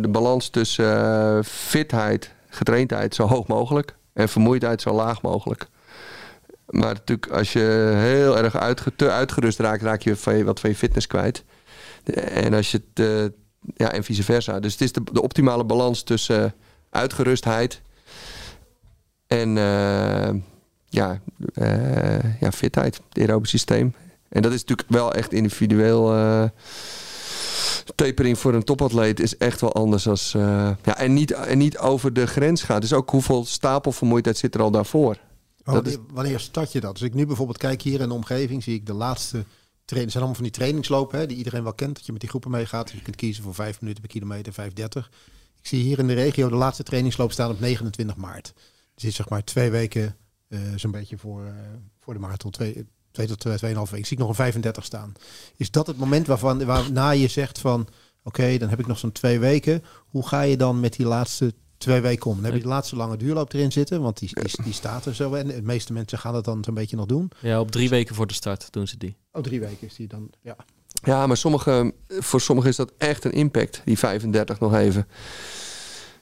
de 0.00 0.08
balans 0.08 0.48
tussen 0.48 0.96
eh, 1.04 1.38
fitheid, 1.44 2.30
getraindheid 2.48 3.14
zo 3.14 3.26
hoog 3.26 3.46
mogelijk. 3.46 3.94
En 4.12 4.28
vermoeidheid 4.28 4.80
zo 4.82 4.92
laag 4.92 5.22
mogelijk. 5.22 5.66
Maar 6.74 6.94
natuurlijk, 6.94 7.32
als 7.32 7.52
je 7.52 7.92
heel 7.96 8.38
erg 8.38 8.82
te 8.96 9.10
uitgerust 9.10 9.58
raakt, 9.58 9.82
raak 9.82 10.02
je 10.02 10.16
van 10.16 10.36
je- 10.36 10.44
wat 10.44 10.60
van 10.60 10.70
je 10.70 10.76
fitness 10.76 11.06
kwijt. 11.06 11.44
En 12.14 12.54
als 12.54 12.70
je 12.70 12.82
het, 12.94 13.06
eh, 13.06 13.24
ja, 13.76 13.92
en 13.92 14.04
vice 14.04 14.22
versa. 14.22 14.60
Dus 14.60 14.72
het 14.72 14.80
is 14.80 14.92
de, 14.92 15.22
optimale 15.22 15.64
balans 15.64 16.02
tussen 16.02 16.54
uitgerustheid 16.90 17.80
en 19.26 19.58
eh, 19.58 20.34
ja, 20.88 21.20
eh, 21.54 22.40
ja, 22.40 22.52
fitheid, 22.52 23.00
het 23.08 23.18
aerobe 23.18 23.46
systeem. 23.48 23.94
En 24.28 24.42
dat 24.42 24.52
is 24.52 24.60
natuurlijk 24.60 24.88
wel 24.90 25.12
echt 25.12 25.32
individueel. 25.32 26.06
tapering 27.94 28.38
voor 28.38 28.54
een 28.54 28.64
topatleet 28.64 29.20
is 29.20 29.36
echt 29.36 29.60
wel 29.60 29.72
anders 29.74 30.08
als. 30.08 30.32
ja, 30.82 30.96
en, 30.96 31.12
niet, 31.12 31.30
en 31.30 31.58
niet 31.58 31.78
over 31.78 32.12
de 32.12 32.26
grens 32.26 32.62
gaat. 32.62 32.80
Dus 32.80 32.92
ook 32.92 33.10
hoeveel 33.10 33.44
stapelvermoeidheid 33.44 34.36
zit 34.36 34.54
er 34.54 34.62
al 34.62 34.70
daarvoor. 34.70 35.16
Maar 35.64 35.74
wanneer, 35.74 35.98
wanneer 36.12 36.40
start 36.40 36.72
je 36.72 36.80
dat? 36.80 36.92
Als 36.92 37.02
ik 37.02 37.14
nu 37.14 37.26
bijvoorbeeld 37.26 37.58
kijk 37.58 37.82
hier 37.82 38.00
in 38.00 38.08
de 38.08 38.14
omgeving, 38.14 38.62
zie 38.62 38.74
ik 38.74 38.86
de 38.86 38.92
laatste 38.92 39.44
trainen. 39.84 40.12
zijn 40.12 40.24
allemaal 40.24 40.34
van 40.34 40.50
die 40.50 40.52
trainingslopen, 40.52 41.18
hè, 41.18 41.26
die 41.26 41.36
iedereen 41.36 41.62
wel 41.62 41.74
kent. 41.74 41.94
Dat 41.94 42.06
je 42.06 42.12
met 42.12 42.20
die 42.20 42.30
groepen 42.30 42.50
meegaat. 42.50 42.90
Je 42.90 43.02
kunt 43.02 43.16
kiezen 43.16 43.42
voor 43.42 43.54
5 43.54 43.80
minuten 43.80 44.02
per 44.02 44.10
kilometer, 44.10 44.52
5,30. 44.52 45.08
Ik 45.60 45.66
zie 45.66 45.82
hier 45.82 45.98
in 45.98 46.06
de 46.06 46.14
regio 46.14 46.48
de 46.48 46.54
laatste 46.54 46.82
trainingsloop 46.82 47.32
staan 47.32 47.50
op 47.50 47.60
29 47.60 48.16
maart. 48.16 48.52
Dus 48.94 49.04
is 49.04 49.14
zeg 49.14 49.28
maar 49.28 49.44
twee 49.44 49.70
weken 49.70 50.16
eh, 50.48 50.60
zo'n 50.76 50.90
beetje 50.90 51.18
voor, 51.18 51.44
eh, 51.44 51.52
voor 52.00 52.14
de 52.14 52.20
marathon. 52.20 52.50
Twee, 52.50 52.86
twee 53.10 53.26
tot 53.26 53.40
twee, 53.40 53.56
tweeënhalf 53.56 53.90
weken. 53.90 54.02
Ik 54.02 54.06
zie 54.06 54.16
ik 54.16 54.22
nog 54.22 54.28
een 54.30 54.44
35 54.44 54.84
staan. 54.84 55.12
Is 55.56 55.70
dat 55.70 55.86
het 55.86 55.96
moment 55.96 56.26
waarvan, 56.26 56.64
waarna 56.64 57.10
je 57.10 57.28
zegt 57.28 57.58
van... 57.58 57.88
Oké, 58.26 58.58
dan 58.58 58.68
heb 58.68 58.80
ik 58.80 58.86
nog 58.86 58.98
zo'n 58.98 59.12
twee 59.12 59.38
weken. 59.38 59.84
Hoe 60.08 60.28
ga 60.28 60.40
je 60.40 60.56
dan 60.56 60.80
met 60.80 60.96
die 60.96 61.06
laatste 61.06 61.54
twee 61.84 62.00
weken 62.00 62.30
om? 62.30 62.36
Dan 62.36 62.44
heb 62.44 62.54
je 62.54 62.60
de 62.60 62.68
laatste 62.68 62.96
lange 62.96 63.16
duurloop 63.16 63.52
erin 63.52 63.72
zitten, 63.72 64.00
want 64.02 64.18
die, 64.18 64.30
die, 64.42 64.62
die 64.64 64.72
staat 64.72 65.06
er 65.06 65.14
zo. 65.14 65.34
En 65.34 65.46
de 65.46 65.62
meeste 65.62 65.92
mensen 65.92 66.18
gaan 66.18 66.32
dat 66.32 66.44
dan 66.44 66.64
zo'n 66.64 66.74
beetje 66.74 66.96
nog 66.96 67.06
doen. 67.06 67.30
Ja, 67.40 67.60
op 67.60 67.70
drie 67.70 67.88
weken 67.88 68.14
voor 68.14 68.26
de 68.26 68.34
start 68.34 68.72
doen 68.72 68.88
ze 68.88 68.96
die. 68.98 69.16
Oh, 69.32 69.42
drie 69.42 69.60
weken 69.60 69.86
is 69.86 69.94
die 69.94 70.08
dan. 70.08 70.30
Ja. 70.42 70.56
Ja, 71.04 71.26
maar 71.26 71.36
sommige, 71.36 71.92
voor 72.08 72.40
sommigen 72.40 72.70
is 72.70 72.76
dat 72.76 72.92
echt 72.98 73.24
een 73.24 73.32
impact, 73.32 73.82
die 73.84 73.98
35 73.98 74.60
nog 74.60 74.74
even. 74.74 75.06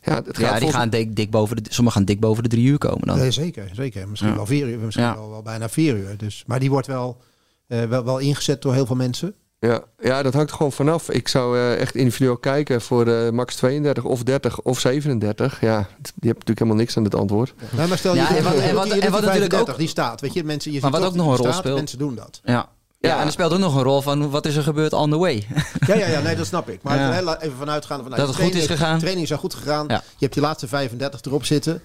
Ja, 0.05 0.15
het 0.15 0.27
gaat 0.27 0.37
Ja, 0.37 0.41
die 0.51 0.59
volgens- 0.59 0.75
gaan 0.75 0.91
dik, 0.91 1.17
dik 1.17 1.31
boven 1.31 1.57
de, 1.57 1.63
sommigen 1.73 1.99
gaan 1.99 2.07
dik 2.07 2.21
boven 2.21 2.43
de 2.43 2.49
drie 2.49 2.67
uur 2.67 2.79
komen 2.79 3.07
dan. 3.07 3.19
Nee, 3.19 3.31
zeker, 3.31 3.71
zeker. 3.73 4.09
Misschien 4.09 4.31
Ja. 4.31 4.37
wel 4.37 4.47
vier 4.47 4.69
uur, 4.69 4.79
misschien 4.79 5.05
Ja. 5.07 5.15
wel, 5.15 5.31
wel 5.31 5.43
bijna 5.43 5.69
vier 5.69 5.97
uur. 5.97 6.17
Dus, 6.17 6.45
maar 6.47 6.61
die 6.61 6.71
wordt 6.71 6.87
wel, 6.87 7.21
eh, 7.67 7.85
wel, 7.85 8.05
wel 8.05 8.19
ingezet 8.19 8.63
door 8.63 8.75
heel 8.75 8.87
veel 8.87 8.97
mensen. 8.97 9.35
Ja, 9.69 9.83
ja, 10.01 10.23
dat 10.23 10.35
hangt 10.35 10.51
er 10.51 10.57
gewoon 10.57 10.73
vanaf. 10.73 11.11
Ik 11.11 11.29
zou 11.29 11.57
eh, 11.59 11.81
echt 11.81 11.95
individueel 11.95 12.37
kijken 12.37 12.81
voor 12.81 13.07
eh, 13.07 13.31
max 13.31 13.55
32 13.55 14.05
of 14.05 14.23
30 14.23 14.61
of 14.61 14.79
37. 14.81 15.61
Ja, 15.61 15.69
je 15.69 15.77
hebt 16.05 16.23
natuurlijk 16.23 16.59
helemaal 16.59 16.77
niks 16.79 16.97
aan 16.97 17.05
het 17.05 17.15
antwoord. 17.15 17.55
Nee, 17.77 17.87
maar 17.87 17.99
stel 17.99 18.15
je 18.15 18.21
Ja, 18.21 18.37
en 18.37 18.43
wat- 18.45 18.53
je 18.55 18.61
en 18.61 18.75
wat- 18.75 18.87
en 18.87 19.01
natuurlijk 19.03 19.23
35, 19.23 19.77
die 19.77 19.89
staat. 19.89 20.21
Weet 20.21 20.33
je, 20.33 20.45
mensen, 20.45 20.73
je 20.73 20.81
Maar 20.81 20.91
ziet 20.91 21.01
wat 21.01 21.09
toch 21.13 21.21
ook 21.21 21.27
nog 21.27 21.27
die 21.27 21.35
een 21.35 21.43
rol 21.43 21.53
staat, 21.53 21.65
speelt. 21.65 21.79
Mensen 21.79 21.99
doen 21.99 22.15
dat. 22.15 22.41
Ja. 22.45 22.69
Ja, 23.01 23.21
en 23.21 23.27
er 23.27 23.33
speelt 23.33 23.53
ook 23.53 23.59
nog 23.59 23.75
een 23.77 23.83
rol 23.83 24.01
van 24.03 24.31
wat 24.31 24.47
is 24.47 24.57
er 24.57 24.63
gebeurd 24.63 24.93
on 24.93 25.11
the 25.11 25.19
way. 25.19 25.47
Ja, 25.87 25.95
ja, 25.95 26.07
ja, 26.07 26.21
nee, 26.21 26.37
dat 26.37 26.47
snap 26.47 26.69
ik. 26.69 26.83
Maar 26.83 26.99
Ja. 26.99 27.39
even 27.41 27.57
vanuitgaande 27.59 28.03
vanuit 28.03 28.21
Dat 28.21 28.35
het 28.37 28.45
goed 28.45 28.55
is 28.55 28.67
gegaan. 28.67 28.95
De 28.95 29.01
training 29.01 29.31
is 29.31 29.37
goed 29.39 29.55
gegaan. 29.55 29.85
Ja. 29.89 29.95
Je 29.95 30.17
hebt 30.19 30.33
die 30.35 30.43
laatste 30.43 30.69
35 30.69 31.21
erop 31.23 31.45
zitten. 31.45 31.83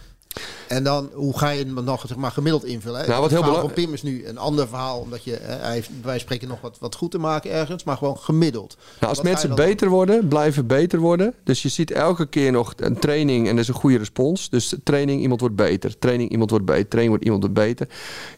En 0.67 0.83
dan, 0.83 1.09
hoe 1.13 1.37
ga 1.37 1.49
je 1.49 1.65
hem 1.65 1.83
nog 1.83 2.03
zeg 2.07 2.17
maar, 2.17 2.31
gemiddeld 2.31 2.65
invullen? 2.65 3.01
Hè? 3.01 3.07
Nou, 3.07 3.21
wat 3.21 3.29
het 3.29 3.39
heel 3.39 3.39
verhaal 3.39 3.67
belang- 3.67 3.75
van 3.75 3.83
Pim 3.83 3.93
is 3.93 4.03
nu 4.03 4.27
een 4.27 4.37
ander 4.37 4.67
verhaal. 4.67 4.99
Omdat 4.99 5.23
je, 5.23 5.37
hè, 5.41 5.55
hij 5.55 5.73
heeft, 5.73 5.89
wij 6.01 6.19
spreken 6.19 6.47
nog 6.47 6.61
wat, 6.61 6.77
wat 6.79 6.95
goed 6.95 7.11
te 7.11 7.17
maken 7.17 7.51
ergens. 7.51 7.83
Maar 7.83 7.97
gewoon 7.97 8.17
gemiddeld. 8.17 8.77
Nou, 8.77 9.09
als 9.09 9.17
Wat 9.17 9.27
mensen 9.27 9.47
dan 9.47 9.57
beter 9.57 9.89
worden, 9.89 10.27
blijven 10.27 10.67
beter 10.67 10.99
worden. 10.99 11.33
Dus 11.43 11.61
je 11.61 11.69
ziet 11.69 11.91
elke 11.91 12.25
keer 12.27 12.51
nog 12.51 12.73
een 12.75 12.99
training 12.99 13.47
en 13.47 13.53
er 13.53 13.59
is 13.61 13.67
een 13.67 13.73
goede 13.73 13.97
respons. 13.97 14.49
Dus 14.49 14.73
training, 14.83 15.21
iemand 15.21 15.39
wordt 15.39 15.55
beter. 15.55 15.97
Training, 15.99 16.31
iemand 16.31 16.49
wordt 16.49 16.65
beter. 16.65 16.87
Training, 16.87 17.09
wordt 17.09 17.23
iemand 17.23 17.43
wordt 17.43 17.59
beter. 17.59 17.87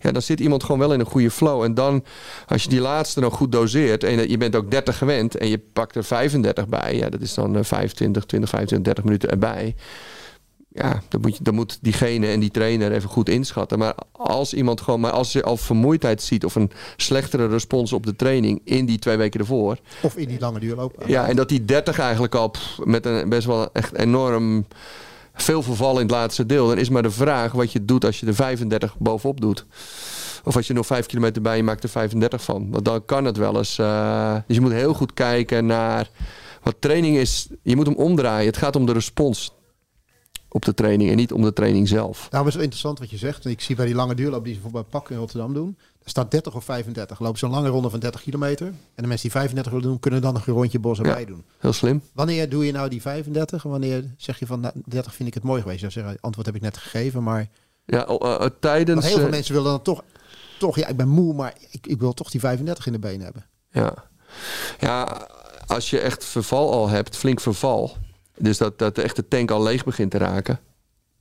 Ja, 0.01 0.11
dan 0.11 0.21
zit 0.21 0.39
iemand 0.39 0.63
gewoon 0.63 0.79
wel 0.79 0.93
in 0.93 0.99
een 0.99 1.05
goede 1.05 1.31
flow. 1.31 1.63
En 1.63 1.73
dan, 1.73 2.03
als 2.47 2.63
je 2.63 2.69
die 2.69 2.81
laatste 2.81 3.19
nog 3.19 3.33
goed 3.33 3.51
doseert 3.51 4.03
en 4.03 4.29
je 4.29 4.37
bent 4.37 4.55
ook 4.55 4.71
30 4.71 4.97
gewend 4.97 5.37
en 5.37 5.47
je 5.47 5.59
pakt 5.73 5.95
er 5.95 6.03
35 6.03 6.67
bij. 6.67 6.95
Ja, 6.95 7.09
dat 7.09 7.21
is 7.21 7.33
dan 7.33 7.55
eh, 7.55 7.63
25, 7.63 8.25
20, 8.25 8.49
25, 8.49 8.85
30 8.85 9.03
minuten 9.03 9.29
erbij. 9.29 9.75
Ja, 10.81 11.01
dan 11.09 11.21
moet, 11.21 11.37
je, 11.37 11.43
dan 11.43 11.53
moet 11.53 11.77
diegene 11.81 12.27
en 12.27 12.39
die 12.39 12.51
trainer 12.51 12.91
even 12.91 13.09
goed 13.09 13.29
inschatten. 13.29 13.79
Maar 13.79 13.93
als 14.11 14.53
iemand 14.53 14.81
gewoon, 14.81 14.99
maar 14.99 15.11
als 15.11 15.31
je 15.31 15.43
al 15.43 15.57
vermoeidheid 15.57 16.21
ziet 16.21 16.45
of 16.45 16.55
een 16.55 16.71
slechtere 16.97 17.47
respons 17.47 17.93
op 17.93 18.05
de 18.05 18.15
training 18.15 18.61
in 18.63 18.85
die 18.85 18.99
twee 18.99 19.17
weken 19.17 19.39
ervoor. 19.39 19.77
Of 20.01 20.15
in 20.15 20.27
die 20.27 20.39
lange 20.39 20.59
duurloop. 20.59 21.03
Ja, 21.05 21.27
en 21.27 21.35
dat 21.35 21.49
die 21.49 21.65
30 21.65 21.99
eigenlijk 21.99 22.35
al 22.35 22.49
pff, 22.49 22.77
met 22.83 23.05
een 23.05 23.29
best 23.29 23.47
wel 23.47 23.69
echt 23.73 23.95
enorm 23.95 24.65
veel 25.33 25.61
verval 25.63 25.93
in 25.95 26.01
het 26.01 26.11
laatste 26.11 26.45
deel. 26.45 26.67
Dan 26.67 26.77
is 26.77 26.89
maar 26.89 27.03
de 27.03 27.11
vraag 27.11 27.51
wat 27.51 27.71
je 27.71 27.85
doet 27.85 28.05
als 28.05 28.19
je 28.19 28.25
er 28.25 28.35
35 28.35 28.97
bovenop 28.97 29.41
doet. 29.41 29.65
Of 30.43 30.55
als 30.55 30.67
je 30.67 30.73
nog 30.73 30.85
5 30.85 31.05
kilometer 31.05 31.41
bij 31.41 31.57
je 31.57 31.63
maakt 31.63 31.83
er 31.83 31.89
35 31.89 32.43
van. 32.43 32.67
Want 32.71 32.85
dan 32.85 33.05
kan 33.05 33.25
het 33.25 33.37
wel 33.37 33.57
eens. 33.57 33.77
eh, 33.77 34.33
dus 34.47 34.55
je 34.55 34.61
moet 34.61 34.71
heel 34.71 34.93
goed 34.93 35.13
kijken 35.13 35.65
naar 35.65 36.09
wat 36.63 36.75
training 36.79 37.17
is. 37.17 37.47
Je 37.63 37.75
moet 37.75 37.85
hem 37.85 37.95
omdraaien. 37.95 38.45
Het 38.47 38.57
gaat 38.57 38.75
om 38.75 38.85
de 38.85 38.93
respons 38.93 39.57
op 40.49 40.65
de 40.65 40.73
training 40.73 41.09
en 41.09 41.15
niet 41.15 41.33
om 41.33 41.41
de 41.41 41.53
training 41.53 41.87
zelf. 41.87 42.27
Nou, 42.31 42.47
is 42.47 42.53
wel 42.53 42.61
interessant 42.63 42.99
wat 42.99 43.09
je 43.09 43.17
zegt. 43.17 43.45
Ik 43.45 43.61
zie 43.61 43.75
bij 43.75 43.85
die 43.85 43.95
lange 43.95 44.15
duurloop 44.15 44.43
die 44.43 44.53
ze 44.53 44.59
bijvoorbeeld 44.59 44.91
bij 44.91 44.99
Pak 45.01 45.09
in 45.09 45.17
Rotterdam 45.17 45.53
doen. 45.53 45.77
Er 46.03 46.09
staat 46.09 46.31
30 46.31 46.55
of 46.55 46.63
35. 46.63 47.19
Lopen 47.19 47.39
ze 47.39 47.45
een 47.45 47.51
lange 47.51 47.69
ronde 47.69 47.89
van 47.89 47.99
30 47.99 48.21
kilometer. 48.21 48.67
En 48.67 48.73
de 48.95 49.01
mensen 49.07 49.21
die 49.21 49.31
35 49.31 49.71
willen 49.71 49.87
doen, 49.87 49.99
kunnen 49.99 50.21
dan 50.21 50.33
nog 50.33 50.47
een 50.47 50.53
rondje 50.53 50.79
bos 50.79 50.97
erbij 50.97 51.19
Ja. 51.19 51.25
doen. 51.25 51.43
Heel 51.59 51.73
slim. 51.73 52.01
Wanneer 52.13 52.49
doe 52.49 52.65
je 52.65 52.71
nou 52.71 52.89
die 52.89 53.01
35? 53.01 53.63
En 53.63 53.69
wanneer 53.69 54.03
zeg 54.17 54.39
je 54.39 54.45
van 54.45 54.59
nou, 54.59 54.73
30 54.85 55.15
vind 55.15 55.27
ik 55.27 55.33
het 55.33 55.43
mooi 55.43 55.61
geweest? 55.61 55.79
Zou 55.79 55.91
zeggen, 55.91 56.17
antwoord 56.21 56.45
heb 56.47 56.55
ik 56.55 56.61
net 56.61 56.77
gegeven. 56.77 57.23
Maar 57.23 57.47
Ja, 57.85 58.05
eh, 58.07 58.13
eh, 58.15 58.39
want 58.39 58.53
tijdens. 58.61 59.05
heel 59.05 59.15
veel 59.15 59.25
eh, 59.25 59.31
mensen 59.31 59.53
willen 59.53 59.69
dan 59.71 59.81
toch, 59.81 60.03
toch, 60.59 60.75
ja, 60.75 60.87
ik 60.87 60.97
ben 60.97 61.07
moe, 61.07 61.33
maar 61.33 61.53
ik, 61.71 61.87
ik 61.87 61.99
wil 61.99 62.13
toch 62.13 62.29
die 62.31 62.39
35 62.39 62.85
in 62.85 62.91
de 62.91 62.99
benen 62.99 63.21
hebben. 63.23 63.45
Ja. 63.71 63.93
ja, 64.79 65.27
als 65.67 65.89
je 65.89 65.99
echt 65.99 66.25
verval 66.25 66.71
al 66.71 66.89
hebt, 66.89 67.17
flink 67.17 67.39
verval. 67.39 67.97
Dus 68.39 68.57
dat, 68.57 68.79
dat 68.79 68.97
echt 68.97 69.15
de 69.15 69.27
tank 69.27 69.51
al 69.51 69.63
leeg 69.63 69.83
begint 69.83 70.11
te 70.11 70.17
raken. 70.17 70.59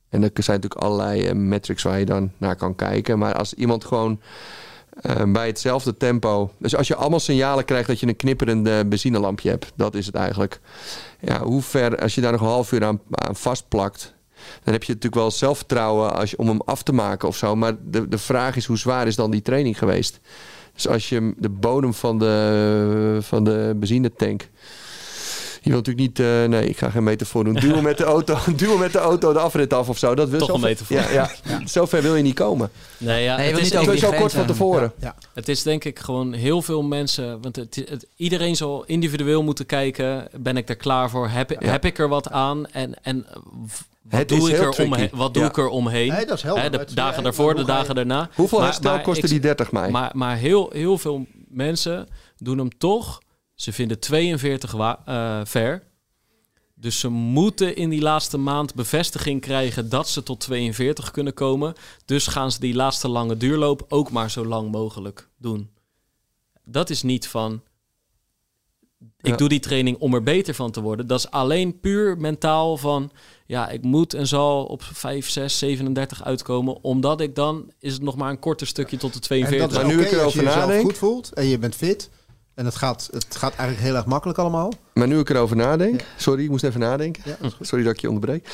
En 0.09 0.23
er 0.23 0.31
zijn 0.33 0.59
natuurlijk 0.59 0.81
allerlei 0.81 1.25
eh, 1.25 1.35
metrics 1.35 1.83
waar 1.83 1.99
je 1.99 2.05
dan 2.05 2.31
naar 2.37 2.55
kan 2.55 2.75
kijken. 2.75 3.19
Maar 3.19 3.33
als 3.33 3.53
iemand 3.53 3.85
gewoon 3.85 4.19
eh, 5.01 5.23
bij 5.31 5.47
hetzelfde 5.47 5.97
tempo. 5.97 6.51
Dus 6.57 6.75
als 6.75 6.87
je 6.87 6.95
allemaal 6.95 7.19
signalen 7.19 7.65
krijgt 7.65 7.87
dat 7.87 7.99
je 7.99 8.07
een 8.07 8.15
knipperend 8.15 8.67
eh, 8.67 8.79
benzinelampje 8.85 9.49
hebt, 9.49 9.71
dat 9.75 9.95
is 9.95 10.05
het 10.05 10.15
eigenlijk. 10.15 10.59
Ja, 11.19 11.43
hoe 11.43 11.61
ver, 11.61 12.01
als 12.01 12.15
je 12.15 12.21
daar 12.21 12.31
nog 12.31 12.41
een 12.41 12.47
half 12.47 12.71
uur 12.71 12.83
aan, 12.83 13.01
aan 13.09 13.35
vastplakt. 13.35 14.13
Dan 14.63 14.73
heb 14.73 14.83
je 14.83 14.93
natuurlijk 14.93 15.21
wel 15.21 15.31
zelfvertrouwen 15.31 16.15
als 16.15 16.29
je, 16.29 16.37
om 16.37 16.47
hem 16.47 16.61
af 16.61 16.83
te 16.83 16.93
maken 16.93 17.27
of 17.27 17.35
zo. 17.35 17.55
Maar 17.55 17.75
de, 17.83 18.07
de 18.07 18.17
vraag 18.17 18.55
is 18.55 18.65
hoe 18.65 18.77
zwaar 18.77 19.07
is 19.07 19.15
dan 19.15 19.31
die 19.31 19.41
training 19.41 19.77
geweest? 19.77 20.19
Dus 20.73 20.87
als 20.87 21.09
je 21.09 21.33
de 21.37 21.49
bodem 21.49 21.93
van 21.93 22.19
de, 22.19 23.17
van 23.21 23.43
de 23.43 23.75
benzinetank. 23.75 24.49
Je 25.61 25.69
wilt 25.69 25.85
natuurlijk 25.85 26.17
niet, 26.17 26.27
eh, 26.27 26.43
nee, 26.43 26.65
ik 26.69 26.77
ga 26.77 26.89
geen 26.89 27.03
metafoor 27.03 27.43
doen. 27.43 27.53
Duwen 27.53 27.83
met 27.83 27.97
de 27.97 28.03
auto, 28.03 28.37
duwen 28.55 28.79
met 28.79 28.91
de 28.91 28.97
auto 28.97 29.33
de 29.33 29.39
afrit 29.39 29.73
af 29.73 29.89
of 29.89 29.97
zo. 29.97 30.15
Dat 30.15 30.29
wil 30.29 30.39
Toch 30.39 30.47
zo 30.47 30.53
een 30.55 30.59
metafoor. 30.61 30.97
Ja, 30.97 31.09
ja. 31.11 31.29
Zo 31.65 31.85
ver 31.85 32.01
wil 32.01 32.15
je 32.15 32.23
niet 32.23 32.35
komen. 32.35 32.69
Nee, 32.97 33.23
ja, 33.23 33.35
Nee, 33.37 33.47
het, 33.51 33.57
is, 33.61 33.71
niet 33.71 33.79
over 33.79 33.97
Zo, 33.97 34.11
kort 34.11 34.31
van 34.33 34.45
tevoren. 34.45 34.91
Ja. 34.99 35.15
het 35.33 35.47
is 35.49 35.63
denk 35.63 35.83
ik 35.83 35.99
gewoon 35.99 36.33
heel 36.33 36.61
veel 36.61 36.81
mensen... 36.83 37.41
Want 37.41 37.55
het, 37.55 37.75
het- 37.89 38.07
iedereen 38.15 38.55
zal 38.55 38.83
individueel 38.85 39.43
moeten 39.43 39.65
kijken... 39.65 40.27
ben 40.37 40.57
ik 40.57 40.69
er 40.69 40.75
klaar 40.75 41.09
voor? 41.09 41.27
Heb, 41.29 41.49
Ja. 41.59 41.69
heb 41.71 41.85
ik 41.85 41.99
er 41.99 42.07
wat 42.07 42.29
aan? 42.31 42.67
En, 42.67 43.03
en 43.03 43.25
wat, 44.01 44.19
Het 44.19 44.29
doe 44.29 44.37
is 44.37 44.47
ik, 44.47 44.55
heel 44.55 44.73
er 44.73 44.83
omheen, 44.85 45.09
wat 45.13 45.33
doe 45.33 45.43
Ja. 45.43 45.49
ik 45.49 45.57
er 45.57 45.67
omheen? 45.67 46.07
Nee, 46.11 46.25
dat 46.25 46.37
is 46.37 46.43
helder. 46.43 46.71
De 46.87 46.93
dagen 46.93 47.23
daarvoor, 47.23 47.55
de 47.55 47.63
dagen 47.65 47.95
daarna. 47.95 48.29
Hoeveel 48.35 48.57
Maar- 48.57 48.67
herstel 48.67 48.99
kostte 49.01 49.27
die 49.27 49.39
30 49.39 49.71
mij? 49.71 49.89
Maar, 49.89 50.11
maar 50.13 50.37
heel, 50.37 50.69
heel 50.73 50.97
veel 50.97 51.25
mensen 51.47 52.07
doen 52.37 52.57
hem 52.57 52.77
toch. 52.77 53.21
Ze 53.59 53.73
vinden 53.73 53.99
42 53.99 54.71
wa- 54.71 55.01
eh, 55.05 55.45
ver. 55.45 55.83
Dus 56.73 56.99
ze 56.99 57.09
moeten 57.09 57.75
in 57.75 57.89
die 57.89 58.01
laatste 58.01 58.37
maand 58.37 58.75
bevestiging 58.75 59.41
krijgen 59.41 59.89
dat 59.89 60.09
ze 60.09 60.23
tot 60.23 60.39
42 60.39 61.11
kunnen 61.11 61.33
komen. 61.33 61.73
Dus 62.05 62.27
gaan 62.27 62.51
ze 62.51 62.59
die 62.59 62.73
laatste 62.75 63.07
lange 63.07 63.37
duurloop 63.37 63.85
ook 63.89 64.11
maar 64.11 64.31
zo 64.31 64.45
lang 64.45 64.71
mogelijk 64.71 65.29
doen. 65.37 65.69
Dat 66.63 66.89
is 66.89 67.01
niet 67.03 67.27
van. 67.27 67.61
Ik 69.21 69.27
Ja. 69.29 69.35
doe 69.35 69.49
die 69.49 69.59
training 69.59 69.97
om 69.97 70.13
er 70.13 70.23
beter 70.23 70.53
van 70.53 70.71
te 70.71 70.81
worden. 70.81 71.07
Dat 71.07 71.19
is 71.19 71.31
alleen 71.31 71.79
puur 71.79 72.17
mentaal 72.17 72.77
van. 72.77 73.11
Ja, 73.45 73.69
ik 73.69 73.81
moet 73.83 74.13
en 74.13 74.27
zal 74.27 74.65
op 74.65 74.83
5, 74.83 75.29
6, 75.29 75.57
37 75.57 76.23
uitkomen. 76.23 76.83
Omdat 76.83 77.21
ik 77.21 77.35
dan 77.35 77.71
is 77.79 77.93
het 77.93 78.01
nog 78.01 78.15
maar 78.15 78.29
een 78.29 78.39
korter 78.39 78.67
stukje 78.67 78.97
tot 78.97 79.09
de 79.13 79.19
En 79.19 79.25
42. 79.25 79.59
dat 79.67 79.71
is 79.71 79.83
Maar 79.87 79.95
nu 79.95 80.05
oké 80.05 80.15
ik 80.15 80.21
als 80.21 80.33
je 80.33 80.39
erover 80.41 80.59
nadenk- 80.59 80.81
goed 80.81 80.97
voelt 80.97 81.33
en 81.33 81.45
je 81.45 81.57
bent 81.59 81.75
fit. 81.75 82.09
En 82.59 82.65
het 82.65 82.75
gaat, 82.75 83.09
het 83.11 83.35
gaat 83.35 83.55
eigenlijk 83.55 83.87
heel 83.87 83.95
erg 83.95 84.05
makkelijk 84.05 84.39
allemaal. 84.39 84.73
Maar 84.93 85.07
nu 85.07 85.19
ik 85.19 85.29
erover 85.29 85.55
nadenk. 85.55 86.01
Sorry, 86.17 86.43
ik 86.43 86.49
moest 86.49 86.63
even 86.63 86.79
nadenken. 86.79 87.23
Ja, 87.25 87.35
dat. 87.41 87.55
Sorry 87.61 87.83
dat 87.83 87.93
ik 87.93 87.99
je 87.99 88.07
onderbreek. 88.07 88.47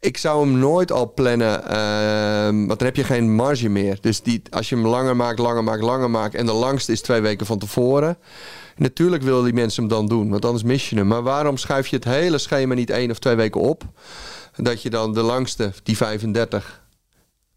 Ik 0.00 0.16
zou 0.16 0.46
hem 0.46 0.58
nooit 0.58 0.92
al 0.92 1.12
plannen, 1.12 1.68
ehm, 1.68 2.66
want 2.66 2.78
dan 2.78 2.86
heb 2.86 2.96
je 2.96 3.04
geen 3.04 3.34
marge 3.34 3.68
meer. 3.68 3.98
Dus 4.00 4.22
die, 4.22 4.42
als 4.50 4.68
je 4.68 4.74
hem 4.74 4.86
langer 4.86 5.16
maakt, 5.16 5.38
langer 5.38 5.64
maakt, 5.64 5.82
langer 5.82 6.10
maakt... 6.10 6.34
en 6.34 6.46
de 6.46 6.52
langste 6.52 6.92
is 6.92 7.00
twee 7.00 7.20
weken 7.20 7.46
van 7.46 7.58
tevoren... 7.58 8.16
Natuurlijk 8.76 9.22
willen 9.22 9.44
die 9.44 9.52
mensen 9.52 9.82
hem 9.82 9.92
dan 9.92 10.06
doen, 10.06 10.30
want 10.30 10.44
anders 10.44 10.64
mis 10.64 10.90
je 10.90 10.96
hem. 10.96 11.06
Maar 11.06 11.22
waarom 11.22 11.56
schuif 11.56 11.86
je 11.86 11.96
het 11.96 12.04
hele 12.04 12.38
schema 12.38 12.74
niet 12.74 12.90
één 12.90 13.10
of 13.10 13.18
twee 13.18 13.34
weken 13.34 13.60
op? 13.60 13.84
Dat 14.56 14.82
je 14.82 14.90
dan 14.90 15.14
de 15.14 15.22
langste, 15.22 15.72
die 15.82 15.96
35, 15.96 16.82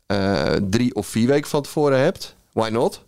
eh, 0.06 0.52
drie 0.70 0.96
of 0.96 1.08
vier 1.08 1.28
weken 1.28 1.50
van 1.50 1.62
tevoren 1.62 2.00
hebt. 2.00 2.36
Why 2.52 2.70
not? 2.70 3.06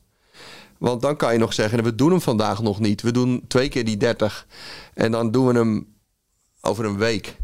Want 0.80 1.02
dan 1.02 1.16
kan 1.16 1.34
je 1.34 1.40
nog 1.40 1.54
zeggen, 1.54 1.84
we 1.84 1.96
doen 1.96 2.10
hem 2.10 2.22
vandaag 2.22 2.62
nog 2.62 2.80
niet. 2.80 3.02
We 3.02 3.12
doen 3.12 3.44
twee 3.48 3.70
keer 3.70 3.86
die 3.86 3.98
30. 3.98 4.48
En 4.94 5.12
dan 5.12 5.32
doen 5.32 5.48
we 5.48 5.54
hem 5.54 5.96
over 6.62 6.86
een 6.86 6.98
week. 6.98 7.38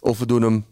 Of 0.00 0.18
we 0.18 0.26
doen 0.26 0.42
hem 0.42 0.66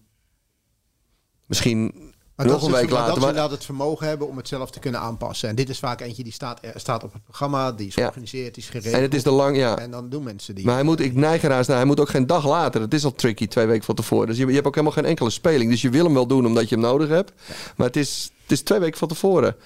misschien 1.47 2.13
Maar 2.35 2.47
nog 2.47 2.63
een 2.63 2.71
week 2.71 2.81
het, 2.81 2.91
maar 2.91 2.99
later. 2.99 3.13
Dat 3.13 3.19
Maar, 3.19 3.29
inderdaad 3.29 3.51
het 3.51 3.65
vermogen 3.65 4.07
hebben 4.07 4.29
om 4.29 4.37
het 4.37 4.49
zelf 4.49 4.71
te 4.71 4.79
kunnen 4.79 5.01
aanpassen. 5.01 5.49
En 5.49 5.55
dit 5.55 5.69
is 5.69 5.79
vaak 5.79 6.01
eentje 6.01 6.23
die 6.23 6.33
staat, 6.33 6.59
er 6.63 6.81
staat 6.81 7.05
op 7.05 7.13
het 7.13 7.23
programma, 7.25 7.73
die 7.73 7.87
is 7.87 7.95
georganiseerd, 7.95 8.55
die 8.55 8.63
is 8.63 8.69
geregeld. 8.69 8.95
en 8.95 9.03
het 9.03 9.15
is 9.15 9.23
de 9.23 9.31
lang, 9.31 9.57
ja. 9.57 9.79
En 9.79 9.91
dan 9.91 10.09
doen 10.09 10.23
mensen 10.23 10.55
die. 10.55 10.65
Maar 10.65 10.75
hij 10.75 10.85
moet, 10.85 11.01
ik 11.01 11.15
neig 11.15 11.43
nou, 11.43 11.65
hij 11.65 11.85
moet 11.85 12.01
ook 12.01 12.09
geen 12.09 12.27
dag 12.27 12.47
later. 12.47 12.81
Het 12.81 12.95
is 12.95 13.05
al 13.05 13.13
tricky, 13.13 13.47
twee 13.47 13.67
weken 13.67 13.85
van 13.85 13.95
tevoren. 13.95 14.27
Dus 14.27 14.37
je, 14.37 14.47
je 14.47 14.53
hebt 14.53 14.67
ook 14.67 14.75
helemaal 14.75 14.97
geen 14.97 15.05
enkele 15.05 15.31
speling. 15.31 15.71
Dus 15.71 15.83
je 15.83 15.91
wil 15.91 16.05
hem 16.05 16.15
wel 16.15 16.27
doen 16.27 16.47
omdat 16.47 16.69
je 16.69 16.75
hem 16.75 16.85
nodig 16.85 17.09
hebt. 17.09 17.33
Maar 17.77 17.87
het 17.87 17.97
is, 17.97 18.33
het 18.43 18.53
is 18.53 18.63
twee 18.63 18.79
weken 18.79 18.99
van 18.99 19.09
tevoren. 19.09 19.57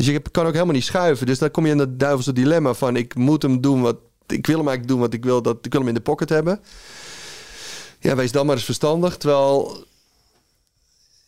Dus 0.00 0.08
je 0.08 0.20
kan 0.30 0.46
ook 0.46 0.52
helemaal 0.52 0.74
niet 0.74 0.84
schuiven. 0.84 1.26
Dus 1.26 1.38
dan 1.38 1.50
kom 1.50 1.66
je 1.66 1.72
in 1.72 1.78
dat 1.78 1.98
duivelse 1.98 2.32
dilemma 2.32 2.74
van... 2.74 2.96
ik 2.96 3.14
moet 3.14 3.42
hem 3.42 3.60
doen 3.60 3.80
wat... 3.82 3.96
Ik 4.26 4.46
wil 4.46 4.56
hem 4.56 4.68
eigenlijk 4.68 4.88
doen 4.88 5.00
wat 5.00 5.14
ik 5.14 5.24
wil. 5.24 5.42
Dat, 5.42 5.66
ik 5.66 5.72
wil 5.72 5.80
hem 5.80 5.88
in 5.88 5.94
de 5.94 6.00
pocket 6.00 6.28
hebben. 6.28 6.60
Ja, 7.98 8.16
wees 8.16 8.32
dan 8.32 8.46
maar 8.46 8.54
eens 8.54 8.64
verstandig. 8.64 9.16
Terwijl... 9.16 9.84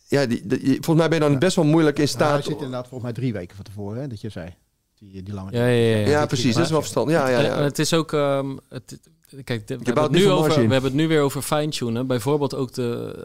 Ja, 0.07 0.25
die, 0.25 0.43
volgens 0.59 0.95
mij 0.95 1.09
ben 1.09 1.19
je 1.21 1.29
dan 1.29 1.39
best 1.39 1.55
wel 1.55 1.65
moeilijk 1.65 1.99
in 1.99 2.03
Nou, 2.05 2.17
hij 2.17 2.27
staat... 2.27 2.43
zit 2.43 2.53
inderdaad 2.53 2.87
volgens 2.87 3.03
mij 3.03 3.13
drie 3.13 3.33
weken 3.33 3.55
van 3.55 3.65
tevoren, 3.65 4.01
hè, 4.01 4.07
dat 4.07 4.21
je 4.21 4.29
zei. 4.29 4.55
Die, 4.99 5.23
die 5.23 5.33
lange. 5.33 5.51
Ja, 5.51 5.65
ja, 5.65 5.97
ja. 5.97 6.07
ja, 6.07 6.25
precies. 6.25 6.53
Dat 6.53 6.63
is 6.63 6.71
wel 6.71 6.81
verstandig. 6.81 7.15
Ja, 7.15 7.27
ja, 7.27 7.39
ja. 7.39 7.57
en 7.57 7.63
het 7.63 7.79
is 7.79 7.93
ook. 7.93 8.13
ehm, 8.13 8.57
het, 8.69 8.99
kijk, 9.43 9.67
we, 9.67 9.77
hebben 9.83 10.03
het 10.03 10.11
nu 10.11 10.29
over, 10.29 10.59
in. 10.59 10.67
we 10.67 10.73
hebben 10.73 10.91
het 10.91 10.99
nu 10.99 11.07
weer 11.07 11.21
over 11.21 11.41
fine-tunen. 11.41 12.07
Bijvoorbeeld 12.07 12.55
ook 12.55 12.73
de, 12.73 13.15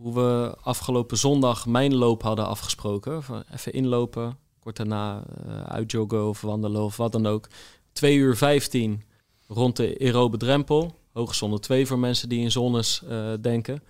hoe 0.00 0.14
we 0.14 0.56
afgelopen 0.62 1.16
zondag 1.16 1.66
mijn 1.66 1.94
loop 1.94 2.22
hadden 2.22 2.46
afgesproken. 2.46 3.22
Van 3.22 3.44
even 3.52 3.72
inlopen, 3.72 4.38
kort 4.66 4.76
daarna 4.76 5.22
eh, 5.46 5.62
uitjoggen 5.62 6.28
of 6.28 6.40
wandelen 6.40 6.82
of 6.82 6.96
wat 6.96 7.12
dan 7.12 7.26
ook. 7.26 7.48
2 7.92 8.16
uur 8.16 8.36
15 8.36 9.02
rond 9.46 9.76
de 9.76 9.96
aerobe 10.00 10.36
drempel. 10.36 10.98
Hooggezonde 11.12 11.58
2 11.58 11.86
voor 11.86 11.98
mensen 11.98 12.28
die 12.28 12.40
in 12.40 12.50
zones 12.50 13.02
eh, 13.08 13.32
denken. 13.40 13.82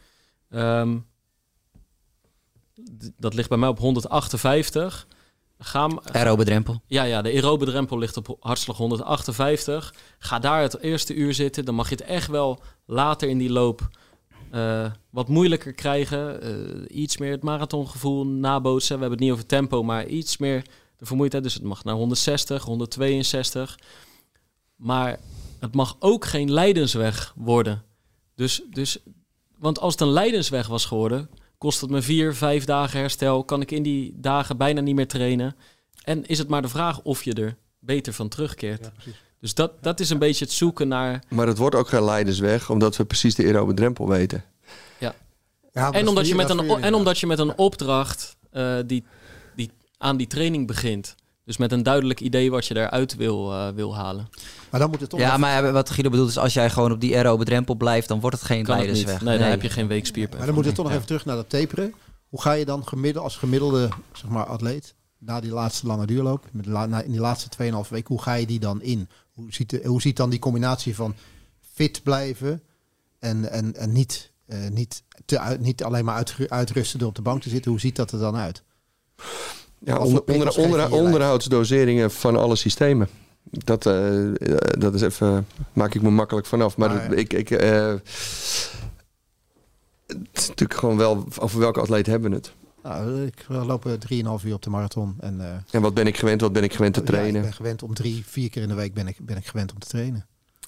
Ehm, 0.50 0.98
dat 3.16 3.34
ligt 3.34 3.48
bij 3.48 3.58
mij 3.58 3.68
op 3.68 3.78
158. 3.78 5.06
Ga, 5.58 5.88
Aerobe 6.12 6.44
drempel. 6.44 6.82
ja, 6.86 7.02
ja, 7.02 7.22
de 7.22 7.30
aerobe 7.32 7.64
drempel 7.64 7.98
ligt 7.98 8.16
op 8.16 8.36
hartslag 8.40 8.76
158. 8.76 9.94
Ga 10.18 10.38
daar 10.38 10.62
het 10.62 10.80
eerste 10.80 11.14
uur 11.14 11.34
zitten. 11.34 11.64
Dan 11.64 11.74
mag 11.74 11.88
je 11.88 11.94
het 11.94 12.04
echt 12.04 12.28
wel 12.28 12.62
later 12.86 13.28
in 13.28 13.38
die 13.38 13.50
loop 13.50 13.88
eh, 14.56 14.90
wat 15.10 15.28
moeilijker 15.28 15.72
krijgen. 15.72 16.42
Eh, 16.42 16.98
iets 16.98 17.16
meer 17.16 17.30
het 17.30 17.42
marathongevoel 17.42 18.26
nabootsen. 18.26 18.94
We 18.94 19.00
hebben 19.00 19.18
het 19.18 19.28
niet 19.28 19.32
over 19.32 19.46
tempo, 19.46 19.82
maar 19.82 20.06
iets 20.06 20.36
meer 20.36 20.62
de 20.96 21.06
vermoeidheid. 21.06 21.42
Dus 21.42 21.54
het 21.54 21.62
mag 21.62 21.84
naar 21.84 21.94
160, 21.94 22.62
162. 22.62 23.78
Maar 24.76 25.18
het 25.60 25.74
mag 25.74 25.96
ook 25.98 26.24
geen 26.24 26.52
lijdensweg 26.52 27.32
worden. 27.36 27.82
Dus, 28.34 28.62
dus, 28.70 28.98
want 29.58 29.80
als 29.80 29.92
het 29.92 30.02
een 30.02 30.12
lijdensweg 30.12 30.66
was 30.66 30.84
geworden, 30.84 31.30
kost 31.58 31.80
het 31.80 31.90
me 31.90 32.02
vier, 32.02 32.34
vijf 32.34 32.64
dagen 32.64 32.98
herstel. 32.98 33.44
Kan 33.44 33.60
ik 33.60 33.70
in 33.70 33.82
die 33.82 34.14
dagen 34.16 34.56
bijna 34.56 34.80
niet 34.80 34.94
meer 34.94 35.08
trainen. 35.08 35.56
En 36.04 36.26
is 36.26 36.38
het 36.38 36.48
maar 36.48 36.62
de 36.62 36.68
vraag 36.68 37.02
of 37.02 37.24
je 37.24 37.34
er 37.34 37.56
beter 37.78 38.12
van 38.12 38.28
terugkeert. 38.28 38.90
Dus 39.46 39.54
dat, 39.54 39.72
dat 39.80 40.00
is 40.00 40.10
een 40.10 40.18
beetje 40.18 40.44
het 40.44 40.54
zoeken 40.54 40.88
naar. 40.88 41.22
Maar 41.28 41.46
het 41.46 41.58
wordt 41.58 41.74
ook 41.76 41.88
geen 41.88 42.04
leidersweg, 42.04 42.70
omdat 42.70 42.96
we 42.96 43.04
precies 43.04 43.34
de 43.34 43.44
aerobe 43.44 43.74
drempel 43.74 44.08
weten. 44.08 44.44
Ja, 44.98 45.14
dat 45.72 45.94
En 45.94 46.08
omdat, 46.08 46.28
je 46.28 46.34
met 46.34 46.50
een, 46.50 46.70
en 46.70 46.94
omdat 46.94 47.18
je 47.18 47.26
met 47.26 47.38
een 47.38 47.58
opdracht 47.58 48.36
eh, 48.50 48.76
die, 48.86 49.04
die 49.56 49.70
aan 49.98 50.16
die 50.16 50.26
training 50.26 50.66
begint. 50.66 51.14
Dus 51.44 51.56
met 51.56 51.72
een 51.72 51.82
duidelijk 51.82 52.20
idee 52.20 52.50
wat 52.50 52.66
je 52.66 52.76
eruit 52.76 53.16
wil, 53.16 53.52
eh, 53.52 53.68
wil 53.68 53.96
halen. 53.96 54.28
Maar 54.70 54.80
dan 54.80 54.90
moet 54.90 55.00
het 55.00 55.10
toch 55.10 55.20
Ja, 55.20 55.26
even- 55.28 55.40
maar 55.40 55.72
wat 55.72 55.90
Guido 55.90 56.10
bedoelt 56.10 56.28
is 56.28 56.38
als 56.38 56.54
jij 56.54 56.70
gewoon 56.70 56.92
op 56.92 57.00
die 57.00 57.16
aerobe 57.16 57.44
drempel 57.44 57.74
blijft, 57.74 58.08
dan 58.08 58.20
wordt 58.20 58.36
het 58.36 58.44
geen 58.46 58.64
Kan 58.64 58.76
het 58.76 58.86
niet. 58.86 58.92
leidersweg. 58.94 59.28
Nee, 59.28 59.38
dan 59.38 59.48
heb 59.48 59.62
je 59.62 59.70
geen 59.70 59.86
weekspierpijn. 59.86 60.36
Maar 60.38 60.46
dan 60.46 60.54
moet 60.56 60.64
het 60.64 60.74
toch 60.74 60.84
nog 60.84 60.92
Ja. 60.92 60.98
even 60.98 61.08
terug 61.10 61.24
naar 61.24 61.36
dat 61.36 61.48
taperen. 61.50 61.94
Hoe 62.28 62.40
ga 62.42 62.52
je 62.52 62.64
dan 62.64 62.86
gemiddeld, 62.86 63.24
als 63.24 63.36
gemiddelde 63.36 63.88
zeg 64.12 64.30
maar, 64.30 64.44
atleet 64.46 64.94
na 65.18 65.40
die 65.40 65.52
laatste 65.52 65.86
lange 65.86 66.06
duurloop, 66.06 66.44
met 66.52 66.64
de 66.64 66.70
la- 66.70 66.86
na- 66.86 67.02
in 67.02 67.10
die 67.10 67.20
laatste 67.20 67.48
2,5 67.48 67.88
weken, 67.90 68.08
hoe 68.14 68.22
ga 68.22 68.34
je 68.34 68.46
die 68.46 68.58
dan 68.58 68.82
in? 68.82 69.08
Hoe 69.36 69.52
ziet, 69.52 69.70
de, 69.70 69.80
hoe 69.84 70.00
ziet 70.00 70.16
dan 70.16 70.30
die 70.30 70.38
combinatie 70.38 70.94
van 70.94 71.14
fit 71.74 72.02
blijven 72.02 72.62
en, 73.18 73.50
en, 73.50 73.74
en 73.76 73.92
niet, 73.92 74.30
eh, 74.46 74.68
niet, 74.68 75.02
te 75.24 75.38
uit, 75.38 75.60
niet 75.60 75.84
alleen 75.84 76.04
maar 76.04 76.14
uit, 76.14 76.34
uitrusten 76.48 76.98
door 76.98 77.08
op 77.08 77.14
de 77.14 77.22
bank 77.22 77.42
te 77.42 77.48
zitten? 77.48 77.70
Hoe 77.70 77.80
ziet 77.80 77.96
dat 77.96 78.12
er 78.12 78.18
dan 78.18 78.36
uit? 78.36 78.62
Ja, 79.78 79.98
onder, 79.98 80.22
onder, 80.24 80.56
onder, 80.58 80.92
onderhoudsdoseringen 80.92 82.10
van 82.10 82.36
alle 82.36 82.56
systemen. 82.56 83.08
Dat, 83.50 83.86
eh, 83.86 84.24
dat 84.78 84.94
is 84.94 85.00
even, 85.02 85.46
maak 85.72 85.94
ik 85.94 86.02
me 86.02 86.10
makkelijk 86.10 86.46
vanaf. 86.46 86.76
Maar, 86.76 87.08
dat- 87.08 87.18
ik, 87.18 87.32
ik, 87.32 87.50
eh, 87.50 87.94
het 90.06 90.28
is 90.32 90.48
natuurlijk 90.48 90.80
gewoon 90.80 90.96
wel, 90.96 91.26
over 91.38 91.58
welke 91.58 91.80
atleet 91.80 92.06
hebben 92.06 92.30
we 92.30 92.36
het? 92.36 92.52
Nou, 92.88 93.26
ik 93.26 93.44
loop 93.48 93.98
3,5 94.10 94.46
uur 94.46 94.54
op 94.54 94.62
de 94.62 94.70
marathon 94.70 95.16
en 95.20 95.40
eh, 95.40 95.56
En 95.70 95.82
wat 95.82 95.94
ben 95.94 96.06
ik 96.06 96.16
gewend, 96.16 96.40
wat 96.40 96.52
ben 96.52 96.62
ik 96.62 96.74
gewend 96.74 96.94
te 96.94 97.00
ja, 97.00 97.06
ik 97.06 97.12
trainen? 97.12 97.42
ben 97.42 97.52
gewend 97.52 97.82
om 97.82 97.94
drie, 97.94 98.24
vier 98.26 98.50
keer 98.50 98.62
in 98.62 98.68
de 98.68 98.74
week 98.74 98.94
ben 98.94 99.06
ik, 99.06 99.16
ben 99.20 99.36
ik 99.36 99.46
gewend 99.46 99.72
om 99.72 99.78
te 99.78 99.88
trainen. 99.88 100.26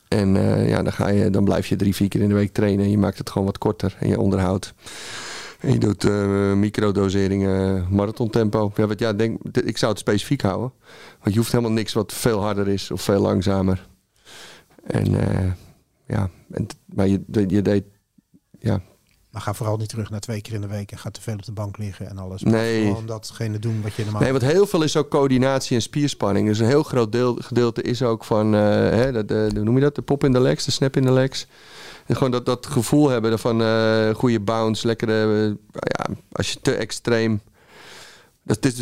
En 0.08 0.36
eh, 0.36 0.68
ja, 0.68 0.82
dan, 0.82 0.92
ga 0.92 1.08
je, 1.08 1.30
dan 1.30 1.44
blijf 1.44 1.66
je 1.66 1.76
drie, 1.76 1.94
vier 1.94 2.08
keer 2.08 2.20
in 2.20 2.28
de 2.28 2.34
week 2.34 2.52
trainen. 2.52 2.84
En 2.84 2.90
je 2.90 2.98
maakt 2.98 3.18
het 3.18 3.30
gewoon 3.30 3.46
wat 3.46 3.58
korter. 3.58 3.96
En 3.98 4.08
je 4.08 4.18
onderhoudt. 4.18 4.74
En 5.60 5.72
je 5.72 5.78
doet 5.78 6.04
eh 6.04 6.52
microdoseringen, 6.52 7.86
marathontempo. 7.90 8.72
Ja, 8.74 8.86
wat, 8.86 8.98
ja, 8.98 9.12
denk, 9.12 9.40
ik 9.64 9.78
zou 9.78 9.90
het 9.90 10.00
specifiek 10.00 10.42
houden. 10.42 10.72
Want 11.20 11.32
je 11.34 11.38
hoeft 11.40 11.52
helemaal 11.52 11.72
niks 11.72 11.92
wat 11.92 12.12
veel 12.12 12.40
harder 12.40 12.68
is 12.68 12.90
of 12.90 13.02
veel 13.02 13.20
langzamer. 13.20 13.88
En 14.84 15.12
ja, 16.06 16.30
en, 16.50 16.66
maar 16.94 17.08
je, 17.08 17.22
je 17.46 17.62
deed... 17.62 17.84
Ja, 18.58 18.82
Maar 19.38 19.46
ga 19.46 19.54
vooral 19.54 19.76
niet 19.76 19.88
terug 19.88 20.10
naar 20.10 20.20
twee 20.20 20.40
keer 20.40 20.54
in 20.54 20.60
de 20.60 20.66
week 20.66 20.92
en 20.92 20.98
ga 20.98 21.10
te 21.10 21.20
veel 21.20 21.34
op 21.34 21.44
de 21.44 21.52
bank 21.52 21.78
liggen 21.78 22.08
en 22.08 22.18
alles. 22.18 22.42
Maar 22.42 22.52
Nee. 22.52 22.86
Gewoon 22.86 23.06
datgene 23.06 23.58
doen 23.58 23.82
wat 23.82 23.94
je 23.94 24.02
normaal 24.02 24.22
Nee, 24.22 24.30
want 24.30 24.44
heel 24.44 24.66
veel 24.66 24.82
is 24.82 24.96
ook 24.96 25.08
coördinatie 25.08 25.76
en 25.76 25.82
spierspanning. 25.82 26.48
Dus 26.48 26.58
een 26.58 26.66
heel 26.66 26.82
groot 26.82 27.12
deel, 27.12 27.36
gedeelte 27.40 27.82
is 27.82 28.02
ook 28.02 28.24
van, 28.24 28.54
eh, 28.54 28.60
hè, 28.60 29.24
de, 29.24 29.50
hoe 29.54 29.62
noem 29.64 29.74
je 29.74 29.80
dat? 29.80 29.94
De 29.94 30.02
pop 30.02 30.24
in 30.24 30.32
de 30.32 30.40
legs, 30.40 30.64
de 30.64 30.70
snap 30.70 30.96
in 30.96 31.02
de 31.02 31.12
legs. 31.12 31.46
En 32.06 32.14
gewoon 32.14 32.30
dat, 32.30 32.46
dat 32.46 32.66
gevoel 32.66 33.08
hebben 33.08 33.38
van 33.38 33.62
eh 33.62 34.14
goede 34.14 34.40
bounce, 34.40 34.86
lekkere, 34.86 35.46
eh, 35.72 35.80
ja, 35.80 36.14
als 36.32 36.52
je 36.52 36.60
te 36.60 36.74
extreem... 36.74 37.40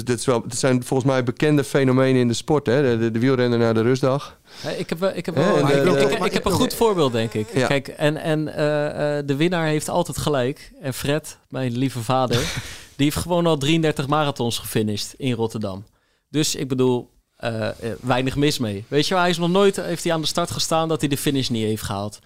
Dat, 0.05 0.19
is 0.19 0.25
wel, 0.27 0.45
zijn 0.49 0.85
volgens 0.85 1.11
mij 1.11 1.25
bekende 1.25 1.65
fenomenen 1.65 2.21
in 2.21 2.29
de 2.29 2.35
sport. 2.35 2.67
Hè? 2.67 2.83
De, 2.83 2.99
de, 2.99 3.11
de 3.11 3.19
wielrenner 3.19 3.59
naar 3.59 3.75
de 3.75 3.83
rustdag. 3.83 4.39
Ik 4.79 4.89
heb, 4.89 4.99
wel- 4.99 5.15
ik 5.15 5.27
heb, 5.27 5.35
Hè, 5.35 5.45
wel, 5.45 5.57
en 5.57 5.61
ik, 5.67 5.67
de- 5.67 5.79
ik- 5.79 5.85
de- 5.85 6.01
ik- 6.01 6.09
maar 6.19 6.19
ik 6.19 6.25
ik 6.27 6.33
heb 6.33 6.45
een 6.45 6.53
goed 6.53 6.75
voorbeeld, 6.75 7.13
denk 7.13 7.33
ik. 7.35 7.55
Ja. 7.55 7.67
Kijk, 7.67 7.89
en, 7.89 8.17
en 8.17 8.55
eh, 8.55 9.19
eh, 9.19 9.27
de 9.27 9.37
winnaar 9.37 9.67
heeft 9.67 9.89
altijd 9.89 10.19
gelijk. 10.19 10.73
En 10.81 10.95
Fred, 10.95 11.39
mijn 11.49 11.77
lieve 11.79 12.01
vader, 12.03 12.37
die 12.97 13.05
heeft 13.05 13.17
gewoon 13.17 13.47
al 13.47 13.57
33 13.57 14.07
marathons 14.07 14.59
gefinished 14.59 15.15
in 15.17 15.33
Rotterdam. 15.33 15.85
Dus 16.29 16.55
ik 16.55 16.69
bedoel, 16.69 17.11
eh, 17.37 17.69
weinig 18.01 18.37
mis 18.37 18.59
mee. 18.59 18.85
Weet 18.89 19.07
je 19.07 19.13
wel, 19.15 19.23
hij 19.23 19.33
is 19.33 19.39
nog 19.39 19.51
nooit 19.51 19.77
heeft 19.77 20.05
hij 20.05 20.13
aan 20.13 20.21
de 20.21 20.27
start 20.27 20.51
gestaan 20.51 20.89
dat 20.89 21.01
hij 21.01 21.09
de 21.09 21.17
finish 21.17 21.49
niet 21.49 21.65
heeft 21.65 21.83
gehaald. 21.83 22.19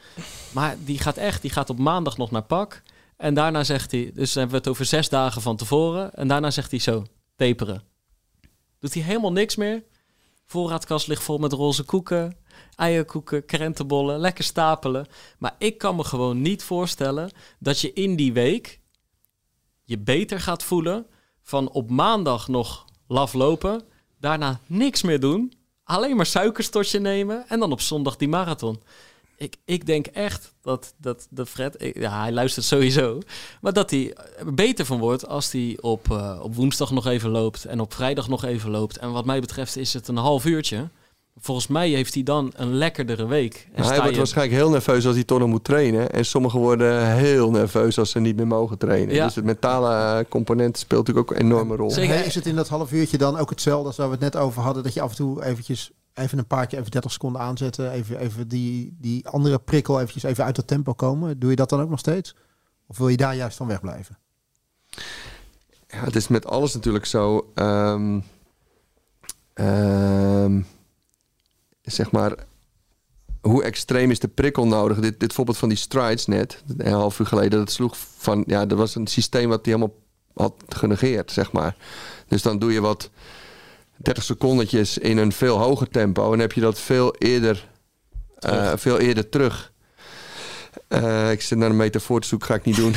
Maar 0.53 0.77
die 0.85 0.99
gaat 0.99 1.17
echt, 1.17 1.43
die 1.43 1.51
gaat 1.51 1.71
op 1.71 1.79
maandag 1.79 2.17
nog 2.17 2.31
naar 2.31 2.43
pak. 2.43 2.83
En 3.17 3.35
daarna 3.35 3.65
zegt 3.65 3.91
hij, 3.91 4.11
dus 4.15 4.35
hebben 4.35 4.53
we 4.53 4.59
het 4.59 4.69
over 4.69 4.85
zes 4.85 5.09
dagen 5.09 5.43
van 5.43 5.57
tevoren. 5.57 6.15
En 6.15 6.29
daarna 6.29 6.51
zegt 6.51 6.71
hij 6.71 6.81
zo, 6.81 7.05
taperen. 7.41 7.83
Doet 8.79 8.95
hij 8.95 9.03
helemaal 9.03 9.33
niks 9.33 9.57
meer. 9.57 9.85
Voorraadkast 10.47 11.07
ligt 11.07 11.23
vol 11.23 11.39
met 11.39 11.53
roze 11.53 11.83
koeken, 11.83 12.37
eierkoeken, 12.77 13.45
krentenbollen, 13.45 14.19
lekker 14.19 14.45
stapelen. 14.45 15.07
Maar 15.39 15.55
ik 15.59 15.79
kan 15.79 15.97
me 15.97 16.05
gewoon 16.05 16.41
niet 16.41 16.63
voorstellen 16.63 17.31
dat 17.59 17.81
je 17.81 17.93
in 17.93 18.17
die 18.17 18.33
week 18.33 18.81
je 19.85 19.99
beter 19.99 20.41
gaat 20.41 20.63
voelen 20.63 21.07
van 21.43 21.71
op 21.71 21.91
maandag 21.91 22.49
nog 22.49 22.85
laf 23.07 23.33
lopen, 23.33 23.83
daarna 24.19 24.61
niks 24.67 25.03
meer 25.03 25.21
doen, 25.21 25.53
alleen 25.85 26.17
maar 26.17 26.27
suikerstotje 26.27 26.99
nemen 26.99 27.49
en 27.49 27.59
dan 27.59 27.73
op 27.73 27.81
zondag 27.81 28.17
die 28.17 28.29
marathon. 28.29 28.83
Ik, 29.41 29.57
ik 29.65 29.87
denk 29.87 30.07
echt 30.07 30.55
dat, 30.63 30.95
dat, 30.97 31.27
dat 31.31 31.49
Fred, 31.49 31.93
ja, 31.95 32.21
hij 32.21 32.33
luistert 32.33 32.67
sowieso, 32.67 33.19
maar 33.61 33.73
dat 33.73 33.91
hij 33.91 34.15
er 34.39 34.55
beter 34.55 34.85
van 34.85 34.99
wordt 34.99 35.27
als 35.27 35.53
hij 35.53 35.79
op, 35.81 36.11
eh, 36.11 36.41
op 36.43 36.55
woensdag 36.55 36.91
nog 36.91 37.07
even 37.07 37.31
loopt 37.31 37.65
en 37.65 37.81
op 37.81 37.95
vrijdag 37.95 38.29
nog 38.29 38.45
even 38.45 38.71
loopt. 38.71 38.97
En 38.97 39.13
wat 39.13 39.25
mij 39.25 39.41
betreft 39.41 39.77
is 39.77 39.93
het 39.93 40.09
een 40.09 40.17
half 40.17 40.45
uurtje. 40.45 40.89
Volgens 41.43 41.67
mij 41.67 41.89
heeft 41.89 42.15
hij 42.15 42.23
dan 42.23 42.53
een 42.57 42.75
lekkerdere 42.75 43.27
week. 43.27 43.69
En 43.73 43.85
hij 43.85 43.97
wordt 43.97 44.11
je- 44.11 44.17
waarschijnlijk 44.17 44.57
heel 44.59 44.71
nerveus 44.71 45.07
als 45.07 45.15
hij 45.15 45.25
toch 45.25 45.39
nog 45.39 45.49
moet 45.49 45.65
trainen. 45.65 46.11
En 46.11 46.25
sommigen 46.25 46.59
worden 46.61 47.15
heel 47.15 47.51
nerveus 47.51 47.99
als 47.99 48.11
ze 48.11 48.21
niet 48.21 48.37
meer 48.37 48.47
mogen 48.47 48.79
trainen. 48.79 49.15
Ja. 49.15 49.25
Dus 49.27 49.35
het 49.35 49.45
mentale 49.45 50.27
component 50.29 50.79
speelt 50.79 51.07
natuurlijk 51.07 51.31
ook 51.33 51.37
een 51.39 51.45
enorme 51.45 51.77
rol. 51.77 51.91
Zeker. 51.91 52.15
Hey, 52.15 52.25
is 52.25 52.35
het 52.35 52.47
in 52.47 52.55
dat 52.57 52.69
half 52.69 52.93
uurtje 52.93 53.19
dan 53.19 53.37
ook 53.37 53.51
hetzelfde 53.51 53.87
als 53.87 53.97
waar 53.97 54.07
we 54.07 54.13
het 54.13 54.23
net 54.23 54.37
over 54.37 54.63
hadden? 54.63 54.83
Dat 54.83 54.95
je 54.95 55.01
af 55.01 55.11
en 55.11 55.17
toe 55.17 55.45
eventjes 55.45 55.91
even 56.15 56.39
een 56.39 56.47
paar 56.47 56.67
keer 56.67 56.79
even 56.79 56.91
30 56.91 57.13
seconden 57.13 57.41
aanzetten. 57.41 57.91
Even, 57.91 58.19
even 58.19 58.49
die, 58.49 58.97
die 59.01 59.29
andere 59.29 59.59
prikkel 59.59 59.97
eventjes 60.01 60.23
even 60.23 60.45
uit 60.45 60.57
dat 60.57 60.67
tempo 60.67 60.93
komen. 60.93 61.39
Doe 61.39 61.51
je 61.51 61.57
dat 61.57 61.69
dan 61.69 61.81
ook 61.81 61.91
nog 61.91 61.99
steeds? 61.99 62.35
Of 62.87 62.99
wil 62.99 63.09
je 63.09 63.17
daar 63.17 63.37
juist 63.37 63.57
van 63.57 63.67
wegblijven? 63.67 64.19
Ja, 65.89 66.05
het 66.05 66.17
is 66.17 66.29
met 66.29 66.47
alles 66.47 66.75
natuurlijk 66.75 67.07
zo. 67.07 67.51
ehm, 67.55 68.21
ehm, 69.55 70.61
zeg 71.91 72.11
maar, 72.11 72.35
hoe 73.41 73.63
extreem 73.63 74.11
is 74.11 74.19
de 74.19 74.29
prikkel 74.29 74.67
nodig? 74.67 74.99
Dit, 74.99 75.21
dit 75.21 75.33
voorbeeld 75.33 75.59
van 75.59 75.69
die 75.69 75.79
strides 75.79 76.27
net, 76.27 76.63
een 76.79 76.93
half 76.93 77.19
uur 77.19 77.27
geleden, 77.27 77.59
dat 77.59 77.71
sloeg 77.71 77.97
van, 78.17 78.45
ja, 78.47 78.67
dat 78.67 78.79
was 78.79 78.95
een 78.95 79.07
systeem 79.07 79.49
wat 79.49 79.65
hij 79.65 79.75
helemaal 79.75 79.97
had 80.35 80.55
genegeerd, 80.69 81.33
zeg 81.33 81.53
maar. 81.53 81.77
Dus 82.29 82.43
dan 82.43 82.59
doe 82.59 82.73
je 82.73 82.81
wat 82.81 83.11
30 83.97 84.25
secondetjes 84.25 84.99
in 84.99 85.19
een 85.19 85.33
veel 85.33 85.59
hoger 85.59 85.89
tempo 85.89 86.33
en 86.33 86.39
heb 86.39 86.53
je 86.53 86.61
dat 86.61 86.79
veel 86.79 87.15
eerder, 87.15 87.69
eh, 88.39 88.73
veel 88.77 88.99
eerder 88.99 89.29
terug. 89.29 89.73
Eh, 90.89 91.31
ik 91.31 91.43
zit 91.43 91.59
naar 91.59 91.71
een 91.71 91.77
metafoor 91.77 92.21
te 92.21 92.29
zoeken, 92.29 92.49
ga 92.49 92.55
ik 92.55 92.65
niet 92.65 92.77
doen. 92.77 92.95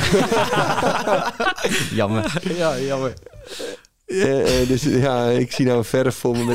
Jammer. 2.00 2.40
Ja, 2.56 2.78
jammer. 2.80 3.14
Eh, 4.06 4.68
dus 4.68 4.82
ja, 4.82 5.28
ik 5.28 5.52
zie 5.52 5.64
nou 5.66 5.78
een 5.78 5.84
verf 5.84 6.14
voor 6.14 6.36
me. 6.36 6.44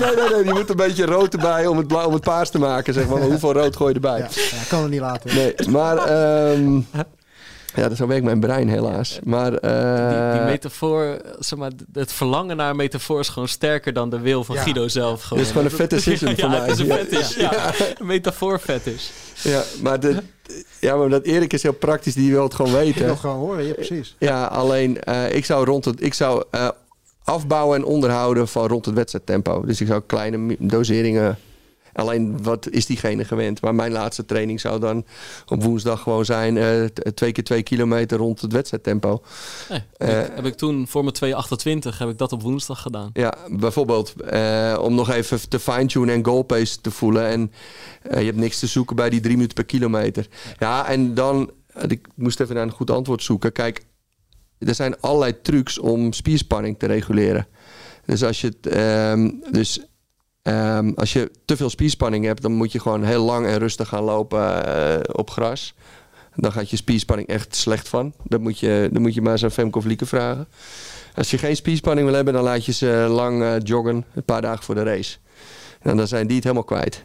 nee, 0.00 0.16
nee, 0.16 0.34
nee, 0.34 0.44
je 0.44 0.52
moet 0.52 0.70
een 0.70 0.76
beetje 0.76 1.04
rood 1.04 1.32
erbij 1.32 1.66
om 1.66 1.76
het, 1.76 1.86
blauw, 1.86 2.06
om 2.06 2.12
het 2.12 2.22
paars 2.22 2.50
te 2.50 2.58
maken. 2.58 2.94
Zeg 2.94 3.06
maar. 3.06 3.18
Maar 3.18 3.28
hoeveel 3.28 3.52
rood 3.52 3.76
gooi 3.76 3.88
je 3.88 3.94
erbij? 3.94 4.18
Ja, 4.18 4.28
ja, 4.34 4.62
kan 4.68 4.82
het 4.82 4.90
niet 4.90 5.00
laten. 5.00 5.34
Nee, 5.34 5.54
maar... 5.68 5.96
ehm 5.96 6.80
ja, 7.74 7.88
dat 7.88 7.96
zo 7.96 8.06
werkt 8.06 8.24
mijn 8.24 8.40
brein 8.40 8.68
helaas. 8.68 9.18
Maar... 9.24 9.54
eh, 9.54 10.30
Die, 10.32 10.38
die 10.40 10.50
metafoor, 10.50 11.16
zeg 11.38 11.58
maar, 11.58 11.70
het 11.92 12.12
verlangen 12.12 12.56
naar 12.56 12.70
een 12.70 12.76
metafoor 12.76 13.20
is 13.20 13.28
gewoon 13.28 13.48
sterker 13.48 13.92
dan 13.92 14.10
de 14.10 14.20
wil 14.20 14.44
van 14.44 14.54
Ja. 14.56 14.62
Guido 14.62 14.88
zelf. 14.88 15.22
Gewoon. 15.22 15.38
Dit 15.38 15.46
is 15.46 15.52
gewoon 15.56 15.64
een 15.72 15.76
fetishism 15.78 16.26
ja, 16.28 16.34
voor 16.34 16.42
ja, 16.44 16.48
mij. 16.48 16.58
het 16.60 16.70
is 16.70 16.78
een 16.78 16.86
Ja. 16.86 16.96
fetish. 16.96 17.36
Ja, 17.36 17.72
Een 17.98 18.06
metafoor 18.06 18.58
fetish. 18.58 19.08
ja, 19.42 19.62
maar, 19.82 20.00
de, 20.00 20.16
ja, 20.80 20.96
maar 20.96 21.08
dat 21.08 21.24
Erik 21.24 21.52
is 21.52 21.62
heel 21.62 21.72
praktisch. 21.72 22.14
Die 22.14 22.30
wil 22.30 22.42
het 22.42 22.54
gewoon 22.54 22.70
Ik 22.72 22.78
weten. 22.78 23.04
wil 23.04 23.16
gewoon 23.16 23.36
horen, 23.38 23.64
ja 23.66 23.72
precies. 23.72 24.16
Ja, 24.18 24.44
alleen 24.44 25.00
eh, 25.02 25.34
ik 25.34 25.44
zou 25.44 25.64
rond 25.64 25.84
het... 25.84 26.02
Ik 26.02 26.14
zou 26.14 26.44
eh, 26.50 26.68
afbouwen 27.24 27.76
en 27.78 27.84
onderhouden 27.84 28.48
van 28.48 28.66
rond 28.66 28.84
het 28.84 28.94
wedstrijdtempo. 28.94 29.64
Dus 29.64 29.80
ik 29.80 29.86
zou 29.86 30.02
kleine 30.06 30.56
doseringen 30.58 31.38
Alleen 31.92 32.42
wat 32.42 32.68
is 32.70 32.86
diegene 32.86 33.24
gewend? 33.24 33.60
Maar 33.60 33.74
mijn 33.74 33.92
laatste 33.92 34.24
training 34.24 34.60
zou 34.60 34.80
dan 34.80 35.04
op 35.46 35.62
woensdag 35.62 36.00
gewoon 36.02 36.24
zijn 36.24 36.54
t- 36.92 37.16
twee 37.16 37.32
keer 37.32 37.44
twee 37.44 37.62
kilometer 37.62 38.18
rond 38.18 38.40
het 38.40 38.52
wedstrijdtempo. 38.52 39.22
Nee, 39.68 39.82
Eh, 39.96 40.08
heb, 40.08 40.26
ik, 40.28 40.32
heb 40.36 40.46
ik 40.46 40.54
toen 40.54 40.88
voor 40.88 41.02
mijn 41.02 41.14
228 41.14 41.98
heb 41.98 42.08
ik 42.08 42.18
dat 42.18 42.32
op 42.32 42.42
woensdag 42.42 42.82
gedaan. 42.82 43.10
Ja, 43.12 43.34
bijvoorbeeld 43.50 44.14
om 44.80 44.94
nog 44.94 45.10
even 45.10 45.48
te 45.48 45.58
fine-tunen 45.58 46.14
en 46.14 46.24
goal 46.24 46.42
pace 46.42 46.80
te 46.80 46.90
voelen. 46.90 47.26
En 47.26 47.52
je 48.20 48.24
hebt 48.24 48.36
niks 48.36 48.58
te 48.58 48.66
zoeken 48.66 48.96
bij 48.96 49.10
die 49.10 49.20
drie 49.20 49.34
minuten 49.34 49.54
per 49.54 49.64
kilometer. 49.64 50.26
Ja, 50.58 50.88
en 50.88 51.14
dan, 51.14 51.50
ik 51.88 52.08
moest 52.14 52.40
even 52.40 52.54
naar 52.54 52.64
een 52.64 52.70
goed 52.70 52.90
antwoord 52.90 53.22
zoeken. 53.22 53.52
Kijk, 53.52 53.84
er 54.58 54.74
zijn 54.74 55.00
allerlei 55.00 55.40
trucs 55.42 55.78
om 55.78 56.12
spierspanning 56.12 56.78
te 56.78 56.86
reguleren. 56.86 57.46
Dus 58.06 58.24
als 58.24 58.40
je, 58.40 58.46
het, 58.46 58.66
ehm, 58.66 59.30
dus, 59.50 59.80
ehm, 60.42 60.92
als 60.94 61.12
je 61.12 61.30
te 61.44 61.56
veel 61.56 61.70
spierspanning 61.70 62.24
hebt, 62.24 62.42
dan 62.42 62.52
moet 62.52 62.72
je 62.72 62.80
gewoon 62.80 63.04
heel 63.04 63.24
lang 63.24 63.46
en 63.46 63.58
rustig 63.58 63.88
gaan 63.88 64.02
lopen 64.02 64.66
eh, 64.66 65.00
op 65.12 65.30
gras. 65.30 65.74
Dan 66.34 66.52
gaat 66.52 66.70
je 66.70 66.76
spierspanning 66.76 67.28
echt 67.28 67.56
slecht 67.56 67.88
van. 67.88 68.14
Dan 68.22 68.40
moet 68.40 68.58
je, 68.58 68.88
dan 68.92 69.02
moet 69.02 69.14
je 69.14 69.22
maar 69.22 69.32
eens 69.32 69.44
aan 69.44 69.50
Femke 69.50 69.78
of 69.78 69.84
Lieke 69.84 70.06
vragen. 70.06 70.48
Als 71.14 71.30
je 71.30 71.38
geen 71.38 71.56
spierspanning 71.56 72.06
wil 72.06 72.16
hebben, 72.16 72.34
dan 72.34 72.42
laat 72.42 72.64
je 72.64 72.72
ze 72.72 73.06
lang 73.08 73.42
eh, 73.42 73.54
joggen. 73.62 74.04
Een 74.14 74.24
paar 74.24 74.42
dagen 74.42 74.64
voor 74.64 74.74
de 74.74 74.82
race. 74.82 75.18
En 75.80 75.96
dan 75.96 76.06
zijn 76.06 76.26
die 76.26 76.36
het 76.36 76.44
helemaal 76.44 76.64
kwijt. 76.64 77.04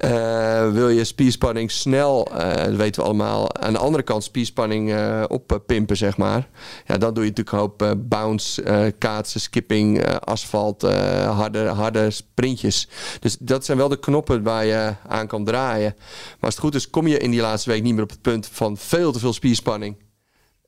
Eh, 0.00 0.70
wil 0.70 0.88
je 0.88 1.04
spierspanning 1.04 1.70
snel, 1.70 2.26
eh, 2.26 2.64
dat 2.64 2.74
weten 2.74 3.02
we 3.02 3.08
allemaal, 3.08 3.56
aan 3.56 3.72
de 3.72 3.78
andere 3.78 4.02
kant 4.02 4.24
spierspanning 4.24 4.92
eh 4.92 5.24
oppimpen, 5.28 5.96
zeg 5.96 6.16
maar. 6.16 6.48
Ja, 6.86 6.98
dan 6.98 7.14
doe 7.14 7.24
je 7.24 7.30
natuurlijk 7.30 7.56
een 7.56 7.58
hoop 7.58 7.96
bounce, 8.08 8.94
kaatsen, 8.98 9.40
skipping, 9.40 10.06
asfalt, 10.18 10.82
harde, 11.24 11.66
harde 11.66 12.10
sprintjes. 12.10 12.88
Dus 13.20 13.36
dat 13.40 13.64
zijn 13.64 13.78
wel 13.78 13.88
de 13.88 13.98
knoppen 13.98 14.42
waar 14.42 14.64
je 14.64 14.94
aan 15.08 15.26
kan 15.26 15.44
draaien. 15.44 15.94
Maar 15.96 16.36
als 16.40 16.54
het 16.54 16.64
goed 16.64 16.74
is, 16.74 16.90
kom 16.90 17.06
je 17.06 17.18
in 17.18 17.30
die 17.30 17.40
laatste 17.40 17.70
week 17.70 17.82
niet 17.82 17.94
meer 17.94 18.02
op 18.02 18.10
het 18.10 18.22
punt 18.22 18.48
van 18.52 18.76
veel 18.76 19.12
te 19.12 19.18
veel 19.18 19.32
spierspanning. 19.32 19.96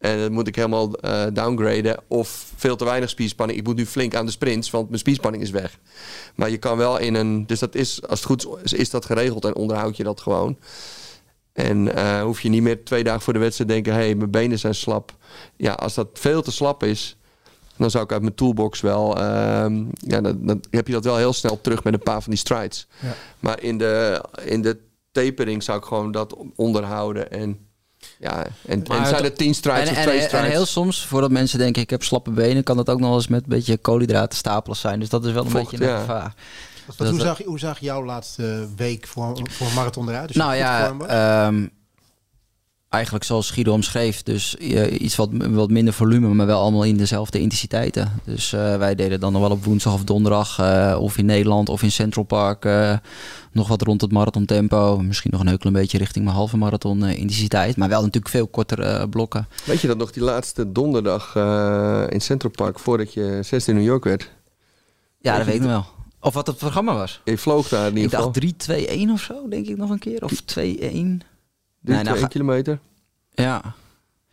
En 0.02 0.18
dan 0.18 0.32
moet 0.32 0.46
ik 0.46 0.56
helemaal 0.56 0.94
eh, 0.94 1.24
downgraden. 1.32 2.02
Of 2.08 2.52
veel 2.56 2.76
te 2.76 2.84
weinig 2.84 3.08
spierspanning. 3.10 3.58
Ik 3.58 3.66
moet 3.66 3.76
nu 3.76 3.86
flink 3.86 4.14
aan 4.14 4.26
de 4.26 4.32
sprints, 4.32 4.70
want 4.70 4.86
mijn 4.86 4.98
spierspanning 4.98 5.42
is 5.42 5.50
weg. 5.50 5.78
Maar 6.34 6.50
je 6.50 6.58
kan 6.58 6.76
wel 6.76 6.98
in 6.98 7.14
een. 7.14 7.46
Dus 7.46 7.58
dat 7.58 7.74
is, 7.74 8.02
als 8.08 8.18
het 8.18 8.28
goed 8.28 8.48
is, 8.62 8.72
is 8.72 8.90
dat 8.90 9.04
geregeld 9.04 9.44
en 9.44 9.54
onderhoud 9.54 9.96
je 9.96 10.04
dat 10.04 10.20
gewoon. 10.20 10.58
En 11.52 11.94
eh, 11.94 12.22
hoef 12.22 12.40
je 12.40 12.48
niet 12.48 12.62
meer 12.62 12.84
twee 12.84 13.04
dagen 13.04 13.20
voor 13.20 13.32
de 13.32 13.38
wedstrijd 13.38 13.68
te 13.70 13.74
denken: 13.74 13.94
hé, 13.94 14.06
hey, 14.06 14.14
mijn 14.14 14.30
benen 14.30 14.58
zijn 14.58 14.74
slap. 14.74 15.16
Ja, 15.56 15.72
als 15.72 15.94
dat 15.94 16.08
veel 16.12 16.42
te 16.42 16.52
slap 16.52 16.82
is, 16.82 17.16
dan 17.76 17.90
zou 17.90 18.04
ik 18.04 18.12
uit 18.12 18.22
mijn 18.22 18.34
toolbox 18.34 18.80
wel. 18.80 19.16
ehm, 19.16 19.84
ja, 19.94 20.20
dan, 20.20 20.46
dan 20.46 20.60
heb 20.70 20.86
je 20.86 20.92
dat 20.92 21.04
wel 21.04 21.16
heel 21.16 21.32
snel 21.32 21.60
terug 21.60 21.84
met 21.84 21.92
een 21.92 22.02
paar 22.02 22.22
van 22.22 22.30
die 22.30 22.40
strides. 22.40 22.86
Ja. 23.00 23.14
Maar 23.40 23.62
in 23.62 23.78
de, 23.78 24.24
in 24.44 24.62
de 24.62 24.78
tapering 25.12 25.62
zou 25.62 25.78
ik 25.78 25.84
gewoon 25.84 26.12
dat 26.12 26.36
onderhouden. 26.56 27.30
En 27.30 27.66
ja, 28.22 28.46
en, 28.66 28.82
Maar 28.88 28.98
en 28.98 29.06
zijn 29.06 29.24
er 29.24 29.32
tien 29.32 29.54
strides 29.54 29.82
En, 29.84 29.90
of 29.90 29.96
en, 29.96 30.02
twee 30.02 30.18
en 30.18 30.26
strides? 30.28 30.50
heel 30.50 30.66
soms, 30.66 31.06
voordat 31.06 31.30
mensen 31.30 31.58
denken 31.58 31.82
ik 31.82 31.90
heb 31.90 32.02
slappe 32.02 32.30
benen, 32.30 32.62
kan 32.62 32.76
dat 32.76 32.90
ook 32.90 33.00
nog 33.00 33.14
eens 33.14 33.28
met 33.28 33.42
een 33.42 33.48
beetje 33.48 33.76
koolhydraten 33.76 34.38
stapelen 34.38 34.76
zijn. 34.76 35.00
Dus 35.00 35.08
dat 35.08 35.24
is 35.24 35.32
wel 35.32 35.44
een 35.44 35.50
Vocht, 35.50 35.70
beetje 35.70 35.84
een 35.86 35.92
ja. 35.92 35.98
gevaar. 36.00 36.34
Hoe, 36.96 37.20
zag, 37.20 37.38
je- 37.38 37.44
hoe 37.44 37.58
zag 37.58 37.80
jouw 37.80 38.04
laatste 38.04 38.66
week 38.76 39.06
voor, 39.06 39.40
voor 39.50 39.66
een 39.66 39.74
marathon 39.74 40.08
eruit? 40.08 40.28
Dus 40.28 40.36
nou 40.36 40.50
goed 40.50 40.58
ja, 40.58 41.46
ehm, 41.46 41.66
eigenlijk 42.92 43.24
zoals 43.24 43.50
Guido 43.50 43.72
omschreef. 43.72 44.22
Dus 44.22 44.56
eh, 44.56 45.00
iets 45.00 45.16
wat, 45.16 45.28
wat 45.32 45.70
minder 45.70 45.94
volume, 45.94 46.28
maar 46.28 46.46
wel 46.46 46.60
allemaal 46.60 46.84
in 46.84 46.96
dezelfde 46.96 47.40
intensiteiten. 47.40 48.12
Dus 48.24 48.52
eh, 48.52 48.76
wij 48.76 48.94
deden 48.94 49.20
dan 49.20 49.32
nog 49.32 49.40
wel 49.40 49.50
op 49.50 49.64
woensdag 49.64 49.92
of 49.92 50.04
donderdag, 50.04 50.58
eh, 50.58 50.96
of 51.00 51.18
in 51.18 51.26
Nederland 51.26 51.68
of 51.68 51.82
in 51.82 51.92
Central 51.92 52.24
Park, 52.24 52.64
nog 53.52 53.68
wat 53.68 53.82
rond 53.82 54.00
het 54.00 54.12
marathon 54.12 54.44
tempo. 54.44 54.98
Misschien 54.98 55.30
nog 55.30 55.40
een 55.40 55.48
heel 55.48 55.58
klein 55.58 55.74
beetje 55.76 55.98
richting 55.98 56.24
mijn 56.24 56.36
halve 56.36 56.56
marathon 56.56 57.04
intensiteit. 57.04 57.76
Maar 57.76 57.88
wel 57.88 58.00
natuurlijk 58.00 58.28
veel 58.28 58.46
kortere 58.46 59.08
blokken. 59.08 59.48
Weet 59.64 59.80
je 59.80 59.86
dat 59.86 59.96
nog, 59.96 60.12
die 60.12 60.22
laatste 60.22 60.72
donderdag 60.72 61.36
in 62.08 62.20
Central 62.20 62.52
Park, 62.52 62.78
voordat 62.78 63.12
je 63.12 63.38
16 63.42 63.74
in 63.74 63.80
New 63.80 63.88
York 63.88 64.04
werd? 64.04 64.30
Ja, 65.20 65.36
dat 65.36 65.46
weet 65.46 65.54
ik 65.54 65.60
nog 65.60 65.70
wel. 65.70 65.86
Of 66.20 66.34
wat 66.34 66.46
het 66.46 66.56
programma 66.56 66.94
was. 66.94 67.20
Je 67.24 67.38
vloog 67.38 67.68
daar 67.68 67.86
in 67.86 67.96
Ik 67.96 68.02
ieder 68.02 68.18
geval. 68.18 68.32
dacht 68.32 68.70
3-2-1 69.08 69.10
of 69.12 69.20
zo, 69.20 69.48
denk 69.48 69.66
ik 69.66 69.76
nog 69.76 69.90
een 69.90 69.98
keer. 69.98 70.24
Of 70.24 70.42
2-1. 70.58 71.31
Drie, 71.82 71.94
Nee, 71.94 72.04
nou 72.04 72.16
twee 72.16 72.20
ga- 72.20 72.26
kilometer. 72.26 72.78
Ja. 73.30 73.74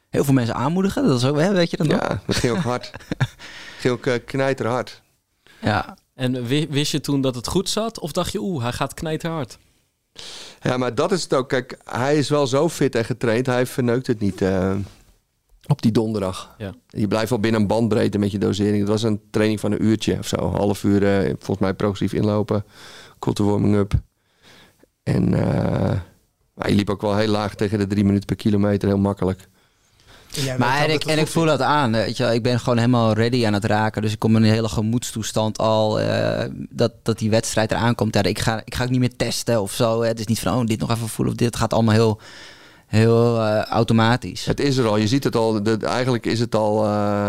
Heel 0.10 0.24
veel 0.24 0.34
mensen 0.34 0.56
aanmoedigen, 0.56 1.08
dat 1.08 1.18
is 1.18 1.26
ook, 1.26 1.38
hè, 1.40 1.52
weet 1.54 1.70
je 1.72 1.78
dat 1.78 1.88
nog? 1.88 2.00
Ja, 2.02 2.22
dat 2.26 2.36
ging 2.36 2.58
ook 2.58 2.64
hard. 2.64 2.92
ging 3.80 3.94
ook 3.94 4.06
uh, 4.06 4.14
knijterhard. 4.26 5.02
Ja. 5.62 5.98
En 6.16 6.46
wi- 6.46 6.68
wist 6.70 6.92
je 6.92 7.02
toen 7.02 7.22
dat 7.22 7.36
het 7.36 7.48
goed 7.48 7.70
zat? 7.70 8.00
Of 8.00 8.12
dacht 8.12 8.32
je, 8.32 8.40
oeh, 8.42 8.64
hij 8.64 8.72
gaat 8.74 8.94
knijterhard? 8.94 9.58
Ja, 10.62 10.78
maar 10.78 10.96
dat 10.96 11.12
is 11.12 11.24
het 11.24 11.34
ook. 11.34 11.50
Kijk, 11.50 11.78
hij 11.84 12.18
is 12.18 12.30
wel 12.30 12.48
zo 12.48 12.70
fit 12.70 12.96
en 12.96 13.06
getraind. 13.06 13.46
Hij 13.46 13.66
verneukt 13.66 14.08
het 14.08 14.20
niet 14.20 14.42
eh, 14.42 14.76
op 15.68 15.82
die 15.82 15.92
donderdag. 15.92 16.56
Ja. 16.58 16.74
Je 16.88 17.08
blijft 17.08 17.30
wel 17.30 17.40
binnen 17.40 17.62
een 17.62 17.68
bandbreedte 17.68 18.18
met 18.18 18.32
je 18.32 18.38
dosering. 18.38 18.80
Het 18.80 18.88
was 18.88 19.04
een 19.04 19.22
training 19.32 19.60
van 19.60 19.72
een 19.72 19.84
uurtje 19.86 20.18
of 20.18 20.28
zo. 20.28 20.36
Een 20.38 20.56
half 20.56 20.84
uur, 20.84 21.04
eh, 21.20 21.26
volgens 21.26 21.60
mij 21.60 21.74
progressief 21.74 22.14
inlopen. 22.14 22.66
Korte 23.20 23.44
warming-up. 23.44 23.94
En 25.04 25.34
uh, 25.34 25.92
hij 26.60 26.74
liep 26.74 26.90
ook 26.90 27.02
wel 27.02 27.18
heel 27.18 27.28
laag 27.28 27.56
tegen 27.56 27.80
de 27.80 27.88
drie 27.88 28.04
minuten 28.04 28.26
per 28.26 28.36
kilometer. 28.36 28.88
Heel 28.88 28.98
makkelijk. 28.98 29.48
En 30.48 30.60
Maar 30.60 30.84
en 30.84 30.94
ik, 30.94 31.04
en 31.04 31.20
ik 31.20 31.28
voel 31.28 31.46
dat 31.46 31.62
aan. 31.62 31.92
Weet 31.92 32.18
je, 32.18 32.24
wel. 32.24 32.34
ik 32.34 32.44
ben 32.44 32.60
gewoon 32.60 32.78
helemaal 32.78 33.14
ready 33.14 33.46
aan 33.46 33.54
het 33.54 33.66
raken. 33.66 34.02
Dus 34.02 34.12
ik 34.12 34.20
kom 34.20 34.36
in 34.36 34.44
een 34.44 34.50
hele 34.50 34.70
gemoedstoestand 34.70 35.58
al. 35.58 36.00
eh, 36.00 36.50
dat, 36.70 36.92
dat 37.04 37.20
die 37.20 37.30
wedstrijd 37.30 37.72
eraan 37.72 37.96
komt. 37.96 38.16
Ja, 38.16 38.24
ik, 38.24 38.40
ga, 38.40 38.62
ik 38.66 38.76
ga 38.76 38.84
ook 38.84 38.90
niet 38.90 39.00
meer 39.00 39.16
testen 39.16 39.62
of 39.62 39.72
zo. 39.72 40.02
Hè. 40.02 40.08
Het 40.08 40.20
is 40.20 40.26
niet 40.26 40.40
van, 40.40 40.60
oh, 40.60 40.66
dit 40.66 40.80
nog 40.80 40.92
even 40.92 41.10
voelen 41.10 41.34
of 41.34 41.40
dit. 41.40 41.48
Het 41.48 41.58
gaat 41.58 41.74
allemaal 41.74 41.94
heel, 41.94 42.20
heel 42.88 43.42
eh, 43.42 43.62
automatisch. 43.64 44.46
Het 44.46 44.60
is 44.60 44.78
er 44.78 44.88
al. 44.88 44.98
Je 44.98 45.08
ziet 45.08 45.24
het 45.24 45.36
al. 45.36 45.64
De, 45.64 45.78
eigenlijk 45.82 46.26
is 46.26 46.40
het 46.40 46.56
al... 46.56 46.86
Uh... 46.86 47.28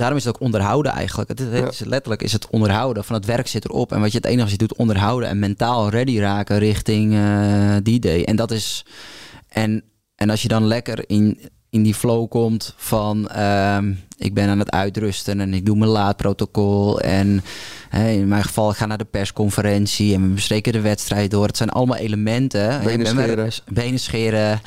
Daarom 0.00 0.18
is 0.18 0.24
het 0.24 0.34
ook 0.34 0.42
onderhouden 0.42 0.92
eigenlijk. 0.92 1.28
Het, 1.28 1.40
is, 1.40 1.78
letterlijk 1.84 2.22
is 2.22 2.32
het 2.32 2.46
onderhouden. 2.50 3.04
Van 3.04 3.16
het 3.16 3.24
werk 3.24 3.46
zit 3.46 3.64
erop. 3.64 3.92
En 3.92 4.00
wat 4.00 4.10
je 4.12 4.16
het 4.16 4.26
enige 4.26 4.44
is, 4.44 4.50
je 4.52 4.58
doet 4.58 4.74
onderhouden. 4.74 5.28
En 5.28 5.38
mentaal 5.38 5.88
ready 5.88 6.18
raken 6.18 6.58
richting 6.58 7.12
uh, 7.12 7.76
die 7.82 8.00
day. 8.00 8.24
En 8.24 8.36
dat 8.36 8.50
is... 8.50 8.84
En, 9.48 9.82
en 10.14 10.30
als 10.30 10.42
je 10.42 10.48
dan 10.48 10.66
lekker 10.66 11.04
in, 11.06 11.40
in 11.70 11.82
die 11.82 11.94
flow 11.94 12.28
komt 12.28 12.74
van... 12.76 13.30
Uh, 13.36 13.78
ik 14.18 14.34
ben 14.34 14.48
aan 14.48 14.58
het 14.58 14.70
uitrusten 14.70 15.40
en 15.40 15.54
ik 15.54 15.66
doe 15.66 15.76
mijn 15.76 15.90
laadprotocol. 15.90 17.00
En 17.00 17.42
in 17.92 18.28
mijn 18.28 18.44
geval, 18.44 18.70
ik 18.70 18.76
ga 18.76 18.86
naar 18.86 18.98
de 18.98 19.04
persconferentie. 19.04 20.14
En 20.14 20.22
we 20.22 20.28
bespreken 20.28 20.72
de 20.72 20.80
wedstrijd 20.80 21.30
door. 21.30 21.46
Het 21.46 21.56
zijn 21.56 21.70
allemaal 21.70 21.96
elementen. 21.96 22.80
Benen 22.84 23.06
scheren. 23.06 23.50
Benen 23.68 23.98
scheren. 23.98 24.60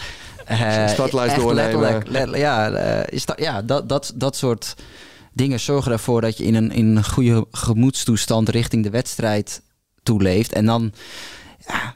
Uh, 0.52 0.88
Startlijst 0.88 1.36
doornemen. 1.36 1.56
Letterlijk, 1.56 2.08
letterlijk, 2.08 2.42
ja, 2.42 2.72
uh, 2.72 3.04
is 3.10 3.26
dat, 3.26 3.40
ja 3.40 3.62
dat, 3.62 3.90
dat, 3.90 4.14
dat 4.16 4.36
soort 4.36 4.76
dingen 5.34 5.60
zorgen 5.60 5.92
ervoor 5.92 6.22
dat 6.22 6.38
je 6.38 6.44
in 6.44 6.56
een, 6.56 6.72
in 6.72 6.96
een 6.96 7.06
goede 7.06 7.46
gemoedstoestand 7.52 8.50
richting 8.50 8.84
de 8.84 8.90
wedstrijd 8.90 9.62
toeleeft. 10.04 10.54
En 10.54 10.66
dan, 10.66 10.94
ja, 11.68 11.96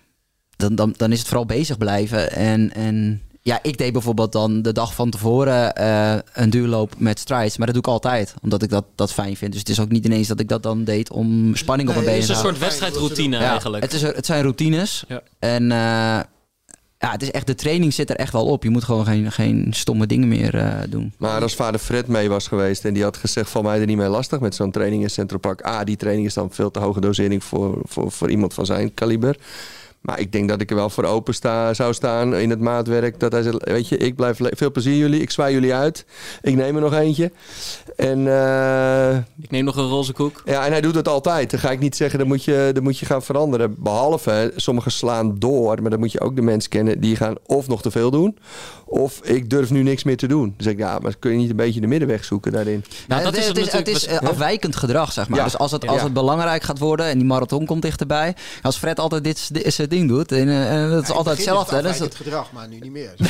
dan, 0.55 0.75
dan, 0.75 0.93
dan 0.97 1.11
is 1.11 1.19
het 1.19 1.27
vooral 1.27 1.45
bezig 1.45 1.77
blijven. 1.77 2.31
En, 2.31 2.73
en 2.73 3.21
ja, 3.41 3.59
ik 3.61 3.77
deed 3.77 3.93
bijvoorbeeld 3.93 4.31
dan 4.31 4.61
de 4.61 4.71
dag 4.71 4.93
van 4.93 5.09
tevoren 5.09 5.81
uh, 5.81 6.15
een 6.33 6.49
duurloop 6.49 6.93
met 6.97 7.19
strides. 7.19 7.57
Maar 7.57 7.65
dat 7.65 7.75
doe 7.75 7.83
ik 7.83 7.91
altijd, 7.91 8.33
omdat 8.41 8.63
ik 8.63 8.69
dat, 8.69 8.85
dat 8.95 9.13
fijn 9.13 9.37
vind. 9.37 9.51
Dus 9.51 9.59
het 9.59 9.69
is 9.69 9.79
ook 9.79 9.89
niet 9.89 10.05
ineens 10.05 10.27
dat 10.27 10.39
ik 10.39 10.47
dat 10.47 10.63
dan 10.63 10.83
deed 10.83 11.11
om 11.11 11.55
spanning 11.55 11.89
nee, 11.89 11.97
op 11.97 12.03
mijn 12.03 12.15
benen 12.15 12.27
te 12.27 12.33
houden. 12.33 12.53
Het 12.53 12.71
is 12.71 12.79
een 12.79 12.79
soort 12.79 12.91
wedstrijdroutine 12.91 13.37
ja, 13.37 13.49
eigenlijk. 13.49 13.83
Het, 13.83 13.93
is, 13.93 14.01
het 14.01 14.25
zijn 14.25 14.41
routines. 14.41 15.03
Ja. 15.07 15.21
En 15.39 15.63
uh, 15.63 16.19
ja, 16.99 17.11
het 17.11 17.21
is 17.21 17.31
echt, 17.31 17.47
de 17.47 17.55
training 17.55 17.93
zit 17.93 18.09
er 18.09 18.15
echt 18.15 18.33
wel 18.33 18.45
op. 18.45 18.63
Je 18.63 18.69
moet 18.69 18.83
gewoon 18.83 19.05
geen, 19.05 19.31
geen 19.31 19.67
stomme 19.69 20.07
dingen 20.07 20.27
meer 20.27 20.55
uh, 20.55 20.73
doen. 20.89 21.13
Maar 21.17 21.41
als 21.41 21.55
vader 21.55 21.79
Fred 21.79 22.07
mee 22.07 22.29
was 22.29 22.47
geweest 22.47 22.85
en 22.85 22.93
die 22.93 23.03
had 23.03 23.17
gezegd 23.17 23.49
van 23.49 23.63
mij 23.63 23.79
er 23.79 23.85
niet 23.85 23.97
mee 23.97 24.07
lastig 24.07 24.39
met 24.39 24.55
zo'n 24.55 24.71
training 24.71 25.03
in 25.03 25.09
Central 25.09 25.39
Park. 25.39 25.61
Ah, 25.61 25.83
die 25.83 25.95
training 25.95 26.25
is 26.25 26.33
dan 26.33 26.51
veel 26.51 26.71
te 26.71 26.79
hoge 26.79 26.99
dosering 26.99 27.43
voor, 27.43 27.79
voor, 27.83 28.11
voor 28.11 28.29
iemand 28.29 28.53
van 28.53 28.65
zijn 28.65 28.93
kaliber. 28.93 29.37
Maar 30.07 30.19
ik 30.19 30.31
denk 30.31 30.49
dat 30.49 30.61
ik 30.61 30.69
er 30.69 30.75
wel 30.75 30.89
voor 30.89 31.03
open 31.03 31.33
sta, 31.33 31.73
zou 31.73 31.93
staan 31.93 32.35
in 32.35 32.49
het 32.49 32.59
maatwerk. 32.59 33.19
Dat 33.19 33.31
hij 33.31 33.41
zegt, 33.41 33.69
weet 33.69 33.87
je, 33.87 33.97
ik 33.97 34.15
blijf 34.15 34.39
veel 34.41 34.71
plezier 34.71 34.95
jullie. 34.95 35.21
Ik 35.21 35.31
zwaai 35.31 35.53
jullie 35.53 35.73
uit. 35.73 36.05
Ik 36.41 36.55
neem 36.55 36.75
er 36.75 36.81
nog 36.81 36.93
eentje. 36.93 37.31
En, 37.95 38.19
uh, 38.19 39.15
ik 39.17 39.51
neem 39.51 39.63
nog 39.63 39.75
een 39.75 39.87
roze 39.87 40.13
koek. 40.13 40.41
Ja, 40.45 40.65
en 40.65 40.71
hij 40.71 40.81
doet 40.81 40.95
het 40.95 41.07
altijd. 41.07 41.51
Dan 41.51 41.59
ga 41.59 41.71
ik 41.71 41.79
niet 41.79 41.95
zeggen, 41.95 42.19
dat 42.19 42.27
moet 42.27 42.43
je, 42.43 42.69
dat 42.73 42.83
moet 42.83 42.97
je 42.97 43.05
gaan 43.05 43.23
veranderen. 43.23 43.75
Behalve, 43.77 44.53
sommigen 44.55 44.91
slaan 44.91 45.39
door. 45.39 45.81
Maar 45.81 45.91
dan 45.91 45.99
moet 45.99 46.11
je 46.11 46.19
ook 46.19 46.35
de 46.35 46.41
mensen 46.41 46.69
kennen 46.69 46.99
die 46.99 47.15
gaan 47.15 47.35
of 47.45 47.67
nog 47.67 47.81
te 47.81 47.91
veel 47.91 48.11
doen. 48.11 48.37
Of 48.85 49.19
ik 49.23 49.49
durf 49.49 49.69
nu 49.69 49.83
niks 49.83 50.03
meer 50.03 50.17
te 50.17 50.27
doen. 50.27 50.53
Dus 50.57 50.65
ik, 50.65 50.77
ja, 50.77 50.99
maar 50.99 51.15
kun 51.19 51.31
je 51.31 51.37
niet 51.37 51.49
een 51.49 51.55
beetje 51.55 51.81
de 51.81 51.87
middenweg 51.87 52.23
zoeken 52.23 52.51
daarin? 52.51 52.83
Nou, 53.07 53.23
dat 53.23 53.35
het, 53.35 53.41
is 53.41 53.47
het, 53.47 53.57
het, 53.57 53.71
het 53.71 53.87
is 53.87 54.07
afwijkend 54.09 54.75
gedrag, 54.75 55.11
zeg 55.11 55.29
maar. 55.29 55.37
Ja. 55.37 55.43
Dus 55.43 55.57
als 55.57 55.71
het, 55.71 55.87
als 55.87 56.01
het 56.01 56.13
belangrijk 56.13 56.63
gaat 56.63 56.79
worden 56.79 57.05
en 57.05 57.17
die 57.17 57.27
marathon 57.27 57.65
komt 57.65 57.81
dichterbij. 57.81 58.35
Als 58.61 58.77
Fred 58.77 58.99
altijd 58.99 59.23
dit, 59.23 59.53
dit, 59.53 59.89
dit 59.89 59.96
ding 59.97 60.09
doet. 60.09 60.31
En, 60.31 60.47
eh, 60.47 60.83
en 60.83 60.89
dat 60.89 61.03
is 61.03 61.09
altijd 61.09 61.37
het 61.37 61.45
hetzelfde. 61.45 61.75
het 61.75 61.83
dat, 61.83 61.91
afwijkend 61.93 62.21
gedrag, 62.21 62.51
maar 62.51 62.67
nu 62.67 62.79
niet 62.79 62.91
meer. 62.91 63.13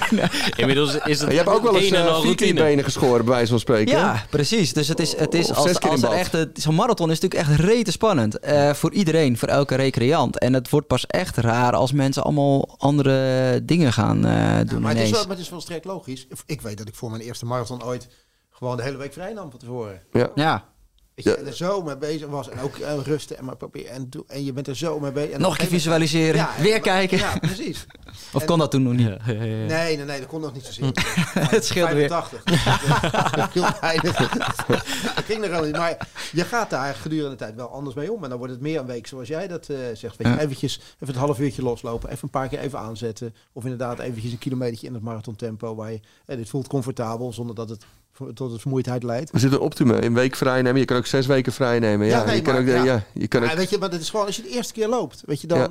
Inmiddels 0.56 0.98
is 1.04 1.20
het 1.20 1.30
Je 1.30 1.36
hebt 1.36 1.48
ook 1.48 1.62
wel 1.62 1.76
eens 1.76 1.90
een 1.90 1.96
en 1.96 2.06
eh, 2.06 2.12
al 2.14 2.22
vier 2.22 2.34
keer 2.34 2.54
benen 2.54 2.84
geschoren, 2.84 3.24
bij 3.24 3.34
wijze 3.34 3.50
van 3.50 3.58
spreken. 3.58 3.96
ja, 3.98 4.24
precies. 4.30 4.72
Dus 4.72 4.88
het 4.88 5.00
is, 5.00 5.16
het 5.16 5.34
is 5.34 5.54
als, 5.54 5.80
als 5.80 6.02
echt... 6.02 6.32
het- 6.32 6.50
Zo'n 6.60 6.74
marathon 6.74 7.10
is 7.10 7.20
natuurlijk 7.20 7.50
echt 7.50 7.60
rete 7.60 7.90
spannend. 7.90 8.38
eh, 8.38 8.72
voor 8.72 8.92
iedereen, 8.92 9.38
voor 9.38 9.48
elke 9.48 9.74
recreant. 9.74 10.38
En 10.38 10.52
het 10.52 10.70
wordt 10.70 10.86
pas 10.86 11.06
echt 11.06 11.36
raar 11.36 11.72
als 11.74 11.92
mensen 11.92 12.22
allemaal 12.22 12.74
andere 12.78 13.60
dingen 13.64 13.92
gaan 13.92 14.24
eh, 14.26 14.32
Ja, 14.32 14.64
doen 14.64 14.80
maar, 14.80 14.94
het 14.94 15.02
is 15.02 15.10
wel, 15.10 15.20
maar 15.22 15.30
het 15.36 15.44
is 15.44 15.50
wel 15.50 15.60
sterk 15.60 15.84
logisch. 15.84 16.26
Ik 16.46 16.60
weet 16.60 16.78
dat 16.78 16.88
ik 16.88 16.94
voor 16.94 17.10
mijn 17.10 17.22
eerste 17.22 17.46
marathon 17.46 17.84
ooit 17.84 18.08
gewoon 18.50 18.76
de 18.76 18.82
hele 18.82 18.96
week 18.96 19.12
vrij 19.12 19.32
nam 19.32 19.50
van 19.50 19.58
tevoren. 19.58 20.02
Ja. 20.12 20.30
Ja, 20.34 20.64
Weet 21.24 21.38
je, 21.38 21.44
er 21.44 21.54
zo 21.56 21.82
mee 21.82 21.96
bezig 21.96 22.28
was. 22.28 22.48
En 22.48 22.60
ook 22.60 22.76
eh, 22.76 22.92
rusten 23.04 23.38
en 23.38 23.44
maar 23.44 23.56
proberen. 23.56 23.90
En, 23.90 24.06
doe- 24.10 24.24
en 24.26 24.44
je 24.44 24.52
bent 24.52 24.66
er 24.68 24.76
zo 24.76 25.00
mee 25.00 25.12
bezig. 25.12 25.30
En 25.30 25.40
nog 25.40 25.52
een 25.52 25.58
keer 25.58 25.68
visualiseren, 25.68 26.34
Ja, 26.34 26.56
en- 26.56 26.62
weer 26.62 26.80
kijken. 26.80 27.18
Ja, 27.18 27.38
precies. 27.38 27.86
Of 28.32 28.40
En- 28.40 28.46
kon 28.46 28.58
dat 28.58 28.70
toen 28.70 28.82
nog 28.82 28.92
niet? 28.92 29.06
Ja, 29.08 29.18
ja, 29.26 29.32
ja, 29.32 29.42
ja. 29.44 29.66
Nee, 29.66 29.96
nee, 29.96 30.04
nee, 30.04 30.18
dat 30.18 30.28
kon 30.28 30.40
nog 30.40 30.54
niet 30.54 30.64
zo 30.64 30.72
zien. 30.72 30.94
Het 31.54 31.64
scheelt 31.64 31.90
weer. 31.92 32.08
85. 32.08 33.30
Dat 33.32 33.48
scheelt 33.50 33.80
weinig. 33.80 34.16
Dat 35.14 35.24
ging 35.24 35.42
er 35.44 35.50
gewoon 35.50 35.64
niet. 35.66 35.76
Maar 35.76 36.08
je 36.32 36.44
gaat 36.44 36.70
daar 36.70 36.94
gedurende 36.94 37.30
de 37.30 37.36
tijd 37.36 37.54
wel 37.54 37.68
anders 37.70 37.94
mee 37.96 38.12
om. 38.12 38.22
En 38.22 38.28
dan 38.28 38.38
wordt 38.38 38.52
het 38.52 38.62
meer 38.62 38.80
een 38.80 38.86
week 38.86 39.06
zoals 39.06 39.28
jij 39.28 39.48
dat 39.48 39.68
eh, 39.68 39.76
zegt. 39.94 40.16
Weet 40.16 40.26
je, 40.26 40.32
Ja. 40.32 40.38
eventjes 40.40 40.76
even 40.94 41.06
het 41.06 41.16
half 41.16 41.38
uurtje 41.40 41.62
loslopen. 41.62 42.08
Even 42.10 42.20
een 42.22 42.30
paar 42.30 42.48
keer 42.48 42.58
even 42.58 42.78
aanzetten. 42.78 43.34
Of 43.52 43.62
inderdaad 43.62 43.98
eventjes 43.98 44.32
een 44.32 44.38
kilometertje 44.38 44.86
in 44.86 44.94
het 44.94 45.02
marathontempo. 45.02 45.74
Waar 45.74 45.92
je, 45.92 46.00
eh, 46.26 46.36
dit 46.36 46.48
voelt 46.48 46.66
comfortabel 46.68 47.32
zonder 47.32 47.54
dat 47.54 47.68
het 47.68 47.84
tot 48.34 48.52
het 48.52 48.60
vermoeidheid 48.60 49.02
leidt. 49.02 49.30
We 49.30 49.38
zitten 49.38 49.60
optimum. 49.60 50.02
Een 50.02 50.14
week 50.14 50.36
vrij 50.36 50.62
nemen. 50.62 50.80
Je 50.80 50.84
kan 50.86 50.96
ook 50.96 51.06
zes 51.06 51.26
weken 51.26 51.52
vrij 51.52 51.78
nemen. 51.78 52.06
Ja, 52.06 52.18
Ja, 52.18 52.24
nee, 52.24 52.36
je 52.36 52.42
kan 52.42 52.52
maar- 52.52 52.62
ook, 52.62 52.66
de- 52.68 52.72
ja. 52.72 52.84
ja. 52.84 53.02
je 53.12 53.28
kan 53.28 53.40
ook, 53.40 53.46
Maar 53.46 53.56
weet 53.56 53.70
je, 53.70 53.78
maar 53.78 53.90
het 53.90 54.00
is 54.00 54.10
gewoon 54.10 54.26
als 54.26 54.36
je 54.36 54.42
de 54.42 54.48
eerste 54.48 54.72
keer 54.72 54.88
loopt. 54.88 55.22
Weet 55.26 55.40
je, 55.40 55.46
dan, 55.46 55.58
Ja. 55.58 55.68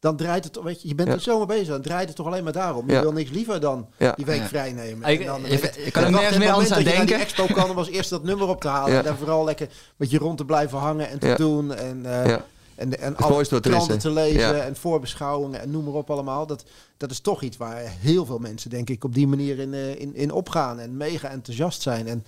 dan 0.00 0.16
draait 0.16 0.44
het, 0.44 0.58
weet 0.62 0.82
je, 0.82 0.88
je 0.88 0.94
bent 0.94 1.08
Ja. 1.08 1.14
er 1.14 1.20
zo 1.20 1.38
mee 1.38 1.46
bezig. 1.46 1.66
Dan 1.68 1.82
draait 1.82 2.06
het 2.06 2.16
toch 2.16 2.26
alleen 2.26 2.44
maar 2.44 2.52
daarom. 2.52 2.86
Je 2.86 2.92
Ja. 2.92 3.00
wil 3.00 3.12
niks 3.12 3.30
liever 3.30 3.60
dan 3.60 3.86
Ja. 3.96 4.12
die 4.16 4.24
week 4.26 4.40
Ja. 4.40 4.46
vrij 4.46 4.72
nemen. 4.72 5.08
Ik- 5.08 5.20
En 5.20 5.26
dan, 5.26 5.42
weet 5.42 5.50
je 5.60 5.80
het- 5.82 5.92
kan 5.92 6.02
er 6.04 6.10
nergens 6.10 6.38
meer 6.38 6.50
anders 6.52 6.70
aan 6.72 6.76
dat 6.82 6.92
je 6.92 6.98
naar 6.98 7.06
denken. 7.06 7.16
die 7.16 7.24
expo 7.24 7.46
kan, 7.54 7.74
was 7.74 7.88
eerst 7.88 8.10
dat 8.10 8.22
nummer 8.22 8.48
op 8.48 8.60
te 8.60 8.68
halen. 8.68 8.92
Ja. 8.92 8.98
En 8.98 9.04
daar 9.04 9.16
vooral 9.16 9.44
lekker 9.44 9.68
met 9.96 10.10
je 10.10 10.18
rond 10.18 10.36
te 10.38 10.44
blijven 10.44 10.78
hangen 10.78 11.08
en 11.08 11.18
te 11.18 11.26
Ja. 11.26 11.36
doen. 11.36 11.74
En, 11.74 12.06
eh, 12.06 12.26
ja. 12.26 12.44
En, 12.80 12.98
en 13.00 13.16
alle 13.16 13.60
kranten 13.60 13.98
te 13.98 14.10
lezen 14.10 14.40
Ja. 14.40 14.52
en 14.52 14.76
voorbeschouwingen 14.76 15.60
en 15.60 15.70
noem 15.70 15.84
maar 15.84 15.94
op 15.94 16.10
allemaal. 16.10 16.46
Dat, 16.46 16.64
dat 16.96 17.10
is 17.10 17.20
toch 17.20 17.42
iets 17.42 17.56
waar 17.56 17.82
heel 17.86 18.26
veel 18.26 18.38
mensen, 18.38 18.70
denk 18.70 18.90
ik, 18.90 19.04
op 19.04 19.14
die 19.14 19.26
manier 19.26 19.58
in, 19.58 19.74
eh, 19.74 20.00
in, 20.00 20.14
in 20.14 20.32
opgaan. 20.32 20.78
En 20.78 20.96
mega 20.96 21.28
enthousiast 21.28 21.82
zijn. 21.82 22.06
En 22.06 22.24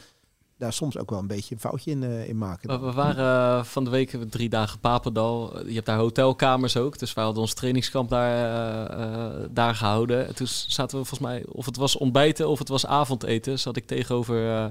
daar 0.58 0.72
soms 0.72 0.98
ook 0.98 1.10
wel 1.10 1.18
een 1.18 1.26
beetje 1.26 1.54
een 1.54 1.60
foutje 1.60 1.90
in, 1.90 2.02
eh, 2.02 2.28
in 2.28 2.38
maken. 2.38 2.80
We, 2.80 2.86
we 2.86 2.92
waren 2.92 3.58
eh, 3.58 3.64
van 3.64 3.84
de 3.84 3.90
week 3.90 4.16
drie 4.30 4.48
dagen 4.48 4.78
Papendal. 4.80 5.66
Je 5.66 5.74
hebt 5.74 5.86
daar 5.86 5.98
hotelkamers 5.98 6.76
ook. 6.76 6.98
Dus 6.98 7.14
wij 7.14 7.24
hadden 7.24 7.42
ons 7.42 7.54
trainingskamp 7.54 8.08
daar, 8.10 9.50
daar 9.50 9.74
gehouden. 9.74 10.26
En 10.26 10.34
toen 10.34 10.46
zaten 10.48 10.98
we 10.98 11.04
volgens 11.04 11.28
mij, 11.28 11.44
of 11.48 11.66
het 11.66 11.76
was 11.76 11.96
ontbijten 11.96 12.48
of 12.48 12.58
het 12.58 12.68
was 12.68 12.86
avondeten, 12.86 13.58
zat 13.58 13.76
ik 13.76 13.86
tegenover 13.86 14.70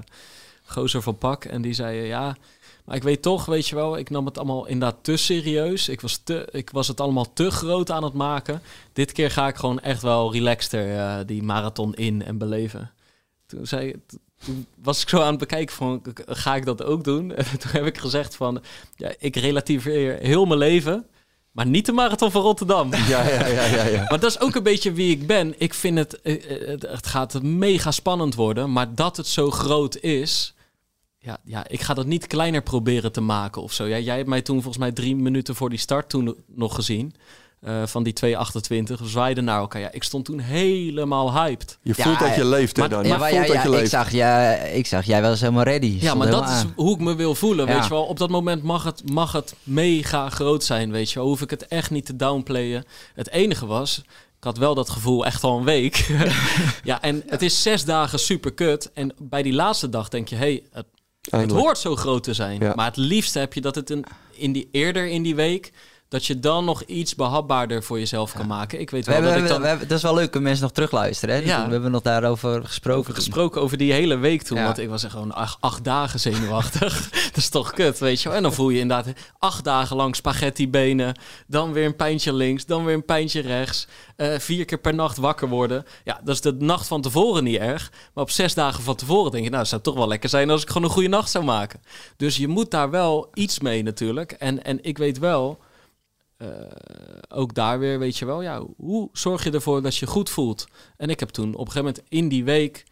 Gozer 0.64 1.02
van 1.02 1.18
Pak. 1.18 1.44
En 1.44 1.62
die 1.62 1.74
zei, 1.74 2.06
ja, 2.06 2.36
maar 2.84 2.96
ik 2.96 3.02
weet 3.02 3.22
toch, 3.22 3.44
weet 3.44 3.68
je 3.68 3.74
wel, 3.74 3.98
ik 3.98 4.10
nam 4.10 4.26
het 4.26 4.38
allemaal 4.38 4.66
inderdaad 4.66 5.04
te 5.04 5.16
serieus. 5.16 5.88
Ik 5.88 6.00
was, 6.00 6.16
te, 6.16 6.48
ik 6.50 6.70
was 6.70 6.88
het 6.88 7.00
allemaal 7.00 7.32
te 7.32 7.50
groot 7.50 7.90
aan 7.90 8.04
het 8.04 8.12
maken. 8.12 8.62
Dit 8.92 9.12
keer 9.12 9.30
ga 9.30 9.48
ik 9.48 9.56
gewoon 9.56 9.80
echt 9.80 10.02
wel 10.02 10.32
relaxter 10.32 10.96
eh, 10.96 11.18
die 11.26 11.42
marathon 11.42 11.94
in 11.94 12.22
en 12.24 12.38
beleven. 12.38 12.90
Toen 13.46 13.66
zei 13.66 13.94
toen 14.44 14.66
was 14.82 15.02
ik 15.02 15.08
zo 15.08 15.20
aan 15.20 15.30
het 15.30 15.38
bekijken 15.38 15.74
van, 15.74 16.02
ga 16.26 16.54
ik 16.54 16.64
dat 16.64 16.82
ook 16.82 17.04
doen? 17.04 17.32
En 17.36 17.44
toen 17.58 17.70
heb 17.70 17.86
ik 17.86 17.98
gezegd 17.98 18.36
van, 18.36 18.62
ja, 18.96 19.12
ik 19.18 19.36
relativeer 19.36 20.18
heel 20.20 20.44
mijn 20.44 20.58
leven, 20.58 21.06
maar 21.50 21.66
niet 21.66 21.86
de 21.86 21.92
marathon 21.92 22.30
van 22.30 22.42
Rotterdam. 22.42 22.92
Ja, 22.94 23.28
ja, 23.28 23.46
ja, 23.46 23.64
ja, 23.64 23.84
ja. 23.84 24.06
Maar 24.08 24.20
dat 24.20 24.30
is 24.30 24.40
ook 24.40 24.54
een 24.54 24.62
beetje 24.62 24.92
wie 24.92 25.10
ik 25.10 25.26
ben. 25.26 25.54
Ik 25.58 25.74
vind 25.74 25.98
het, 25.98 26.20
eh, 26.20 26.34
eh, 26.34 26.68
het, 26.68 26.82
het 26.82 27.06
gaat 27.06 27.42
mega 27.42 27.90
spannend 27.90 28.34
worden, 28.34 28.72
maar 28.72 28.94
dat 28.94 29.16
het 29.16 29.26
zo 29.26 29.50
groot 29.50 29.96
is, 29.96 30.54
ja, 31.22 31.38
ja, 31.44 31.68
ik 31.68 31.80
ga 31.80 31.94
dat 31.94 32.06
niet 32.06 32.26
kleiner 32.26 32.62
proberen 32.62 33.12
te 33.12 33.20
maken 33.20 33.62
of 33.62 33.72
zo. 33.72 33.84
Ja, 33.84 33.98
jij 33.98 34.16
hebt 34.16 34.28
mij 34.28 34.42
toen 34.42 34.56
volgens 34.56 34.78
mij 34.78 34.92
drie 34.92 35.16
minuten 35.16 35.54
voor 35.54 35.70
die 35.70 35.78
start 35.78 36.08
toen 36.08 36.36
nog 36.46 36.74
gezien. 36.74 37.14
eh, 37.60 37.82
van 37.86 38.02
die 38.02 38.12
228. 38.12 38.98
We 39.00 39.06
zwaaiden 39.08 39.44
naar 39.44 39.58
elkaar. 39.58 39.80
Ja, 39.80 39.92
ik 39.92 40.02
stond 40.02 40.24
toen 40.24 40.38
helemaal 40.38 41.32
hyped. 41.32 41.78
Je 41.82 41.92
Ja, 41.96 42.04
voelt 42.04 42.18
dat 42.18 42.34
je 42.34 42.44
leeft, 42.44 42.76
hè, 42.76 42.88
dan. 42.88 43.04
ja, 43.04 43.12
Je 43.12 43.18
maar 43.18 43.30
voelt 43.30 43.40
ja, 43.46 43.46
dat 43.46 43.56
ja, 43.56 43.62
je 43.62 43.68
ik, 43.68 43.74
leeft. 43.74 43.90
zag, 43.90 44.10
ja, 44.12 44.52
ik 44.54 44.86
zag, 44.86 45.04
jij 45.04 45.22
was 45.22 45.40
helemaal 45.40 45.62
ready. 45.64 45.86
Ja, 45.86 45.98
Stond 46.00 46.18
maar 46.18 46.30
dat 46.30 46.48
is 46.48 46.64
hoe 46.76 46.94
ik 46.94 47.00
me 47.00 47.14
wil 47.14 47.34
voelen. 47.34 47.66
Ja. 47.66 47.74
Weet 47.74 47.82
je 47.84 47.90
wel, 47.90 48.04
op 48.04 48.18
dat 48.18 48.30
moment 48.30 48.62
mag 48.62 48.84
het, 48.84 49.10
mag 49.12 49.32
het 49.32 49.54
mega 49.62 50.28
groot 50.28 50.64
zijn. 50.64 50.90
Weet 50.90 51.10
je 51.10 51.18
wel, 51.18 51.28
hoef 51.28 51.40
ik 51.40 51.50
het 51.50 51.66
echt 51.68 51.90
niet 51.90 52.06
te 52.06 52.16
downplayen. 52.16 52.84
Het 53.14 53.30
enige 53.30 53.66
was, 53.66 53.98
ik 54.38 54.44
had 54.44 54.58
wel 54.58 54.74
dat 54.74 54.90
gevoel 54.90 55.26
echt 55.26 55.44
al 55.44 55.58
een 55.58 55.64
week. 55.64 56.10
ja, 56.84 57.02
en 57.02 57.22
het 57.26 57.42
is 57.42 57.62
zes 57.62 57.84
dagen 57.84 58.18
super 58.18 58.52
kut. 58.52 58.90
En 58.92 59.14
bij 59.18 59.42
die 59.42 59.52
laatste 59.54 59.88
dag 59.88 60.08
denk 60.08 60.28
je, 60.28 60.36
hey, 60.36 60.62
het, 60.72 60.86
het 61.30 61.50
hoort 61.50 61.78
zo 61.78 61.96
groot 61.96 62.22
te 62.22 62.34
zijn. 62.34 62.60
Ja. 62.60 62.72
Maar 62.74 62.86
het 62.86 62.96
liefste 62.96 63.38
heb 63.38 63.52
je 63.52 63.60
dat 63.60 63.74
het 63.74 63.90
een, 63.90 64.04
in 64.30 64.52
die, 64.52 64.68
eerder 64.72 65.08
in 65.08 65.22
die 65.22 65.34
week. 65.34 65.72
Dat 66.12 66.26
je 66.26 66.40
dan 66.40 66.64
nog 66.64 66.82
iets 66.82 67.14
behapbaarder 67.14 67.82
voor 67.82 67.98
jezelf 67.98 68.32
kan 68.32 68.46
maken. 68.46 68.80
Ik 68.80 68.90
weet 68.90 69.04
We 69.06 69.12
wel 69.12 69.20
hebben, 69.22 69.38
dat 69.38 69.42
ik 69.48 69.52
dan 69.52 69.62
we 69.62 69.68
hebben- 69.68 69.88
dat 69.88 69.96
is 69.96 70.02
wel 70.02 70.14
leuk, 70.14 70.24
kunnen 70.30 70.42
mensen 70.42 70.62
nog 70.62 70.72
terugluisteren. 70.74 71.34
Hè? 71.34 71.40
Ja. 71.40 71.66
We 71.66 71.72
hebben 71.72 71.90
nog 71.90 72.02
daarover 72.02 72.64
gesproken. 72.64 73.00
over 73.00 73.14
gesproken 73.14 73.60
over 73.60 73.76
die 73.76 73.92
hele 73.92 74.16
week 74.16 74.42
toen. 74.42 74.58
Ja. 74.58 74.64
Want 74.64 74.78
ik 74.78 74.88
was 74.88 75.02
echt 75.04 75.12
gewoon 75.12 75.32
acht, 75.34 75.56
acht 75.60 75.84
dagen 75.84 76.20
zenuwachtig. 76.20 77.10
dat 77.26 77.36
is 77.36 77.48
toch 77.48 77.72
kut, 77.72 77.98
weet 77.98 78.22
je 78.22 78.28
wel. 78.28 78.36
En 78.36 78.42
dan 78.42 78.52
voel 78.52 78.68
je 78.70 78.78
inderdaad 78.78 79.14
acht 79.38 79.64
dagen 79.64 79.96
lang 79.96 80.16
spaghetti 80.16 80.68
benen. 80.70 81.14
Dan 81.46 81.72
weer 81.72 81.84
een 81.86 81.96
pijntje 81.96 82.32
links, 82.34 82.66
dan 82.66 82.84
weer 82.84 82.94
een 82.94 83.04
pijntje 83.04 83.40
rechts. 83.40 83.86
eh, 84.16 84.38
vier 84.38 84.64
keer 84.64 84.78
per 84.78 84.94
nacht 84.94 85.16
wakker 85.16 85.48
worden. 85.48 85.84
Ja, 86.04 86.20
dat 86.24 86.34
is 86.34 86.40
de 86.40 86.52
nacht 86.58 86.86
van 86.86 87.00
tevoren 87.02 87.44
niet 87.44 87.58
erg. 87.58 87.92
Maar 88.14 88.24
op 88.24 88.30
zes 88.30 88.54
dagen 88.54 88.82
van 88.82 88.94
tevoren 88.96 89.30
denk 89.30 89.42
je... 89.44 89.48
nou, 89.50 89.60
het 89.62 89.70
zou 89.70 89.82
toch 89.82 89.94
wel 89.94 90.08
lekker 90.08 90.28
zijn 90.28 90.50
als 90.50 90.62
ik 90.62 90.68
gewoon 90.68 90.84
een 90.84 90.94
goede 90.94 91.08
nacht 91.08 91.30
zou 91.30 91.44
maken. 91.44 91.80
Dus 92.16 92.36
je 92.36 92.48
moet 92.48 92.70
daar 92.70 92.90
wel 92.90 93.30
iets 93.34 93.60
mee 93.60 93.82
natuurlijk. 93.82 94.32
En, 94.32 94.64
en 94.64 94.78
ik 94.84 94.98
weet 94.98 95.18
wel... 95.18 95.58
eh, 96.42 96.48
ook 97.28 97.54
daar 97.54 97.78
weer, 97.78 97.98
weet 97.98 98.16
je 98.16 98.24
wel, 98.24 98.42
ja, 98.42 98.62
hoe 98.76 99.08
zorg 99.12 99.44
je 99.44 99.50
ervoor 99.50 99.82
dat 99.82 99.96
je 99.96 100.06
goed 100.06 100.30
voelt? 100.30 100.66
En 100.96 101.08
ik 101.08 101.20
heb 101.20 101.28
toen 101.28 101.54
op 101.54 101.66
een 101.66 101.72
gegeven 101.72 101.84
moment 101.84 102.02
in 102.08 102.28
die 102.28 102.44
week 102.44 102.84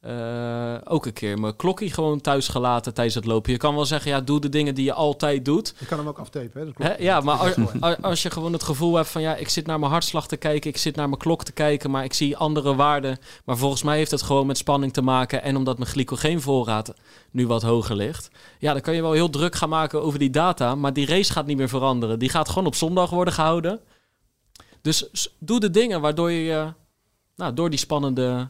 eh, 0.00 0.74
ook 0.84 1.06
een 1.06 1.12
keer 1.12 1.38
mijn 1.38 1.56
klokkie 1.56 1.92
gewoon 1.92 2.20
thuis 2.20 2.48
gelaten 2.48 2.94
tijdens 2.94 3.16
het 3.16 3.24
lopen. 3.24 3.52
Je 3.52 3.58
kan 3.58 3.74
wel 3.74 3.84
zeggen, 3.84 4.10
ja, 4.10 4.20
doe 4.20 4.40
de 4.40 4.48
dingen 4.48 4.74
die 4.74 4.84
je 4.84 4.92
altijd 4.92 5.44
doet. 5.44 5.74
Je 5.78 5.86
kan 5.86 5.98
hem 5.98 6.08
ook 6.08 6.18
aftapen, 6.18 6.74
hè? 6.76 6.96
Ja, 6.96 7.20
maar 7.20 7.54
als, 8.00 8.22
je 8.22 8.30
gewoon 8.30 8.52
het 8.52 8.62
gevoel 8.62 8.94
hebt 8.94 9.08
van, 9.08 9.22
ja, 9.22 9.34
ik 9.36 9.48
zit 9.48 9.66
naar 9.66 9.78
mijn 9.78 9.90
hartslag 9.90 10.28
te 10.28 10.36
kijken, 10.36 10.70
ik 10.70 10.76
zit 10.76 10.96
naar 10.96 11.08
mijn 11.08 11.20
klok 11.20 11.44
te 11.44 11.52
kijken, 11.52 11.90
maar 11.90 12.04
ik 12.04 12.12
zie 12.12 12.36
andere 12.36 12.74
waarden. 12.74 13.18
Maar 13.44 13.56
volgens 13.56 13.82
mij 13.82 13.96
heeft 13.96 14.10
het 14.10 14.22
gewoon 14.22 14.46
met 14.46 14.58
spanning 14.58 14.92
te 14.92 15.02
maken 15.02 15.42
en 15.42 15.56
omdat 15.56 15.78
mijn 15.78 15.90
glycogeenvoorraad 15.90 16.94
nu 17.30 17.46
wat 17.46 17.62
hoger 17.62 17.96
ligt. 17.96 18.30
Ja, 18.58 18.72
dan 18.72 18.82
kan 18.82 18.94
je 18.94 19.02
wel 19.02 19.12
heel 19.12 19.30
druk 19.30 19.54
gaan 19.54 19.68
maken 19.68 20.02
over 20.02 20.18
die 20.18 20.30
data, 20.30 20.74
maar 20.74 20.92
die 20.92 21.06
race 21.06 21.32
gaat 21.32 21.46
niet 21.46 21.56
meer 21.56 21.68
veranderen. 21.68 22.18
Die 22.18 22.28
gaat 22.30 22.48
gewoon 22.48 22.66
op 22.66 22.74
zondag 22.74 23.10
worden 23.10 23.34
gehouden. 23.34 23.80
Dus 24.82 25.30
doe 25.38 25.60
de 25.60 25.70
dingen 25.70 26.00
waardoor 26.00 26.30
je 26.30 26.72
nou, 27.36 27.54
door 27.54 27.70
die 27.70 27.78
spannende 27.78 28.48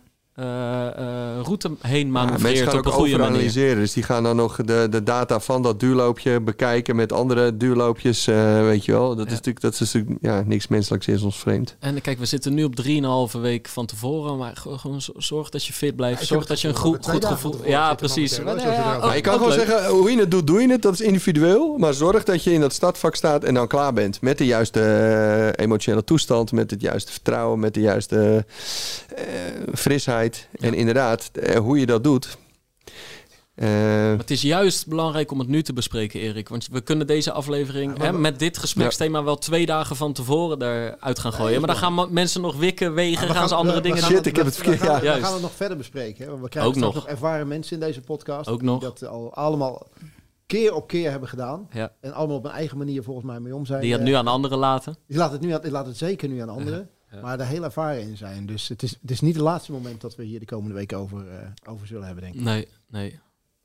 route 1.42 1.70
heen 1.80 2.06
Ja, 2.06 2.12
mensen 2.12 2.12
manoeuvreert 2.12 2.58
gaan 2.58 2.72
op 2.72 2.78
ook 2.78 2.86
een 2.86 2.92
goede 2.92 3.18
manier. 3.18 3.74
Dus 3.74 3.92
die 3.92 4.02
gaan 4.02 4.22
dan 4.22 4.36
nog 4.36 4.56
de, 4.56 4.86
de 4.90 5.02
data 5.02 5.40
van 5.40 5.62
dat 5.62 5.80
duurloopje 5.80 6.40
bekijken 6.40 6.96
met 6.96 7.12
andere 7.12 7.56
duurloopjes. 7.56 8.26
eh, 8.26 8.60
weet 8.60 8.84
je 8.84 8.92
wel. 8.92 9.08
Dat, 9.08 9.16
Ja. 9.18 9.24
is 9.24 9.30
natuurlijk, 9.30 9.60
dat 9.60 9.72
is 9.72 9.80
natuurlijk 9.80 10.18
ja, 10.20 10.42
niks 10.46 10.66
menselijks 10.68 11.06
is 11.08 11.22
ons 11.22 11.38
vreemd. 11.38 11.76
En 11.78 12.00
kijk, 12.00 12.18
we 12.18 12.24
zitten 12.26 12.54
nu 12.54 12.64
op 12.64 12.74
3,5 12.76 13.40
week 13.40 13.68
van 13.68 13.86
tevoren. 13.86 14.36
Maar 14.36 14.56
gewoon 14.76 15.00
zorg 15.16 15.48
dat 15.50 15.64
je 15.64 15.72
fit 15.72 15.96
blijft. 15.96 16.20
Ja, 16.20 16.26
zorg 16.26 16.46
dat 16.46 16.60
je 16.60 16.68
een 16.68 16.76
goed, 16.76 16.96
gevoel 16.96 17.12
goed 17.20 17.24
gevoel... 17.24 17.54
Ja, 17.64 17.94
precies. 17.94 18.40
Maar, 18.40 18.54
je 18.56 18.60
ja, 18.60 18.82
erover 18.90 19.06
Maar 19.06 19.16
je 19.16 19.20
kan 19.22 19.32
gewoon 19.34 19.48
leuk. 19.56 19.66
zeggen, 19.66 19.88
hoe 19.90 20.10
je 20.10 20.18
het 20.18 20.30
doet, 20.30 20.46
doe 20.46 20.60
je 20.60 20.68
het. 20.70 20.82
Dat 20.82 20.92
is 20.92 21.00
individueel. 21.00 21.76
Maar 21.78 21.94
zorg 21.94 22.24
dat 22.24 22.44
je 22.44 22.52
in 22.52 22.60
dat 22.60 22.72
startvak 22.72 23.14
staat 23.14 23.44
en 23.44 23.54
dan 23.54 23.66
klaar 23.66 23.92
bent. 23.92 24.20
Met 24.20 24.38
de 24.38 24.46
juiste 24.46 24.80
eh, 24.80 25.64
emotionele 25.64 26.04
toestand. 26.04 26.52
Met 26.52 26.70
het 26.70 26.80
juiste 26.80 27.12
vertrouwen. 27.12 27.58
Met 27.58 27.74
de 27.74 27.80
juiste 27.80 28.44
eh, 29.16 29.24
frisheid. 29.74 30.25
En 30.60 30.74
inderdaad, 30.74 31.30
eh, 31.32 31.58
hoe 31.58 31.78
je 31.80 31.86
dat 31.86 32.04
doet. 32.04 32.36
Eh, 33.54 33.68
Maar 33.68 34.16
het 34.18 34.30
is 34.30 34.42
juist 34.42 34.86
belangrijk 34.86 35.30
om 35.32 35.38
het 35.38 35.48
nu 35.48 35.62
te 35.62 35.72
bespreken, 35.72 36.20
Erik. 36.20 36.48
Want 36.48 36.68
we 36.70 36.80
kunnen 36.80 37.06
deze 37.06 37.32
aflevering 37.32 37.92
Ja, 37.92 37.98
maar 37.98 38.06
hè, 38.06 38.12
we- 38.12 38.18
met 38.18 38.38
dit 38.38 38.58
gespreksthema 38.58 39.22
wel 39.24 39.36
twee 39.38 39.66
dagen 39.66 39.96
van 39.96 40.12
tevoren 40.12 40.62
eruit 40.62 41.18
gaan 41.18 41.32
gooien. 41.32 41.58
Maar 41.60 41.68
dan 41.68 41.76
gaan 41.94 42.12
mensen 42.12 42.40
nog 42.40 42.56
wikken, 42.56 42.94
wegen, 42.94 43.26
we 43.28 43.34
gaan 43.34 43.48
ze 43.48 43.54
we- 43.54 43.60
andere 43.60 43.76
we 43.76 43.82
dingen 43.82 44.00
doen. 44.00 44.10
Shit, 44.10 44.26
ik 44.26 44.36
heb 44.36 44.44
het 44.46 44.56
we 44.56 44.62
verkeerd-. 44.64 44.98
We 45.00 45.04
Juist. 45.06 45.22
gaan 45.24 45.32
het 45.32 45.42
nog 45.42 45.52
verder 45.54 45.76
bespreken. 45.76 46.24
Hè? 46.24 46.30
want 46.30 46.42
We 46.42 46.48
krijgen 46.48 46.72
Ook 46.72 46.78
nog. 46.78 46.94
nog 46.94 47.06
ervaren 47.08 47.48
mensen 47.48 47.74
in 47.74 47.80
deze 47.86 48.00
podcast. 48.00 48.48
Ook 48.48 48.60
die 48.60 48.68
nog. 48.68 48.80
dat 48.82 49.06
al 49.06 49.34
allemaal 49.34 49.86
keer 50.46 50.74
op 50.74 50.88
keer 50.88 51.10
hebben 51.10 51.28
gedaan. 51.28 51.68
Ja. 51.72 51.92
En 52.00 52.12
allemaal 52.12 52.36
op 52.36 52.44
een 52.44 52.50
eigen 52.50 52.78
manier 52.78 53.02
volgens 53.02 53.26
mij 53.26 53.40
mee 53.40 53.54
om 53.54 53.66
zijn. 53.66 53.80
Die 53.80 53.92
het 53.92 54.00
Eh, 54.00 54.06
nu 54.06 54.12
aan 54.12 54.26
anderen 54.26 54.58
laten. 54.58 54.96
Die 55.06 55.16
laat 55.18 55.32
het, 55.32 55.40
nu 55.40 55.50
aan, 55.52 55.60
die 55.60 55.70
laat 55.70 55.86
het 55.86 55.96
zeker 55.96 56.28
nu 56.28 56.40
aan 56.40 56.48
anderen. 56.48 56.88
Ja. 57.10 57.20
Maar 57.20 57.38
daar 57.38 57.46
heel 57.46 57.64
ervaren 57.64 58.02
in 58.02 58.16
zijn. 58.16 58.46
Dus 58.46 58.68
het 58.68 58.82
is, 58.82 58.98
het 59.00 59.10
is 59.10 59.20
niet 59.20 59.34
het 59.34 59.42
laatste 59.42 59.72
moment 59.72 60.00
dat 60.00 60.16
we 60.16 60.24
hier 60.24 60.40
de 60.40 60.46
komende 60.46 60.74
week 60.74 60.92
over, 60.92 61.28
eh, 61.28 61.48
over 61.64 61.86
zullen 61.86 62.06
hebben, 62.06 62.24
denk 62.24 62.34
ik. 62.34 62.40
Nee, 62.40 62.68
nee. 62.88 63.20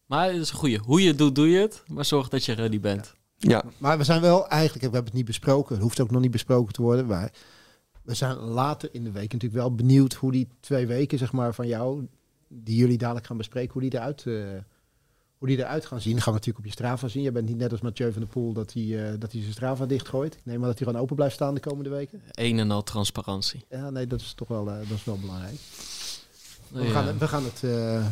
Maar 0.05 0.27
het 0.27 0.41
is 0.41 0.49
een 0.49 0.55
goeie. 0.55 0.77
Hoe 0.77 1.01
je 1.01 1.07
het 1.07 1.17
doet, 1.17 1.35
doe 1.35 1.49
je 1.49 1.59
het. 1.59 1.83
Maar 1.87 2.05
zorg 2.05 2.29
dat 2.29 2.45
je 2.45 2.53
ready 2.53 2.79
bent. 2.79 3.13
Ja, 3.37 3.63
Maar 3.77 3.97
we 3.97 4.03
zijn 4.03 4.21
wel 4.21 4.47
eigenlijk, 4.47 4.85
we 4.85 4.93
hebben 4.93 5.05
het 5.05 5.13
niet 5.13 5.25
besproken, 5.25 5.73
het 5.73 5.83
hoeft 5.83 5.99
ook 5.99 6.11
nog 6.11 6.21
niet 6.21 6.31
besproken 6.31 6.73
te 6.73 6.81
worden, 6.81 7.05
maar 7.05 7.31
we 8.01 8.13
zijn 8.13 8.35
later 8.35 8.89
in 8.91 9.03
de 9.03 9.11
week 9.11 9.33
natuurlijk 9.33 9.61
wel 9.61 9.75
benieuwd 9.75 10.13
hoe 10.13 10.31
die 10.31 10.47
twee 10.59 10.87
weken 10.87 11.17
zeg 11.17 11.31
maar, 11.31 11.53
van 11.53 11.67
jou, 11.67 12.07
die 12.47 12.75
jullie 12.75 12.97
dadelijk 12.97 13.25
gaan 13.25 13.37
bespreken, 13.37 13.73
hoe 13.73 13.81
die 13.81 13.93
eruit, 13.93 14.25
eh, 14.25 14.33
hoe 15.41 15.49
die 15.49 15.59
eruit 15.59 15.85
gaan 15.85 16.01
zien. 16.01 16.15
Gaan 16.15 16.23
we 16.25 16.31
natuurlijk 16.31 16.57
op 16.57 16.65
je 16.65 16.71
Strava 16.71 17.07
zien. 17.07 17.23
Je 17.23 17.31
bent 17.31 17.47
niet 17.47 17.57
net 17.57 17.71
als 17.71 17.81
Mathieu 17.81 18.11
van 18.11 18.21
der 18.21 18.29
Poel 18.29 18.53
dat 18.53 18.73
hij, 18.73 18.83
eh, 18.83 19.13
dat 19.19 19.31
hij 19.31 19.41
zijn 19.41 19.53
Strava 19.53 19.85
dichtgooit. 19.85 20.33
Ik 20.33 20.39
neem 20.43 20.59
maar 20.59 20.67
dat 20.67 20.77
hij 20.77 20.87
gewoon 20.87 21.01
open 21.03 21.15
blijft 21.15 21.33
staan 21.35 21.53
de 21.53 21.59
komende 21.59 21.89
weken. 21.89 22.21
Een 22.31 22.59
en 22.59 22.71
al 22.71 22.83
transparantie. 22.83 23.65
Ja, 23.69 23.89
nee, 23.89 24.07
dat 24.07 24.21
is 24.21 24.33
toch 24.33 24.47
wel, 24.47 24.69
eh, 24.69 24.75
dat 24.89 24.97
is 24.97 25.03
wel 25.03 25.17
belangrijk. 25.19 25.55
We, 26.67 26.81
Ja. 26.83 26.89
gaan, 26.91 27.07
het- 27.07 27.17
we, 27.17 27.27
gaan 27.27 27.43
het, 27.43 27.63
eh, 27.63 28.05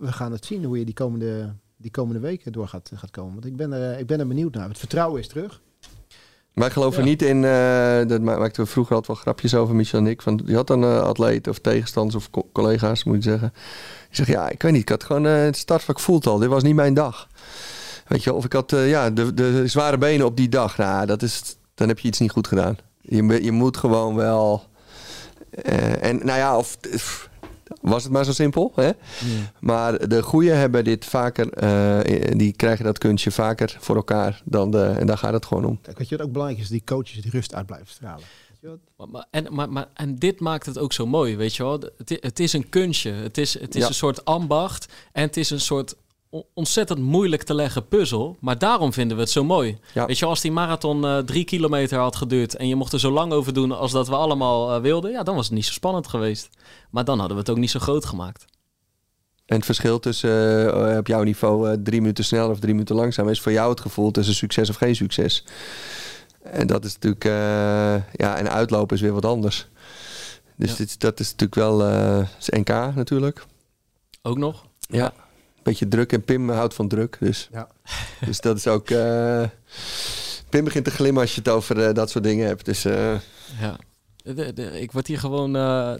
we, 0.00 0.12
gaan 0.12 0.32
het 0.32 0.44
zien 0.44 0.64
hoe 0.64 0.78
je 0.78 0.84
die 0.84 0.94
komende, 0.94 1.54
die 1.76 1.90
komende 1.90 2.20
weken 2.20 2.52
door 2.52 2.68
gaat, 2.68 2.90
gaat 2.94 3.10
komen. 3.10 3.32
Want 3.32 3.46
ik 3.46 3.56
ben, 3.56 3.72
er, 3.72 3.98
ik 3.98 4.06
ben 4.06 4.20
er 4.20 4.26
benieuwd 4.26 4.54
naar. 4.54 4.68
Het 4.68 4.78
vertrouwen 4.78 5.20
is 5.20 5.28
terug. 5.28 5.60
wij 6.52 6.70
geloven 6.70 7.02
Ja. 7.02 7.08
niet 7.08 7.22
in, 7.22 7.44
eh 7.44 8.06
dat 8.06 8.20
ma- 8.20 8.38
maakten 8.38 8.64
we 8.64 8.70
vroeger 8.70 8.94
altijd 8.94 9.12
wel 9.16 9.24
grapjes 9.26 9.54
over, 9.54 9.74
Michel 9.74 9.98
en 9.98 10.06
ik. 10.06 10.22
Van, 10.22 10.40
je 10.46 10.54
had 10.54 10.66
dan 10.66 10.82
eh 10.82 11.00
atleten 11.00 11.52
of 11.52 11.58
tegenstanders 11.58 12.16
of 12.16 12.30
co- 12.30 12.48
collega's, 12.52 13.04
moet 13.04 13.16
je 13.24 13.30
zeggen. 13.30 13.52
Zeggen, 14.16 14.34
ja, 14.34 14.48
ik 14.48 14.62
weet 14.62 14.72
niet, 14.72 14.80
ik 14.80 14.88
had 14.88 15.04
gewoon 15.04 15.26
eh, 15.26 15.42
het 15.42 15.56
startvak 15.56 16.00
voelt 16.00 16.26
al. 16.26 16.38
Dit 16.38 16.48
was 16.48 16.62
niet 16.62 16.74
mijn 16.74 16.94
dag. 16.94 17.28
Weet 18.06 18.24
je, 18.24 18.32
of 18.32 18.44
ik 18.44 18.52
had 18.52 18.72
eh, 18.72 18.88
ja, 18.88 19.10
de, 19.10 19.34
de 19.34 19.66
zware 19.66 19.98
benen 19.98 20.26
op 20.26 20.36
die 20.36 20.48
dag. 20.48 20.78
Nou, 20.78 21.06
dat 21.06 21.22
is, 21.22 21.56
dan 21.74 21.88
heb 21.88 21.98
je 21.98 22.08
iets 22.08 22.18
niet 22.18 22.30
goed 22.30 22.48
gedaan. 22.48 22.76
Je, 23.00 23.42
je 23.42 23.52
moet 23.52 23.76
gewoon 23.76 24.14
wel... 24.14 24.64
eh, 25.50 26.02
en 26.02 26.16
nou 26.16 26.38
ja, 26.38 26.56
of... 26.56 26.78
was 27.80 28.02
het 28.02 28.12
maar 28.12 28.24
zo 28.24 28.32
simpel, 28.32 28.72
hè? 28.74 28.90
Maar 29.60 30.08
de 30.08 30.22
goeie 30.22 30.50
hebben 30.50 30.84
dit 30.84 31.04
vaker, 31.04 31.48
die 32.36 32.52
krijgen 32.52 32.84
dat 32.84 32.98
kunstje 32.98 33.30
vaker 33.30 33.76
voor 33.80 33.96
elkaar 33.96 34.42
dan 34.44 34.70
de, 34.70 34.84
en 34.98 35.06
daar 35.06 35.18
gaat 35.18 35.32
het 35.32 35.46
gewoon 35.46 35.64
om. 35.64 35.78
Kijk, 35.82 35.98
weet 35.98 36.08
je 36.08 36.16
wat 36.16 36.26
ook 36.26 36.32
belangrijk 36.32 36.62
is? 36.62 36.68
Die 36.68 36.82
coaches 36.84 37.20
die 37.22 37.30
rust 37.30 37.54
uit 37.54 37.66
blijven 37.66 37.88
stralen. 37.88 38.24
Weet 38.66 38.78
je 38.78 38.80
wat? 38.96 39.08
Maar, 39.08 39.08
maar, 39.08 39.26
en, 39.44 39.54
maar, 39.54 39.70
maar, 39.72 39.88
en 39.94 40.16
dit 40.16 40.40
maakt 40.40 40.66
het 40.66 40.78
ook 40.78 40.92
zo 40.92 41.06
mooi, 41.06 41.36
weet 41.36 41.54
je 41.56 41.62
wel. 41.62 41.80
Het, 41.96 42.18
het 42.20 42.40
is 42.40 42.52
een 42.52 42.68
kunstje. 42.68 43.10
Het 43.12 43.38
is, 43.38 43.60
het 43.60 43.74
is 43.74 43.82
Ja. 43.82 43.88
een 43.88 43.94
soort 43.94 44.24
ambacht. 44.24 44.92
En 45.12 45.22
het 45.22 45.36
is 45.36 45.50
een 45.50 45.60
soort 45.60 45.94
on- 46.28 46.44
ontzettend 46.54 46.98
moeilijk 46.98 47.42
te 47.42 47.54
leggen 47.54 47.88
puzzel. 47.88 48.36
Maar 48.40 48.58
daarom 48.58 48.92
vinden 48.92 49.16
we 49.16 49.22
het 49.22 49.32
zo 49.32 49.44
mooi. 49.44 49.78
Ja. 49.94 50.06
Weet 50.06 50.14
je 50.14 50.20
wel, 50.20 50.30
als 50.30 50.40
die 50.40 50.52
marathon 50.52 51.04
eh, 51.04 51.18
drie 51.18 51.44
kilometer 51.44 51.98
had 51.98 52.16
geduurd... 52.16 52.56
en 52.56 52.68
je 52.68 52.76
mocht 52.76 52.92
er 52.92 53.00
zo 53.00 53.10
lang 53.10 53.32
over 53.32 53.52
doen 53.52 53.72
als 53.72 53.92
dat 53.92 54.08
we 54.08 54.14
allemaal 54.14 54.74
eh, 54.74 54.80
wilden... 54.80 55.10
ja, 55.10 55.22
dan 55.22 55.34
was 55.34 55.46
het 55.46 55.54
niet 55.54 55.64
zo 55.66 55.72
spannend 55.72 56.06
geweest. 56.06 56.48
Maar 56.90 57.04
dan 57.04 57.18
hadden 57.18 57.36
we 57.36 57.42
het 57.42 57.50
ook 57.50 57.58
niet 57.58 57.70
zo 57.70 57.80
groot 57.80 58.04
gemaakt. 58.04 58.44
En 59.46 59.56
het 59.56 59.64
verschil 59.64 59.98
tussen 59.98 60.90
eh, 60.90 60.98
op 60.98 61.06
jouw 61.06 61.22
niveau 61.22 61.82
drie 61.82 62.00
minuten 62.00 62.24
snel 62.24 62.50
of 62.50 62.58
drie 62.58 62.72
minuten 62.72 62.96
langzaam 62.96 63.28
is 63.28 63.40
voor 63.40 63.52
jou 63.52 63.70
het 63.70 63.80
gevoel 63.80 64.10
tussen 64.10 64.34
succes 64.34 64.68
of 64.70 64.76
geen 64.76 64.96
succes. 64.96 65.44
En 66.50 66.66
dat 66.66 66.84
is 66.84 66.92
natuurlijk, 66.94 67.24
eh, 67.24 67.32
ja, 68.12 68.36
en 68.36 68.50
uitlopen 68.50 68.96
is 68.96 69.02
weer 69.02 69.12
wat 69.12 69.24
anders. 69.24 69.68
Dus 70.56 70.70
Ja. 70.70 70.76
dit, 70.76 71.00
dat 71.00 71.20
is 71.20 71.30
natuurlijk 71.30 71.54
wel 71.54 71.84
eh, 71.84 72.26
is 72.38 72.48
NK 72.48 72.68
natuurlijk. 72.68 73.44
Ook 74.22 74.38
nog? 74.38 74.66
Ja. 74.80 75.12
Beetje 75.62 75.88
druk 75.88 76.12
en 76.12 76.24
Pim 76.24 76.50
houdt 76.50 76.74
van 76.74 76.88
druk. 76.88 77.16
Dus, 77.20 77.48
Ja. 77.52 77.68
dus 78.26 78.40
dat 78.40 78.56
is 78.56 78.66
ook. 78.66 78.90
eh, 78.90 79.42
Pim 80.48 80.64
begint 80.64 80.84
te 80.84 80.90
glimmen 80.90 81.22
als 81.22 81.34
je 81.34 81.40
het 81.40 81.48
over 81.48 81.94
dat 81.94 82.10
soort 82.10 82.24
dingen 82.24 82.46
hebt. 82.46 82.64
Dus 82.64 82.82
Ja. 82.82 83.76
De- 84.16 84.52
de- 84.52 84.80
ik 84.80 84.92
word 84.92 85.06
hier 85.06 85.18
gewoon... 85.18 85.52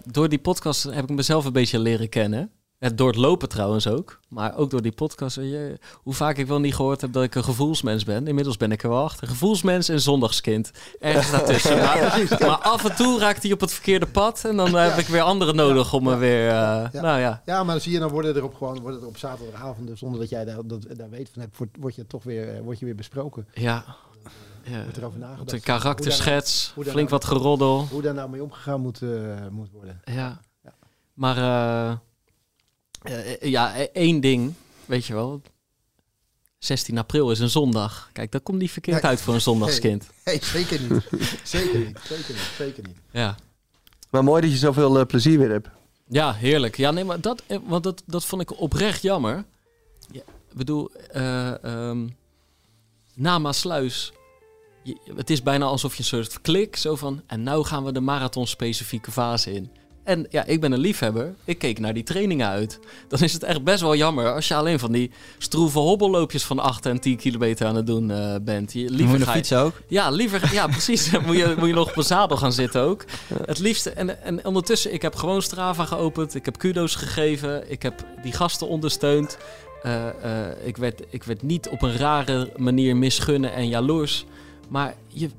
door 0.05 0.29
die 0.29 0.39
podcast 0.39 0.83
heb 0.83 1.03
ik 1.03 1.15
mezelf 1.15 1.45
een 1.45 1.51
beetje 1.53 1.79
leren 1.79 2.09
kennen. 2.09 2.51
En 2.79 2.95
door 2.95 3.07
het 3.07 3.15
lopen 3.15 3.49
trouwens 3.49 3.87
ook. 3.87 4.19
Maar 4.29 4.55
ook 4.57 4.69
door 4.69 4.81
die 4.81 4.91
podcast. 4.91 5.35
je, 5.35 5.77
hoe 5.93 6.13
vaak 6.13 6.37
ik 6.37 6.47
wel 6.47 6.59
niet 6.59 6.75
gehoord 6.75 7.01
heb 7.01 7.13
dat 7.13 7.23
ik 7.23 7.35
een 7.35 7.43
gevoelsmens 7.43 8.03
ben. 8.03 8.27
Inmiddels 8.27 8.57
ben 8.57 8.71
ik 8.71 8.83
er 8.83 8.89
wel 8.89 9.03
achter. 9.03 9.27
Gevoelsmens 9.27 9.89
en 9.89 10.01
zondagskind. 10.01 10.71
Ergens 10.99 11.31
daartussen. 11.31 11.77
Maar, 11.87 12.27
maar 12.39 12.57
af 12.57 12.85
en 12.89 12.95
toe 12.95 13.19
raakt 13.19 13.43
hij 13.43 13.51
op 13.51 13.59
het 13.59 13.73
verkeerde 13.73 14.05
pad. 14.05 14.45
En 14.45 14.55
dan 14.57 14.73
heb 14.73 14.97
ik 14.97 15.07
weer 15.07 15.21
anderen 15.21 15.55
nodig 15.55 15.93
om 15.93 16.03
me 16.03 16.15
weer... 16.15 16.49
eh, 16.49 16.91
Nou 17.01 17.19
ja. 17.19 17.41
Ja, 17.45 17.63
maar 17.63 17.73
dan 17.73 17.81
zie 17.83 17.91
je, 17.91 17.99
dan 17.99 18.09
worden 18.09 18.35
er 18.35 18.43
op, 18.43 18.55
gewoon, 18.55 18.79
worden 18.79 19.01
er 19.01 19.07
op 19.07 19.17
zaterdagavonden, 19.17 19.97
zonder 19.97 20.19
dat 20.19 20.29
jij 20.29 20.45
daar, 20.45 20.57
dat, 20.65 20.85
daar 20.97 21.09
weet 21.09 21.29
van 21.33 21.41
hebt, 21.41 21.57
wordt, 21.57 21.77
word 21.79 21.95
je 21.95 22.07
toch 22.07 22.23
weer, 22.23 22.55
eh, 22.55 22.61
wordt 22.61 22.79
je 22.79 22.85
weer 22.85 22.95
besproken. 22.95 23.47
Ja. 23.53 23.83
ja. 24.63 24.81
Wordt 24.83 24.97
erover 24.97 25.19
nagedacht. 25.19 25.51
Een 25.51 25.61
karakterschets. 25.61 26.71
daar 26.75 26.83
Flink 26.83 26.95
nou- 26.95 27.09
wat 27.09 27.25
geroddel. 27.25 27.87
hoe 27.91 28.01
daar 28.01 28.13
nou 28.13 28.29
mee 28.29 28.43
omgegaan 28.43 28.81
moet, 28.81 29.01
eh, 29.01 29.09
moet 29.51 29.69
worden. 29.71 30.01
Ja. 30.05 30.39
Ja. 30.63 30.73
Maar 31.13 31.37
eh, 31.37 31.95
eh, 33.09 33.49
ja, 33.49 33.79
e- 33.79 33.89
één 33.93 34.19
ding, 34.19 34.53
weet 34.85 35.05
je 35.05 35.13
wel. 35.13 35.41
16 36.57 36.97
april 36.97 37.31
is 37.31 37.39
een 37.39 37.49
zondag. 37.49 38.09
Kijk, 38.13 38.31
dat 38.31 38.43
komt 38.43 38.59
niet 38.59 38.71
verkeerd 38.71 39.01
Nee. 39.01 39.11
uit 39.11 39.21
voor 39.21 39.33
een 39.33 39.41
zondagskind. 39.41 40.07
Nee, 40.25 40.39
zeker 40.43 40.79
niet. 40.81 41.03
zeker 41.43 41.79
niet. 41.79 41.99
Zeker 42.07 42.33
niet. 42.33 42.51
Zeker 42.57 42.83
niet. 42.87 42.97
Ja. 43.11 43.35
maar 44.09 44.23
mooi 44.23 44.41
dat 44.41 44.51
je 44.51 44.57
zoveel 44.57 44.99
eh, 44.99 45.05
plezier 45.05 45.39
weer 45.39 45.49
hebt. 45.49 45.67
Ja, 46.07 46.33
heerlijk. 46.33 46.77
Ja, 46.77 46.91
nee, 46.91 47.03
maar 47.03 47.21
dat, 47.21 47.43
eh, 47.47 47.57
want 47.65 47.83
dat, 47.83 48.03
dat 48.05 48.25
vond 48.25 48.41
ik 48.41 48.59
oprecht 48.59 49.01
jammer. 49.01 49.45
Ja, 50.11 50.21
ik 50.49 50.57
bedoel, 50.57 50.91
eh 51.11 51.63
ehm 51.63 52.07
na 53.13 53.39
Maasluis, 53.39 54.11
je- 54.83 54.97
het 55.15 55.29
is 55.29 55.43
bijna 55.43 55.65
alsof 55.65 55.93
je 55.93 55.99
een 55.99 56.05
soort 56.05 56.41
klik, 56.41 56.75
zo 56.75 56.95
van, 56.95 57.21
en 57.27 57.43
nou 57.43 57.65
gaan 57.65 57.83
we 57.83 57.91
de 57.91 57.99
marathon-specifieke 57.99 59.11
fase 59.11 59.53
in. 59.53 59.71
En 60.07 60.25
ja, 60.29 60.45
ik 60.45 60.61
ben 60.61 60.71
een 60.71 60.79
liefhebber. 60.79 61.33
Ik 61.45 61.57
keek 61.57 61.79
naar 61.79 61.93
die 61.93 62.03
trainingen 62.03 62.47
uit. 62.47 62.79
Dan 63.07 63.19
is 63.19 63.33
het 63.33 63.43
echt 63.43 63.63
best 63.63 63.81
wel 63.81 63.95
jammer 63.95 64.33
als 64.33 64.47
je 64.47 64.55
alleen 64.55 64.79
van 64.79 64.91
die 64.91 65.11
stroeve 65.37 65.79
hobbelloopjes 65.79 66.43
van 66.43 66.59
8 66.59 66.85
en 66.85 66.99
10 66.99 67.17
kilometer 67.17 67.67
aan 67.67 67.75
het 67.75 67.87
doen 67.87 68.11
eh, 68.11 68.35
bent. 68.41 68.73
Je, 68.73 68.81
Moet 68.81 68.89
liever 68.89 69.11
je 69.13 69.17
nog 69.19 69.27
ga 69.27 69.31
je- 69.33 69.37
fietsen 69.37 69.59
ook? 69.59 69.81
ja, 69.87 70.09
liever, 70.09 70.53
ja, 70.53 70.67
precies. 70.77 71.11
moet, 71.25 71.37
je, 71.37 71.53
moet 71.57 71.67
je 71.67 71.73
nog 71.73 71.89
op 71.89 71.97
een 71.97 72.03
zadel 72.03 72.37
gaan 72.37 72.53
zitten 72.53 72.81
ook. 72.81 73.05
Het 73.45 73.59
liefste. 73.59 73.89
En, 73.89 74.23
en 74.23 74.45
ondertussen, 74.45 74.93
ik 74.93 75.01
heb 75.01 75.15
gewoon 75.15 75.41
Strava 75.41 75.85
geopend. 75.85 76.35
Ik 76.35 76.45
heb 76.45 76.57
kudo's 76.57 76.95
gegeven. 76.95 77.71
Ik 77.71 77.81
heb 77.81 78.05
die 78.23 78.31
gasten 78.33 78.67
ondersteund. 78.67 79.37
Eh, 79.83 80.07
eh, 80.07 80.67
ik, 80.67 80.77
werd, 80.77 81.01
ik 81.09 81.23
werd 81.23 81.41
niet 81.41 81.69
op 81.69 81.81
een 81.81 81.97
rare 81.97 82.51
manier 82.57 82.95
misgunnen 82.97 83.53
en 83.53 83.67
jaloers. 83.67 84.25
Maar 84.69 84.93
je, 85.07 85.29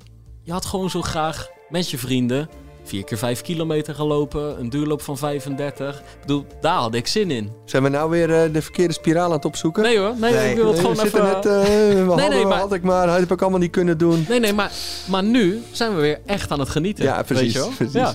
je 0.43 0.53
had 0.53 0.65
gewoon 0.65 0.90
zo 0.90 1.03
graag 1.03 1.49
met 1.69 1.90
je 1.90 1.99
vrienden 1.99 2.49
vier 2.89 3.05
keer 3.05 3.19
vijf 3.19 3.40
kilometer 3.43 3.94
gelopen. 3.94 4.59
Een 4.60 4.69
duurloop 4.70 5.02
van 5.02 5.19
35. 5.19 5.98
Ik 5.98 6.05
bedoel, 6.20 6.44
daar 6.60 6.77
had 6.78 6.94
ik 6.94 7.06
zin 7.06 7.31
in. 7.31 7.51
Zijn 7.65 7.82
we 7.82 7.89
nou 7.89 8.10
weer 8.10 8.35
eh, 8.44 8.52
de 8.52 8.62
verkeerde 8.62 8.93
spiraal 8.94 9.24
aan 9.24 9.32
het 9.32 9.44
opzoeken? 9.44 9.82
Nee 9.82 9.98
hoor, 9.98 10.15
nee, 10.19 10.32
Nee. 10.32 10.51
ik 10.51 10.56
wil 10.56 10.66
het 10.66 10.73
Nee, 10.74 10.81
gewoon 10.81 10.97
we 10.97 11.02
even... 11.05 11.10
zitten 11.20 11.52
net, 11.52 11.66
eh, 11.69 12.02
we 12.05 12.05
hadden, 12.09 12.31
nee, 12.31 12.44
maar- 12.47 12.59
had 12.59 12.73
ik 12.73 12.82
maar, 12.82 13.06
dat 13.06 13.19
heb 13.19 13.31
ik 13.32 13.40
allemaal 13.43 13.60
niet 13.60 13.70
kunnen 13.70 13.98
doen. 13.98 14.24
Nee, 14.28 14.40
nee, 14.40 14.52
maar, 14.52 14.73
maar 15.09 15.23
nu 15.24 15.62
zijn 15.73 15.94
we 15.94 16.01
weer 16.01 16.20
echt 16.27 16.51
aan 16.51 16.60
het 16.60 16.69
genieten. 16.69 17.05
Ja, 17.05 17.23
precies, 17.23 17.43
Weet 17.44 17.52
je 17.52 17.59
wel? 17.59 17.69
precies. 17.77 17.93
Ja. 17.94 18.15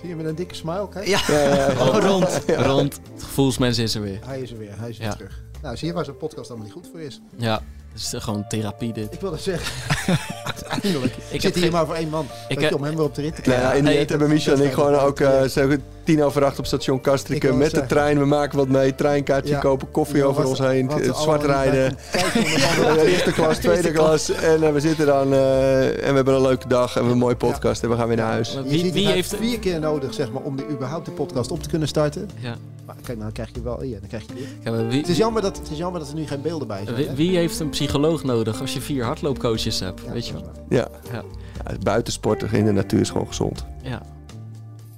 Zie 0.00 0.08
je 0.08 0.16
met 0.16 0.26
een 0.26 0.34
dikke 0.34 0.54
smile? 0.54 0.88
Kijk. 0.88 1.06
Ja, 1.06 1.20
Ja, 1.32 1.38
ja, 1.42 1.54
ja. 1.54 1.88
oh, 1.88 1.96
rond. 1.98 2.40
Rond. 2.72 3.00
Het 3.14 3.22
gevoelsmens 3.22 3.78
is 3.78 3.94
er 3.94 4.02
weer. 4.02 4.18
Hij 4.26 4.40
is 4.40 4.50
er 4.50 4.58
weer. 4.58 4.72
Hij 4.78 4.88
is 4.88 4.98
weer 4.98 5.12
terug. 5.12 5.42
Nou, 5.62 5.76
zie 5.76 5.88
je 5.88 5.94
waar 5.94 6.04
zo'n 6.04 6.16
podcast 6.16 6.48
allemaal 6.48 6.64
niet 6.66 6.74
goed 6.74 6.88
voor 6.90 7.00
is. 7.00 7.20
Ja, 7.36 7.62
is 7.94 8.12
eh, 8.12 8.20
gewoon 8.20 8.44
therapie 8.48 8.92
dit. 8.92 9.12
Ik 9.14 9.20
wilde 9.20 9.38
zeggen, 9.38 9.72
uiteindelijk 10.44 11.14
heb 11.30 11.40
zit 11.40 11.54
hier 11.54 11.62
geen- 11.62 11.72
maar 11.72 11.86
voor 11.86 11.94
één 11.94 12.08
man. 12.08 12.26
Ik 12.48 12.60
heb- 12.60 12.74
om 12.74 12.82
hem 12.82 12.96
weer 12.96 13.04
op 13.04 13.14
de 13.14 13.20
rit 13.22 13.34
te 13.34 13.40
Nou 13.40 13.52
krijgen. 13.58 13.68
ja, 13.68 13.72
in 13.78 13.84
de 13.84 13.90
Nee, 13.90 13.98
end 13.98 14.08
hebben 14.10 14.28
Michel 14.28 14.54
en 14.54 14.62
ik 14.64 14.72
gewoon 14.72 14.94
ook 14.94 15.20
uh, 15.20 15.42
zo 15.42 15.68
tien 16.04 16.22
over 16.22 16.44
acht 16.44 16.58
op 16.58 16.66
station 16.66 16.96
Ik 16.96 17.02
Kastriken 17.02 17.48
wil 17.48 17.58
met 17.58 17.70
de 17.70 17.86
trein. 17.86 18.18
We 18.18 18.24
maken 18.24 18.58
wat 18.58 18.68
mee, 18.68 18.94
treinkaartje 18.94 19.52
Ja. 19.54 19.60
kopen, 19.60 19.90
koffie 19.90 20.16
Ja, 20.16 20.24
over 20.24 20.42
wat- 20.42 20.50
ons 20.50 20.58
heen, 20.58 20.86
wat 20.86 21.00
eh, 21.00 21.14
zwart 21.20 21.42
rijden. 21.44 21.96
eerste 23.06 23.32
klas, 23.32 23.58
tweede 23.58 23.90
klas. 23.92 24.30
En 24.30 24.62
eh, 24.62 24.72
we 24.72 24.80
zitten 24.80 25.06
dan 25.06 25.32
eh, 25.32 25.86
en 25.88 26.08
we 26.08 26.14
hebben 26.14 26.34
een 26.34 26.42
leuke 26.42 26.68
dag 26.68 26.86
en 26.86 26.92
we 26.92 26.94
hebben 26.94 27.12
een 27.12 27.18
mooie 27.18 27.36
podcast 27.36 27.82
en 27.82 27.90
we 27.90 27.96
gaan 27.96 28.08
weer 28.08 28.16
naar 28.16 28.30
huis. 28.30 28.52
Je 28.52 28.62
Wie, 28.62 28.78
ziet, 28.78 28.92
wie 28.92 29.04
het 29.06 29.14
heeft... 29.14 29.36
vier 29.36 29.58
keer 29.58 29.80
nodig 29.80 30.14
zeg 30.14 30.32
maar, 30.32 30.42
om 30.42 30.56
de, 30.56 30.64
überhaupt 30.70 31.04
de 31.06 31.10
podcast 31.12 31.50
op 31.50 31.62
te 31.62 31.68
kunnen 31.68 31.88
starten. 31.88 32.30
Ja, 32.38 32.54
Maar 32.86 32.94
kijk, 33.02 33.18
nou 33.18 33.32
krijg 33.32 33.48
je 33.54 33.62
wel... 33.62 33.82
Ja, 33.84 33.98
dan 33.98 34.08
krijg 34.08 34.22
je 34.26 34.46
ja, 34.64 34.86
wie, 34.86 35.00
Het 35.00 35.08
is, 35.08 35.16
jammer 35.16 35.42
dat, 35.42 35.56
het 35.58 35.70
is 35.70 35.78
jammer 35.78 36.00
dat 36.00 36.08
er 36.08 36.14
nu 36.14 36.26
geen 36.26 36.42
beelden 36.42 36.68
bij 36.68 36.82
zijn. 36.86 37.14
wie, 37.14 37.36
heeft 37.36 37.60
een 37.60 37.68
psycholoog 37.70 38.24
nodig 38.24 38.60
als 38.60 38.72
je 38.72 38.80
vier 38.80 39.04
hardloopcoaches 39.04 39.80
hebt? 39.80 40.00
Ja, 40.06 40.12
weet 40.12 40.26
je 40.26 40.32
wel? 40.32 40.42
waar. 40.42 40.52
Ja. 40.68 40.88
Ja. 41.12 41.22
ja 41.66 41.76
buitensporten 41.82 42.52
in 42.52 42.64
de 42.64 42.72
natuur 42.72 43.00
is 43.00 43.10
gewoon 43.10 43.26
gezond. 43.26 43.64
Ja. 43.82 44.02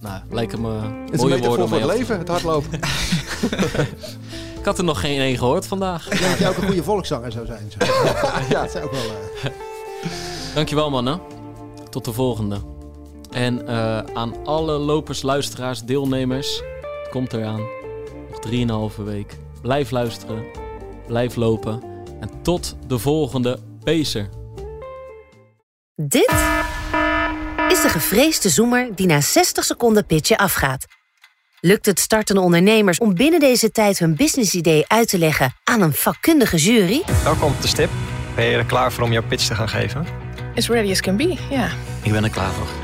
Nou, 0.05 0.21
lijken 0.31 0.61
me 0.61 0.69
Het 0.71 1.13
is 1.15 1.21
een 1.21 1.29
mooie 1.29 1.41
woorden 1.43 1.65
om 1.65 1.69
voor 1.71 1.79
mee 1.81 1.89
het 1.89 1.99
leven, 1.99 2.19
het 2.19 2.29
hardlopen. 2.29 2.71
Ik 4.59 4.65
had 4.71 4.79
er 4.79 4.85
nog 4.85 5.01
geen 5.01 5.19
één 5.21 5.39
gehoord 5.39 5.67
vandaag. 5.67 6.11
Ik 6.11 6.19
denk 6.19 6.31
dat 6.31 6.39
jij 6.39 6.49
ook 6.49 6.57
een 6.57 6.67
goede 6.67 6.83
volkszanger 6.83 7.33
zou 7.33 7.47
zijn. 7.47 7.71
Zo. 7.71 7.79
Ja. 8.55 8.63
Dat 8.63 8.71
zou 8.71 8.85
ook 8.85 8.91
wel... 8.93 9.01
eh, 9.43 9.51
Dankjewel 10.55 10.91
mannen. 10.91 11.21
Tot 11.91 12.05
de 12.05 12.13
volgende. 12.13 12.57
En 13.31 13.67
eh, 13.69 13.99
aan 13.99 14.35
alle 14.45 14.73
lopers, 14.79 15.23
luisteraars, 15.23 15.83
deelnemers. 15.83 16.57
Het 17.03 17.09
komt 17.11 17.33
eraan. 17.33 17.61
Nog 18.31 18.91
3,5 18.97 19.03
week. 19.05 19.37
Blijf 19.63 19.91
luisteren. 19.91 20.45
Blijf 21.07 21.37
lopen. 21.37 21.83
En 22.21 22.31
tot 22.43 22.77
de 22.87 22.99
volgende 22.99 23.59
Pacer. 23.85 24.29
Dit 25.95 26.33
is 27.75 27.83
de 27.83 27.89
gevreesde 27.89 28.49
zoemer 28.49 28.89
die 28.95 29.07
na 29.07 29.21
60 29.21 29.65
seconden 29.65 30.07
pitchen 30.07 30.37
afgaat. 30.37 30.87
Lukt 31.61 31.87
het 31.87 32.01
startende 32.01 32.41
ondernemers 32.41 32.99
om 32.99 33.15
binnen 33.15 33.41
deze 33.41 33.71
tijd 33.71 33.99
hun 33.99 34.17
businessidee 34.17 34.85
uit 34.87 35.09
te 35.09 35.19
leggen 35.19 35.55
aan 35.65 35.81
een 35.81 35.93
vakkundige 35.93 36.57
jury? 36.57 37.03
Welkom 37.23 37.53
op 37.53 37.63
de 37.63 37.69
stip. 37.69 37.91
Ben 38.35 38.45
je 38.45 38.57
er 38.57 38.65
klaar 38.65 38.93
voor 38.93 39.05
om 39.05 39.13
jouw 39.13 39.27
pitch 39.29 39.47
te 39.47 39.55
gaan 39.55 39.69
geven? 39.69 40.07
As 40.57 40.69
ready 40.69 40.91
as 40.91 41.01
can 41.01 41.17
be, 41.17 41.37
ja. 41.51 41.69
Ik 42.03 42.13
ben 42.13 42.25
er 42.25 42.31
klaar 42.31 42.53
voor. 42.53 42.84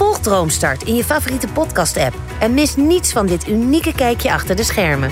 Volg 0.00 0.18
Droomstart 0.18 0.82
in 0.82 0.94
je 0.94 1.04
favoriete 1.04 1.48
podcast-app 1.48 2.14
en 2.38 2.54
mis 2.54 2.76
niets 2.76 3.12
van 3.12 3.26
dit 3.26 3.48
unieke 3.48 3.94
kijkje 3.94 4.32
achter 4.32 4.56
de 4.56 4.62
schermen. 4.62 5.10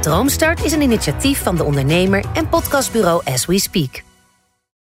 Droomstart 0.00 0.64
is 0.64 0.72
een 0.72 0.82
initiatief 0.82 1.42
van 1.42 1.56
de 1.56 1.64
ondernemer 1.64 2.24
en 2.34 2.48
podcastbureau 2.48 3.24
As 3.24 3.46
We 3.46 3.58
Speak. 3.58 4.03